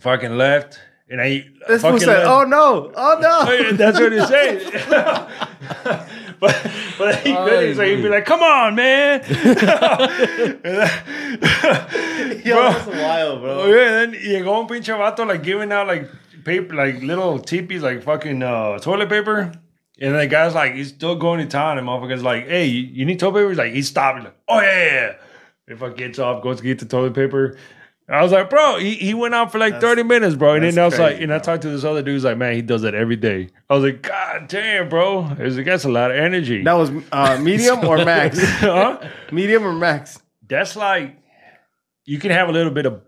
Fucking 0.00 0.36
left. 0.36 0.80
And 1.08 1.20
I 1.20 1.46
This 1.68 1.82
fucking 1.82 2.00
said, 2.00 2.24
left. 2.24 2.26
"Oh 2.26 2.44
no, 2.44 2.92
oh 2.96 3.18
no." 3.20 3.72
That's 3.76 4.00
what 4.00 4.12
he 4.12 4.20
said. 4.26 4.60
But 6.42 6.70
but 6.98 7.14
he 7.24 7.32
couldn't. 7.34 7.76
So 7.76 7.84
he'd 7.86 8.02
be 8.02 8.08
like, 8.08 8.26
"Come 8.26 8.42
on, 8.42 8.74
man." 8.74 9.22
Yo, 12.44 12.56
that's 12.56 12.86
wild, 12.86 13.38
Oh 13.38 13.40
bro. 13.40 13.66
yeah, 13.66 13.90
then 13.90 14.12
llegó 14.12 14.60
un 14.60 14.66
pinche 14.68 14.96
vato 14.96 15.26
like 15.26 15.42
giving 15.42 15.72
out 15.72 15.86
like 15.86 16.08
paper, 16.44 16.74
like 16.74 17.02
little 17.02 17.38
teepees, 17.38 17.82
like 17.82 18.02
fucking 18.02 18.42
uh, 18.42 18.78
toilet 18.78 19.08
paper. 19.08 19.52
And 20.00 20.14
the 20.16 20.26
guy's 20.26 20.54
like, 20.54 20.74
he's 20.74 20.88
still 20.88 21.14
going 21.14 21.38
to 21.40 21.46
town, 21.46 21.78
and 21.78 21.86
motherfucker's 21.86 22.24
like, 22.24 22.48
"Hey, 22.48 22.66
you, 22.66 22.80
you 22.92 23.04
need 23.04 23.20
toilet 23.20 23.34
paper?" 23.40 23.48
He's 23.50 23.58
like, 23.58 23.72
he's 23.72 23.88
stopping. 23.88 24.24
Like, 24.24 24.36
oh 24.48 24.60
yeah, 24.60 24.76
yeah, 24.76 24.94
yeah. 24.94 25.12
If 25.68 25.82
I 25.82 25.90
gets 25.90 26.18
off, 26.18 26.42
goes 26.42 26.56
to 26.58 26.64
get 26.64 26.80
the 26.80 26.86
toilet 26.86 27.14
paper. 27.14 27.56
And 28.08 28.16
I 28.16 28.22
was 28.22 28.32
like, 28.32 28.50
bro, 28.50 28.78
he, 28.78 28.94
he 28.94 29.14
went 29.14 29.34
out 29.34 29.52
for 29.52 29.58
like 29.58 29.80
30 29.80 30.02
minutes, 30.02 30.34
bro. 30.34 30.54
And 30.54 30.64
then 30.64 30.72
I 30.72 30.82
that's 30.82 30.92
was 30.94 30.98
like, 31.00 31.10
crazy, 31.12 31.22
and 31.24 31.32
I 31.32 31.38
bro. 31.38 31.44
talked 31.44 31.62
to 31.62 31.68
this 31.70 31.84
other 31.84 32.02
dude, 32.02 32.14
he's 32.14 32.24
like, 32.24 32.36
man, 32.36 32.54
he 32.54 32.60
does 32.62 32.82
that 32.82 32.94
every 32.94 33.16
day. 33.16 33.48
I 33.70 33.74
was 33.74 33.84
like, 33.84 34.02
God 34.02 34.48
damn, 34.48 34.88
bro. 34.88 35.22
I 35.22 35.42
was 35.42 35.56
like, 35.56 35.66
that's 35.66 35.84
a 35.84 35.88
lot 35.88 36.10
of 36.10 36.16
energy. 36.16 36.62
That 36.64 36.74
was 36.74 36.90
uh, 37.12 37.38
medium 37.40 37.84
or 37.86 37.96
max? 38.04 38.38
Huh? 38.42 39.00
medium 39.30 39.64
or 39.64 39.72
max? 39.72 40.20
That's 40.46 40.74
like, 40.76 41.16
you 42.04 42.18
can 42.18 42.32
have 42.32 42.48
a 42.48 42.52
little 42.52 42.72
bit 42.72 42.86
of 42.86 43.00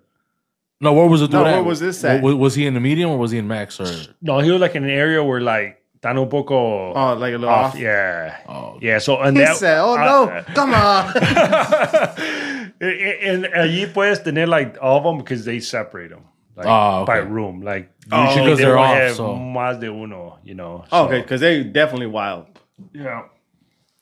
No, 0.81 0.93
where 0.93 1.07
was 1.09 1.21
the 1.21 1.27
dude 1.27 1.35
No, 1.35 1.45
at? 1.47 1.53
where 1.55 1.63
was 1.65 1.81
this 1.81 2.03
at? 2.05 2.23
Was, 2.23 2.35
was 2.37 2.55
he 2.55 2.65
in 2.67 2.75
the 2.75 2.81
medium 2.81 3.11
or 3.11 3.19
was 3.19 3.33
he 3.33 3.39
in 3.39 3.49
max? 3.49 3.81
Or 3.81 3.87
No, 4.23 4.39
he 4.39 4.51
was 4.51 4.61
like 4.61 4.75
in 4.77 4.85
an 4.85 4.91
area 4.91 5.23
where 5.23 5.41
like 5.41 5.83
tan 6.05 6.19
un 6.19 6.29
poco 6.29 6.93
Oh, 6.93 7.15
like 7.15 7.33
a 7.33 7.39
little 7.39 7.49
off. 7.49 7.73
off. 7.75 7.81
Yeah. 7.81 8.37
Oh. 8.47 8.77
Yeah. 8.83 8.99
So 8.99 9.17
and 9.25 9.37
He 9.37 9.43
that 9.43 9.57
said, 9.57 9.79
"Oh 9.81 9.95
uh, 9.97 10.05
no, 10.05 10.55
come 10.55 10.75
on." 10.75 11.09
and 12.81 13.45
allí 13.57 13.87
puedes 13.93 14.23
tener 14.23 14.47
like 14.47 14.77
all 14.83 14.99
of 14.99 15.05
them 15.05 15.17
because 15.19 15.45
they 15.47 15.61
separate 15.61 16.11
them 16.11 16.25
like 16.57 16.67
Ah, 16.67 17.01
okay. 17.01 17.13
by 17.13 17.19
room. 17.19 17.63
Like 17.63 17.89
Oh, 18.13 18.25
usually 18.25 18.45
because 18.45 18.59
they 18.59 18.65
they're 18.65 18.77
will 18.77 18.83
off, 18.85 18.97
have 18.99 19.17
so- 19.17 19.35
más 19.37 19.81
de 19.81 19.87
uno. 19.89 20.39
You 20.45 20.55
know. 20.55 20.85
Oh, 20.93 21.05
so, 21.05 21.07
okay, 21.09 21.23
because 21.23 21.41
they 21.41 21.65
definitely 21.65 22.09
wild. 22.09 22.47
Yeah. 22.93 23.23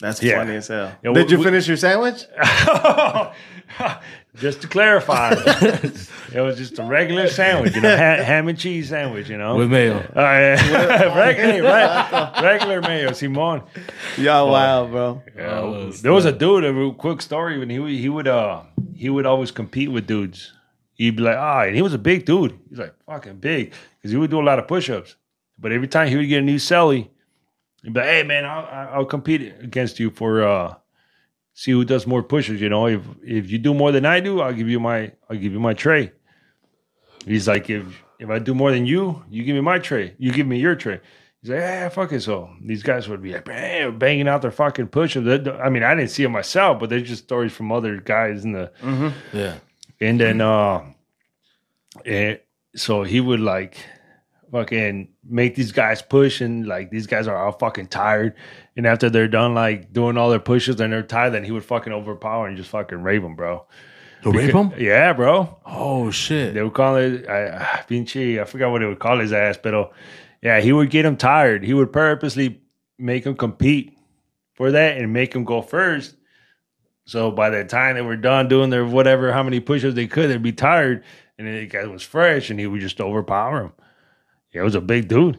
That's 0.00 0.20
Yeah. 0.20 0.38
funny 0.38 0.56
as 0.56 0.66
hell. 0.66 0.90
Yeah, 1.04 1.12
Did 1.12 1.26
we- 1.26 1.32
you 1.32 1.38
we- 1.38 1.44
finish 1.44 1.68
your 1.68 1.76
sandwich? 1.76 2.26
just 4.36 4.62
to 4.62 4.68
clarify, 4.68 5.32
it 5.36 6.40
was 6.40 6.56
just 6.56 6.78
a 6.78 6.82
regular 6.84 7.28
sandwich, 7.28 7.74
you 7.74 7.82
know, 7.82 7.94
ha- 7.96 8.22
ham 8.22 8.48
and 8.48 8.58
cheese 8.58 8.88
sandwich, 8.88 9.28
you 9.28 9.36
know. 9.36 9.56
with 9.56 9.70
mayo? 9.70 9.98
Uh, 9.98 10.20
yeah. 10.20 11.18
regular, 11.18 11.62
right, 11.62 12.32
regular 12.42 12.80
mayo, 12.80 13.12
Simon. 13.12 13.62
Y'all 14.16 14.50
wild, 14.50 14.90
bro. 14.90 15.22
Yeah, 15.36 15.60
Oh, 15.60 15.90
there 15.92 16.12
was 16.12 16.24
a 16.24 16.32
dude. 16.32 16.64
A 16.64 16.72
real 16.72 16.94
quick 16.94 17.20
story 17.20 17.58
when 17.58 17.68
he 17.70 17.78
would, 17.78 17.92
he 17.92 18.08
would 18.08 18.26
uh 18.28 18.62
he 18.96 19.10
would 19.10 19.26
always 19.26 19.50
compete 19.50 19.90
with 19.90 20.06
dudes. 20.06 20.52
He'd 20.94 21.16
be 21.16 21.22
like, 21.22 21.36
ah, 21.36 21.62
and 21.62 21.74
he 21.74 21.82
was 21.82 21.94
a 21.94 21.98
big 21.98 22.24
dude. 22.24 22.58
He's 22.70 22.78
like 22.78 22.94
fucking 23.06 23.36
big 23.38 23.72
because 23.98 24.10
he 24.12 24.16
would 24.16 24.30
do 24.30 24.40
a 24.40 24.44
lot 24.44 24.58
of 24.58 24.68
push-ups. 24.68 25.16
But 25.58 25.72
every 25.72 25.88
time 25.88 26.08
he 26.08 26.16
would 26.16 26.28
get 26.28 26.38
a 26.38 26.42
new 26.42 26.56
celly, 26.56 27.08
he'd 27.82 27.92
be 27.92 28.00
like, 28.00 28.08
hey 28.08 28.22
man, 28.22 28.44
I'll, 28.44 28.64
I'll 28.66 28.88
I'll 29.00 29.04
compete 29.04 29.42
against 29.60 29.98
you 30.00 30.10
for 30.10 30.42
uh 30.42 30.74
see 31.54 31.72
who 31.72 31.84
does 31.84 32.06
more 32.06 32.22
pushes. 32.22 32.60
You 32.60 32.68
know, 32.68 32.86
if 32.86 33.02
if 33.22 33.50
you 33.50 33.58
do 33.58 33.74
more 33.74 33.92
than 33.92 34.04
I 34.06 34.20
do, 34.20 34.40
I'll 34.40 34.52
give 34.54 34.68
you 34.68 34.80
my 34.80 35.12
I'll 35.28 35.36
give 35.36 35.52
you 35.52 35.60
my 35.60 35.74
tray. 35.74 36.12
He's 37.26 37.46
like, 37.48 37.70
if 37.70 38.02
if 38.18 38.30
I 38.30 38.38
do 38.38 38.54
more 38.54 38.70
than 38.72 38.86
you, 38.86 39.22
you 39.30 39.42
give 39.44 39.54
me 39.54 39.60
my 39.62 39.78
tray. 39.78 40.14
You 40.18 40.32
give 40.32 40.46
me 40.46 40.58
your 40.58 40.74
tray. 40.76 41.00
He's 41.40 41.50
like, 41.50 41.58
yeah, 41.60 41.88
fuck 41.88 42.12
it. 42.12 42.20
So 42.22 42.50
these 42.64 42.82
guys 42.84 43.08
would 43.08 43.20
be 43.20 43.32
like, 43.32 43.44
bang, 43.44 43.98
banging 43.98 44.28
out 44.28 44.42
their 44.42 44.52
fucking 44.52 44.86
push-ups. 44.88 45.48
I 45.60 45.68
mean, 45.70 45.82
I 45.82 45.94
didn't 45.96 46.10
see 46.10 46.22
it 46.22 46.28
myself, 46.28 46.78
but 46.78 46.88
they're 46.88 47.00
just 47.00 47.24
stories 47.24 47.52
from 47.52 47.72
other 47.72 47.96
guys 48.00 48.44
in 48.44 48.52
the 48.52 48.70
Yeah. 49.32 49.56
and 50.00 50.20
then 50.20 50.40
uh 50.40 50.84
and 52.06 52.38
so 52.76 53.02
he 53.02 53.20
would 53.20 53.40
like 53.40 53.76
fucking 54.50 55.08
make 55.24 55.54
these 55.54 55.72
guys 55.72 56.00
push 56.02 56.40
and 56.40 56.66
like 56.66 56.90
these 56.90 57.06
guys 57.06 57.26
are 57.26 57.36
all 57.36 57.52
fucking 57.52 57.88
tired. 57.88 58.34
And 58.76 58.86
after 58.86 59.10
they're 59.10 59.28
done 59.28 59.54
like 59.54 59.92
doing 59.92 60.16
all 60.16 60.30
their 60.30 60.38
pushes 60.38 60.80
and 60.80 60.92
they're 60.92 61.02
tired, 61.02 61.34
then 61.34 61.44
he 61.44 61.52
would 61.52 61.64
fucking 61.64 61.92
overpower 61.92 62.46
and 62.46 62.56
just 62.56 62.70
fucking 62.70 63.02
rape 63.02 63.22
them, 63.22 63.36
bro. 63.36 63.66
Rape 64.24 64.54
him? 64.54 64.72
Yeah, 64.78 65.12
bro. 65.12 65.58
Oh 65.66 66.10
shit. 66.10 66.54
They 66.54 66.62
would 66.62 66.74
call 66.74 66.96
it 66.96 67.28
I 67.28 67.50
ah, 67.50 67.84
pinche, 67.88 68.40
I 68.40 68.44
forgot 68.44 68.70
what 68.70 68.78
they 68.78 68.86
would 68.86 69.00
call 69.00 69.18
his 69.18 69.32
ass, 69.32 69.58
but 69.62 69.92
yeah, 70.42 70.60
he 70.60 70.72
would 70.72 70.90
get 70.90 71.04
him 71.04 71.16
tired. 71.16 71.64
He 71.64 71.74
would 71.74 71.92
purposely 71.92 72.62
make 72.98 73.26
him 73.26 73.36
compete 73.36 73.96
for 74.54 74.70
that 74.70 74.96
and 74.96 75.12
make 75.12 75.34
him 75.34 75.44
go 75.44 75.60
first. 75.60 76.16
So 77.04 77.30
by 77.30 77.50
the 77.50 77.64
time 77.64 77.96
they 77.96 78.02
were 78.02 78.16
done 78.16 78.48
doing 78.48 78.70
their 78.70 78.86
whatever, 78.86 79.32
how 79.32 79.42
many 79.42 79.60
push-ups 79.60 79.94
they 79.94 80.06
could, 80.06 80.30
they'd 80.30 80.42
be 80.42 80.52
tired, 80.52 81.02
and 81.36 81.48
the 81.48 81.66
guy 81.66 81.84
was 81.86 82.02
fresh, 82.02 82.48
and 82.48 82.60
he 82.60 82.66
would 82.66 82.80
just 82.80 83.00
overpower 83.00 83.62
him. 83.62 83.72
Yeah, 84.52 84.60
it 84.60 84.64
was 84.64 84.76
a 84.76 84.80
big 84.80 85.08
dude. 85.08 85.38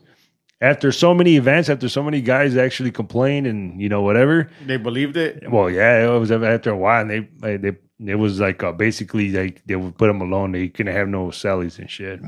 After 0.64 0.92
so 0.94 1.14
many 1.14 1.36
events, 1.36 1.68
after 1.70 1.90
so 1.90 2.02
many 2.02 2.22
guys 2.22 2.56
actually 2.56 2.92
complained 2.92 3.46
and 3.48 3.82
you 3.82 3.90
know 3.90 4.02
whatever, 4.02 4.50
They 4.66 4.78
believed 4.78 5.18
it. 5.18 5.44
well, 5.52 5.70
yeah, 5.70 6.06
it 6.06 6.20
was 6.20 6.32
after 6.32 6.72
a 6.72 6.78
while, 6.78 7.02
and 7.02 7.12
they 7.12 7.20
like, 7.42 7.62
they 7.62 7.74
it 8.12 8.16
was 8.16 8.40
like 8.40 8.64
uh, 8.64 8.72
basically 8.72 9.32
like 9.32 9.62
they 9.66 9.76
would 9.76 9.98
put 9.98 10.08
them 10.08 10.22
alone. 10.22 10.54
They 10.54 10.70
couldn't 10.70 10.96
have 10.96 11.10
no 11.10 11.28
cellies 11.28 11.80
and 11.80 11.90
shit. 11.90 12.22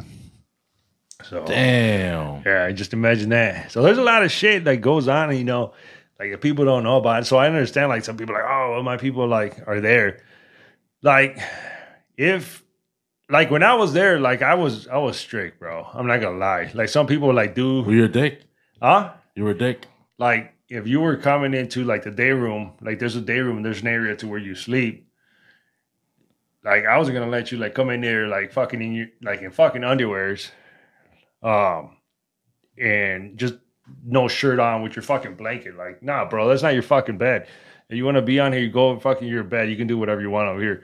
So 1.23 1.45
Damn. 1.45 2.43
yeah, 2.45 2.69
just 2.71 2.93
imagine 2.93 3.29
that. 3.29 3.71
So 3.71 3.81
there's 3.81 3.97
a 3.97 4.03
lot 4.03 4.23
of 4.23 4.31
shit 4.31 4.65
that 4.65 4.77
goes 4.81 5.07
on, 5.07 5.35
you 5.35 5.43
know, 5.45 5.73
like 6.19 6.31
that 6.31 6.41
people 6.41 6.65
don't 6.65 6.83
know 6.83 6.97
about. 6.97 7.23
It. 7.23 7.25
So 7.25 7.37
I 7.37 7.47
understand 7.47 7.87
like 7.89 8.03
some 8.03 8.17
people 8.17 8.35
are 8.35 8.41
like, 8.43 8.51
oh, 8.51 8.71
well, 8.73 8.83
my 8.83 8.97
people 8.97 9.27
like 9.27 9.65
are 9.65 9.79
there. 9.79 10.21
Like 11.01 11.39
if 12.17 12.64
like 13.29 13.49
when 13.51 13.63
I 13.63 13.73
was 13.75 13.93
there, 13.93 14.19
like 14.19 14.41
I 14.41 14.55
was 14.55 14.87
I 14.87 14.97
was 14.97 15.17
strict, 15.17 15.59
bro. 15.59 15.87
I'm 15.93 16.07
not 16.07 16.21
gonna 16.21 16.37
lie. 16.37 16.71
Like 16.73 16.89
some 16.89 17.07
people 17.07 17.33
like 17.33 17.55
do 17.55 17.81
Were 17.83 17.93
you 17.93 18.05
a 18.05 18.09
dick? 18.09 18.41
huh? 18.81 19.13
You 19.35 19.43
were 19.43 19.51
a 19.51 19.57
dick. 19.57 19.87
Like 20.17 20.53
if 20.69 20.87
you 20.87 20.99
were 20.99 21.17
coming 21.17 21.53
into 21.53 21.83
like 21.83 22.03
the 22.03 22.11
day 22.11 22.31
room, 22.31 22.73
like 22.81 22.99
there's 22.99 23.15
a 23.15 23.21
day 23.21 23.39
room, 23.39 23.63
there's 23.63 23.81
an 23.81 23.87
area 23.87 24.15
to 24.17 24.27
where 24.27 24.39
you 24.39 24.55
sleep. 24.55 25.07
Like 26.63 26.85
I 26.85 26.97
wasn't 26.97 27.17
gonna 27.17 27.31
let 27.31 27.51
you 27.51 27.57
like 27.57 27.75
come 27.75 27.89
in 27.89 28.01
there 28.01 28.27
like 28.27 28.51
fucking 28.51 28.81
in 28.81 28.93
your 28.93 29.07
like 29.21 29.41
in 29.41 29.51
fucking 29.51 29.81
underwears, 29.81 30.49
um, 31.43 31.97
and 32.77 33.37
just 33.37 33.55
no 34.03 34.27
shirt 34.27 34.59
on 34.59 34.81
with 34.81 34.95
your 34.95 35.03
fucking 35.03 35.35
blanket. 35.35 35.75
Like, 35.75 36.01
nah, 36.01 36.25
bro, 36.25 36.47
that's 36.47 36.63
not 36.63 36.73
your 36.73 36.81
fucking 36.83 37.17
bed. 37.17 37.47
If 37.89 37.97
you 37.97 38.05
want 38.05 38.15
to 38.15 38.23
be 38.23 38.39
on 38.39 38.51
here, 38.51 38.61
you 38.61 38.71
go 38.71 38.99
fucking 38.99 39.27
your 39.27 39.43
bed. 39.43 39.69
You 39.69 39.75
can 39.77 39.85
do 39.85 39.97
whatever 39.97 40.21
you 40.21 40.31
want 40.31 40.47
over 40.49 40.59
here. 40.59 40.83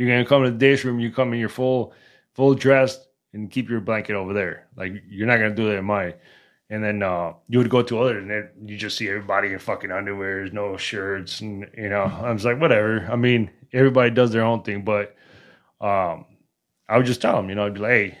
You're 0.00 0.08
gonna 0.08 0.24
come 0.24 0.44
to 0.44 0.50
the 0.50 0.56
day 0.56 0.74
room, 0.82 0.98
you 0.98 1.12
come 1.12 1.34
in 1.34 1.38
your 1.38 1.50
full, 1.50 1.92
full 2.32 2.54
dressed, 2.54 3.06
and 3.34 3.50
keep 3.50 3.68
your 3.68 3.82
blanket 3.82 4.14
over 4.14 4.32
there. 4.32 4.66
Like 4.74 4.94
you're 5.06 5.26
not 5.26 5.36
gonna 5.36 5.54
do 5.54 5.68
that 5.68 5.76
in 5.76 5.84
my. 5.84 6.14
And 6.70 6.82
then 6.82 7.02
uh, 7.02 7.34
you 7.48 7.58
would 7.58 7.68
go 7.68 7.82
to 7.82 8.00
others, 8.00 8.22
and 8.22 8.30
then 8.30 8.48
you 8.64 8.78
just 8.78 8.96
see 8.96 9.10
everybody 9.10 9.52
in 9.52 9.58
fucking 9.58 9.90
underwears, 9.90 10.54
no 10.54 10.78
shirts, 10.78 11.42
and 11.42 11.68
you 11.76 11.90
know, 11.90 12.04
I 12.04 12.32
was 12.32 12.46
like, 12.46 12.58
whatever. 12.58 13.06
I 13.12 13.16
mean, 13.16 13.50
everybody 13.74 14.10
does 14.10 14.32
their 14.32 14.42
own 14.42 14.62
thing, 14.62 14.86
but 14.86 15.14
um, 15.82 16.24
I 16.88 16.96
would 16.96 17.04
just 17.04 17.20
tell 17.20 17.36
them, 17.36 17.50
you 17.50 17.54
know, 17.54 17.66
I'd 17.66 17.74
be 17.74 17.80
like, 17.80 17.90
hey, 17.90 18.18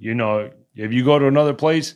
you 0.00 0.16
know, 0.16 0.50
if 0.74 0.92
you 0.92 1.04
go 1.04 1.20
to 1.20 1.28
another 1.28 1.54
place, 1.54 1.94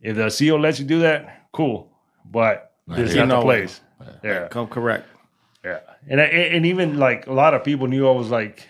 if 0.00 0.14
the 0.14 0.30
CO 0.30 0.58
lets 0.58 0.78
you 0.78 0.86
do 0.86 1.00
that, 1.00 1.48
cool, 1.50 1.90
but 2.24 2.70
this 2.86 3.10
is 3.10 3.16
not 3.16 3.26
the 3.26 3.34
know. 3.34 3.42
place. 3.42 3.80
Yeah, 4.22 4.46
Come 4.46 4.68
correct. 4.68 5.08
And 6.10 6.20
I, 6.20 6.24
and 6.24 6.66
even 6.66 6.98
like 6.98 7.26
a 7.26 7.32
lot 7.32 7.54
of 7.54 7.64
people 7.64 7.86
knew 7.86 8.06
I 8.06 8.12
was 8.12 8.28
like 8.30 8.68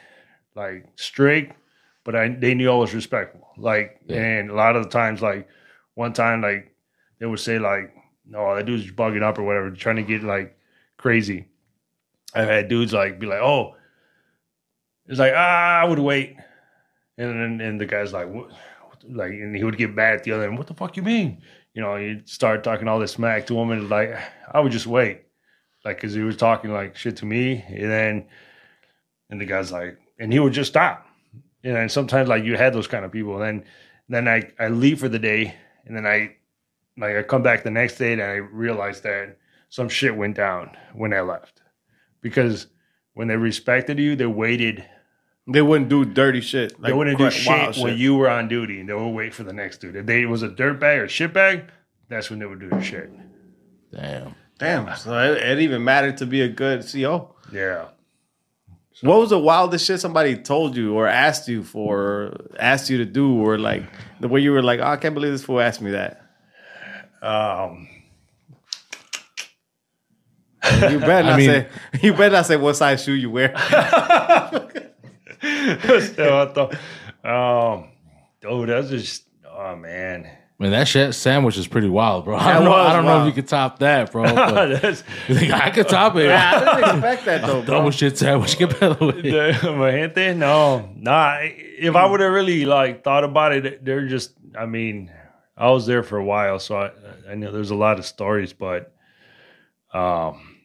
like 0.55 0.87
strict, 0.97 1.57
but 2.05 2.15
I 2.15 2.29
they 2.29 2.55
knew 2.55 2.71
I 2.71 2.77
was 2.77 2.95
respectful. 2.95 3.49
Like, 3.57 3.99
Yeah. 4.07 4.17
and 4.23 4.51
a 4.51 4.55
lot 4.55 4.77
of 4.77 4.85
the 4.85 4.91
times, 4.91 5.21
like 5.23 5.49
one 5.95 6.13
time, 6.13 6.41
like 6.43 6.73
they 7.19 7.27
would 7.27 7.41
say 7.41 7.59
like, 7.59 7.93
"No, 8.25 8.55
that 8.55 8.67
dude's 8.67 8.91
bugging 8.93 9.23
up 9.23 9.39
or 9.39 9.43
whatever, 9.43 9.71
trying 9.73 9.97
to 9.97 10.03
get 10.03 10.23
like 10.23 10.57
crazy." 10.99 11.47
I've 12.35 12.49
had 12.49 12.69
dudes 12.69 12.93
like 12.93 13.19
be 13.19 13.27
like, 13.27 13.41
"Oh," 13.43 13.75
it's 15.09 15.19
like, 15.19 15.33
"Ah, 15.35 15.81
I 15.81 15.85
would 15.85 15.99
wait," 15.99 16.37
and 17.19 17.29
then 17.59 17.61
and 17.67 17.81
the 17.81 17.87
guy's 17.87 18.13
like, 18.13 18.29
"What?" 18.29 18.51
Like, 19.09 19.33
and 19.33 19.57
he 19.57 19.65
would 19.65 19.79
get 19.79 19.95
mad 19.95 20.15
at 20.17 20.25
the 20.25 20.33
other. 20.33 20.45
end. 20.45 20.59
What 20.59 20.67
the 20.67 20.75
fuck 20.75 20.95
you 20.97 21.03
mean? 21.03 21.41
You 21.75 21.81
know, 21.83 21.97
he'd 21.97 22.29
start 22.29 22.63
talking 22.63 22.87
all 22.87 22.99
this 23.01 23.13
smack 23.13 23.47
to 23.47 23.59
him, 23.59 23.71
and 23.71 23.89
like, 23.89 24.15
I 24.53 24.61
would 24.61 24.73
just 24.73 24.87
wait 24.87 25.23
like 25.85 25.97
because 25.97 26.15
he 26.15 26.21
was 26.23 26.37
talking 26.37 26.73
like 26.73 26.97
shit 26.97 27.17
to 27.19 27.27
me 27.27 27.65
and 27.69 27.91
then 27.91 28.27
and 29.31 29.41
the 29.41 29.45
guy's 29.47 29.73
like 29.73 29.99
and 30.19 30.33
he 30.33 30.39
would 30.39 30.53
just 30.53 30.71
stop. 30.71 31.07
You 31.63 31.73
know 31.73 31.79
and 31.81 31.91
sometimes 31.93 32.29
like 32.29 32.45
you 32.45 32.57
had 32.57 32.73
those 32.73 32.87
kind 32.87 33.05
of 33.05 33.13
people 33.13 33.41
and 33.41 33.63
then 34.09 34.27
then 34.27 34.29
i 34.29 34.65
i 34.65 34.69
leave 34.69 34.99
for 35.01 35.09
the 35.09 35.19
day 35.19 35.55
and 35.85 35.95
then 35.95 36.07
i 36.07 36.35
like 36.97 37.17
i 37.17 37.23
come 37.23 37.43
back 37.43 37.63
the 37.63 37.71
next 37.71 37.97
day 37.99 38.13
and 38.15 38.23
i 38.23 38.35
realized 38.37 39.03
that 39.03 39.37
some 39.69 39.89
shit 39.89 40.17
went 40.17 40.37
down 40.37 40.71
when 40.95 41.13
i 41.13 41.21
left. 41.21 41.61
Because 42.23 42.67
when 43.15 43.29
they 43.29 43.37
respected 43.37 43.99
you 43.99 44.17
they 44.17 44.27
waited. 44.27 44.85
They 45.47 45.63
wouldn't 45.63 45.89
do 45.89 46.05
dirty 46.05 46.41
shit. 46.43 46.81
they 46.81 46.93
wouldn't 46.93 47.19
do 47.19 47.25
cra- 47.25 47.31
shit 47.33 47.47
wild 47.49 47.79
when 47.79 47.99
you 47.99 48.15
were 48.15 48.29
on 48.29 48.47
duty. 48.49 48.81
And 48.81 48.89
they 48.89 48.95
would 48.95 49.09
wait 49.09 49.35
for 49.35 49.43
the 49.43 49.53
next 49.53 49.79
dude. 49.79 49.97
If 49.97 50.07
they 50.07 50.23
it 50.23 50.27
was 50.27 50.43
a 50.43 50.49
dirt 50.49 50.79
bag 50.81 51.01
or 51.01 51.09
shit 51.09 51.33
bag 51.33 51.65
that's 52.09 52.29
when 52.31 52.39
they 52.39 52.47
would 52.47 52.61
do 52.61 52.69
their 52.69 52.83
shit. 52.83 53.11
Damn. 53.93 54.35
Damn. 54.61 54.95
So 54.97 55.19
it, 55.19 55.39
it 55.43 55.59
even 55.61 55.83
mattered 55.83 56.19
to 56.19 56.27
be 56.27 56.43
a 56.43 56.49
good 56.49 56.85
CO. 56.91 57.35
yeah 57.51 57.87
What 59.03 59.19
was 59.19 59.31
the 59.31 59.39
wildest 59.39 59.87
shit 59.87 59.99
somebody 60.01 60.37
told 60.37 60.77
you 60.77 60.95
or 60.95 61.09
asked 61.09 61.49
you 61.49 61.65
for, 61.65 62.37
asked 62.59 62.91
you 62.91 62.99
to 62.99 63.07
do, 63.07 63.41
or 63.43 63.59
like 63.59 63.83
the 64.21 64.29
way 64.29 64.41
you 64.41 64.53
were 64.53 64.63
like, 64.63 64.81
oh, 64.81 64.85
I 64.87 64.97
can't 64.97 65.15
believe 65.15 65.33
this 65.33 65.43
fool 65.45 65.61
asked 65.61 65.81
me 65.81 65.91
that. 65.93 66.21
um 67.23 67.89
You 70.91 70.99
better 71.01 71.23
not 71.31 71.39
mean- 71.39 71.49
say. 71.51 71.67
You 72.03 72.13
better 72.13 72.37
not 72.37 72.47
say 72.47 72.57
what 72.57 72.77
size 72.77 73.03
shoe 73.03 73.15
you 73.15 73.31
wear. 73.31 73.55
Este 75.43 76.19
vato. 76.21 76.71
um, 77.25 77.89
oh, 78.45 78.67
that's 78.67 78.91
just 78.91 79.25
oh 79.49 79.75
man. 79.75 80.29
Man, 80.61 80.73
that 80.73 80.89
shit 80.89 81.15
sandwich 81.15 81.57
is 81.57 81.67
pretty 81.67 81.89
wild, 81.89 82.27
bro. 82.27 82.37
I 82.37 82.53
don't, 82.53 82.65
know, 82.65 82.75
I 82.75 82.93
don't 82.93 83.07
know 83.07 83.23
if 83.23 83.27
you 83.29 83.33
could 83.33 83.49
top 83.49 83.79
that, 83.79 84.13
bro. 84.13 84.25
You 85.29 85.35
think 85.35 85.55
I 85.55 85.71
could 85.71 85.89
top 85.89 86.17
it. 86.17 86.31
I 86.31 86.75
didn't 86.75 86.97
expect 86.97 87.25
that 87.25 87.47
though, 87.47 87.63
bro. 87.63 87.77
Double 87.77 87.91
shit 87.91 88.19
sandwich. 88.19 88.59
Get 88.59 88.79
better 88.79 89.07
with 89.07 89.25
it. 89.25 89.33
the, 89.33 89.53
gente. 89.63 90.35
No, 90.35 90.91
nah. 90.95 91.39
If 91.41 91.97
I 91.97 92.05
would 92.05 92.21
have 92.21 92.31
really 92.31 92.67
like 92.67 93.03
thought 93.03 93.25
about 93.25 93.53
it, 93.53 93.83
they're 93.83 94.07
just. 94.07 94.35
I 94.55 94.67
mean, 94.67 95.11
I 95.57 95.71
was 95.71 95.87
there 95.87 96.03
for 96.03 96.19
a 96.19 96.25
while, 96.25 96.59
so 96.59 96.77
I 96.77 96.91
I 97.31 97.37
know 97.37 97.53
there's 97.53 97.71
a 97.71 97.75
lot 97.75 97.99
of 97.99 98.05
stories, 98.05 98.53
but 98.53 98.93
um, 99.95 100.59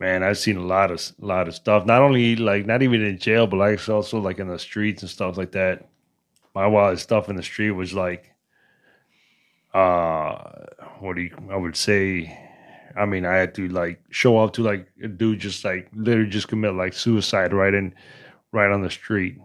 man, 0.00 0.24
I've 0.24 0.38
seen 0.38 0.56
a 0.56 0.64
lot 0.64 0.90
of 0.90 1.00
lot 1.20 1.46
of 1.46 1.54
stuff. 1.54 1.86
Not 1.86 2.02
only 2.02 2.34
like 2.34 2.66
not 2.66 2.82
even 2.82 3.04
in 3.04 3.18
jail, 3.18 3.46
but 3.46 3.58
like 3.58 3.88
also 3.88 4.18
like 4.18 4.40
in 4.40 4.48
the 4.48 4.58
streets 4.58 5.02
and 5.02 5.10
stuff 5.10 5.38
like 5.38 5.52
that. 5.52 5.86
My 6.54 6.66
wildest 6.66 7.04
stuff 7.04 7.28
in 7.28 7.36
the 7.36 7.42
street 7.42 7.70
was 7.70 7.94
like, 7.94 8.32
uh, 9.72 10.34
what 10.98 11.16
do 11.16 11.22
you? 11.22 11.36
I 11.50 11.56
would 11.56 11.76
say. 11.76 12.36
I 12.96 13.06
mean, 13.06 13.24
I 13.24 13.36
had 13.36 13.54
to 13.54 13.68
like 13.68 14.02
show 14.10 14.38
up 14.38 14.52
to 14.54 14.62
like 14.62 14.88
a 15.02 15.06
dude 15.06 15.38
just 15.38 15.64
like 15.64 15.88
literally 15.94 16.28
just 16.28 16.48
commit 16.48 16.74
like 16.74 16.92
suicide 16.92 17.52
right 17.52 17.72
in, 17.72 17.94
right 18.52 18.70
on 18.70 18.82
the 18.82 18.90
street. 18.90 19.38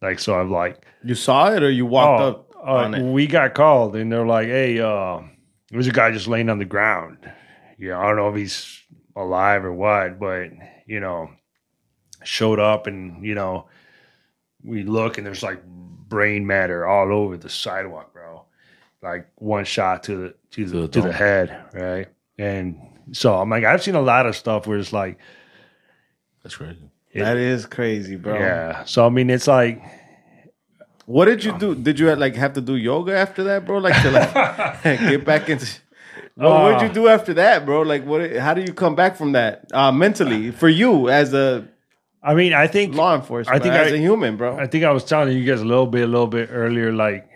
Like 0.00 0.18
so, 0.18 0.34
I'm 0.34 0.50
like, 0.50 0.84
You 1.04 1.14
saw 1.14 1.52
it 1.52 1.62
or 1.62 1.70
you 1.70 1.86
walked 1.86 2.20
oh, 2.20 2.26
up 2.26 2.52
uh, 2.66 2.96
it? 2.96 3.02
we 3.02 3.26
got 3.28 3.54
called 3.54 3.94
and 3.94 4.10
they're 4.10 4.26
like, 4.26 4.48
hey, 4.48 4.80
uh, 4.80 5.20
there's 5.70 5.86
a 5.86 5.92
guy 5.92 6.10
just 6.10 6.26
laying 6.26 6.48
on 6.48 6.58
the 6.58 6.64
ground. 6.64 7.18
Yeah, 7.78 7.98
I 7.98 8.08
don't 8.08 8.16
know 8.16 8.28
if 8.28 8.36
he's 8.36 8.82
alive 9.16 9.64
or 9.64 9.72
what, 9.72 10.18
but 10.18 10.50
you 10.86 11.00
know, 11.00 11.30
showed 12.24 12.58
up 12.58 12.86
and 12.86 13.24
you 13.24 13.34
know, 13.34 13.68
we 14.64 14.82
look 14.82 15.18
and 15.18 15.26
there's 15.26 15.42
like 15.42 15.62
brain 16.12 16.46
matter 16.46 16.86
all 16.86 17.10
over 17.10 17.38
the 17.38 17.48
sidewalk, 17.48 18.12
bro. 18.12 18.44
Like 19.02 19.28
one 19.36 19.64
shot 19.64 20.02
to 20.04 20.16
the 20.16 20.34
to 20.50 20.64
the 20.66 20.78
the 20.82 20.88
to 20.88 21.00
the 21.00 21.12
head, 21.12 21.64
right? 21.72 22.08
And 22.38 22.78
so 23.12 23.34
I'm 23.40 23.48
like, 23.48 23.64
I've 23.64 23.82
seen 23.82 23.94
a 23.94 24.02
lot 24.02 24.26
of 24.26 24.36
stuff 24.36 24.66
where 24.66 24.78
it's 24.78 24.92
like, 24.92 25.18
That's 26.42 26.54
crazy. 26.54 26.90
That 27.14 27.38
is 27.38 27.64
crazy, 27.66 28.16
bro. 28.16 28.34
yeah. 28.38 28.84
So 28.84 29.06
I 29.06 29.08
mean, 29.08 29.30
it's 29.30 29.46
like, 29.48 29.82
What 31.06 31.24
did 31.24 31.42
you 31.44 31.56
do? 31.58 31.74
Did 31.74 31.98
you 31.98 32.14
like 32.14 32.36
have 32.36 32.52
to 32.54 32.60
do 32.60 32.76
yoga 32.76 33.16
after 33.16 33.42
that, 33.44 33.64
bro? 33.64 33.78
Like 33.78 34.00
to 34.02 34.10
like 34.10 34.82
get 34.84 35.24
back 35.24 35.48
into. 35.48 35.66
What 36.34 36.62
would 36.64 36.74
Uh, 36.76 36.84
you 36.84 36.92
do 36.92 37.08
after 37.08 37.34
that, 37.34 37.64
bro? 37.66 37.82
Like, 37.82 38.04
what? 38.06 38.20
How 38.36 38.54
do 38.54 38.60
you 38.62 38.72
come 38.74 38.94
back 38.94 39.16
from 39.16 39.32
that 39.32 39.64
uh, 39.72 39.90
mentally 39.92 40.50
for 40.50 40.68
you 40.68 41.08
as 41.08 41.32
a 41.34 41.66
I 42.22 42.34
mean, 42.34 42.52
I 42.52 42.66
think 42.68 42.94
law 42.94 43.14
enforcement, 43.16 43.60
I 43.60 43.62
think 43.62 43.74
as 43.74 43.92
I- 43.92 43.96
a 43.96 43.98
human, 43.98 44.36
bro? 44.36 44.56
I 44.56 44.66
think 44.66 44.84
I 44.84 44.90
was 44.92 45.04
telling 45.04 45.36
you 45.36 45.44
guys 45.44 45.60
a 45.60 45.64
little 45.64 45.86
bit, 45.86 46.04
a 46.04 46.06
little 46.06 46.26
bit 46.28 46.50
earlier, 46.52 46.92
like, 46.92 47.28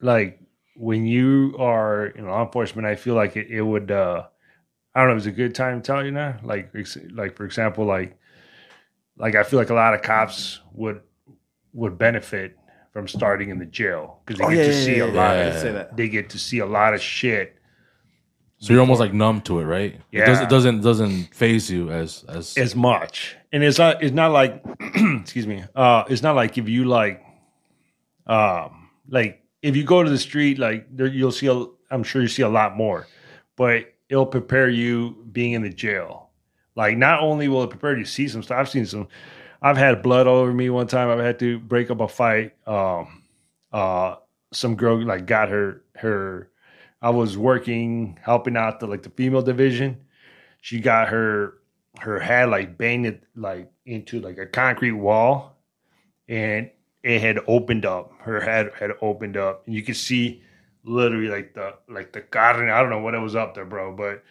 like 0.00 0.38
when 0.76 1.06
you 1.06 1.56
are 1.58 2.06
in 2.06 2.26
law 2.26 2.44
enforcement, 2.44 2.86
I 2.86 2.96
feel 2.96 3.14
like 3.14 3.36
it, 3.36 3.46
it 3.48 3.62
would, 3.62 3.90
uh, 3.90 4.24
I 4.94 5.00
don't 5.00 5.08
know, 5.08 5.12
it 5.12 5.14
was 5.16 5.26
a 5.26 5.32
good 5.32 5.54
time 5.54 5.80
to 5.80 5.86
tell 5.86 6.04
you 6.04 6.10
now. 6.10 6.36
Like, 6.42 6.70
ex- 6.76 6.98
like 7.12 7.36
for 7.36 7.44
example, 7.46 7.84
like, 7.86 8.16
like 9.16 9.34
I 9.34 9.42
feel 9.44 9.58
like 9.58 9.70
a 9.70 9.74
lot 9.74 9.94
of 9.94 10.02
cops 10.02 10.60
would 10.72 11.00
would 11.72 11.96
benefit 11.98 12.56
from 12.92 13.06
starting 13.08 13.50
in 13.50 13.58
the 13.58 13.66
jail 13.66 14.20
because 14.24 14.38
they 14.38 14.44
Oh, 14.46 14.50
get 14.50 14.56
yeah, 14.58 14.64
to 14.64 14.72
yeah, 14.78 14.84
see 14.84 14.96
yeah, 14.96 15.04
a 15.04 15.06
yeah, 15.08 15.12
lot. 15.12 15.36
yeah, 15.36 15.42
Of. 15.48 15.60
Say 15.60 15.72
that. 15.72 15.96
They 15.96 16.08
get 16.08 16.30
to 16.30 16.38
see 16.38 16.58
a 16.60 16.66
lot 16.66 16.94
of 16.94 17.00
shit. 17.02 17.54
So 18.58 18.72
you're 18.72 18.80
almost 18.80 19.00
like 19.00 19.12
numb 19.12 19.42
to 19.42 19.58
it, 19.60 19.64
right? 19.64 20.00
It, 20.12 20.24
does, 20.24 20.38
Yeah. 20.38 20.44
it 20.44 20.50
doesn't 20.50 20.80
doesn't 20.80 21.34
phase 21.34 21.70
you 21.70 21.90
as 21.90 22.24
as 22.28 22.56
as 22.56 22.74
much. 22.74 23.35
And 23.52 23.62
it's 23.62 23.78
not 23.78 24.02
it's 24.02 24.14
not 24.14 24.32
like 24.32 24.62
excuse 24.80 25.46
me. 25.46 25.64
Uh 25.74 26.04
it's 26.08 26.22
not 26.22 26.36
like 26.36 26.58
if 26.58 26.68
you 26.68 26.84
like 26.84 27.24
um 28.26 28.90
like 29.08 29.42
if 29.62 29.76
you 29.76 29.84
go 29.84 30.02
to 30.02 30.10
the 30.10 30.18
street 30.18 30.58
like 30.58 30.86
there 30.94 31.06
you'll 31.06 31.32
see 31.32 31.46
a 31.46 31.66
I'm 31.90 32.02
sure 32.02 32.22
you 32.22 32.28
see 32.28 32.42
a 32.42 32.48
lot 32.48 32.76
more. 32.76 33.06
But 33.56 33.94
it'll 34.08 34.26
prepare 34.26 34.68
you 34.68 35.24
being 35.32 35.52
in 35.52 35.62
the 35.62 35.70
jail. 35.70 36.30
Like 36.74 36.96
not 36.96 37.20
only 37.20 37.48
will 37.48 37.62
it 37.62 37.70
prepare 37.70 37.96
you 37.96 38.04
to 38.04 38.10
see 38.10 38.28
some 38.28 38.42
stuff, 38.42 38.58
I've 38.58 38.68
seen 38.68 38.86
some 38.86 39.08
I've 39.62 39.76
had 39.76 40.02
blood 40.02 40.26
all 40.26 40.36
over 40.36 40.52
me 40.52 40.68
one 40.70 40.86
time. 40.86 41.08
I've 41.08 41.24
had 41.24 41.38
to 41.38 41.58
break 41.58 41.90
up 41.90 42.00
a 42.00 42.08
fight. 42.08 42.54
Um 42.66 43.22
uh 43.72 44.16
some 44.52 44.76
girl 44.76 45.02
like 45.04 45.26
got 45.26 45.48
her 45.48 45.82
her 45.96 46.50
I 47.00 47.10
was 47.10 47.38
working 47.38 48.18
helping 48.22 48.56
out 48.56 48.80
the 48.80 48.86
like 48.86 49.02
the 49.02 49.10
female 49.10 49.42
division. 49.42 50.04
She 50.60 50.80
got 50.80 51.08
her 51.08 51.54
her 52.00 52.18
head 52.20 52.48
like 52.50 52.76
banged 52.78 53.06
it 53.06 53.22
like 53.34 53.70
into 53.84 54.20
like 54.20 54.38
a 54.38 54.46
concrete 54.46 54.92
wall 54.92 55.56
and 56.28 56.70
it 57.02 57.20
had 57.20 57.38
opened 57.46 57.86
up. 57.86 58.12
Her 58.20 58.40
head 58.40 58.72
had 58.78 58.90
opened 59.00 59.36
up, 59.36 59.62
and 59.66 59.74
you 59.74 59.82
could 59.82 59.96
see 59.96 60.42
literally 60.82 61.28
like 61.28 61.54
the 61.54 61.74
like 61.88 62.12
the 62.12 62.20
carne. 62.20 62.68
I 62.68 62.80
don't 62.80 62.90
know 62.90 63.00
what 63.00 63.14
it 63.14 63.20
was 63.20 63.36
up 63.36 63.54
there, 63.54 63.64
bro, 63.64 63.94
but 63.94 64.24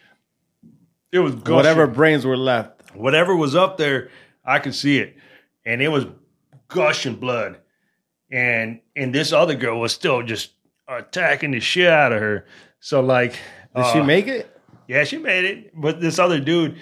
it 1.10 1.20
was 1.20 1.34
gushing. 1.34 1.54
Whatever 1.54 1.86
brains 1.86 2.26
were 2.26 2.36
left. 2.36 2.94
whatever 2.94 3.34
was 3.34 3.54
up 3.54 3.78
there, 3.78 4.10
I 4.44 4.58
could 4.58 4.74
see 4.74 4.98
it, 4.98 5.16
and 5.64 5.80
it 5.80 5.88
was 5.88 6.04
gushing 6.68 7.16
blood. 7.16 7.58
And 8.30 8.80
and 8.94 9.14
this 9.14 9.32
other 9.32 9.54
girl 9.54 9.80
was 9.80 9.92
still 9.92 10.22
just 10.22 10.50
attacking 10.86 11.52
the 11.52 11.60
shit 11.60 11.88
out 11.88 12.12
of 12.12 12.20
her. 12.20 12.44
So 12.80 13.00
like, 13.00 13.38
Did 13.74 13.86
she 13.92 14.00
uh, 14.00 14.04
make 14.04 14.26
it? 14.26 14.54
yeah, 14.86 15.04
she 15.04 15.16
made 15.16 15.44
it. 15.44 15.80
But 15.80 16.00
this 16.00 16.18
other 16.18 16.40
dude 16.40 16.76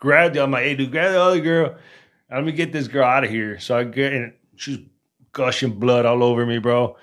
grabbed. 0.00 0.36
I'm 0.36 0.50
like, 0.50 0.64
hey, 0.64 0.74
dude, 0.74 0.90
grab 0.90 1.12
the 1.12 1.22
other 1.22 1.40
girl. 1.40 1.76
Let 2.30 2.44
me 2.44 2.52
get 2.52 2.72
this 2.72 2.88
girl 2.88 3.04
out 3.04 3.24
of 3.24 3.30
here. 3.30 3.58
So 3.60 3.76
I 3.76 3.84
get, 3.84 4.12
and 4.12 4.32
she's 4.56 4.78
gushing 5.32 5.78
blood 5.78 6.06
all 6.06 6.22
over 6.22 6.44
me, 6.46 6.58
bro. 6.58 6.96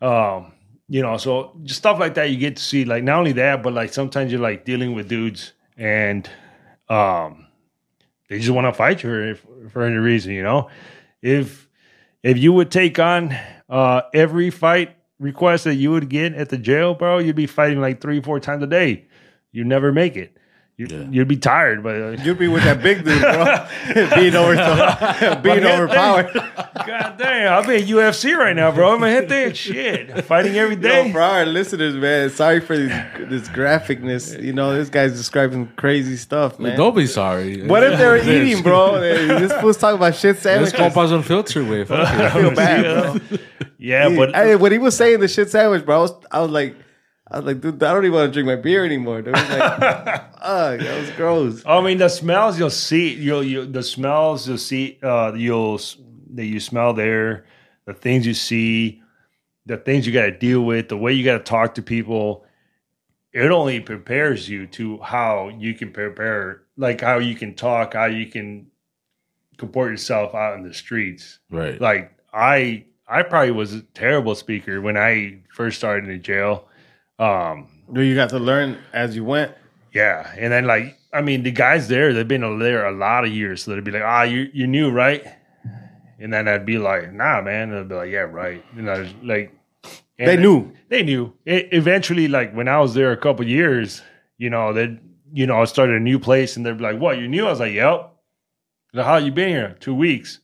Um, 0.00 0.52
you 0.88 1.00
know, 1.02 1.16
so 1.16 1.58
just 1.62 1.78
stuff 1.78 1.98
like 1.98 2.14
that 2.14 2.30
you 2.30 2.36
get 2.36 2.56
to 2.56 2.62
see. 2.62 2.84
Like 2.84 3.02
not 3.02 3.18
only 3.18 3.32
that, 3.32 3.62
but 3.62 3.72
like 3.72 3.92
sometimes 3.92 4.30
you're 4.30 4.40
like 4.40 4.64
dealing 4.64 4.94
with 4.94 5.08
dudes 5.08 5.52
and 5.76 6.28
um 6.88 7.46
they 8.28 8.38
just 8.38 8.50
want 8.50 8.66
to 8.66 8.72
fight 8.72 9.02
you 9.02 9.34
for, 9.34 9.68
for 9.70 9.82
any 9.82 9.96
reason, 9.96 10.32
you 10.34 10.42
know. 10.42 10.68
If 11.22 11.68
if 12.22 12.36
you 12.36 12.52
would 12.52 12.70
take 12.70 12.98
on 12.98 13.34
uh 13.68 14.02
every 14.12 14.50
fight 14.50 14.96
request 15.18 15.64
that 15.64 15.76
you 15.76 15.92
would 15.92 16.08
get 16.08 16.34
at 16.34 16.48
the 16.48 16.58
jail, 16.58 16.94
bro, 16.94 17.18
you'd 17.18 17.36
be 17.36 17.46
fighting 17.46 17.80
like 17.80 18.00
three, 18.00 18.20
four 18.20 18.40
times 18.40 18.62
a 18.62 18.66
day. 18.66 19.06
You 19.52 19.64
never 19.64 19.92
make 19.92 20.16
it. 20.16 20.36
You, 20.78 20.86
Yeah. 20.90 21.04
You'd 21.10 21.28
be 21.28 21.36
tired, 21.36 21.82
but 21.82 21.94
uh, 21.96 22.10
You'd 22.22 22.38
be 22.38 22.48
with 22.48 22.64
that 22.64 22.82
big 22.82 23.04
dude, 23.04 23.20
bro. 23.20 23.66
being 24.16 24.34
over, 24.34 24.54
being 25.42 25.64
overpowered. 25.64 26.32
God 26.32 27.14
damn, 27.18 27.62
I'm 27.62 27.70
in 27.70 27.82
UFC 27.86 28.34
right 28.34 28.56
now, 28.56 28.72
bro. 28.72 28.94
I'm 28.94 29.00
gonna 29.00 29.12
hit 29.12 29.28
there. 29.28 29.54
Shit, 29.54 30.24
fighting 30.24 30.56
every 30.56 30.76
day. 30.76 30.98
Yo, 30.98 31.04
day. 31.04 31.12
for 31.12 31.20
our 31.20 31.44
listeners, 31.44 31.94
man, 31.94 32.30
sorry 32.30 32.60
for 32.60 32.76
this, 32.76 32.90
this 33.28 33.48
graphicness. 33.48 34.42
You 34.42 34.54
know, 34.54 34.74
this 34.74 34.88
guy's 34.88 35.12
describing 35.12 35.66
crazy 35.76 36.16
stuff, 36.16 36.58
man. 36.58 36.76
Don't 36.76 36.96
be 36.96 37.06
sorry. 37.06 37.66
What 37.66 37.82
if 37.84 37.98
they 37.98 38.06
were 38.06 38.16
eating, 38.16 38.62
bro? 38.62 38.98
This 38.98 39.52
fool's 39.60 39.76
talking 39.76 39.96
about 39.96 40.14
shit 40.14 40.36
This 40.36 40.42
sandwiches. 40.42 40.72
compas 40.72 41.12
unfiltered 41.12 41.68
way. 41.68 41.84
Fuck 41.84 42.08
I 42.08 42.30
feel 42.30 42.54
bad, 42.54 43.28
bro. 43.28 43.38
Yeah, 43.78 44.08
but 44.16 44.34
Hey, 44.34 44.56
when 44.56 44.72
he 44.72 44.78
was 44.78 44.96
saying 44.96 45.20
the 45.20 45.28
shit 45.28 45.50
sandwich, 45.50 45.84
bro, 45.84 45.98
I 45.98 46.00
was, 46.00 46.12
I 46.30 46.40
was 46.40 46.50
like, 46.50 46.76
I 47.32 47.38
was 47.38 47.46
like, 47.46 47.60
dude, 47.62 47.82
I 47.82 47.94
don't 47.94 48.04
even 48.04 48.14
want 48.14 48.28
to 48.28 48.32
drink 48.32 48.46
my 48.46 48.62
beer 48.62 48.84
anymore. 48.84 49.22
Dude. 49.22 49.32
Like, 49.32 49.48
fuck, 49.48 50.80
that 50.80 51.00
was 51.00 51.10
gross. 51.12 51.62
I 51.64 51.80
mean, 51.80 51.98
the 51.98 52.08
smells 52.08 52.58
you'll 52.58 52.70
see, 52.70 53.14
you'll 53.14 53.42
you 53.42 53.64
the 53.64 53.82
smells 53.82 54.46
you'll 54.46 54.58
see, 54.58 54.98
uh, 55.02 55.32
you'll 55.34 55.80
that 56.34 56.44
you 56.44 56.60
smell 56.60 56.92
there, 56.92 57.46
the 57.86 57.94
things 57.94 58.26
you 58.26 58.34
see, 58.34 59.02
the 59.64 59.78
things 59.78 60.06
you 60.06 60.12
got 60.12 60.26
to 60.26 60.30
deal 60.32 60.62
with, 60.62 60.88
the 60.88 60.96
way 60.96 61.12
you 61.12 61.24
got 61.24 61.38
to 61.38 61.44
talk 61.44 61.74
to 61.74 61.82
people. 61.82 62.44
It 63.32 63.50
only 63.50 63.80
prepares 63.80 64.46
you 64.46 64.66
to 64.68 64.98
how 64.98 65.48
you 65.48 65.72
can 65.72 65.90
prepare, 65.90 66.64
like 66.76 67.00
how 67.00 67.18
you 67.18 67.34
can 67.34 67.54
talk, 67.54 67.94
how 67.94 68.04
you 68.04 68.26
can 68.26 68.66
comport 69.56 69.90
yourself 69.90 70.34
out 70.34 70.58
in 70.58 70.64
the 70.64 70.74
streets. 70.74 71.38
Right. 71.50 71.80
Like 71.80 72.14
I, 72.34 72.84
I 73.08 73.22
probably 73.22 73.52
was 73.52 73.72
a 73.72 73.80
terrible 73.80 74.34
speaker 74.34 74.82
when 74.82 74.98
I 74.98 75.38
first 75.54 75.78
started 75.78 76.10
in 76.10 76.22
jail. 76.22 76.68
Um, 77.22 77.68
you 77.94 78.14
got 78.14 78.30
to 78.30 78.38
learn 78.38 78.78
as 78.92 79.14
you 79.14 79.24
went. 79.24 79.52
yeah, 79.92 80.32
and 80.38 80.52
then 80.52 80.66
like 80.66 80.98
I 81.12 81.20
mean, 81.20 81.42
the 81.42 81.50
guys 81.52 81.88
there 81.88 82.12
they've 82.12 82.26
been 82.26 82.58
there 82.58 82.86
a 82.86 82.92
lot 82.92 83.24
of 83.24 83.30
years, 83.32 83.62
so 83.62 83.74
they'd 83.74 83.84
be 83.84 83.90
like, 83.92 84.02
"Ah, 84.02 84.22
you 84.22 84.48
you 84.52 84.66
knew, 84.66 84.90
right?" 84.90 85.24
And 86.18 86.32
then 86.32 86.48
I'd 86.48 86.64
be 86.66 86.78
like, 86.78 87.12
"Nah, 87.12 87.40
man." 87.42 87.70
And 87.70 87.78
they'd 87.78 87.88
be 87.88 87.94
like, 87.94 88.10
"Yeah, 88.10 88.20
right." 88.20 88.64
You 88.76 88.82
know, 88.82 89.06
like, 89.22 89.52
They 90.18 90.36
knew. 90.36 90.72
they 90.88 91.02
knew. 91.02 91.32
It, 91.44 91.68
eventually, 91.72 92.28
like 92.28 92.52
when 92.54 92.68
I 92.68 92.78
was 92.80 92.94
there 92.94 93.12
a 93.12 93.16
couple 93.16 93.46
years, 93.46 94.02
you 94.38 94.48
know, 94.50 94.72
they 94.72 94.98
you 95.32 95.46
know 95.46 95.60
I 95.60 95.64
started 95.66 95.96
a 95.96 96.00
new 96.00 96.18
place, 96.18 96.56
and 96.56 96.64
they'd 96.64 96.78
be 96.78 96.82
like, 96.84 96.98
"What? 97.00 97.18
You 97.18 97.28
knew?" 97.28 97.46
I 97.46 97.50
was 97.50 97.60
like, 97.60 97.74
"Yep." 97.74 97.98
Like, 98.94 99.06
How 99.06 99.16
you 99.16 99.32
been 99.32 99.48
here? 99.48 99.76
Two 99.80 99.94
weeks. 99.94 100.40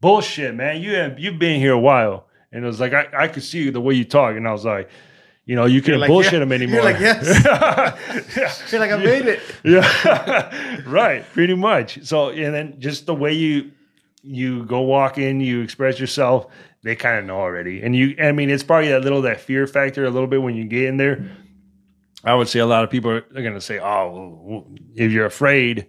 Bullshit, 0.00 0.54
man. 0.54 0.80
You 0.82 0.94
have 0.94 1.18
you've 1.18 1.38
been 1.38 1.60
here 1.60 1.72
a 1.72 1.78
while, 1.78 2.26
and 2.52 2.64
it 2.64 2.66
was 2.66 2.80
like 2.80 2.92
I, 2.94 3.08
I 3.24 3.28
could 3.28 3.42
see 3.42 3.70
the 3.70 3.80
way 3.80 3.94
you 3.94 4.04
talk, 4.04 4.36
and 4.36 4.46
I 4.48 4.52
was 4.52 4.64
like. 4.64 4.88
You 5.50 5.56
know, 5.56 5.64
you 5.64 5.82
can't 5.82 5.98
like, 5.98 6.06
bullshit 6.06 6.34
yeah. 6.34 6.38
them 6.38 6.50
You're 6.50 6.62
anymore. 6.62 6.84
like, 6.84 7.00
yes. 7.00 7.44
Yeah. 8.36 8.54
You're 8.70 8.80
like, 8.80 8.92
I 8.92 8.96
made 8.98 9.26
it. 9.26 9.40
Yeah, 9.64 10.80
right. 10.86 11.24
Pretty 11.32 11.54
much. 11.54 12.04
So, 12.04 12.28
and 12.28 12.54
then 12.54 12.76
just 12.78 13.06
the 13.06 13.16
way 13.16 13.32
you 13.32 13.72
you 14.22 14.64
go 14.66 14.82
walk 14.82 15.18
in, 15.18 15.40
you 15.40 15.60
express 15.62 15.98
yourself, 15.98 16.46
they 16.84 16.94
kind 16.94 17.18
of 17.18 17.24
know 17.24 17.38
already. 17.38 17.82
And 17.82 17.96
you, 17.96 18.14
I 18.22 18.30
mean, 18.30 18.48
it's 18.48 18.62
probably 18.62 18.90
that 18.90 19.02
little 19.02 19.22
that 19.22 19.40
fear 19.40 19.66
factor 19.66 20.04
a 20.04 20.10
little 20.10 20.28
bit 20.28 20.40
when 20.40 20.54
you 20.54 20.66
get 20.66 20.84
in 20.84 20.98
there. 20.98 21.28
I 22.22 22.36
would 22.36 22.46
say 22.46 22.60
a 22.60 22.66
lot 22.66 22.84
of 22.84 22.90
people 22.90 23.10
are 23.10 23.20
going 23.22 23.54
to 23.54 23.60
say, 23.60 23.80
"Oh, 23.80 24.68
if 24.94 25.10
you're 25.10 25.26
afraid, 25.26 25.88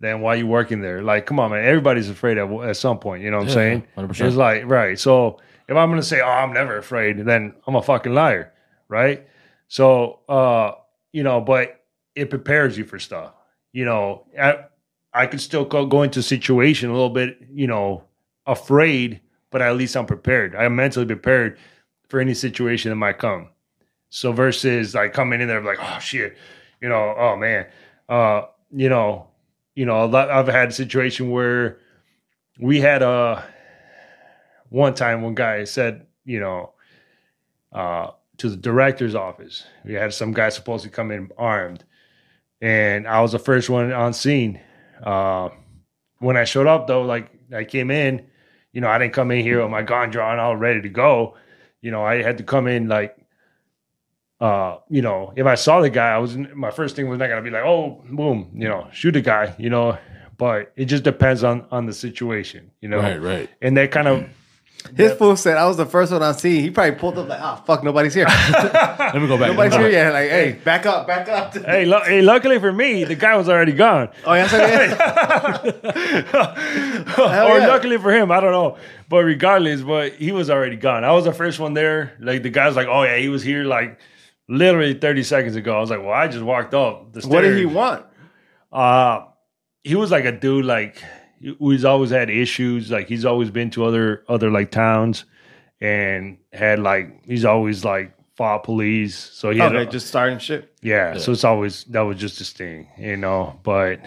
then 0.00 0.22
why 0.22 0.34
are 0.34 0.38
you 0.38 0.48
working 0.48 0.80
there?" 0.80 1.02
Like, 1.02 1.24
come 1.24 1.38
on, 1.38 1.52
man. 1.52 1.64
Everybody's 1.64 2.10
afraid 2.10 2.36
at, 2.36 2.50
at 2.50 2.76
some 2.76 2.98
point. 2.98 3.22
You 3.22 3.30
know 3.30 3.38
what 3.38 3.46
I'm 3.46 3.54
saying? 3.54 3.86
100%. 3.96 4.26
It's 4.26 4.34
like 4.34 4.64
right. 4.66 4.98
So 4.98 5.38
if 5.68 5.76
I'm 5.76 5.88
going 5.88 6.00
to 6.00 6.06
say, 6.06 6.20
"Oh, 6.20 6.26
I'm 6.26 6.52
never 6.52 6.78
afraid," 6.78 7.18
then 7.18 7.54
I'm 7.64 7.76
a 7.76 7.82
fucking 7.82 8.12
liar, 8.12 8.52
right? 8.88 9.26
So, 9.68 10.20
uh, 10.28 10.72
you 11.12 11.22
know, 11.22 11.40
but 11.40 11.84
it 12.14 12.30
prepares 12.30 12.76
you 12.76 12.84
for 12.84 12.98
stuff. 12.98 13.32
You 13.72 13.84
know, 13.84 14.24
I, 14.40 14.64
I 15.12 15.26
could 15.26 15.40
still 15.40 15.64
go, 15.64 15.86
go 15.86 16.02
into 16.02 16.20
a 16.20 16.22
situation 16.22 16.90
a 16.90 16.92
little 16.92 17.10
bit, 17.10 17.38
you 17.52 17.66
know, 17.66 18.04
afraid, 18.46 19.20
but 19.50 19.62
at 19.62 19.76
least 19.76 19.96
I'm 19.96 20.06
prepared. 20.06 20.56
I'm 20.56 20.76
mentally 20.76 21.06
prepared 21.06 21.58
for 22.08 22.20
any 22.20 22.34
situation 22.34 22.90
that 22.90 22.96
might 22.96 23.18
come. 23.18 23.50
So 24.10 24.32
versus 24.32 24.94
like 24.94 25.12
coming 25.12 25.40
in 25.40 25.48
there 25.48 25.62
like, 25.62 25.78
oh 25.80 25.98
shit, 25.98 26.36
you 26.80 26.88
know, 26.88 27.14
oh 27.16 27.36
man, 27.36 27.66
uh, 28.08 28.42
you 28.70 28.88
know, 28.88 29.28
you 29.74 29.84
know, 29.84 30.06
lot, 30.06 30.30
I've 30.30 30.48
had 30.48 30.70
a 30.70 30.72
situation 30.72 31.30
where 31.30 31.78
we 32.58 32.80
had 32.80 33.02
a 33.02 33.44
one 34.70 34.94
time 34.94 35.22
one 35.22 35.34
guy 35.34 35.64
said, 35.64 36.06
you 36.24 36.40
know, 36.40 36.72
uh, 37.72 38.10
to 38.38 38.48
the 38.48 38.56
director's 38.56 39.14
office. 39.14 39.64
We 39.84 39.94
had 39.94 40.14
some 40.14 40.32
guy 40.32 40.48
supposed 40.48 40.84
to 40.84 40.90
come 40.90 41.10
in 41.10 41.30
armed, 41.36 41.84
and 42.60 43.06
I 43.06 43.20
was 43.20 43.32
the 43.32 43.38
first 43.38 43.68
one 43.68 43.92
on 43.92 44.12
scene. 44.12 44.60
Uh, 45.02 45.50
when 46.18 46.36
I 46.36 46.44
showed 46.44 46.66
up, 46.66 46.86
though, 46.86 47.02
like 47.02 47.30
I 47.54 47.64
came 47.64 47.90
in, 47.90 48.26
you 48.72 48.80
know, 48.80 48.88
I 48.88 48.98
didn't 48.98 49.14
come 49.14 49.30
in 49.30 49.42
here 49.42 49.62
with 49.62 49.70
my 49.70 49.82
gun 49.82 50.10
drawn, 50.10 50.38
all 50.38 50.56
ready 50.56 50.82
to 50.82 50.88
go. 50.88 51.36
You 51.80 51.90
know, 51.90 52.04
I 52.04 52.22
had 52.22 52.38
to 52.38 52.44
come 52.44 52.66
in 52.66 52.88
like, 52.88 53.16
uh, 54.40 54.78
you 54.88 55.02
know, 55.02 55.32
if 55.36 55.46
I 55.46 55.54
saw 55.54 55.80
the 55.80 55.90
guy, 55.90 56.10
I 56.10 56.18
was 56.18 56.36
my 56.36 56.70
first 56.70 56.96
thing 56.96 57.08
was 57.08 57.18
not 57.18 57.28
gonna 57.28 57.42
be 57.42 57.50
like, 57.50 57.64
oh, 57.64 58.02
boom, 58.08 58.50
you 58.54 58.68
know, 58.68 58.88
shoot 58.92 59.12
the 59.12 59.20
guy, 59.20 59.54
you 59.58 59.70
know. 59.70 59.98
But 60.36 60.72
it 60.76 60.84
just 60.84 61.02
depends 61.02 61.42
on 61.42 61.66
on 61.72 61.86
the 61.86 61.92
situation, 61.92 62.70
you 62.80 62.88
know. 62.88 62.98
Right, 62.98 63.20
right. 63.20 63.50
And 63.60 63.76
that 63.76 63.90
kind 63.90 64.06
of 64.06 64.28
His 64.96 65.12
fool 65.14 65.36
said 65.36 65.56
I 65.56 65.66
was 65.66 65.76
the 65.76 65.86
first 65.86 66.12
one 66.12 66.22
I 66.22 66.32
scene. 66.32 66.62
He 66.62 66.70
probably 66.70 66.98
pulled 66.98 67.18
up 67.18 67.28
like, 67.28 67.40
oh 67.42 67.62
fuck, 67.66 67.82
nobody's 67.84 68.14
here. 68.14 68.26
Let 68.52 69.14
me 69.14 69.26
go 69.26 69.36
back. 69.36 69.50
nobody's 69.50 69.74
here 69.74 69.90
yet. 69.90 70.12
Like, 70.12 70.30
hey, 70.30 70.52
back 70.64 70.86
up, 70.86 71.06
back 71.06 71.28
up. 71.28 71.54
hey, 71.66 71.84
lu- 71.84 72.00
hey, 72.04 72.22
luckily 72.22 72.58
for 72.58 72.72
me, 72.72 73.04
the 73.04 73.14
guy 73.14 73.36
was 73.36 73.48
already 73.48 73.72
gone. 73.72 74.08
Oh 74.24 74.34
yeah, 74.34 74.48
yeah. 74.52 75.58
or 77.18 77.58
yeah. 77.58 77.66
luckily 77.66 77.98
for 77.98 78.12
him, 78.12 78.30
I 78.30 78.40
don't 78.40 78.52
know. 78.52 78.76
But 79.08 79.24
regardless, 79.24 79.82
but 79.82 80.14
he 80.14 80.32
was 80.32 80.48
already 80.48 80.76
gone. 80.76 81.04
I 81.04 81.12
was 81.12 81.24
the 81.24 81.32
first 81.32 81.58
one 81.58 81.74
there. 81.74 82.16
Like 82.20 82.42
the 82.42 82.50
guy's 82.50 82.76
like, 82.76 82.88
oh 82.88 83.02
yeah, 83.02 83.16
he 83.18 83.28
was 83.28 83.42
here 83.42 83.64
like 83.64 83.98
literally 84.48 84.94
30 84.94 85.22
seconds 85.24 85.56
ago. 85.56 85.76
I 85.76 85.80
was 85.80 85.90
like, 85.90 86.00
well, 86.00 86.10
I 86.10 86.28
just 86.28 86.44
walked 86.44 86.74
up 86.74 87.12
the 87.12 87.20
stairs. 87.20 87.32
What 87.32 87.42
did 87.42 87.58
he 87.58 87.66
want? 87.66 88.06
Uh 88.72 89.24
he 89.84 89.94
was 89.94 90.10
like 90.10 90.24
a 90.24 90.32
dude 90.32 90.64
like 90.64 91.02
who's 91.58 91.84
always 91.84 92.10
had 92.10 92.30
issues. 92.30 92.90
Like 92.90 93.08
he's 93.08 93.24
always 93.24 93.50
been 93.50 93.70
to 93.70 93.84
other 93.84 94.24
other 94.28 94.50
like 94.50 94.70
towns 94.70 95.24
and 95.80 96.38
had 96.52 96.78
like 96.80 97.24
he's 97.24 97.44
always 97.44 97.84
like 97.84 98.12
fought 98.36 98.64
police. 98.64 99.16
So 99.16 99.50
he 99.50 99.58
had 99.58 99.74
Okay, 99.74 99.88
a- 99.88 99.90
just 99.90 100.06
starting 100.08 100.38
shit. 100.38 100.72
yeah, 100.82 101.16
so 101.18 101.32
it's 101.32 101.44
always 101.44 101.84
that 101.84 102.00
was 102.02 102.18
just 102.18 102.38
his 102.38 102.50
thing, 102.52 102.88
you 102.98 103.16
know. 103.16 103.58
But 103.62 104.00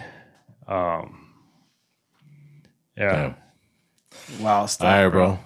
um 0.66 1.18
yeah. 2.96 3.34
Damn. 4.32 4.42
Wow, 4.44 4.66
stuff, 4.66 4.86
All 4.86 5.02
right, 5.04 5.08
bro. 5.10 5.38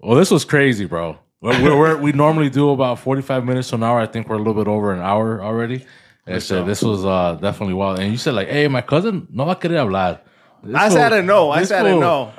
Well, 0.00 0.16
this 0.16 0.30
was 0.30 0.44
crazy, 0.44 0.84
bro. 0.86 1.18
We're, 1.40 1.60
we're, 1.62 1.76
we're, 1.78 1.96
we 1.96 2.12
normally 2.12 2.50
do 2.50 2.70
about 2.70 2.98
45 3.00 3.44
minutes 3.44 3.68
to 3.70 3.74
an 3.76 3.82
hour. 3.82 3.98
I 4.00 4.06
think 4.06 4.28
we're 4.28 4.36
a 4.36 4.38
little 4.38 4.54
bit 4.54 4.68
over 4.68 4.92
an 4.92 5.00
hour 5.00 5.42
already. 5.42 5.84
And 6.26 6.42
so 6.42 6.64
this 6.64 6.82
was 6.82 7.04
uh, 7.04 7.36
definitely 7.40 7.74
wild. 7.74 7.98
And 7.98 8.10
you 8.12 8.18
said, 8.18 8.34
like, 8.34 8.48
hey, 8.48 8.68
my 8.68 8.80
cousin 8.82 9.26
no 9.30 9.44
va 9.44 9.52
a 9.52 9.56
querer 9.56 9.74
hablar. 9.76 10.20
This 10.62 10.74
I 10.74 10.88
fool- 10.88 10.96
said 10.96 11.12
a 11.12 11.22
no. 11.22 11.50
I 11.50 11.62
said 11.64 11.86
a 11.86 11.90
fool- 11.90 12.00
no. 12.00 12.32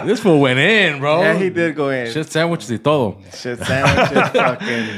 This 0.06 0.20
fool 0.20 0.40
went 0.40 0.58
in, 0.58 0.98
bro. 1.00 1.20
Yeah, 1.22 1.36
he 1.38 1.50
did 1.50 1.74
go 1.76 1.90
in. 1.90 2.06
Shit, 2.06 2.14
Shit 2.14 2.32
sandwiches 2.32 2.70
y 2.70 2.76
todo. 2.78 3.20
Shit 3.34 3.58
sandwiches, 3.58 4.28
fucking 4.34 4.88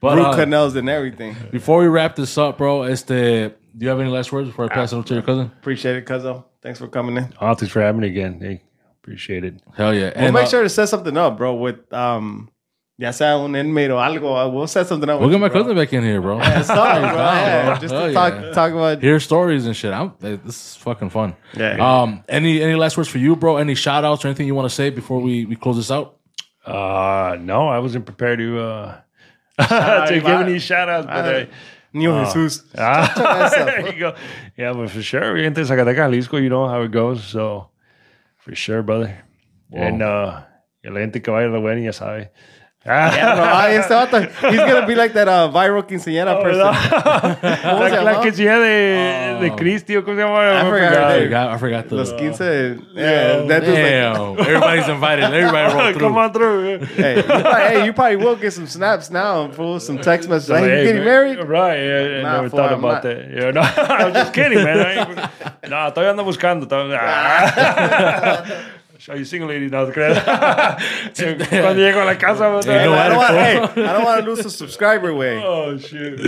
But 0.00 0.16
root 0.16 0.26
uh, 0.26 0.36
canals 0.36 0.76
and 0.76 0.88
everything. 0.88 1.34
before 1.50 1.80
we 1.80 1.86
wrap 1.88 2.14
this 2.16 2.36
up, 2.38 2.58
bro, 2.58 2.82
este, 2.82 3.06
do 3.08 3.52
you 3.78 3.88
have 3.88 4.00
any 4.00 4.10
last 4.10 4.30
words 4.32 4.48
before 4.48 4.66
I 4.66 4.68
pass 4.68 4.92
it 4.92 4.96
over 4.96 5.06
to 5.08 5.14
your 5.14 5.22
cousin? 5.22 5.46
Appreciate 5.58 5.96
it, 5.96 6.06
Cuzzo. 6.06 6.44
Thanks 6.62 6.78
for 6.78 6.88
coming 6.88 7.16
in. 7.16 7.32
Oh, 7.40 7.54
thanks 7.54 7.72
for 7.72 7.80
having 7.80 8.00
me 8.00 8.08
again. 8.08 8.40
Hey, 8.40 8.62
Appreciate 9.02 9.42
it. 9.44 9.54
Hell 9.74 9.94
yeah. 9.94 10.12
We'll 10.14 10.24
And 10.26 10.34
make 10.34 10.44
uh, 10.46 10.48
sure 10.50 10.62
to 10.62 10.68
set 10.68 10.88
something 10.90 11.16
up, 11.16 11.38
bro. 11.38 11.54
With 11.54 11.90
um, 11.94 12.50
ya 12.98 13.12
sea 13.12 13.36
un 13.36 13.54
inmate 13.54 13.92
o 13.92 13.98
algo. 13.98 14.52
We'll 14.52 14.66
set 14.66 14.86
something 14.88 15.08
up. 15.08 15.20
we'll 15.20 15.30
get 15.30 15.40
my 15.40 15.48
bro. 15.48 15.62
cousin 15.62 15.76
back 15.76 15.92
in 15.92 16.02
here, 16.02 16.20
bro. 16.20 16.38
Yeah, 16.38 16.62
sorry, 16.62 17.00
bro. 17.00 17.16
Yeah, 17.16 17.64
bro. 17.64 17.80
just 17.80 17.94
Hell 17.94 18.08
to 18.08 18.12
talk 18.12 18.34
yeah. 18.34 18.52
talk 18.52 18.72
about. 18.72 19.00
Hear 19.00 19.20
stories 19.20 19.66
and 19.66 19.76
shit. 19.76 19.92
I'm, 19.92 20.12
eh, 20.22 20.36
this 20.44 20.56
is 20.56 20.76
fucking 20.76 21.10
fun. 21.10 21.36
Yeah. 21.54 21.76
Um. 21.78 22.24
Any 22.28 22.60
any 22.60 22.74
last 22.74 22.96
words 22.96 23.08
for 23.08 23.18
you, 23.18 23.36
bro? 23.36 23.56
Any 23.56 23.74
shout 23.74 24.04
outs 24.04 24.24
or 24.24 24.28
anything 24.28 24.46
you 24.46 24.54
want 24.54 24.68
to 24.68 24.74
say 24.74 24.90
before 24.90 25.20
we 25.20 25.44
we 25.44 25.56
close 25.56 25.76
this 25.76 25.90
out? 25.90 26.16
Uh, 26.66 27.36
no, 27.40 27.68
I 27.68 27.78
wasn't 27.78 28.04
prepared 28.04 28.40
to 28.40 28.60
uh, 28.60 29.00
out 29.58 30.08
to 30.08 30.14
give 30.14 30.24
Iván. 30.24 30.42
any 30.42 30.58
shout 30.58 30.88
outs, 30.88 31.06
but 31.06 31.24
uh, 31.24 31.46
Niño 31.94 32.24
Jesus. 32.26 32.64
Ah, 32.76 33.12
there 33.54 33.92
you 33.92 33.98
go. 33.98 34.14
Yeah, 34.56 34.72
but 34.74 34.90
for 34.90 35.02
sure, 35.02 35.32
we're 35.32 35.44
into 35.44 35.62
Zacatecas, 35.62 35.96
Jalisco, 35.96 36.36
you 36.36 36.50
know 36.50 36.68
how 36.68 36.82
it 36.82 36.90
goes. 36.90 37.24
So, 37.24 37.70
for 38.36 38.54
sure, 38.54 38.82
brother. 38.82 39.24
And 39.72 40.02
uh, 40.02 40.42
y 40.84 40.90
la 40.90 41.00
gente 41.00 41.20
que 41.20 41.32
vaya 41.32 41.48
a 41.48 41.50
la 41.50 41.60
wedding 41.60 41.84
ya 41.84 41.92
sabe. 41.92 42.30
Yeah, 42.86 43.34
bro. 43.34 43.44
Ay, 43.44 43.74
este 43.76 43.90
vato, 43.92 44.18
he's 44.50 44.60
gonna 44.60 44.86
be 44.86 44.94
like 44.94 45.12
that 45.12 45.28
uh, 45.28 45.50
viral 45.52 45.82
quinceañera 45.86 46.40
person. 46.40 46.72
¿Cómo 46.72 47.88
se 47.88 47.96
la, 47.96 48.02
la 48.02 48.12
llama? 48.12 48.22
que 48.22 48.32
sea 48.32 48.58
de, 48.60 49.38
de 49.42 49.50
Cristi, 49.56 49.94
¿cómo 49.96 50.16
se 50.16 50.22
llama? 50.22 50.60
I 50.60 50.62
forgot 50.70 50.92
her 50.94 51.02
I 51.02 51.20
forgot. 51.24 51.48
I 51.50 51.58
forgot 51.58 51.88
the. 51.88 51.94
Los 51.96 52.12
quince. 52.14 52.40
Yeah, 52.94 53.42
that 53.46 53.60
dude's 53.64 54.38
like, 54.38 54.46
Everybody's 54.48 54.88
invited. 54.88 55.24
Everybody 55.24 55.74
roll 55.74 55.92
through. 55.92 56.00
Come 56.00 56.16
on 56.18 56.32
through. 56.32 56.78
hey, 56.96 57.16
you 57.16 57.22
probably, 57.24 57.50
hey, 57.60 57.84
you 57.84 57.92
probably 57.92 58.16
will 58.16 58.36
get 58.36 58.52
some 58.52 58.66
snaps 58.66 59.10
now, 59.10 59.50
fool. 59.50 59.80
Some 59.80 59.98
text 59.98 60.28
messages. 60.28 60.48
Like, 60.50 60.62
you 60.62 60.68
getting 60.70 60.96
man, 60.96 61.04
married? 61.04 61.38
Right, 61.46 61.76
yeah, 61.78 62.18
I 62.20 62.22
Nah, 62.22 62.36
never 62.36 62.48
fool, 62.48 62.58
thought 62.60 62.72
I'm 62.72 62.78
about 62.78 62.92
not. 62.92 63.02
that. 63.02 63.30
Yeah, 63.30 63.50
no, 63.50 63.60
I'm 64.06 64.12
just 64.14 64.32
kidding, 64.32 64.62
man. 64.64 64.78
I 64.78 64.92
ain't- 64.94 65.16
no, 65.68 65.90
todavía 65.92 66.10
ando 66.14 66.24
buscando. 66.24 66.66
todavía- 66.66 66.98
Show 68.98 69.14
you 69.14 69.24
single 69.24 69.48
lady, 69.48 69.68
no 69.68 69.86
te 69.86 69.92
creas. 69.92 70.18
Cuando 71.48 71.80
llego 71.80 72.02
a 72.02 72.04
la 72.04 72.18
casa, 72.18 72.48
know 72.48 72.58
I 72.58 73.08
don't 73.08 73.16
want, 73.16 73.34
hey, 73.34 73.58
I 73.84 73.92
don't 73.92 74.04
want 74.04 74.24
to 74.24 74.28
lose 74.28 74.44
a 74.44 74.50
subscriber 74.50 75.14
way. 75.14 75.38
Oh, 75.48 75.78
shit. 75.78 76.18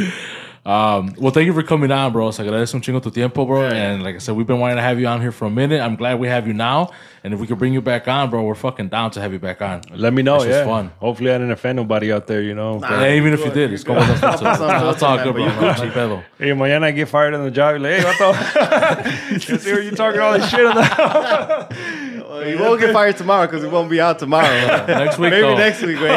Um, 0.65 1.15
well, 1.19 1.33
thank 1.33 1.47
you 1.47 1.53
for 1.53 1.65
coming 1.65 1.91
on, 1.91 2.13
bro. 2.13 2.31
Se 2.31 2.45
agradece 2.45 2.75
un 2.75 2.81
chingo 2.81 3.03
tu 3.03 3.11
tiempo, 3.11 3.45
bro. 3.45 3.67
And 3.67 4.05
like 4.05 4.15
I 4.15 4.19
said, 4.19 4.37
we've 4.37 4.47
been 4.47 4.61
wanting 4.61 4.77
to 4.77 4.83
have 4.83 5.01
you 5.01 5.09
on 5.09 5.21
here 5.21 5.33
for 5.33 5.47
a 5.47 5.51
minute. 5.51 5.81
I'm 5.81 5.97
glad 5.97 6.21
we 6.21 6.29
have 6.29 6.47
you 6.47 6.53
now. 6.53 6.91
And 7.23 7.35
if 7.35 7.41
we 7.41 7.47
could 7.47 7.59
bring 7.59 7.75
you 7.75 7.83
back 7.83 8.09
on, 8.09 8.31
bro, 8.31 8.43
we're 8.43 8.55
fucking 8.55 8.89
down 8.89 9.11
to 9.11 9.21
have 9.21 9.33
you 9.35 9.39
back 9.39 9.61
on. 9.61 9.83
Let 9.95 10.15
me 10.15 10.23
know, 10.23 10.39
This 10.39 10.47
was 10.47 10.57
yeah. 10.57 10.65
fun. 10.65 10.91
Hopefully 11.01 11.31
I 11.31 11.35
didn't 11.35 11.51
offend 11.51 11.77
nobody 11.77 12.11
out 12.11 12.27
there, 12.27 12.41
you 12.41 12.55
know. 12.55 12.79
but- 12.79 12.91
Yeah, 12.91 13.13
even 13.13 13.35
if 13.35 13.45
you 13.45 13.51
did, 13.51 13.73
it's 13.75 13.85
going 13.85 14.01
to 14.01 14.13
That's 14.21 15.03
all 15.03 15.19
good, 15.19 15.35
bro. 15.35 15.45
man, 15.45 15.75
Gucci 15.75 15.91
pedo. 15.93 16.23
Hey, 16.39 16.47
mañana 16.53 16.85
I 16.85 16.91
get 16.93 17.09
fired 17.09 17.35
on 17.35 17.45
the 17.45 17.51
job. 17.51 17.73
You're 17.73 17.81
like, 17.81 18.01
hey, 18.03 18.11
vato. 18.11 19.33
you 19.51 19.59
see 19.59 19.71
where 19.73 19.83
you 19.83 19.91
talking 19.91 20.19
all 20.21 20.33
this 20.33 20.49
shit 20.49 20.65
on 20.65 20.75
the 20.75 22.25
Well, 22.31 22.49
you 22.49 22.59
won't 22.59 22.81
get 22.81 22.93
fired 22.95 23.17
tomorrow 23.19 23.47
because 23.47 23.65
it 23.65 23.71
won't 23.71 23.91
be 23.91 24.01
out 24.01 24.19
tomorrow. 24.19 24.87
Next 24.87 25.19
week, 25.19 25.31
Maybe 25.31 25.43
though. 25.43 25.57
next 25.59 25.83
week, 25.83 26.01
way. 26.01 26.17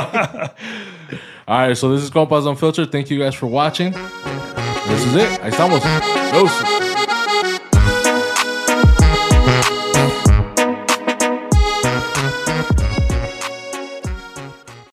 All 1.46 1.58
right, 1.68 1.76
so 1.76 1.94
this 1.94 2.02
is 2.02 2.10
Compas 2.12 2.46
Unfiltered. 2.46 2.92
Thank 2.94 3.10
you 3.10 3.20
guys 3.20 3.36
for 3.36 3.48
watching. 3.48 3.92
This 3.92 5.06
is 5.06 5.16
it. 5.16 5.42
Ahí 5.42 5.52
estamos. 5.52 5.82
Doses. 6.32 6.83